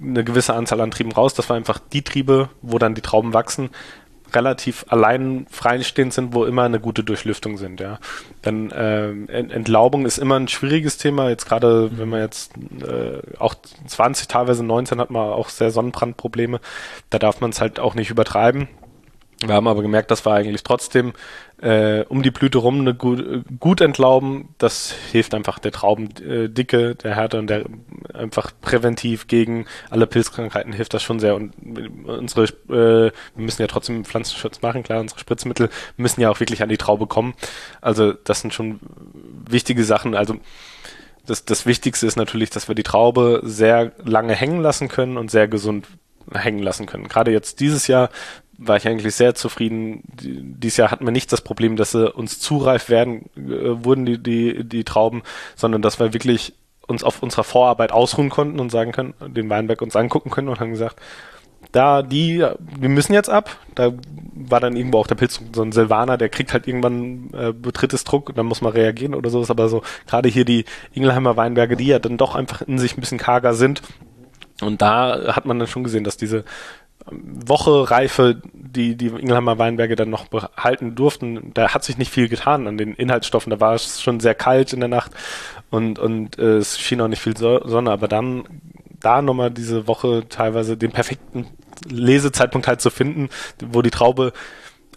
eine 0.00 0.24
gewisse 0.24 0.54
Anzahl 0.54 0.80
an 0.80 0.90
Trieben 0.90 1.12
raus. 1.12 1.34
Das 1.34 1.48
war 1.48 1.56
einfach 1.56 1.78
die 1.92 2.02
Triebe, 2.02 2.50
wo 2.60 2.78
dann 2.78 2.94
die 2.94 3.00
Trauben 3.00 3.32
wachsen, 3.32 3.70
relativ 4.34 4.84
allein 4.88 5.46
freistehend 5.50 6.12
sind, 6.12 6.34
wo 6.34 6.44
immer 6.44 6.64
eine 6.64 6.80
gute 6.80 7.02
Durchlüftung 7.04 7.56
sind, 7.56 7.80
ja. 7.80 7.98
Dann 8.42 8.70
äh, 8.70 9.10
Entlaubung 9.10 10.04
ist 10.06 10.18
immer 10.18 10.38
ein 10.38 10.48
schwieriges 10.48 10.98
Thema. 10.98 11.30
Jetzt 11.30 11.46
gerade, 11.46 11.88
mhm. 11.90 11.98
wenn 11.98 12.08
man 12.08 12.20
jetzt 12.20 12.52
äh, 12.86 13.22
auch 13.38 13.54
20, 13.86 14.28
teilweise 14.28 14.64
19 14.64 15.00
hat 15.00 15.10
man 15.10 15.32
auch 15.32 15.48
sehr 15.48 15.70
Sonnenbrandprobleme, 15.70 16.60
da 17.10 17.18
darf 17.18 17.40
man 17.40 17.50
es 17.50 17.60
halt 17.60 17.80
auch 17.80 17.94
nicht 17.94 18.10
übertreiben. 18.10 18.68
Wir 19.40 19.54
haben 19.54 19.68
aber 19.68 19.82
gemerkt, 19.82 20.10
dass 20.10 20.26
wir 20.26 20.32
eigentlich 20.32 20.64
trotzdem 20.64 21.12
äh, 21.60 22.04
um 22.08 22.22
die 22.24 22.32
Blüte 22.32 22.58
rum 22.58 22.80
eine 22.80 22.94
gut, 22.94 23.44
gut 23.60 23.80
entlauben. 23.80 24.48
Das 24.58 24.92
hilft 25.12 25.32
einfach 25.32 25.60
der 25.60 25.70
Traubendicke, 25.70 26.96
der 26.96 27.14
Härte 27.14 27.38
und 27.38 27.48
der 27.48 27.64
einfach 28.14 28.50
präventiv 28.60 29.28
gegen 29.28 29.66
alle 29.90 30.08
Pilzkrankheiten 30.08 30.72
hilft 30.72 30.92
das 30.94 31.04
schon 31.04 31.20
sehr. 31.20 31.36
Und 31.36 31.52
unsere, 32.04 32.44
äh, 32.44 33.12
wir 33.12 33.12
müssen 33.44 33.62
ja 33.62 33.68
trotzdem 33.68 34.04
Pflanzenschutz 34.04 34.60
machen, 34.60 34.82
klar, 34.82 35.00
unsere 35.00 35.20
Spritzmittel 35.20 35.70
müssen 35.96 36.20
ja 36.20 36.30
auch 36.30 36.40
wirklich 36.40 36.62
an 36.62 36.68
die 36.68 36.76
Traube 36.76 37.06
kommen. 37.06 37.34
Also 37.80 38.12
das 38.12 38.40
sind 38.40 38.54
schon 38.54 38.80
wichtige 39.48 39.84
Sachen. 39.84 40.16
Also 40.16 40.36
das, 41.26 41.44
das 41.44 41.64
Wichtigste 41.64 42.08
ist 42.08 42.16
natürlich, 42.16 42.50
dass 42.50 42.66
wir 42.66 42.74
die 42.74 42.82
Traube 42.82 43.40
sehr 43.44 43.92
lange 44.04 44.34
hängen 44.34 44.62
lassen 44.62 44.88
können 44.88 45.16
und 45.16 45.30
sehr 45.30 45.46
gesund 45.46 45.86
hängen 46.32 46.62
lassen 46.62 46.86
können. 46.86 47.08
Gerade 47.08 47.30
jetzt 47.30 47.60
dieses 47.60 47.86
Jahr 47.86 48.10
war 48.58 48.76
ich 48.76 48.86
eigentlich 48.86 49.14
sehr 49.14 49.34
zufrieden. 49.34 50.02
Dieses 50.20 50.76
Jahr 50.76 50.90
hatten 50.90 51.04
wir 51.04 51.12
nicht 51.12 51.32
das 51.32 51.40
Problem, 51.40 51.76
dass 51.76 51.92
sie 51.92 52.12
uns 52.12 52.40
zu 52.40 52.58
reif 52.58 52.88
werden, 52.88 53.30
äh, 53.36 53.84
wurden 53.84 54.04
die, 54.04 54.18
die, 54.18 54.64
die 54.64 54.84
Trauben, 54.84 55.22
sondern 55.56 55.80
dass 55.80 55.98
wir 56.00 56.12
wirklich 56.12 56.54
uns 56.86 57.04
auf 57.04 57.22
unserer 57.22 57.44
Vorarbeit 57.44 57.92
ausruhen 57.92 58.30
konnten 58.30 58.60
und 58.60 58.70
sagen 58.70 58.92
können, 58.92 59.14
den 59.20 59.48
Weinberg 59.48 59.80
uns 59.82 59.94
angucken 59.94 60.30
können 60.30 60.48
und 60.48 60.58
haben 60.58 60.70
gesagt, 60.70 61.00
da 61.72 62.02
die, 62.02 62.44
wir 62.58 62.88
müssen 62.88 63.12
jetzt 63.12 63.28
ab. 63.28 63.56
Da 63.74 63.92
war 64.34 64.60
dann 64.60 64.76
irgendwo 64.76 64.98
auch 64.98 65.06
der 65.06 65.16
Pilz, 65.16 65.40
so 65.54 65.62
ein 65.62 65.72
Silvaner, 65.72 66.16
der 66.16 66.28
kriegt 66.28 66.52
halt 66.52 66.66
irgendwann 66.66 67.30
äh, 67.34 67.52
betrittes 67.52 68.04
Druck 68.04 68.30
und 68.30 68.38
dann 68.38 68.46
muss 68.46 68.62
man 68.62 68.72
reagieren 68.72 69.14
oder 69.14 69.30
so. 69.30 69.42
Ist 69.42 69.50
aber 69.50 69.68
so, 69.68 69.82
gerade 70.06 70.28
hier 70.28 70.44
die 70.44 70.64
Ingelheimer 70.92 71.36
Weinberge, 71.36 71.76
die 71.76 71.86
ja 71.86 71.98
dann 71.98 72.16
doch 72.16 72.34
einfach 72.34 72.62
in 72.62 72.78
sich 72.78 72.96
ein 72.96 73.00
bisschen 73.00 73.18
karger 73.18 73.54
sind. 73.54 73.82
Und 74.60 74.82
da 74.82 75.34
hat 75.36 75.46
man 75.46 75.58
dann 75.58 75.68
schon 75.68 75.84
gesehen, 75.84 76.04
dass 76.04 76.16
diese 76.16 76.44
Woche 77.10 77.90
Reife, 77.90 78.40
die 78.52 78.96
die 78.96 79.08
Ingelheimer 79.08 79.58
Weinberge 79.58 79.96
dann 79.96 80.10
noch 80.10 80.28
behalten 80.28 80.94
durften, 80.94 81.52
da 81.54 81.72
hat 81.74 81.84
sich 81.84 81.98
nicht 81.98 82.12
viel 82.12 82.28
getan 82.28 82.66
an 82.66 82.78
den 82.78 82.94
Inhaltsstoffen. 82.94 83.50
Da 83.50 83.60
war 83.60 83.74
es 83.74 84.00
schon 84.00 84.20
sehr 84.20 84.34
kalt 84.34 84.72
in 84.72 84.80
der 84.80 84.88
Nacht 84.88 85.12
und, 85.70 85.98
und 85.98 86.38
äh, 86.38 86.58
es 86.58 86.78
schien 86.78 87.00
auch 87.00 87.08
nicht 87.08 87.22
viel 87.22 87.36
Sonne. 87.36 87.90
Aber 87.90 88.08
dann 88.08 88.44
da 89.00 89.22
nochmal 89.22 89.50
diese 89.50 89.86
Woche 89.86 90.24
teilweise 90.28 90.76
den 90.76 90.92
perfekten 90.92 91.46
Lesezeitpunkt 91.88 92.66
halt 92.66 92.80
zu 92.80 92.90
finden, 92.90 93.28
wo 93.64 93.82
die 93.82 93.90
Traube 93.90 94.32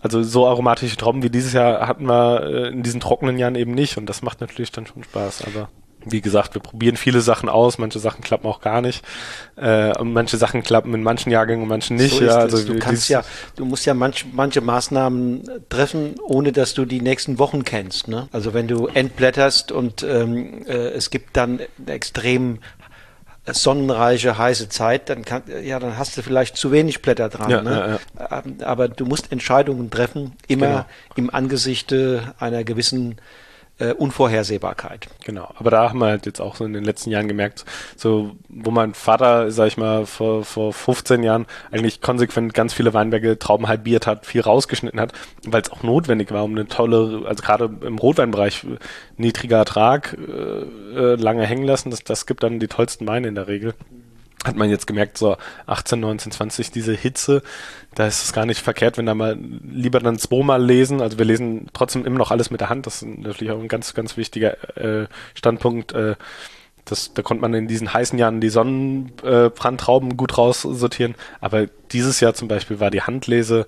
also 0.02 0.24
so 0.24 0.48
aromatische 0.48 0.98
Trauben 0.98 1.22
wie 1.22 1.30
dieses 1.30 1.54
Jahr 1.54 1.88
hatten 1.88 2.06
wir 2.06 2.44
äh, 2.44 2.68
in 2.70 2.82
diesen 2.82 3.00
trockenen 3.00 3.38
Jahren 3.38 3.56
eben 3.56 3.74
nicht 3.74 3.98
und 3.98 4.08
das 4.08 4.24
macht 4.24 4.42
natürlich 4.42 4.72
dann 4.72 4.88
schon 4.88 5.04
Spaß. 5.04 5.44
Aber 5.46 5.70
wie 6.06 6.22
gesagt, 6.22 6.54
wir 6.56 6.62
probieren 6.62 6.98
viele 6.98 7.22
Sachen 7.22 7.50
aus, 7.50 7.78
manche 7.78 8.00
Sachen 8.00 8.22
klappen 8.24 8.48
auch 8.48 8.62
gar 8.62 8.82
nicht. 8.82 9.04
Äh, 9.56 9.96
und 9.98 10.14
manche 10.14 10.38
Sachen 10.38 10.64
klappen 10.64 10.94
in 10.94 11.04
manchen 11.04 11.32
Jahrgängen 11.32 11.64
und 11.64 11.70
manchen 11.70 11.98
nicht. 11.98 12.18
So 12.18 12.24
ja, 12.24 12.38
also 12.38 12.66
du 12.66 12.80
kannst 12.80 13.10
ja, 13.10 13.24
du 13.56 13.66
musst 13.66 13.86
ja 13.86 13.94
manch, 13.94 14.26
manche 14.32 14.62
Maßnahmen 14.62 15.44
treffen, 15.70 16.16
ohne 16.24 16.52
dass 16.52 16.74
du 16.74 16.86
die 16.86 17.02
nächsten 17.02 17.40
Wochen 17.40 17.64
kennst. 17.64 18.08
Ne? 18.08 18.28
Also 18.32 18.54
wenn 18.54 18.68
du 18.68 18.88
entblätterst 18.88 19.72
und 19.72 20.04
ähm, 20.04 20.66
äh, 20.68 20.90
es 20.90 21.10
gibt 21.10 21.38
dann 21.38 21.60
extrem 21.86 22.60
sonnenreiche, 23.48 24.38
heiße 24.38 24.70
Zeit, 24.70 25.10
dann 25.10 25.26
kann, 25.26 25.44
ja, 25.64 25.80
dann 25.80 25.98
hast 25.98 26.16
du 26.18 26.22
vielleicht 26.22 26.58
zu 26.58 26.72
wenig 26.72 27.02
Blätter 27.02 27.30
dran. 27.30 27.50
Ja, 27.50 27.62
ne? 27.62 28.00
ja, 28.18 28.26
ja. 28.26 28.44
Ähm, 28.46 28.58
aber 28.64 28.88
du 28.88 29.06
musst 29.06 29.32
Entscheidungen 29.32 29.90
treffen, 29.90 30.34
immer 30.48 30.68
genau. 30.68 30.86
im 31.16 31.34
Angesichte 31.34 32.34
einer 32.38 32.64
gewissen 32.64 33.18
äh, 33.82 33.94
Unvorhersehbarkeit. 33.94 35.08
Genau, 35.26 35.50
aber 35.56 35.72
da 35.72 35.90
haben 35.90 36.00
wir 36.00 36.08
halt 36.08 36.26
jetzt 36.28 36.40
auch 36.40 36.56
so 36.56 36.66
in 36.66 36.74
den 36.74 36.84
letzten 36.84 37.10
Jahren 37.10 37.28
gemerkt, 37.28 37.66
so 37.96 38.36
wo 38.48 38.70
mein 38.70 38.94
Vater, 38.94 39.52
sag 39.52 39.68
ich 39.68 39.78
mal, 39.78 40.06
vor, 40.06 40.46
vor 40.46 40.72
15 40.72 41.24
Jahren 41.24 41.48
eigentlich 41.72 42.00
konsequent 42.02 42.54
ganz 42.54 42.74
viele 42.74 42.94
Weinberge 42.94 43.40
Trauben 43.40 43.68
halbiert 43.68 44.06
hat, 44.06 44.26
viel 44.26 44.42
rausgeschnitten 44.42 45.00
hat, 45.00 45.14
weil 45.46 45.64
es 45.64 45.72
auch 45.72 45.82
notwendig 45.82 46.32
war, 46.32 46.44
um 46.44 46.52
eine 46.52 46.68
tolle, 46.68 47.24
also 47.26 47.42
gerade 47.44 47.72
im 47.82 47.98
Rotweinbereich 47.98 48.66
niedriger 49.18 49.58
Ertrag, 49.58 50.16
äh, 50.16 51.02
äh 51.14 51.16
lange 51.16 51.46
hängen 51.46 51.66
lassen, 51.66 51.90
das, 51.90 52.04
das 52.04 52.28
gibt 52.28 52.44
dann 52.44 52.60
die 52.60 52.68
tollsten 52.68 53.08
Weine 53.08 53.28
in 53.28 53.36
der 53.36 53.48
Regel 53.48 53.74
hat 54.46 54.56
man 54.56 54.70
jetzt 54.70 54.88
gemerkt, 54.88 55.18
so 55.18 55.38
18, 55.68 56.00
19, 56.00 56.32
20, 56.32 56.72
diese 56.72 56.94
Hitze, 56.94 57.44
da 57.96 58.08
ist 58.08 58.24
es 58.24 58.34
gar 58.34 58.46
nicht 58.46 58.62
verkehrt, 58.62 58.98
wenn 58.98 59.06
da 59.06 59.14
mal 59.14 59.38
lieber 59.64 60.00
dann 60.00 60.18
zweimal 60.18 60.64
lesen. 60.64 61.02
Also 61.02 61.18
wir 61.18 61.26
lesen 61.26 61.68
trotzdem 61.74 62.06
immer 62.06 62.18
noch 62.18 62.32
alles 62.32 62.50
mit 62.50 62.62
der 62.62 62.70
Hand. 62.70 62.88
Das 62.88 63.02
ist 63.02 63.08
natürlich 63.08 63.52
auch 63.52 63.60
ein 63.60 63.68
ganz, 63.68 63.94
ganz 63.94 64.18
wichtiger 64.18 64.78
äh, 64.78 65.08
Standpunkt. 65.36 65.92
Äh, 65.92 66.16
das, 66.86 67.14
da 67.14 67.22
konnte 67.22 67.42
man 67.42 67.54
in 67.54 67.68
diesen 67.68 67.94
heißen 67.94 68.18
Jahren 68.18 68.42
die 68.42 68.50
Sonnenbrandtrauben 68.50 70.18
gut 70.18 70.38
raussortieren. 70.38 71.16
Aber 71.40 71.68
dieses 71.92 72.20
Jahr 72.20 72.34
zum 72.34 72.48
Beispiel 72.48 72.80
war 72.80 72.90
die 72.90 73.04
Handlese, 73.04 73.68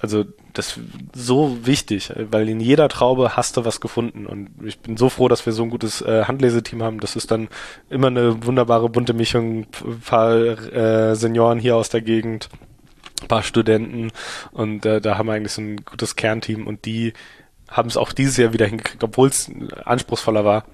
also 0.00 0.24
das 0.52 0.78
so 1.14 1.58
wichtig, 1.64 2.12
weil 2.30 2.48
in 2.48 2.60
jeder 2.60 2.88
Traube 2.88 3.36
hast 3.36 3.56
du 3.56 3.64
was 3.64 3.80
gefunden. 3.80 4.26
Und 4.26 4.50
ich 4.64 4.78
bin 4.78 4.96
so 4.96 5.08
froh, 5.08 5.28
dass 5.28 5.46
wir 5.46 5.52
so 5.52 5.62
ein 5.62 5.70
gutes 5.70 6.02
äh, 6.02 6.24
Handleseteam 6.24 6.82
haben. 6.82 7.00
Das 7.00 7.16
ist 7.16 7.30
dann 7.30 7.48
immer 7.90 8.08
eine 8.08 8.44
wunderbare 8.44 8.88
bunte 8.88 9.14
Mischung, 9.14 9.66
ein 9.84 10.00
paar 10.00 10.34
äh, 10.34 11.14
Senioren 11.14 11.58
hier 11.58 11.76
aus 11.76 11.88
der 11.88 12.02
Gegend, 12.02 12.48
ein 13.22 13.28
paar 13.28 13.42
Studenten 13.42 14.10
und 14.50 14.84
äh, 14.84 15.00
da 15.00 15.16
haben 15.16 15.26
wir 15.26 15.34
eigentlich 15.34 15.52
so 15.52 15.62
ein 15.62 15.76
gutes 15.76 16.16
Kernteam 16.16 16.66
und 16.66 16.84
die 16.84 17.12
haben 17.68 17.88
es 17.88 17.96
auch 17.96 18.12
dieses 18.12 18.36
Jahr 18.36 18.52
wieder 18.52 18.66
hingekriegt, 18.66 19.02
obwohl 19.02 19.28
es 19.28 19.50
anspruchsvoller 19.84 20.44
war, 20.44 20.64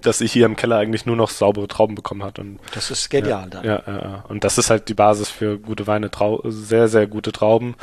dass 0.00 0.20
ich 0.20 0.32
hier 0.32 0.46
im 0.46 0.56
Keller 0.56 0.76
eigentlich 0.76 1.06
nur 1.06 1.16
noch 1.16 1.30
saubere 1.30 1.66
Trauben 1.68 1.94
bekommen 1.94 2.22
hat. 2.22 2.38
Und, 2.38 2.60
das 2.72 2.90
ist 2.90 3.10
genial 3.10 3.42
ja, 3.42 3.46
dann. 3.46 3.64
Ja, 3.64 3.82
ja, 3.86 4.24
und 4.28 4.44
das 4.44 4.58
ist 4.58 4.70
halt 4.70 4.88
die 4.88 4.94
Basis 4.94 5.28
für 5.28 5.58
gute 5.58 5.86
Weine, 5.86 6.10
Trau 6.10 6.40
sehr, 6.44 6.88
sehr 6.88 7.06
gute 7.06 7.32
Trauben. 7.32 7.74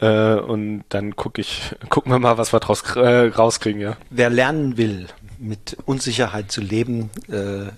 Äh, 0.00 0.34
und 0.34 0.84
dann 0.90 1.16
guck 1.16 1.38
ich, 1.38 1.74
gucken 1.88 2.12
wir 2.12 2.18
mal, 2.18 2.38
was 2.38 2.52
wir 2.52 2.60
draus 2.60 2.82
äh, 2.96 3.28
rauskriegen, 3.28 3.80
ja. 3.80 3.96
Wer 4.10 4.30
lernen 4.30 4.76
will, 4.76 5.06
mit 5.38 5.76
Unsicherheit 5.86 6.50
zu 6.50 6.60
leben, 6.60 7.10
äh, 7.28 7.70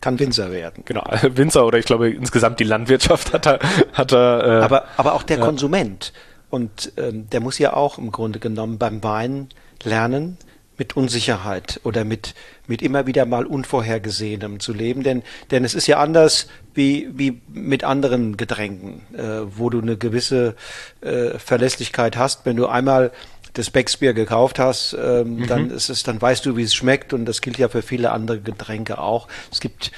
kann 0.00 0.18
Winzer 0.18 0.52
werden. 0.52 0.84
Genau, 0.86 1.04
Winzer 1.22 1.66
oder 1.66 1.78
ich 1.78 1.86
glaube 1.86 2.10
insgesamt 2.10 2.60
die 2.60 2.64
Landwirtschaft 2.64 3.32
hat 3.32 3.46
er. 3.46 3.58
Hat 3.92 4.12
er 4.12 4.44
äh, 4.44 4.64
aber, 4.64 4.84
aber 4.96 5.14
auch 5.14 5.22
der 5.22 5.38
ja. 5.38 5.44
Konsument. 5.44 6.12
Und 6.50 6.92
ähm, 6.96 7.28
der 7.30 7.40
muss 7.40 7.58
ja 7.58 7.74
auch 7.74 7.98
im 7.98 8.10
Grunde 8.10 8.38
genommen 8.38 8.78
beim 8.78 9.02
Wein 9.02 9.48
lernen, 9.82 10.38
mit 10.78 10.96
Unsicherheit 10.96 11.80
oder 11.84 12.04
mit, 12.04 12.34
mit 12.66 12.82
immer 12.82 13.06
wieder 13.06 13.26
mal 13.26 13.44
Unvorhergesehenem 13.44 14.60
zu 14.60 14.72
leben. 14.72 15.02
Denn, 15.02 15.22
denn 15.50 15.64
es 15.64 15.74
ist 15.74 15.86
ja 15.86 15.98
anders 15.98 16.48
wie, 16.74 17.08
wie 17.12 17.40
mit 17.52 17.84
anderen 17.84 18.36
Getränken, 18.36 19.02
äh, 19.14 19.40
wo 19.56 19.70
du 19.70 19.80
eine 19.80 19.96
gewisse 19.96 20.54
äh, 21.00 21.38
Verlässlichkeit 21.38 22.16
hast. 22.16 22.46
Wenn 22.46 22.56
du 22.56 22.66
einmal 22.66 23.10
das 23.54 23.70
Becksbier 23.70 24.14
gekauft 24.14 24.58
hast, 24.58 24.96
ähm, 24.98 25.36
mhm. 25.36 25.46
dann 25.48 25.70
ist 25.70 25.88
es, 25.88 26.04
dann 26.04 26.22
weißt 26.22 26.46
du, 26.46 26.56
wie 26.56 26.62
es 26.62 26.74
schmeckt 26.74 27.12
und 27.12 27.26
das 27.26 27.40
gilt 27.40 27.58
ja 27.58 27.68
für 27.68 27.82
viele 27.82 28.12
andere 28.12 28.40
Getränke 28.40 28.98
auch. 28.98 29.26
Es 29.50 29.60
gibt 29.60 29.90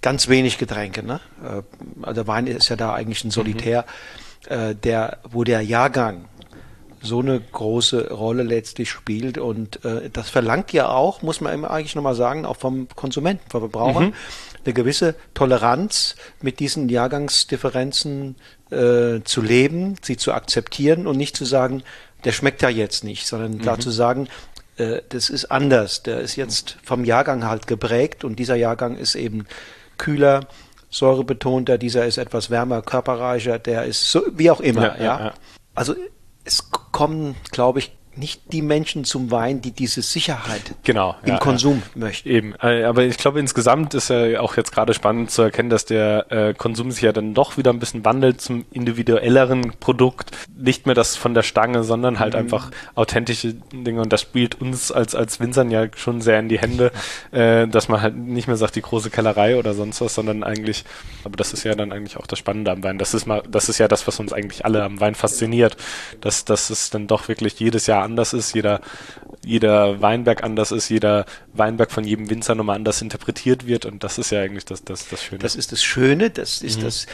ganz 0.00 0.28
wenig 0.28 0.58
Getränke, 0.58 1.02
ne? 1.02 1.20
Äh, 1.42 1.62
also 2.02 2.26
Wein 2.26 2.46
ist 2.46 2.68
ja 2.70 2.76
da 2.76 2.94
eigentlich 2.94 3.24
ein 3.24 3.30
Solitär, 3.30 3.84
mhm. 4.48 4.52
äh, 4.52 4.74
der, 4.74 5.18
wo 5.28 5.44
der 5.44 5.60
Jahrgang 5.60 6.26
so 7.04 7.20
eine 7.20 7.40
große 7.40 8.10
Rolle 8.12 8.42
letztlich 8.42 8.90
spielt. 8.90 9.38
Und 9.38 9.84
äh, 9.84 10.10
das 10.10 10.30
verlangt 10.30 10.72
ja 10.72 10.88
auch, 10.88 11.22
muss 11.22 11.40
man 11.40 11.64
eigentlich 11.64 11.94
nochmal 11.94 12.14
sagen, 12.14 12.46
auch 12.46 12.56
vom 12.56 12.88
Konsumenten, 12.94 13.48
vom 13.50 13.60
Verbraucher, 13.60 14.00
mhm. 14.00 14.14
eine 14.64 14.74
gewisse 14.74 15.14
Toleranz 15.34 16.16
mit 16.40 16.58
diesen 16.60 16.88
Jahrgangsdifferenzen 16.88 18.36
äh, 18.70 19.20
zu 19.24 19.42
leben, 19.42 19.96
sie 20.02 20.16
zu 20.16 20.32
akzeptieren 20.32 21.06
und 21.06 21.16
nicht 21.16 21.36
zu 21.36 21.44
sagen, 21.44 21.82
der 22.24 22.32
schmeckt 22.32 22.62
ja 22.62 22.70
jetzt 22.70 23.04
nicht, 23.04 23.26
sondern 23.26 23.52
mhm. 23.52 23.60
klar 23.60 23.78
zu 23.78 23.90
sagen, 23.90 24.28
äh, 24.76 25.02
das 25.10 25.30
ist 25.30 25.50
anders, 25.50 26.02
der 26.02 26.20
ist 26.20 26.36
jetzt 26.36 26.78
vom 26.82 27.04
Jahrgang 27.04 27.44
halt 27.46 27.66
geprägt 27.66 28.24
und 28.24 28.38
dieser 28.38 28.56
Jahrgang 28.56 28.96
ist 28.96 29.14
eben 29.14 29.46
kühler, 29.98 30.46
säurebetonter, 30.90 31.76
dieser 31.76 32.06
ist 32.06 32.18
etwas 32.18 32.50
wärmer, 32.50 32.80
körperreicher, 32.80 33.58
der 33.58 33.84
ist 33.84 34.10
so, 34.10 34.22
wie 34.32 34.50
auch 34.50 34.60
immer, 34.60 34.98
ja. 34.98 35.04
ja. 35.04 35.24
ja. 35.26 35.34
Also 35.74 35.94
es 36.44 36.70
kommen, 36.70 37.34
glaube 37.50 37.80
ich, 37.80 37.92
nicht 38.16 38.52
die 38.52 38.62
Menschen 38.62 39.04
zum 39.04 39.30
Wein, 39.30 39.60
die 39.60 39.72
diese 39.72 40.02
Sicherheit 40.02 40.74
genau, 40.82 41.16
im 41.22 41.30
ja, 41.30 41.38
Konsum 41.38 41.82
ja. 41.94 42.00
möchten. 42.00 42.28
Eben, 42.28 42.54
äh, 42.62 42.84
aber 42.84 43.02
ich 43.04 43.16
glaube 43.16 43.40
insgesamt 43.40 43.94
ist 43.94 44.10
ja 44.10 44.40
auch 44.40 44.56
jetzt 44.56 44.72
gerade 44.72 44.94
spannend 44.94 45.30
zu 45.30 45.42
erkennen, 45.42 45.70
dass 45.70 45.84
der 45.84 46.30
äh, 46.30 46.54
Konsum 46.54 46.90
sich 46.90 47.02
ja 47.02 47.12
dann 47.12 47.34
doch 47.34 47.56
wieder 47.56 47.72
ein 47.72 47.78
bisschen 47.78 48.04
wandelt 48.04 48.40
zum 48.40 48.64
individuelleren 48.70 49.72
Produkt. 49.80 50.30
Nicht 50.56 50.86
mehr 50.86 50.94
das 50.94 51.16
von 51.16 51.34
der 51.34 51.42
Stange, 51.42 51.84
sondern 51.84 52.18
halt 52.18 52.34
mhm. 52.34 52.40
einfach 52.40 52.70
authentische 52.94 53.54
Dinge 53.72 54.00
und 54.00 54.12
das 54.12 54.20
spielt 54.22 54.60
uns 54.60 54.92
als, 54.92 55.14
als 55.14 55.40
Winzern 55.40 55.70
ja 55.70 55.86
schon 55.96 56.20
sehr 56.20 56.38
in 56.38 56.48
die 56.48 56.58
Hände, 56.58 56.92
äh, 57.32 57.66
dass 57.66 57.88
man 57.88 58.00
halt 58.00 58.16
nicht 58.16 58.46
mehr 58.46 58.56
sagt, 58.56 58.76
die 58.76 58.82
große 58.82 59.10
Kellerei 59.10 59.58
oder 59.58 59.74
sonst 59.74 60.00
was, 60.00 60.14
sondern 60.14 60.44
eigentlich, 60.44 60.84
aber 61.24 61.36
das 61.36 61.52
ist 61.52 61.64
ja 61.64 61.74
dann 61.74 61.92
eigentlich 61.92 62.16
auch 62.16 62.26
das 62.26 62.38
Spannende 62.38 62.70
am 62.70 62.82
Wein. 62.82 62.98
Das 62.98 63.14
ist 63.14 63.26
mal, 63.26 63.42
das 63.50 63.68
ist 63.68 63.78
ja 63.78 63.88
das, 63.88 64.06
was 64.06 64.20
uns 64.20 64.32
eigentlich 64.32 64.64
alle 64.64 64.82
am 64.82 65.00
Wein 65.00 65.14
fasziniert, 65.14 65.76
dass, 66.20 66.44
dass 66.44 66.70
es 66.70 66.90
dann 66.90 67.06
doch 67.06 67.28
wirklich 67.28 67.58
jedes 67.58 67.86
Jahr 67.86 68.03
anders 68.04 68.32
ist, 68.32 68.54
jeder, 68.54 68.80
jeder 69.44 70.00
Weinberg 70.00 70.44
anders 70.44 70.72
ist, 70.72 70.88
jeder 70.88 71.26
Weinberg 71.52 71.90
von 71.90 72.04
jedem 72.04 72.30
Winzer 72.30 72.54
nochmal 72.54 72.76
anders 72.76 73.02
interpretiert 73.02 73.66
wird 73.66 73.84
und 73.84 74.04
das 74.04 74.18
ist 74.18 74.30
ja 74.30 74.40
eigentlich 74.40 74.64
das, 74.64 74.84
das, 74.84 75.08
das 75.08 75.22
Schöne. 75.22 75.38
Das 75.40 75.56
ist 75.56 75.72
das 75.72 75.82
Schöne, 75.82 76.30
das 76.30 76.62
ist 76.62 76.78
mhm. 76.78 76.84
das 76.84 77.06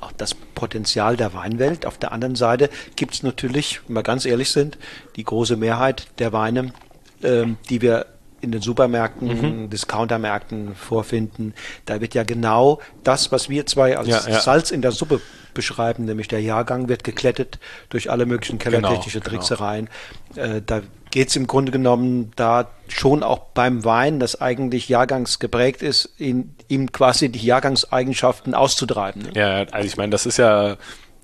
auch 0.00 0.12
das 0.12 0.34
Potenzial 0.34 1.16
der 1.16 1.32
Weinwelt. 1.34 1.86
Auf 1.86 1.98
der 1.98 2.12
anderen 2.12 2.36
Seite 2.36 2.70
gibt 2.96 3.14
es 3.14 3.22
natürlich, 3.22 3.80
wenn 3.86 3.96
wir 3.96 4.02
ganz 4.02 4.24
ehrlich 4.24 4.50
sind, 4.50 4.78
die 5.16 5.24
große 5.24 5.56
Mehrheit 5.56 6.06
der 6.18 6.32
Weine, 6.32 6.72
ähm, 7.22 7.56
die 7.70 7.80
wir 7.82 8.06
in 8.46 8.52
den 8.52 8.62
Supermärkten, 8.62 9.64
mhm. 9.64 9.70
Discountermärkten 9.70 10.74
vorfinden. 10.74 11.52
Da 11.84 12.00
wird 12.00 12.14
ja 12.14 12.22
genau 12.22 12.80
das, 13.04 13.32
was 13.32 13.50
wir 13.50 13.66
zwei 13.66 13.98
als 13.98 14.08
ja, 14.08 14.22
ja. 14.26 14.40
Salz 14.40 14.70
in 14.70 14.80
der 14.80 14.92
Suppe 14.92 15.20
beschreiben, 15.52 16.04
nämlich 16.04 16.28
der 16.28 16.40
Jahrgang 16.40 16.88
wird 16.88 17.02
geklettet 17.02 17.58
durch 17.88 18.10
alle 18.10 18.24
möglichen 18.24 18.58
kellertechnische 18.58 19.20
genau, 19.20 19.30
Tricksereien. 19.30 19.88
Genau. 20.34 20.46
Äh, 20.46 20.62
da 20.64 20.82
geht 21.10 21.28
es 21.28 21.36
im 21.36 21.46
Grunde 21.46 21.72
genommen 21.72 22.30
da 22.36 22.68
schon 22.88 23.22
auch 23.22 23.38
beim 23.54 23.84
Wein, 23.84 24.20
das 24.20 24.40
eigentlich 24.40 24.88
jahrgangsgeprägt 24.88 25.82
ist, 25.82 26.10
in, 26.18 26.54
ihm 26.68 26.92
quasi 26.92 27.28
die 27.28 27.44
Jahrgangseigenschaften 27.44 28.54
auszutreiben. 28.54 29.22
Ne? 29.22 29.30
Ja, 29.34 29.64
also 29.72 29.86
ich 29.86 29.96
meine, 29.96 30.10
das 30.10 30.26
ist 30.26 30.36
ja 30.36 30.76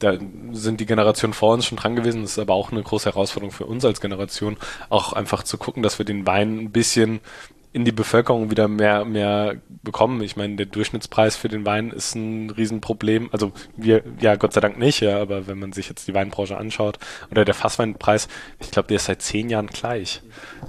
da 0.03 0.19
sind 0.53 0.81
die 0.81 0.87
Generationen 0.87 1.33
vor 1.33 1.55
uns 1.55 1.67
schon 1.67 1.79
dran 1.79 1.97
gewesen. 1.97 2.23
Das 2.23 2.33
ist 2.33 2.39
aber 2.39 2.55
auch 2.55 2.73
eine 2.73 2.83
große 2.83 3.11
Herausforderung 3.11 3.53
für 3.53 3.67
uns 3.67 3.85
als 3.85 4.01
Generation, 4.01 4.57
auch 4.89 5.13
einfach 5.13 5.43
zu 5.43 5.59
gucken, 5.59 5.83
dass 5.83 5.99
wir 5.99 6.07
den 6.07 6.27
Wein 6.27 6.59
ein 6.59 6.71
bisschen 6.71 7.21
in 7.75 7.87
die 7.87 7.93
Bevölkerung 7.93 8.51
wieder 8.51 8.69
mehr, 8.69 9.05
mehr 9.07 9.57
bekommen. 9.83 10.21
Ich 10.23 10.37
meine, 10.37 10.57
der 10.57 10.67
Durchschnittspreis 10.67 11.37
für 11.37 11.49
den 11.49 11.65
Wein 11.65 11.91
ist 11.91 12.15
ein 12.15 12.51
Riesenproblem. 12.51 13.31
Also 13.33 13.53
wir, 13.77 14.03
ja, 14.21 14.37
Gott 14.37 14.53
sei 14.53 14.61
Dank 14.61 14.79
nicht, 14.79 15.01
ja, 15.01 15.21
aber 15.21 15.47
wenn 15.47 15.59
man 15.59 15.73
sich 15.73 15.89
jetzt 15.89 16.07
die 16.07 16.13
Weinbranche 16.13 16.59
anschaut, 16.59 16.99
oder 17.31 17.47
der 17.47 17.55
Fassweinpreis, 17.55 18.29
ich 18.61 18.71
glaube, 18.71 18.89
der 18.89 18.97
ist 18.97 19.07
seit 19.07 19.23
zehn 19.23 19.49
Jahren 19.49 19.69
gleich. 19.69 20.21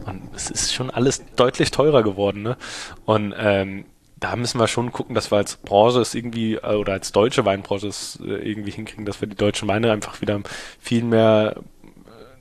Und 0.05 0.29
es 0.33 0.49
ist 0.49 0.73
schon 0.73 0.89
alles 0.89 1.23
deutlich 1.35 1.71
teurer 1.71 2.03
geworden, 2.03 2.41
ne? 2.41 2.57
Und 3.05 3.33
ähm, 3.37 3.85
da 4.23 4.37
müssen 4.37 4.57
wir 4.57 4.67
schon 4.67 4.93
gucken, 4.93 5.15
dass 5.15 5.31
wir 5.31 5.37
als 5.37 5.57
Branche 5.57 5.99
es 5.99 6.15
irgendwie, 6.15 6.55
äh, 6.55 6.75
oder 6.75 6.93
als 6.93 7.11
deutsche 7.11 7.43
Weinbranche 7.43 7.87
es 7.87 8.19
äh, 8.25 8.35
irgendwie 8.35 8.71
hinkriegen, 8.71 9.05
dass 9.05 9.19
wir 9.19 9.27
die 9.27 9.35
deutschen 9.35 9.67
Weine 9.67 9.91
einfach 9.91 10.21
wieder 10.21 10.39
viel 10.79 11.03
mehr 11.03 11.57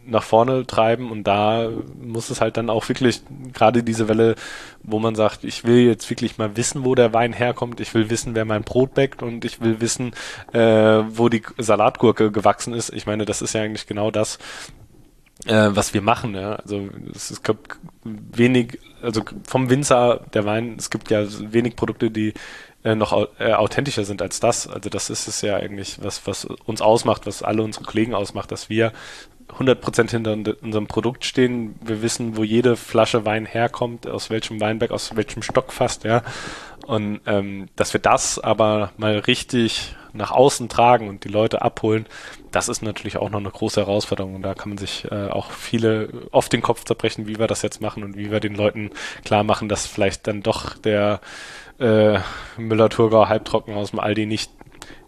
nach 0.06 0.22
vorne 0.22 0.64
treiben. 0.64 1.10
Und 1.10 1.24
da 1.24 1.68
muss 2.00 2.30
es 2.30 2.40
halt 2.40 2.56
dann 2.56 2.70
auch 2.70 2.88
wirklich 2.88 3.22
gerade 3.52 3.82
diese 3.82 4.06
Welle, 4.06 4.36
wo 4.84 5.00
man 5.00 5.16
sagt, 5.16 5.42
ich 5.42 5.64
will 5.64 5.80
jetzt 5.80 6.08
wirklich 6.08 6.38
mal 6.38 6.56
wissen, 6.56 6.84
wo 6.84 6.94
der 6.94 7.12
Wein 7.12 7.32
herkommt, 7.32 7.80
ich 7.80 7.94
will 7.94 8.10
wissen, 8.10 8.36
wer 8.36 8.44
mein 8.44 8.62
Brot 8.62 8.94
backt. 8.94 9.22
Und 9.22 9.44
ich 9.44 9.60
will 9.60 9.80
wissen, 9.80 10.12
äh, 10.52 10.60
wo 10.60 11.28
die 11.28 11.42
Salatgurke 11.58 12.30
gewachsen 12.30 12.74
ist. 12.74 12.92
Ich 12.92 13.06
meine, 13.06 13.24
das 13.24 13.42
ist 13.42 13.54
ja 13.54 13.62
eigentlich 13.62 13.88
genau 13.88 14.12
das, 14.12 14.38
äh, 15.46 15.70
was 15.70 15.94
wir 15.94 16.02
machen. 16.02 16.34
Ja? 16.34 16.56
Also 16.56 16.88
es, 17.14 17.30
es 17.30 17.42
gibt 17.42 17.78
wenig, 18.04 18.78
also 19.02 19.22
vom 19.44 19.70
Winzer 19.70 20.20
der 20.34 20.44
Wein, 20.44 20.76
es 20.78 20.90
gibt 20.90 21.10
ja 21.10 21.24
wenig 21.52 21.76
Produkte, 21.76 22.10
die 22.10 22.34
äh, 22.84 22.94
noch 22.94 23.28
äh, 23.38 23.52
authentischer 23.52 24.04
sind 24.04 24.22
als 24.22 24.40
das. 24.40 24.66
Also 24.66 24.90
das 24.90 25.10
ist 25.10 25.28
es 25.28 25.40
ja 25.42 25.56
eigentlich, 25.56 26.02
was, 26.02 26.26
was 26.26 26.44
uns 26.44 26.80
ausmacht, 26.80 27.26
was 27.26 27.42
alle 27.42 27.62
unsere 27.62 27.84
Kollegen 27.84 28.14
ausmacht, 28.14 28.50
dass 28.52 28.68
wir 28.68 28.92
100% 29.58 30.10
hinter 30.10 30.54
unserem 30.62 30.86
Produkt 30.86 31.24
stehen. 31.24 31.74
Wir 31.82 32.02
wissen, 32.02 32.36
wo 32.36 32.44
jede 32.44 32.76
Flasche 32.76 33.24
Wein 33.24 33.46
herkommt, 33.46 34.06
aus 34.06 34.30
welchem 34.30 34.60
Weinberg, 34.60 34.90
aus 34.90 35.14
welchem 35.14 35.42
Stock 35.42 35.72
fast, 35.72 36.04
ja. 36.04 36.22
Und 36.86 37.20
ähm, 37.26 37.68
dass 37.76 37.92
wir 37.92 38.00
das 38.00 38.38
aber 38.38 38.92
mal 38.96 39.18
richtig 39.18 39.94
nach 40.12 40.30
außen 40.30 40.68
tragen 40.68 41.08
und 41.08 41.24
die 41.24 41.28
Leute 41.28 41.62
abholen, 41.62 42.06
das 42.50 42.68
ist 42.68 42.82
natürlich 42.82 43.16
auch 43.16 43.30
noch 43.30 43.40
eine 43.40 43.50
große 43.50 43.80
Herausforderung. 43.80 44.34
Und 44.34 44.42
da 44.42 44.54
kann 44.54 44.70
man 44.70 44.78
sich 44.78 45.10
äh, 45.10 45.28
auch 45.28 45.50
viele 45.50 46.28
oft 46.30 46.52
den 46.52 46.62
Kopf 46.62 46.84
zerbrechen, 46.84 47.26
wie 47.26 47.38
wir 47.38 47.46
das 47.46 47.62
jetzt 47.62 47.80
machen 47.80 48.04
und 48.04 48.16
wie 48.16 48.30
wir 48.30 48.40
den 48.40 48.54
Leuten 48.54 48.90
klar 49.24 49.42
machen, 49.42 49.68
dass 49.68 49.86
vielleicht 49.86 50.26
dann 50.26 50.42
doch 50.42 50.76
der 50.76 51.20
äh, 51.78 52.18
Müller-Thurgau 52.58 53.28
halbtrocken 53.28 53.74
aus 53.74 53.90
dem 53.90 54.00
Aldi 54.00 54.26
nicht 54.26 54.50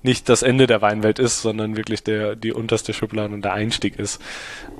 nicht 0.02 0.28
das 0.28 0.42
Ende 0.42 0.66
der 0.66 0.82
Weinwelt 0.82 1.18
ist, 1.18 1.42
sondern 1.42 1.76
wirklich 1.76 2.02
der, 2.02 2.36
die 2.36 2.52
unterste 2.52 2.92
Schublade 2.92 3.32
und 3.32 3.42
der 3.42 3.54
Einstieg 3.54 3.98
ist. 3.98 4.20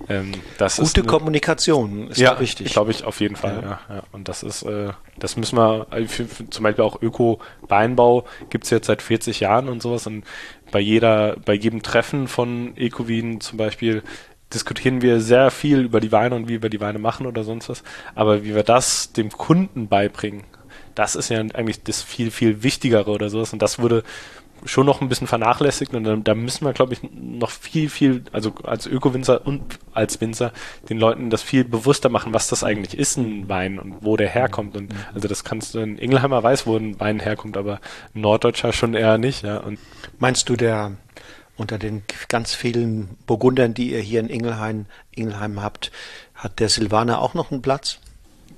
Ähm, 0.09 0.33
das 0.59 0.77
Gute 0.77 1.01
ist 1.01 1.07
Kommunikation 1.07 2.09
ist 2.09 2.19
ja, 2.19 2.39
wichtig. 2.41 2.73
glaube 2.73 2.91
ich 2.91 3.05
auf 3.05 3.21
jeden 3.21 3.37
Fall. 3.37 3.61
Ja. 3.63 3.81
Ja, 3.89 3.97
ja. 3.97 4.03
Und 4.13 4.29
das 4.29 4.43
ist, 4.43 4.63
äh, 4.65 4.91
das 5.19 5.37
müssen 5.37 5.57
wir, 5.57 5.87
äh, 5.91 6.07
für, 6.07 6.27
für, 6.27 6.49
zum 6.51 6.63
Beispiel 6.63 6.85
auch 6.85 7.01
Öko-Weinbau 7.01 8.25
gibt 8.51 8.65
es 8.65 8.71
jetzt 8.71 8.87
seit 8.87 9.01
40 9.01 9.41
Jahren 9.41 9.69
und 9.69 9.83
sowas. 9.83 10.07
Und 10.07 10.25
bei 10.71 10.81
jeder, 10.81 11.37
bei 11.45 11.55
jedem 11.55 11.83
Treffen 11.83 12.29
von 12.29 12.77
Ecowin 12.77 13.41
zum 13.41 13.59
Beispiel 13.59 14.03
diskutieren 14.53 15.03
wir 15.03 15.21
sehr 15.21 15.51
viel 15.51 15.81
über 15.81 16.01
die 16.01 16.13
Weine 16.13 16.35
und 16.37 16.49
wie 16.49 16.63
wir 16.63 16.71
die 16.71 16.81
Weine 16.81 16.99
machen 16.99 17.27
oder 17.27 17.45
sonst 17.45 17.69
was. 17.69 17.83
Aber 18.15 18.45
wie 18.45 18.55
wir 18.55 18.63
das 18.63 19.13
dem 19.13 19.31
Kunden 19.31 19.89
beibringen, 19.89 20.45
das 20.95 21.17
ist 21.17 21.29
ja 21.29 21.41
eigentlich 21.41 21.83
das 21.83 22.03
viel, 22.03 22.31
viel 22.31 22.63
Wichtigere 22.63 23.11
oder 23.11 23.31
sowas. 23.31 23.53
Und 23.53 23.63
das 23.63 23.79
wurde 23.79 24.05
schon 24.65 24.87
noch 24.87 25.01
ein 25.01 25.09
bisschen 25.09 25.27
vernachlässigt 25.27 25.95
und 25.95 26.05
da, 26.05 26.17
da 26.17 26.35
müssen 26.35 26.65
wir, 26.65 26.73
glaube 26.73 26.95
ich, 26.95 27.01
noch 27.13 27.51
viel, 27.51 27.89
viel, 27.89 28.25
also 28.33 28.53
als 28.65 28.87
Öko-Winzer 28.87 29.47
und 29.47 29.79
als 29.93 30.21
Winzer 30.21 30.53
den 30.89 30.99
Leuten 30.99 31.31
das 31.31 31.43
viel 31.43 31.65
bewusster 31.65 32.09
machen, 32.09 32.33
was 32.33 32.49
das 32.49 32.65
eigentlich 32.65 32.99
ist, 32.99 33.17
ein 33.17 33.49
Wein 33.49 33.79
und 33.79 33.97
wo 34.01 34.17
der 34.17 34.29
herkommt. 34.29 34.77
Und 34.77 34.95
also 35.15 35.29
das 35.29 35.45
kannst 35.45 35.75
du 35.75 35.81
in 35.81 35.99
Ingelheimer 35.99 36.43
weiß, 36.43 36.67
wo 36.67 36.77
ein 36.77 36.99
Wein 36.99 37.21
herkommt, 37.21 37.57
aber 37.57 37.81
ein 38.15 38.21
Norddeutscher 38.21 38.73
schon 38.73 38.95
eher 38.95 39.19
nicht, 39.19 39.43
ja. 39.43 39.59
Und 39.59 39.79
Meinst 40.19 40.49
du, 40.49 40.57
der 40.57 40.93
unter 41.57 41.79
den 41.79 42.03
ganz 42.29 42.55
vielen 42.55 43.17
Burgundern, 43.27 43.75
die 43.75 43.93
ihr 43.93 44.01
hier 44.01 44.21
in 44.21 44.29
Ingelheim, 44.29 44.87
Ingelheim 45.15 45.63
habt, 45.63 45.93
hat 46.35 46.59
der 46.61 46.69
Silvaner 46.69 47.21
auch 47.21 47.35
noch 47.35 47.51
einen 47.51 47.63
Platz? 47.63 47.99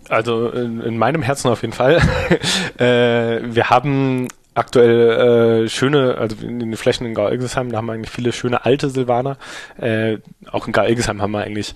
Also 0.09 0.51
in, 0.51 0.81
in 0.81 0.97
meinem 0.97 1.23
Herzen 1.23 1.51
auf 1.51 1.63
jeden 1.63 1.75
Fall. 1.75 1.97
äh, 2.79 3.43
wir 3.43 3.69
haben 3.69 4.29
aktuell 4.57 5.65
äh, 5.65 5.69
schöne, 5.69 6.17
also 6.19 6.37
in 6.45 6.59
den 6.59 6.77
Flächen 6.77 7.07
in 7.07 7.15
Gau-Ilgesheim, 7.15 7.71
da 7.71 7.79
haben 7.79 7.87
wir 7.87 7.93
eigentlich 7.93 8.11
viele 8.11 8.33
schöne 8.33 8.65
alte 8.65 8.89
Silvaner. 8.89 9.37
Äh, 9.79 10.19
auch 10.51 10.67
in 10.67 10.73
Gau-Ilgesheim 10.73 11.21
haben 11.21 11.33
wir 11.33 11.43
eigentlich, 11.43 11.75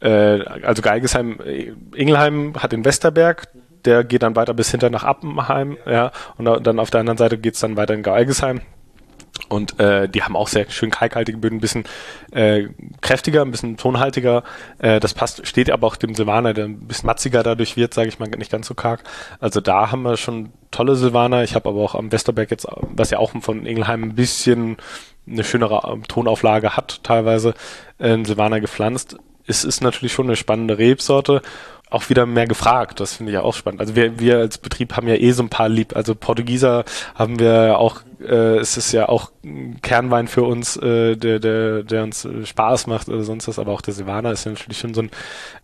äh, 0.00 0.40
also 0.62 0.82
Gau-Ilgesheim, 0.82 1.38
äh, 1.44 1.72
Ingelheim 1.94 2.54
hat 2.58 2.72
den 2.72 2.84
Westerberg, 2.84 3.48
der 3.84 4.04
geht 4.04 4.22
dann 4.22 4.36
weiter 4.36 4.54
bis 4.54 4.70
hinter 4.70 4.88
nach 4.88 5.04
Appenheim, 5.04 5.76
ja, 5.86 6.12
und 6.38 6.66
dann 6.66 6.78
auf 6.78 6.90
der 6.90 7.00
anderen 7.00 7.18
Seite 7.18 7.36
geht's 7.36 7.60
dann 7.60 7.76
weiter 7.76 7.94
in 7.94 8.02
Gau-Ilgesheim. 8.02 8.62
Und 9.54 9.78
äh, 9.78 10.08
die 10.08 10.22
haben 10.22 10.36
auch 10.36 10.48
sehr 10.48 10.68
schön 10.68 10.90
kalkhaltige 10.90 11.38
Böden, 11.38 11.58
ein 11.58 11.60
bisschen 11.60 11.84
äh, 12.32 12.68
kräftiger, 13.00 13.42
ein 13.42 13.50
bisschen 13.50 13.76
tonhaltiger. 13.76 14.42
Äh, 14.78 15.00
das 15.00 15.14
passt, 15.14 15.46
steht 15.46 15.70
aber 15.70 15.86
auch 15.86 15.96
dem 15.96 16.14
Silvaner, 16.14 16.54
der 16.54 16.64
ein 16.64 16.80
bisschen 16.80 17.06
matziger 17.06 17.42
dadurch 17.42 17.76
wird, 17.76 17.94
sage 17.94 18.08
ich 18.08 18.18
mal, 18.18 18.28
nicht 18.28 18.50
ganz 18.50 18.66
so 18.66 18.74
karg. 18.74 19.04
Also 19.38 19.60
da 19.60 19.92
haben 19.92 20.02
wir 20.02 20.16
schon 20.16 20.50
tolle 20.70 20.96
Silvaner. 20.96 21.44
Ich 21.44 21.54
habe 21.54 21.68
aber 21.68 21.80
auch 21.80 21.94
am 21.94 22.10
Westerberg 22.10 22.50
jetzt, 22.50 22.66
was 22.80 23.10
ja 23.10 23.18
auch 23.18 23.32
von 23.40 23.64
Ingelheim 23.64 24.02
ein 24.02 24.14
bisschen 24.16 24.76
eine 25.26 25.44
schönere 25.44 26.00
Tonauflage 26.08 26.76
hat, 26.76 27.02
teilweise 27.02 27.54
äh, 27.98 28.22
Silvaner 28.24 28.60
gepflanzt. 28.60 29.16
Es 29.46 29.64
ist 29.64 29.82
natürlich 29.82 30.12
schon 30.12 30.26
eine 30.26 30.36
spannende 30.36 30.78
Rebsorte 30.78 31.42
auch 31.94 32.08
wieder 32.10 32.26
mehr 32.26 32.46
gefragt. 32.46 33.00
Das 33.00 33.14
finde 33.14 33.30
ich 33.30 33.34
ja 33.34 33.42
auch 33.42 33.54
spannend. 33.54 33.80
Also 33.80 33.94
wir, 33.94 34.18
wir 34.18 34.38
als 34.38 34.58
Betrieb 34.58 34.96
haben 34.96 35.08
ja 35.08 35.14
eh 35.14 35.30
so 35.32 35.42
ein 35.42 35.48
paar 35.48 35.68
lieb. 35.68 35.94
Also 35.96 36.14
Portugieser 36.14 36.84
haben 37.14 37.38
wir 37.38 37.78
auch, 37.78 38.00
äh, 38.20 38.58
es 38.58 38.76
ist 38.76 38.92
ja 38.92 39.08
auch 39.08 39.30
ein 39.44 39.80
Kernwein 39.80 40.28
für 40.28 40.42
uns, 40.42 40.76
äh, 40.76 41.16
der, 41.16 41.38
der, 41.38 41.84
der 41.84 42.02
uns 42.02 42.24
äh, 42.24 42.44
Spaß 42.44 42.88
macht 42.88 43.08
oder 43.08 43.22
sonst 43.22 43.48
was. 43.48 43.58
Aber 43.58 43.72
auch 43.72 43.80
der 43.80 43.94
Silvaner 43.94 44.32
ist 44.32 44.44
ja 44.44 44.52
natürlich 44.52 44.78
schon 44.78 44.92
so 44.92 45.02
ein 45.02 45.10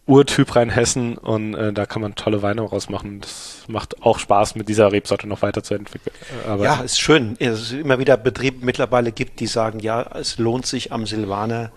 Urtyp 0.07 0.55
rein 0.57 0.71
Hessen 0.71 1.19
und 1.19 1.55
äh, 1.55 1.73
da 1.73 1.87
kann 1.87 2.03
man 2.03 2.15
tolle 2.15 2.43
Weine 2.43 2.63
rausmachen. 2.63 3.21
Das 3.21 3.65
macht 3.69 4.03
auch 4.03 4.19
Spaß, 4.19 4.55
mit 4.55 4.69
dieser 4.69 4.93
Rebsorte 4.93 5.27
noch 5.27 5.43
weiterzuentwickeln. 5.43 6.15
Aber 6.49 6.65
ja, 6.65 6.81
ist 6.81 7.01
schön. 7.01 7.37
Es 7.39 7.61
ist 7.61 7.73
immer 7.73 7.99
wieder 7.99 8.17
Betriebe 8.17 8.65
mittlerweile 8.65 9.13
gibt, 9.13 9.41
die 9.41 9.47
sagen, 9.47 9.81
ja, 9.81 10.03
es 10.15 10.39
lohnt 10.39 10.67
sich 10.67 10.93
am 10.93 11.07
Silvaner 11.07 11.71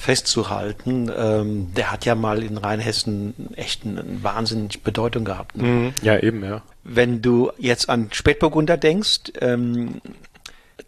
festzuhalten. 0.00 1.10
Ähm, 1.14 1.74
der 1.76 1.92
hat 1.92 2.04
ja 2.04 2.14
mal 2.14 2.42
in 2.42 2.56
Rheinhessen 2.56 3.34
echt 3.54 3.84
eine 3.84 4.02
wahnsinnig 4.22 4.82
Bedeutung 4.82 5.24
gehabt. 5.24 5.56
Ne? 5.56 5.62
Mhm. 5.62 5.94
Ja, 6.02 6.18
eben, 6.18 6.42
ja. 6.42 6.62
Wenn 6.82 7.20
du 7.20 7.52
jetzt 7.58 7.90
an 7.90 8.08
Spätburgunder 8.10 8.78
denkst, 8.78 9.32
ähm, 9.40 10.00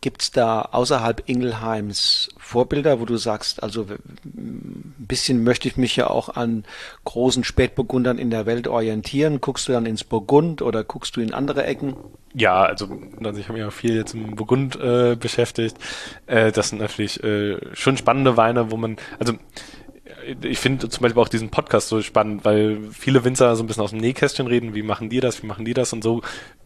Gibt 0.02 0.22
es 0.22 0.30
da 0.32 0.62
außerhalb 0.62 1.22
Ingelheims 1.26 2.28
Vorbilder, 2.36 3.00
wo 3.00 3.04
du 3.04 3.16
sagst, 3.16 3.62
also 3.62 3.86
ein 4.24 4.94
bisschen 4.98 5.44
möchte 5.44 5.68
ich 5.68 5.76
mich 5.76 5.94
ja 5.94 6.10
auch 6.10 6.28
an 6.28 6.64
großen 7.04 7.44
Spätburgundern 7.44 8.18
in 8.18 8.28
der 8.28 8.44
Welt 8.44 8.66
orientieren. 8.66 9.40
Guckst 9.40 9.68
du 9.68 9.72
dann 9.72 9.86
ins 9.86 10.02
Burgund 10.02 10.60
oder 10.60 10.82
guckst 10.82 11.16
du 11.16 11.20
in 11.20 11.32
andere 11.32 11.64
Ecken? 11.64 11.94
Ja, 12.34 12.64
also, 12.64 12.86
ich 13.36 13.48
habe 13.48 13.52
mich 13.52 13.64
auch 13.64 13.72
viel 13.72 13.94
jetzt 13.94 14.14
im 14.14 14.34
Burgund 14.34 14.74
äh, 14.74 15.14
beschäftigt. 15.14 15.76
Äh, 16.26 16.50
das 16.50 16.70
sind 16.70 16.80
natürlich 16.80 17.22
äh, 17.22 17.58
schon 17.74 17.96
spannende 17.96 18.36
Weine, 18.36 18.72
wo 18.72 18.76
man, 18.76 18.96
also 19.20 19.34
ich 20.42 20.58
finde 20.58 20.88
zum 20.88 21.02
Beispiel 21.02 21.22
auch 21.22 21.28
diesen 21.28 21.50
Podcast 21.50 21.88
so 21.88 22.02
spannend, 22.02 22.44
weil 22.44 22.78
viele 22.92 23.24
Winzer 23.24 23.54
so 23.56 23.62
ein 23.62 23.66
bisschen 23.66 23.82
aus 23.82 23.90
dem 23.90 24.00
Nähkästchen 24.00 24.46
reden, 24.46 24.74
wie 24.74 24.82
machen 24.82 25.10
die 25.10 25.20
das, 25.20 25.42
wie 25.42 25.46
machen 25.46 25.64
die 25.64 25.74
das 25.74 25.92
und 25.92 26.02
so 26.02 26.22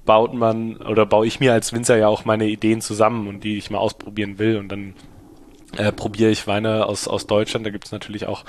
baut 0.07 0.33
man 0.33 0.77
oder 0.77 1.05
baue 1.05 1.27
ich 1.27 1.41
mir 1.41 1.53
als 1.53 1.73
Winzer 1.73 1.99
ja 1.99 2.09
auch 2.09 2.25
meine 2.25 2.47
Ideen 2.47 2.81
zusammen 2.81 3.27
und 3.27 3.45
die 3.45 3.59
ich 3.59 3.71
mal 3.71 3.79
ausprobieren 3.79 4.39
will 4.39 4.57
und 4.57 4.69
dann 4.69 4.95
äh, 5.77 5.93
probiere 5.93 6.31
ich 6.31 6.47
Weine 6.47 6.87
aus, 6.87 7.09
aus 7.09 7.27
Deutschland. 7.27 7.67
Da 7.67 7.71
gibt 7.71 7.85
es 7.85 7.93
natürlich 7.93 8.27
auch 8.27 8.45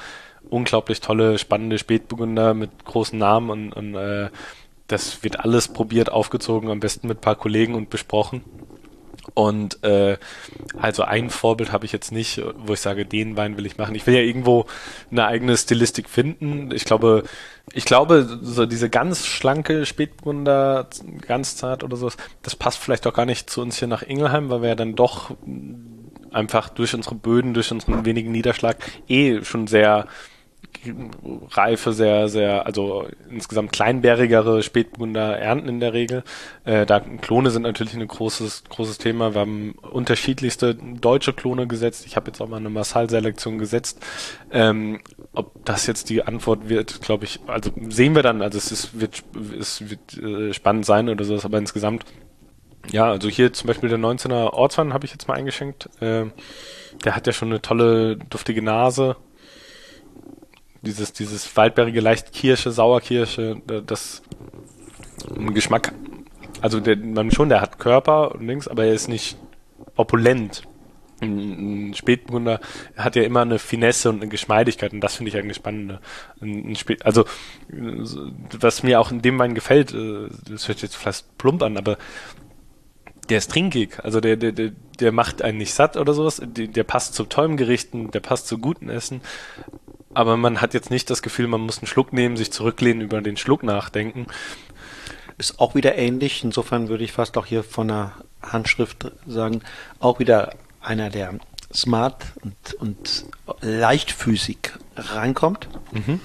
unglaublich 0.49 1.01
tolle, 1.01 1.37
spannende 1.37 1.77
Spätburgunder 1.77 2.53
mit 2.53 2.85
großen 2.85 3.19
Namen 3.19 3.49
und, 3.49 3.73
und 3.73 3.95
äh, 3.95 4.29
das 4.87 5.23
wird 5.23 5.41
alles 5.41 5.67
probiert, 5.67 6.09
aufgezogen, 6.09 6.69
am 6.69 6.79
besten 6.79 7.07
mit 7.07 7.17
ein 7.17 7.21
paar 7.21 7.35
Kollegen 7.35 7.75
und 7.75 7.89
besprochen. 7.89 8.43
Und 9.33 9.83
äh, 9.83 10.17
also 10.79 11.03
ein 11.03 11.29
Vorbild 11.29 11.71
habe 11.71 11.85
ich 11.85 11.91
jetzt 11.91 12.11
nicht, 12.11 12.41
wo 12.57 12.73
ich 12.73 12.79
sage, 12.79 13.05
den 13.05 13.37
Wein 13.37 13.57
will 13.57 13.65
ich 13.65 13.77
machen. 13.77 13.95
Ich 13.95 14.07
will 14.07 14.15
ja 14.15 14.21
irgendwo 14.21 14.65
eine 15.11 15.25
eigene 15.25 15.55
Stilistik 15.57 16.09
finden. 16.09 16.71
Ich 16.71 16.85
glaube, 16.85 17.23
ich 17.73 17.85
glaube, 17.85 18.39
so 18.41 18.65
diese 18.65 18.89
ganz 18.89 19.25
schlanke 19.25 19.85
Spätburgunder, 19.85 20.87
ganz 21.21 21.57
zart 21.57 21.83
oder 21.83 21.97
sowas, 21.97 22.17
das 22.41 22.55
passt 22.55 22.79
vielleicht 22.79 23.05
auch 23.07 23.13
gar 23.13 23.25
nicht 23.25 23.49
zu 23.49 23.61
uns 23.61 23.77
hier 23.77 23.87
nach 23.87 24.03
Ingelheim, 24.03 24.49
weil 24.49 24.61
wir 24.61 24.69
ja 24.69 24.75
dann 24.75 24.95
doch 24.95 25.31
einfach 26.31 26.69
durch 26.69 26.93
unsere 26.93 27.15
Böden, 27.15 27.53
durch 27.53 27.71
unseren 27.71 28.05
wenigen 28.05 28.31
Niederschlag 28.31 28.77
eh 29.07 29.43
schon 29.43 29.67
sehr 29.67 30.07
reife, 31.51 31.93
sehr, 31.93 32.29
sehr, 32.29 32.65
also 32.65 33.07
insgesamt 33.29 33.71
kleinbärigere 33.71 34.63
Spätburgunder 34.63 35.37
ernten 35.37 35.69
in 35.69 35.79
der 35.79 35.93
Regel. 35.93 36.23
Äh, 36.65 36.85
da 36.85 36.99
Klone 36.99 37.49
sind 37.51 37.63
natürlich 37.63 37.95
ein 37.95 38.07
großes, 38.07 38.65
großes 38.69 38.97
Thema. 38.97 39.33
Wir 39.33 39.41
haben 39.41 39.75
unterschiedlichste 39.91 40.75
deutsche 40.75 41.33
Klone 41.33 41.67
gesetzt. 41.67 42.05
Ich 42.05 42.15
habe 42.15 42.27
jetzt 42.27 42.41
auch 42.41 42.47
mal 42.47 42.57
eine 42.57 42.69
Massal-Selektion 42.69 43.57
gesetzt. 43.57 44.05
Ähm, 44.51 44.99
ob 45.33 45.65
das 45.65 45.87
jetzt 45.87 46.09
die 46.09 46.23
Antwort 46.23 46.69
wird, 46.69 47.01
glaube 47.01 47.25
ich, 47.25 47.39
also 47.47 47.71
sehen 47.89 48.15
wir 48.15 48.23
dann. 48.23 48.41
Also 48.41 48.57
es 48.57 48.71
ist, 48.71 48.99
wird, 48.99 49.23
es 49.59 49.89
wird 49.89 50.17
äh, 50.17 50.53
spannend 50.53 50.85
sein 50.85 51.09
oder 51.09 51.23
sowas, 51.23 51.45
aber 51.45 51.57
insgesamt 51.57 52.05
ja, 52.91 53.09
also 53.09 53.27
hier 53.27 53.51
zum 53.53 53.67
Beispiel 53.67 53.89
der 53.89 53.97
19er 53.97 54.53
Ortswein 54.53 54.93
habe 54.93 55.05
ich 55.05 55.11
jetzt 55.11 55.27
mal 55.27 55.33
eingeschenkt. 55.33 55.89
Äh, 56.01 56.27
der 57.03 57.15
hat 57.15 57.27
ja 57.27 57.33
schon 57.33 57.49
eine 57.49 57.61
tolle, 57.61 58.17
duftige 58.17 58.61
Nase 58.61 59.17
dieses, 60.81 61.13
dieses 61.13 61.55
waldbeerige, 61.55 62.01
leicht 62.01 62.33
Kirsche, 62.33 62.71
Sauerkirsche, 62.71 63.61
das 63.85 64.21
Geschmack, 65.53 65.93
also 66.61 66.79
der, 66.79 66.97
man 66.97 67.31
schon, 67.31 67.49
der 67.49 67.61
hat 67.61 67.79
Körper 67.79 68.35
und 68.35 68.45
links, 68.45 68.67
aber 68.67 68.85
er 68.85 68.93
ist 68.93 69.07
nicht 69.07 69.37
opulent. 69.95 70.63
Ein, 71.19 71.93
Spätburgunder 71.95 72.59
hat 72.95 73.15
ja 73.15 73.23
immer 73.23 73.41
eine 73.41 73.57
Finesse 73.57 74.09
und 74.09 74.17
eine 74.17 74.27
Geschmeidigkeit 74.27 74.93
und 74.93 75.01
das 75.01 75.15
finde 75.15 75.29
ich 75.29 75.37
eigentlich 75.37 75.57
spannend. 75.57 75.99
Also 77.03 77.25
was 78.59 78.83
mir 78.83 78.99
auch 78.99 79.11
in 79.11 79.23
dem 79.23 79.39
Wein 79.39 79.55
gefällt, 79.55 79.93
äh, 79.93 80.27
das 80.47 80.67
hört 80.67 80.81
jetzt 80.81 80.95
fast 80.95 81.37
plump 81.39 81.63
an, 81.63 81.77
aber 81.77 81.97
der 83.29 83.39
ist 83.39 83.51
trinkig, 83.51 83.99
also 84.03 84.21
der, 84.21 84.37
der, 84.37 84.51
der, 84.51 84.71
der 84.99 85.11
macht 85.11 85.41
einen 85.41 85.57
nicht 85.57 85.73
satt 85.73 85.97
oder 85.97 86.13
sowas, 86.13 86.41
der, 86.43 86.67
der 86.67 86.83
passt 86.83 87.13
zu 87.13 87.25
tollen 87.25 87.57
Gerichten, 87.57 88.11
der 88.11 88.19
passt 88.19 88.47
zu 88.47 88.57
guten 88.57 88.89
Essen, 88.89 89.21
aber 90.17 90.35
man 90.35 90.61
hat 90.61 90.73
jetzt 90.73 90.89
nicht 90.89 91.11
das 91.11 91.21
Gefühl, 91.21 91.45
man 91.45 91.61
muss 91.61 91.77
einen 91.77 91.85
Schluck 91.85 92.11
nehmen, 92.11 92.37
sich 92.37 92.51
zurücklehnen, 92.51 93.03
über 93.03 93.21
den 93.21 93.37
Schluck 93.37 93.61
nachdenken. 93.61 94.25
Ist 95.37 95.59
auch 95.59 95.75
wieder 95.75 95.95
ähnlich, 95.95 96.43
insofern 96.43 96.89
würde 96.89 97.03
ich 97.03 97.11
fast 97.11 97.37
auch 97.37 97.45
hier 97.45 97.63
von 97.63 97.87
der 97.87 98.13
Handschrift 98.41 99.11
sagen, 99.27 99.61
auch 99.99 100.17
wieder 100.17 100.55
einer, 100.81 101.11
der 101.11 101.35
smart 101.71 102.25
und, 102.41 102.73
und 102.79 103.25
leichtfüßig 103.61 104.57
reinkommt. 104.95 105.69
Mhm. 105.91 106.19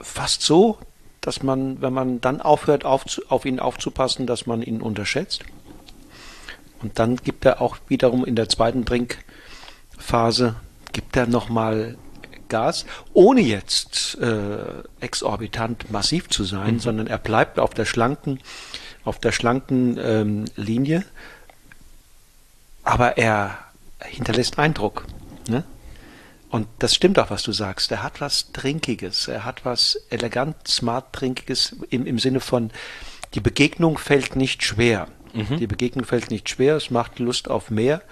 Fast 0.00 0.42
so, 0.42 0.78
dass 1.20 1.42
man, 1.42 1.82
wenn 1.82 1.92
man 1.92 2.20
dann 2.20 2.40
aufhört, 2.40 2.84
auf, 2.84 3.04
auf 3.28 3.44
ihn 3.44 3.58
aufzupassen, 3.58 4.28
dass 4.28 4.46
man 4.46 4.62
ihn 4.62 4.80
unterschätzt. 4.80 5.42
Und 6.80 7.00
dann 7.00 7.16
gibt 7.16 7.44
er 7.46 7.60
auch 7.60 7.78
wiederum 7.88 8.24
in 8.24 8.36
der 8.36 8.48
zweiten 8.48 8.84
Trinkphase, 8.84 10.54
gibt 10.92 11.16
er 11.16 11.26
nochmal 11.26 11.96
Gas, 12.52 12.84
ohne 13.14 13.40
jetzt 13.40 14.18
äh, 14.20 14.58
exorbitant 15.00 15.90
massiv 15.90 16.28
zu 16.28 16.44
sein, 16.44 16.74
mhm. 16.74 16.80
sondern 16.80 17.06
er 17.06 17.18
bleibt 17.18 17.58
auf 17.58 17.72
der 17.72 17.86
schlanken, 17.86 18.40
auf 19.04 19.18
der 19.18 19.32
schlanken 19.32 19.98
ähm, 19.98 20.44
Linie, 20.56 21.04
aber 22.84 23.16
er 23.16 23.56
hinterlässt 24.04 24.58
Eindruck. 24.58 25.06
Ne? 25.48 25.64
Und 26.50 26.68
das 26.80 26.94
stimmt 26.94 27.18
auch, 27.18 27.30
was 27.30 27.42
du 27.42 27.52
sagst. 27.52 27.90
Er 27.90 28.02
hat 28.02 28.20
was 28.20 28.52
Trinkiges, 28.52 29.28
er 29.28 29.46
hat 29.46 29.64
was 29.64 29.98
elegant, 30.10 30.68
smart 30.68 31.14
Trinkiges 31.14 31.74
im, 31.88 32.04
im 32.04 32.18
Sinne 32.18 32.40
von, 32.40 32.70
die 33.32 33.40
Begegnung 33.40 33.96
fällt 33.96 34.36
nicht 34.36 34.62
schwer. 34.62 35.08
Mhm. 35.32 35.56
Die 35.56 35.66
Begegnung 35.66 36.04
fällt 36.04 36.30
nicht 36.30 36.50
schwer, 36.50 36.76
es 36.76 36.90
macht 36.90 37.18
Lust 37.18 37.48
auf 37.48 37.70
mehr. 37.70 38.02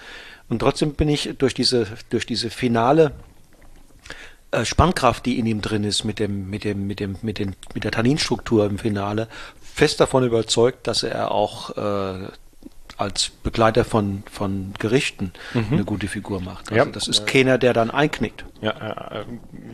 Und 0.48 0.60
trotzdem 0.60 0.94
bin 0.94 1.10
ich 1.10 1.34
durch 1.36 1.52
diese, 1.52 1.86
durch 2.08 2.24
diese 2.24 2.48
finale 2.48 3.12
Spannkraft, 4.64 5.26
die 5.26 5.38
in 5.38 5.46
ihm 5.46 5.60
drin 5.60 5.84
ist, 5.84 6.04
mit 6.04 6.18
dem, 6.18 6.50
mit 6.50 6.64
dem, 6.64 6.86
mit 6.86 7.00
dem, 7.00 7.16
mit 7.22 7.38
den, 7.38 7.54
mit 7.74 7.84
der 7.84 7.92
Tanninstruktur 7.92 8.66
im 8.66 8.78
Finale, 8.78 9.28
fest 9.62 10.00
davon 10.00 10.24
überzeugt, 10.24 10.86
dass 10.86 11.02
er 11.02 11.30
auch 11.30 11.76
äh, 11.76 12.28
als 13.00 13.30
Begleiter 13.30 13.84
von, 13.84 14.22
von 14.30 14.74
Gerichten 14.78 15.32
mhm. 15.54 15.66
eine 15.70 15.84
gute 15.84 16.06
Figur 16.06 16.42
macht. 16.42 16.70
Also 16.70 16.84
ja. 16.84 16.84
das 16.84 17.08
ist 17.08 17.26
keiner, 17.26 17.56
der 17.56 17.72
dann 17.72 17.90
einknickt. 17.90 18.44
Ja, 18.60 18.72
äh, 18.72 19.24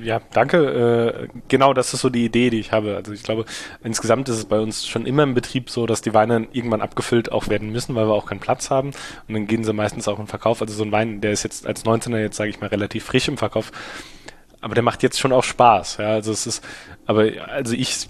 ja, 0.01 0.21
danke. 0.33 1.27
Äh, 1.27 1.39
genau, 1.49 1.75
das 1.75 1.93
ist 1.93 2.03
so 2.03 2.09
die 2.09 2.25
Idee, 2.25 2.51
die 2.51 2.61
ich 2.61 2.71
habe. 2.71 2.95
Also 2.95 3.13
ich 3.13 3.25
glaube, 3.25 3.45
insgesamt 3.83 4.29
ist 4.29 4.37
es 4.37 4.45
bei 4.45 4.61
uns 4.61 4.87
schon 4.87 5.07
immer 5.07 5.25
im 5.25 5.35
Betrieb 5.35 5.71
so, 5.71 5.87
dass 5.87 6.03
die 6.03 6.15
Weine 6.15 6.47
irgendwann 6.53 6.83
abgefüllt 6.83 7.33
auch 7.33 7.49
werden 7.49 7.71
müssen, 7.71 7.97
weil 7.97 8.07
wir 8.07 8.15
auch 8.15 8.27
keinen 8.27 8.41
Platz 8.41 8.71
haben. 8.71 8.93
Und 9.27 9.35
dann 9.35 9.49
gehen 9.49 9.65
sie 9.65 9.73
meistens 9.73 10.07
auch 10.07 10.21
in 10.21 10.29
Verkauf. 10.29 10.63
Also 10.63 10.75
so 10.75 10.85
ein 10.85 10.93
Wein, 10.93 11.21
der 11.21 11.33
ist 11.33 11.43
jetzt 11.43 11.67
als 11.67 11.85
19er 11.85 12.19
jetzt, 12.19 12.37
sage 12.37 12.51
ich 12.51 12.61
mal, 12.61 12.69
relativ 12.69 13.05
frisch 13.05 13.27
im 13.27 13.39
Verkauf. 13.39 13.73
Aber 14.67 14.75
der 14.75 14.83
macht 14.83 15.05
jetzt 15.05 15.21
schon 15.21 15.33
auch 15.33 15.45
Spaß. 15.45 15.99
Ja, 15.99 16.09
also 16.09 16.33
es 16.33 16.45
ist, 16.45 16.65
aber 17.07 17.31
also 17.47 17.73
ich 17.73 18.09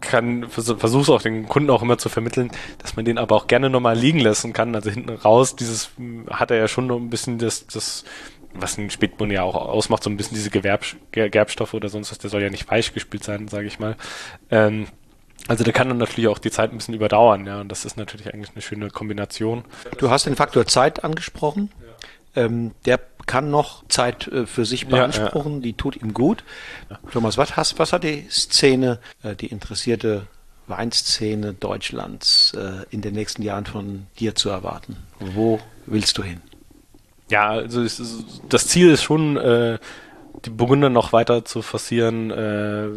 kann 0.00 0.48
versuche 0.48 1.12
auch 1.12 1.22
den 1.22 1.46
Kunden 1.46 1.70
auch 1.70 1.80
immer 1.80 1.96
zu 1.96 2.08
vermitteln, 2.08 2.50
dass 2.78 2.96
man 2.96 3.04
den 3.04 3.18
aber 3.18 3.36
auch 3.36 3.46
gerne 3.46 3.70
nochmal 3.70 3.96
liegen 3.96 4.18
lassen 4.18 4.52
kann. 4.52 4.74
Also 4.74 4.90
hinten 4.90 5.10
raus, 5.10 5.54
dieses 5.54 5.90
hat 6.28 6.50
er 6.50 6.56
ja 6.56 6.66
schon 6.66 6.88
noch 6.88 6.96
ein 6.96 7.08
bisschen 7.08 7.38
das, 7.38 7.68
das 7.68 8.04
was 8.52 8.78
ein 8.78 8.90
Spätburgunder 8.90 9.36
ja 9.36 9.42
auch 9.44 9.54
ausmacht, 9.54 10.02
so 10.02 10.10
ein 10.10 10.16
bisschen 10.16 10.34
diese 10.34 10.50
Gewerb, 10.50 10.84
Gerbstoffe 11.12 11.72
oder 11.72 11.88
sonst 11.88 12.10
was, 12.10 12.18
der 12.18 12.30
soll 12.30 12.42
ja 12.42 12.50
nicht 12.50 12.68
weich 12.68 12.92
gespielt 12.92 13.22
sein, 13.22 13.46
sage 13.46 13.68
ich 13.68 13.78
mal. 13.78 13.96
Ähm, 14.50 14.88
also 15.46 15.62
der 15.62 15.72
kann 15.72 15.88
dann 15.88 15.98
natürlich 15.98 16.26
auch 16.26 16.40
die 16.40 16.50
Zeit 16.50 16.72
ein 16.72 16.78
bisschen 16.78 16.94
überdauern, 16.94 17.46
ja, 17.46 17.60
und 17.60 17.68
das 17.68 17.84
ist 17.84 17.96
natürlich 17.96 18.34
eigentlich 18.34 18.50
eine 18.56 18.62
schöne 18.62 18.90
Kombination. 18.90 19.62
Du 19.98 20.10
hast 20.10 20.26
den 20.26 20.34
Faktor 20.34 20.66
Zeit 20.66 21.04
angesprochen. 21.04 21.70
Ja. 22.34 22.42
Ähm, 22.44 22.72
der 22.86 22.98
kann 23.26 23.50
noch 23.50 23.86
Zeit 23.88 24.28
äh, 24.28 24.46
für 24.46 24.64
sich 24.64 24.86
beanspruchen, 24.86 25.52
ja, 25.52 25.58
ja. 25.58 25.62
die 25.62 25.72
tut 25.74 25.96
ihm 25.96 26.14
gut. 26.14 26.44
Thomas, 27.12 27.38
was, 27.38 27.56
hast, 27.56 27.78
was 27.78 27.92
hat 27.92 28.04
die 28.04 28.26
Szene, 28.30 28.98
äh, 29.22 29.34
die 29.34 29.46
interessierte 29.46 30.26
Weinszene 30.66 31.54
Deutschlands 31.54 32.54
äh, 32.54 32.84
in 32.90 33.00
den 33.00 33.14
nächsten 33.14 33.42
Jahren 33.42 33.66
von 33.66 34.06
dir 34.18 34.34
zu 34.34 34.48
erwarten? 34.48 34.96
Wo 35.18 35.60
willst 35.86 36.18
du 36.18 36.22
hin? 36.22 36.40
Ja, 37.30 37.50
also 37.50 37.82
ist, 37.82 38.00
das 38.48 38.68
Ziel 38.68 38.90
ist 38.90 39.02
schon, 39.02 39.36
äh, 39.36 39.78
die 40.44 40.50
Burgunder 40.50 40.90
noch 40.90 41.12
weiter 41.12 41.44
zu 41.44 41.62
forcieren, 41.62 42.30
äh, 42.30 42.88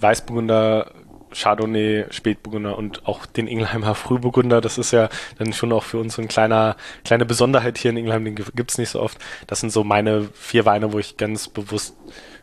Weißburgunder 0.00 0.90
Chardonnay, 1.32 2.06
Spätburgunder 2.10 2.76
und 2.76 3.06
auch 3.06 3.26
den 3.26 3.46
Ingelheimer 3.46 3.94
Frühburgunder. 3.94 4.60
Das 4.60 4.78
ist 4.78 4.92
ja 4.92 5.08
dann 5.38 5.52
schon 5.52 5.72
auch 5.72 5.84
für 5.84 5.98
uns 5.98 6.14
so 6.14 6.22
ein 6.22 6.28
kleiner, 6.28 6.76
kleine 7.04 7.26
Besonderheit 7.26 7.78
hier 7.78 7.90
in 7.90 7.96
Ingelheim, 7.96 8.24
den 8.24 8.34
gibt's 8.34 8.78
nicht 8.78 8.90
so 8.90 9.00
oft. 9.00 9.18
Das 9.46 9.60
sind 9.60 9.70
so 9.70 9.84
meine 9.84 10.28
vier 10.34 10.64
Weine, 10.64 10.92
wo 10.92 10.98
ich 10.98 11.16
ganz 11.16 11.48
bewusst 11.48 11.94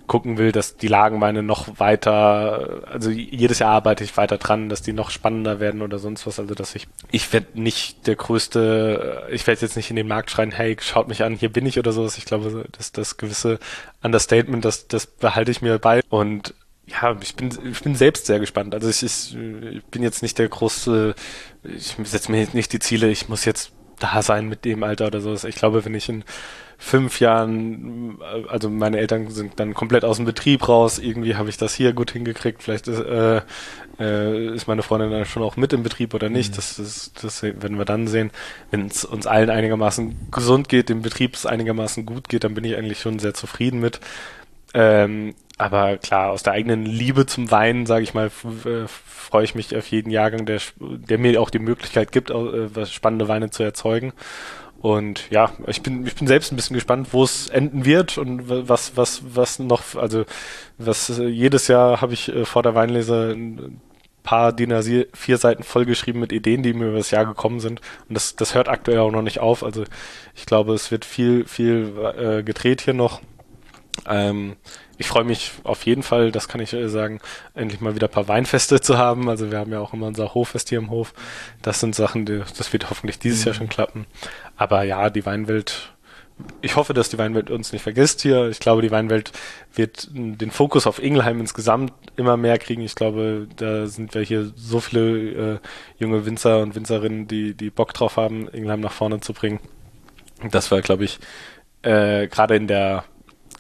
gucken 0.09 0.39
will, 0.39 0.51
dass 0.51 0.75
die 0.75 0.87
Lagenweine 0.87 1.43
noch 1.43 1.79
weiter, 1.79 2.81
also 2.91 3.11
jedes 3.11 3.59
Jahr 3.59 3.71
arbeite 3.71 4.03
ich 4.03 4.17
weiter 4.17 4.37
dran, 4.37 4.67
dass 4.67 4.81
die 4.81 4.91
noch 4.91 5.11
spannender 5.11 5.59
werden 5.59 5.83
oder 5.83 5.99
sonst 5.99 6.25
was. 6.25 6.39
Also 6.39 6.55
dass 6.55 6.75
ich, 6.75 6.87
ich 7.11 7.31
werde 7.31 7.61
nicht 7.61 8.07
der 8.07 8.15
größte, 8.15 9.27
ich 9.31 9.45
werde 9.47 9.61
jetzt 9.61 9.77
nicht 9.77 9.91
in 9.91 9.95
den 9.95 10.07
Markt 10.07 10.31
schreien, 10.31 10.51
hey, 10.51 10.75
schaut 10.81 11.07
mich 11.07 11.23
an, 11.23 11.35
hier 11.35 11.53
bin 11.53 11.65
ich 11.65 11.77
oder 11.77 11.91
sowas. 11.91 12.17
Ich 12.17 12.25
glaube, 12.25 12.65
dass 12.75 12.91
das 12.91 13.17
gewisse 13.17 13.59
Understatement, 14.01 14.65
das, 14.65 14.87
das 14.87 15.05
behalte 15.05 15.51
ich 15.51 15.61
mir 15.61 15.77
bei. 15.77 16.01
Und 16.09 16.55
ja, 16.89 17.15
ich 17.21 17.35
bin, 17.35 17.49
ich 17.71 17.81
bin 17.81 17.95
selbst 17.95 18.25
sehr 18.25 18.39
gespannt. 18.39 18.73
Also 18.73 18.89
ich, 18.89 19.03
ich, 19.03 19.37
ich 19.75 19.83
bin 19.85 20.03
jetzt 20.03 20.21
nicht 20.21 20.37
der 20.37 20.49
große, 20.49 21.15
ich 21.63 21.95
setze 22.03 22.31
mir 22.31 22.47
nicht 22.53 22.73
die 22.73 22.79
Ziele, 22.79 23.09
ich 23.09 23.29
muss 23.29 23.45
jetzt 23.45 23.71
da 23.99 24.21
sein 24.21 24.47
mit 24.47 24.65
dem 24.65 24.83
Alter 24.83 25.07
oder 25.07 25.21
so. 25.21 25.33
Ich 25.47 25.55
glaube, 25.55 25.85
wenn 25.85 25.93
ich 25.93 26.09
in 26.09 26.23
fünf 26.77 27.19
Jahren, 27.19 28.17
also 28.47 28.69
meine 28.69 28.99
Eltern 28.99 29.29
sind 29.29 29.59
dann 29.59 29.73
komplett 29.73 30.05
aus 30.05 30.15
dem 30.15 30.25
Betrieb 30.25 30.69
raus, 30.69 30.97
irgendwie 30.97 31.35
habe 31.35 31.49
ich 31.49 31.57
das 31.57 31.73
hier 31.73 31.91
gut 31.91 32.11
hingekriegt, 32.11 32.63
vielleicht 32.63 32.87
ist, 32.87 33.01
äh, 33.01 33.41
äh, 33.99 34.55
ist 34.55 34.67
meine 34.67 34.81
Freundin 34.81 35.11
dann 35.11 35.25
schon 35.25 35.43
auch 35.43 35.57
mit 35.57 35.73
im 35.73 35.83
Betrieb 35.83 36.13
oder 36.13 36.29
nicht, 36.29 36.53
mhm. 36.53 36.55
das, 36.55 36.75
das, 36.77 37.11
das 37.21 37.43
werden 37.43 37.77
wir 37.77 37.83
dann 37.83 38.07
sehen. 38.07 38.31
Wenn 38.71 38.87
es 38.87 39.03
uns 39.03 39.27
allen 39.27 39.49
einigermaßen 39.49 40.31
gesund 40.31 40.69
geht, 40.69 40.87
dem 40.87 41.01
Betrieb 41.01 41.35
es 41.35 41.45
einigermaßen 41.45 42.05
gut 42.05 42.29
geht, 42.29 42.45
dann 42.45 42.53
bin 42.53 42.63
ich 42.63 42.77
eigentlich 42.77 43.01
schon 43.01 43.19
sehr 43.19 43.33
zufrieden 43.33 43.81
mit. 43.81 43.99
Ähm, 44.73 45.35
aber 45.59 45.97
klar, 45.97 46.31
aus 46.31 46.41
der 46.41 46.53
eigenen 46.53 46.85
Liebe 46.85 47.25
zum 47.25 47.51
Wein, 47.51 47.85
sage 47.85 48.03
ich 48.03 48.13
mal, 48.13 48.27
äh, 48.27 48.87
freue 48.87 49.43
ich 49.43 49.55
mich 49.55 49.75
auf 49.75 49.87
jeden 49.87 50.09
Jahrgang, 50.09 50.45
der, 50.45 50.61
der 50.79 51.17
mir 51.17 51.39
auch 51.41 51.49
die 51.49 51.59
Möglichkeit 51.59 52.13
gibt, 52.13 52.31
äh, 52.31 52.85
spannende 52.85 53.27
Weine 53.27 53.49
zu 53.49 53.61
erzeugen. 53.63 54.13
Und 54.79 55.29
ja, 55.29 55.51
ich 55.67 55.81
bin, 55.83 56.07
ich 56.07 56.15
bin 56.15 56.27
selbst 56.27 56.53
ein 56.53 56.55
bisschen 56.55 56.75
gespannt, 56.75 57.09
wo 57.11 57.25
es 57.25 57.49
enden 57.49 57.83
wird 57.83 58.17
und 58.17 58.47
was, 58.47 58.95
was, 58.95 59.21
was 59.35 59.59
noch, 59.59 59.95
also 59.95 60.23
was 60.77 61.19
äh, 61.19 61.27
jedes 61.27 61.67
Jahr 61.67 61.99
habe 61.99 62.13
ich 62.13 62.31
vor 62.45 62.63
der 62.63 62.73
Weinlese 62.73 63.35
ein 63.35 63.81
paar 64.23 64.53
DIN 64.53 64.71
A4 64.71 65.37
Seiten 65.37 65.63
vollgeschrieben 65.63 66.21
mit 66.21 66.31
Ideen, 66.31 66.63
die 66.63 66.71
mir 66.71 66.87
über 66.87 66.99
das 66.99 67.11
Jahr 67.11 67.25
gekommen 67.25 67.59
sind. 67.59 67.81
Und 68.07 68.15
das, 68.15 68.37
das 68.37 68.55
hört 68.55 68.69
aktuell 68.69 68.99
auch 68.99 69.11
noch 69.11 69.23
nicht 69.23 69.39
auf. 69.39 69.61
Also 69.61 69.83
ich 70.35 70.45
glaube, 70.45 70.73
es 70.73 70.89
wird 70.89 71.03
viel, 71.03 71.45
viel 71.45 71.93
äh, 72.17 72.43
gedreht 72.43 72.79
hier 72.79 72.93
noch. 72.93 73.19
Ähm, 74.07 74.55
ich 74.99 75.07
freue 75.07 75.23
mich 75.23 75.53
auf 75.63 75.85
jeden 75.85 76.03
Fall, 76.03 76.31
das 76.31 76.49
kann 76.49 76.59
ich 76.59 76.73
äh, 76.73 76.89
sagen, 76.89 77.21
endlich 77.55 77.79
mal 77.79 77.95
wieder 77.95 78.07
ein 78.07 78.11
paar 78.11 78.27
Weinfeste 78.27 78.81
zu 78.81 78.97
haben. 78.97 79.29
Also 79.29 79.49
wir 79.49 79.57
haben 79.57 79.71
ja 79.71 79.79
auch 79.79 79.93
immer 79.93 80.07
unser 80.07 80.33
Hoffest 80.33 80.69
hier 80.69 80.77
im 80.77 80.89
Hof. 80.89 81.13
Das 81.61 81.79
sind 81.79 81.95
Sachen, 81.95 82.25
die, 82.25 82.43
das 82.57 82.73
wird 82.73 82.89
hoffentlich 82.89 83.17
dieses 83.17 83.39
mhm. 83.39 83.45
Jahr 83.45 83.55
schon 83.55 83.69
klappen. 83.69 84.05
Aber 84.57 84.83
ja, 84.83 85.09
die 85.09 85.25
Weinwelt, 85.25 85.93
ich 86.61 86.75
hoffe, 86.75 86.93
dass 86.93 87.07
die 87.07 87.17
Weinwelt 87.17 87.49
uns 87.49 87.71
nicht 87.71 87.81
vergisst 87.81 88.21
hier. 88.21 88.49
Ich 88.49 88.59
glaube, 88.59 88.81
die 88.81 88.91
Weinwelt 88.91 89.31
wird 89.73 90.09
den 90.11 90.51
Fokus 90.51 90.85
auf 90.85 91.01
Ingelheim 91.01 91.39
insgesamt 91.39 91.93
immer 92.17 92.35
mehr 92.35 92.57
kriegen. 92.57 92.81
Ich 92.81 92.95
glaube, 92.95 93.47
da 93.55 93.87
sind 93.87 94.13
wir 94.13 94.21
hier 94.21 94.51
so 94.53 94.81
viele 94.81 95.53
äh, 95.53 95.59
junge 95.97 96.25
Winzer 96.25 96.59
und 96.59 96.75
Winzerinnen, 96.75 97.25
die, 97.25 97.53
die 97.53 97.69
Bock 97.69 97.93
drauf 97.93 98.17
haben, 98.17 98.49
Ingelheim 98.49 98.81
nach 98.81 98.91
vorne 98.91 99.21
zu 99.21 99.31
bringen. 99.31 99.61
Das 100.51 100.71
war, 100.71 100.81
glaube 100.81 101.05
ich, 101.05 101.19
äh, 101.83 102.27
gerade 102.27 102.57
in 102.57 102.67
der, 102.67 103.05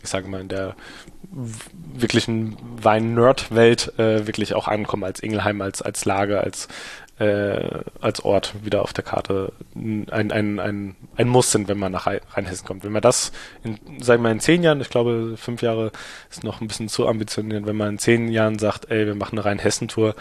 ich 0.03 0.09
sage 0.09 0.27
mal, 0.27 0.41
in 0.41 0.49
der 0.49 0.75
wirklichen 1.31 2.57
Wein-Nerd-Welt 2.81 3.99
äh, 3.99 4.25
wirklich 4.25 4.55
auch 4.55 4.67
ankommen 4.67 5.03
als 5.03 5.19
Ingelheim, 5.19 5.61
als, 5.61 5.81
als 5.81 6.05
Lage, 6.05 6.41
als, 6.41 6.67
äh, 7.19 7.81
als 8.01 8.25
Ort 8.25 8.55
wieder 8.63 8.81
auf 8.81 8.93
der 8.93 9.03
Karte 9.03 9.53
ein, 9.75 10.09
ein, 10.09 10.59
ein, 10.59 10.95
ein 11.15 11.27
Muss 11.27 11.51
sind, 11.51 11.67
wenn 11.67 11.77
man 11.77 11.91
nach 11.91 12.07
Rheinhessen 12.07 12.65
kommt. 12.65 12.83
Wenn 12.83 12.91
man 12.91 13.01
das, 13.01 13.31
in, 13.63 13.77
sagen 14.01 14.23
wir 14.23 14.29
mal 14.29 14.31
in 14.31 14.39
zehn 14.39 14.63
Jahren, 14.63 14.81
ich 14.81 14.89
glaube 14.89 15.35
fünf 15.37 15.61
Jahre 15.61 15.91
ist 16.29 16.43
noch 16.43 16.61
ein 16.61 16.67
bisschen 16.67 16.89
zu 16.89 17.07
ambitioniert, 17.07 17.65
wenn 17.65 17.77
man 17.77 17.89
in 17.89 17.99
zehn 17.99 18.29
Jahren 18.29 18.57
sagt, 18.57 18.89
ey, 18.89 19.05
wir 19.05 19.15
machen 19.15 19.37
eine 19.37 19.45
Rheinhessen-Tour, 19.45 20.15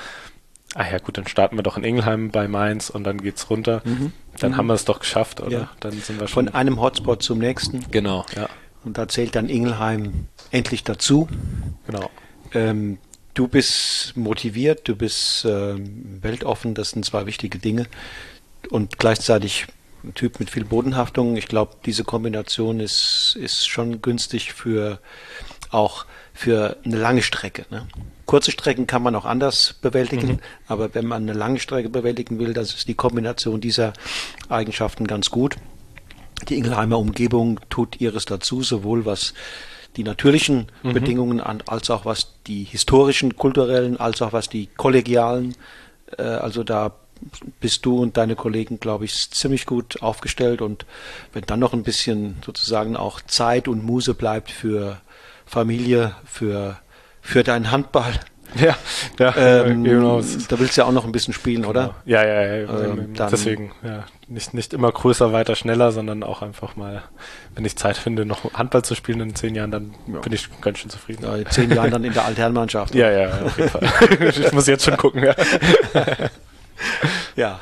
ah 0.74 0.90
ja 0.90 0.98
gut, 0.98 1.16
dann 1.16 1.26
starten 1.26 1.56
wir 1.56 1.62
doch 1.62 1.78
in 1.78 1.84
Ingelheim 1.84 2.30
bei 2.30 2.48
Mainz 2.48 2.90
und 2.90 3.04
dann 3.04 3.18
geht's 3.22 3.48
runter. 3.48 3.80
Mhm. 3.84 4.12
Dann 4.40 4.52
mhm. 4.52 4.56
haben 4.56 4.66
wir 4.66 4.74
es 4.74 4.84
doch 4.84 5.00
geschafft, 5.00 5.40
oder? 5.40 5.50
Ja. 5.50 5.70
Dann 5.80 5.92
sind 5.92 6.20
wir 6.20 6.28
schon. 6.28 6.46
Von 6.46 6.54
einem 6.54 6.80
Hotspot 6.80 7.22
zum 7.22 7.38
nächsten. 7.38 7.86
Genau, 7.90 8.26
ja. 8.36 8.48
Und 8.84 8.98
da 8.98 9.08
zählt 9.08 9.34
dann 9.34 9.48
Ingelheim 9.48 10.28
endlich 10.50 10.84
dazu. 10.84 11.28
Genau. 11.86 12.10
Ähm, 12.54 12.98
du 13.34 13.48
bist 13.48 14.16
motiviert, 14.16 14.88
du 14.88 14.96
bist 14.96 15.44
ähm, 15.44 16.18
weltoffen, 16.22 16.74
das 16.74 16.90
sind 16.90 17.04
zwei 17.04 17.26
wichtige 17.26 17.58
Dinge. 17.58 17.86
Und 18.70 18.98
gleichzeitig 18.98 19.66
ein 20.04 20.14
Typ 20.14 20.40
mit 20.40 20.50
viel 20.50 20.64
Bodenhaftung. 20.64 21.36
Ich 21.36 21.48
glaube, 21.48 21.76
diese 21.84 22.04
Kombination 22.04 22.80
ist, 22.80 23.36
ist 23.40 23.68
schon 23.68 24.02
günstig 24.02 24.52
für 24.52 25.00
auch 25.70 26.06
für 26.32 26.76
eine 26.84 26.96
lange 26.96 27.22
Strecke. 27.22 27.66
Ne? 27.70 27.86
Kurze 28.24 28.52
Strecken 28.52 28.86
kann 28.86 29.02
man 29.02 29.14
auch 29.16 29.24
anders 29.24 29.74
bewältigen, 29.82 30.28
mhm. 30.28 30.38
aber 30.66 30.94
wenn 30.94 31.06
man 31.06 31.22
eine 31.22 31.32
lange 31.32 31.58
Strecke 31.58 31.88
bewältigen 31.88 32.38
will, 32.38 32.52
das 32.52 32.74
ist 32.74 32.88
die 32.88 32.94
Kombination 32.94 33.60
dieser 33.60 33.92
Eigenschaften 34.48 35.06
ganz 35.06 35.30
gut. 35.30 35.56
Die 36.48 36.56
Ingelheimer 36.56 36.98
Umgebung 36.98 37.60
tut 37.68 38.00
ihres 38.00 38.24
dazu, 38.24 38.62
sowohl 38.62 39.04
was 39.04 39.34
die 39.98 40.04
natürlichen 40.04 40.68
mhm. 40.82 40.92
Bedingungen 40.94 41.40
an, 41.40 41.62
als 41.66 41.90
auch 41.90 42.04
was 42.04 42.34
die 42.46 42.62
historischen, 42.62 43.36
kulturellen, 43.36 43.98
als 43.98 44.22
auch 44.22 44.32
was 44.32 44.48
die 44.48 44.68
kollegialen. 44.76 45.54
Äh, 46.16 46.22
also 46.22 46.62
da 46.62 46.94
bist 47.58 47.84
du 47.84 47.98
und 47.98 48.16
deine 48.16 48.36
Kollegen, 48.36 48.78
glaube 48.78 49.04
ich, 49.04 49.30
ziemlich 49.32 49.66
gut 49.66 50.02
aufgestellt. 50.02 50.62
Und 50.62 50.86
wenn 51.32 51.42
dann 51.42 51.58
noch 51.58 51.72
ein 51.72 51.82
bisschen 51.82 52.36
sozusagen 52.46 52.96
auch 52.96 53.20
Zeit 53.20 53.66
und 53.66 53.84
Muse 53.84 54.14
bleibt 54.14 54.52
für 54.52 55.00
Familie, 55.44 56.14
für, 56.24 56.78
für 57.20 57.42
deinen 57.42 57.72
Handball, 57.72 58.20
Ja, 58.60 58.76
ja 59.18 59.64
ähm, 59.64 59.84
genau. 59.84 60.20
Da 60.48 60.58
willst 60.58 60.76
du 60.76 60.80
ja 60.80 60.86
auch 60.86 60.92
noch 60.92 61.04
ein 61.04 61.12
bisschen 61.12 61.34
spielen, 61.34 61.64
oder? 61.64 61.94
Ja, 62.04 62.24
ja, 62.24 62.42
ja. 62.42 62.84
Ähm, 62.84 63.14
deswegen, 63.14 63.72
ja. 63.82 64.04
Nicht, 64.28 64.52
nicht 64.54 64.74
immer 64.74 64.92
größer, 64.92 65.32
weiter, 65.32 65.54
schneller, 65.54 65.92
sondern 65.92 66.22
auch 66.22 66.42
einfach 66.42 66.76
mal, 66.76 67.02
wenn 67.54 67.64
ich 67.64 67.76
Zeit 67.76 67.96
finde, 67.96 68.26
noch 68.26 68.52
Handball 68.54 68.82
zu 68.82 68.94
spielen 68.94 69.20
in 69.20 69.34
zehn 69.34 69.54
Jahren, 69.54 69.70
dann 69.70 69.94
ja. 70.12 70.20
bin 70.20 70.32
ich 70.32 70.48
ganz 70.60 70.78
schön 70.78 70.90
zufrieden. 70.90 71.24
Ja, 71.24 71.36
in 71.36 71.46
zehn 71.46 71.70
Jahren 71.70 71.90
dann 71.90 72.04
in 72.04 72.12
der 72.12 72.24
Altherrenmannschaft. 72.24 72.94
ja, 72.94 73.10
ja, 73.10 73.40
auf 73.42 73.58
jeden 73.58 73.70
Fall. 73.70 73.88
ich 74.30 74.52
muss 74.52 74.66
jetzt 74.66 74.84
schon 74.84 74.96
gucken, 74.96 75.24
ja. 75.24 75.34
ja. 77.36 77.60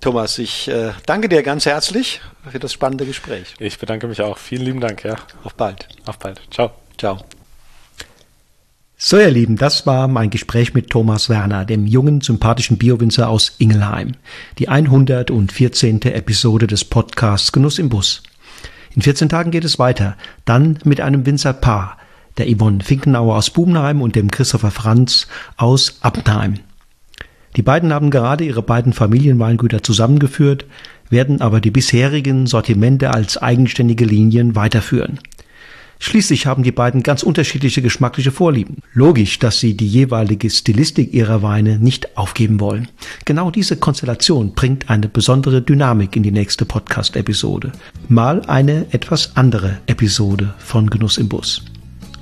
Thomas, 0.00 0.38
ich 0.38 0.66
äh, 0.68 0.92
danke 1.04 1.28
dir 1.28 1.42
ganz 1.42 1.66
herzlich 1.66 2.22
für 2.50 2.58
das 2.58 2.72
spannende 2.72 3.04
Gespräch. 3.04 3.54
Ich 3.58 3.78
bedanke 3.78 4.06
mich 4.06 4.22
auch. 4.22 4.38
Vielen 4.38 4.62
lieben 4.62 4.80
Dank, 4.80 5.04
ja. 5.04 5.16
Auf 5.44 5.54
bald. 5.54 5.88
Auf 6.06 6.18
bald. 6.18 6.40
Ciao. 6.50 6.70
Ciao. 6.96 7.18
So, 9.02 9.16
ihr 9.18 9.30
Lieben, 9.30 9.56
das 9.56 9.86
war 9.86 10.08
mein 10.08 10.28
Gespräch 10.28 10.74
mit 10.74 10.90
Thomas 10.90 11.30
Werner, 11.30 11.64
dem 11.64 11.86
jungen, 11.86 12.20
sympathischen 12.20 12.76
Biowinzer 12.76 13.30
aus 13.30 13.54
Ingelheim. 13.56 14.12
Die 14.58 14.68
114. 14.68 16.02
Episode 16.02 16.66
des 16.66 16.84
Podcasts 16.84 17.50
Genuss 17.50 17.78
im 17.78 17.88
Bus. 17.88 18.22
In 18.94 19.00
14 19.00 19.30
Tagen 19.30 19.52
geht 19.52 19.64
es 19.64 19.78
weiter, 19.78 20.18
dann 20.44 20.78
mit 20.84 21.00
einem 21.00 21.24
Winzerpaar, 21.24 21.96
der 22.36 22.54
Yvonne 22.54 22.84
Finkenauer 22.84 23.36
aus 23.36 23.48
Bubenheim 23.48 24.02
und 24.02 24.16
dem 24.16 24.30
Christopher 24.30 24.70
Franz 24.70 25.28
aus 25.56 25.96
Abnheim. 26.02 26.56
Die 27.56 27.62
beiden 27.62 27.94
haben 27.94 28.10
gerade 28.10 28.44
ihre 28.44 28.62
beiden 28.62 28.92
Familienweingüter 28.92 29.82
zusammengeführt, 29.82 30.66
werden 31.08 31.40
aber 31.40 31.62
die 31.62 31.70
bisherigen 31.70 32.46
Sortimente 32.46 33.14
als 33.14 33.38
eigenständige 33.38 34.04
Linien 34.04 34.56
weiterführen. 34.56 35.20
Schließlich 36.02 36.46
haben 36.46 36.62
die 36.62 36.72
beiden 36.72 37.02
ganz 37.02 37.22
unterschiedliche 37.22 37.82
geschmackliche 37.82 38.32
Vorlieben. 38.32 38.78
Logisch, 38.94 39.38
dass 39.38 39.60
sie 39.60 39.76
die 39.76 39.86
jeweilige 39.86 40.48
Stilistik 40.48 41.12
ihrer 41.12 41.42
Weine 41.42 41.78
nicht 41.78 42.16
aufgeben 42.16 42.58
wollen. 42.58 42.88
Genau 43.26 43.50
diese 43.50 43.76
Konstellation 43.76 44.54
bringt 44.54 44.88
eine 44.88 45.08
besondere 45.08 45.60
Dynamik 45.60 46.16
in 46.16 46.22
die 46.22 46.32
nächste 46.32 46.64
Podcast-Episode. 46.64 47.72
Mal 48.08 48.40
eine 48.46 48.86
etwas 48.92 49.36
andere 49.36 49.78
Episode 49.86 50.54
von 50.58 50.88
Genuss 50.88 51.18
im 51.18 51.28
Bus. 51.28 51.62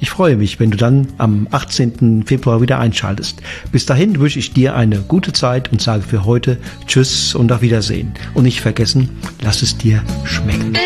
Ich 0.00 0.10
freue 0.10 0.36
mich, 0.36 0.58
wenn 0.58 0.70
du 0.72 0.76
dann 0.76 1.08
am 1.18 1.46
18. 1.50 2.24
Februar 2.26 2.60
wieder 2.60 2.80
einschaltest. 2.80 3.40
Bis 3.70 3.86
dahin 3.86 4.18
wünsche 4.18 4.40
ich 4.40 4.52
dir 4.52 4.74
eine 4.74 4.98
gute 5.00 5.32
Zeit 5.32 5.70
und 5.70 5.80
sage 5.80 6.02
für 6.02 6.24
heute 6.24 6.58
Tschüss 6.86 7.34
und 7.34 7.52
auf 7.52 7.62
Wiedersehen. 7.62 8.12
Und 8.34 8.42
nicht 8.42 8.60
vergessen, 8.60 9.10
lass 9.40 9.62
es 9.62 9.78
dir 9.78 10.02
schmecken. 10.24 10.76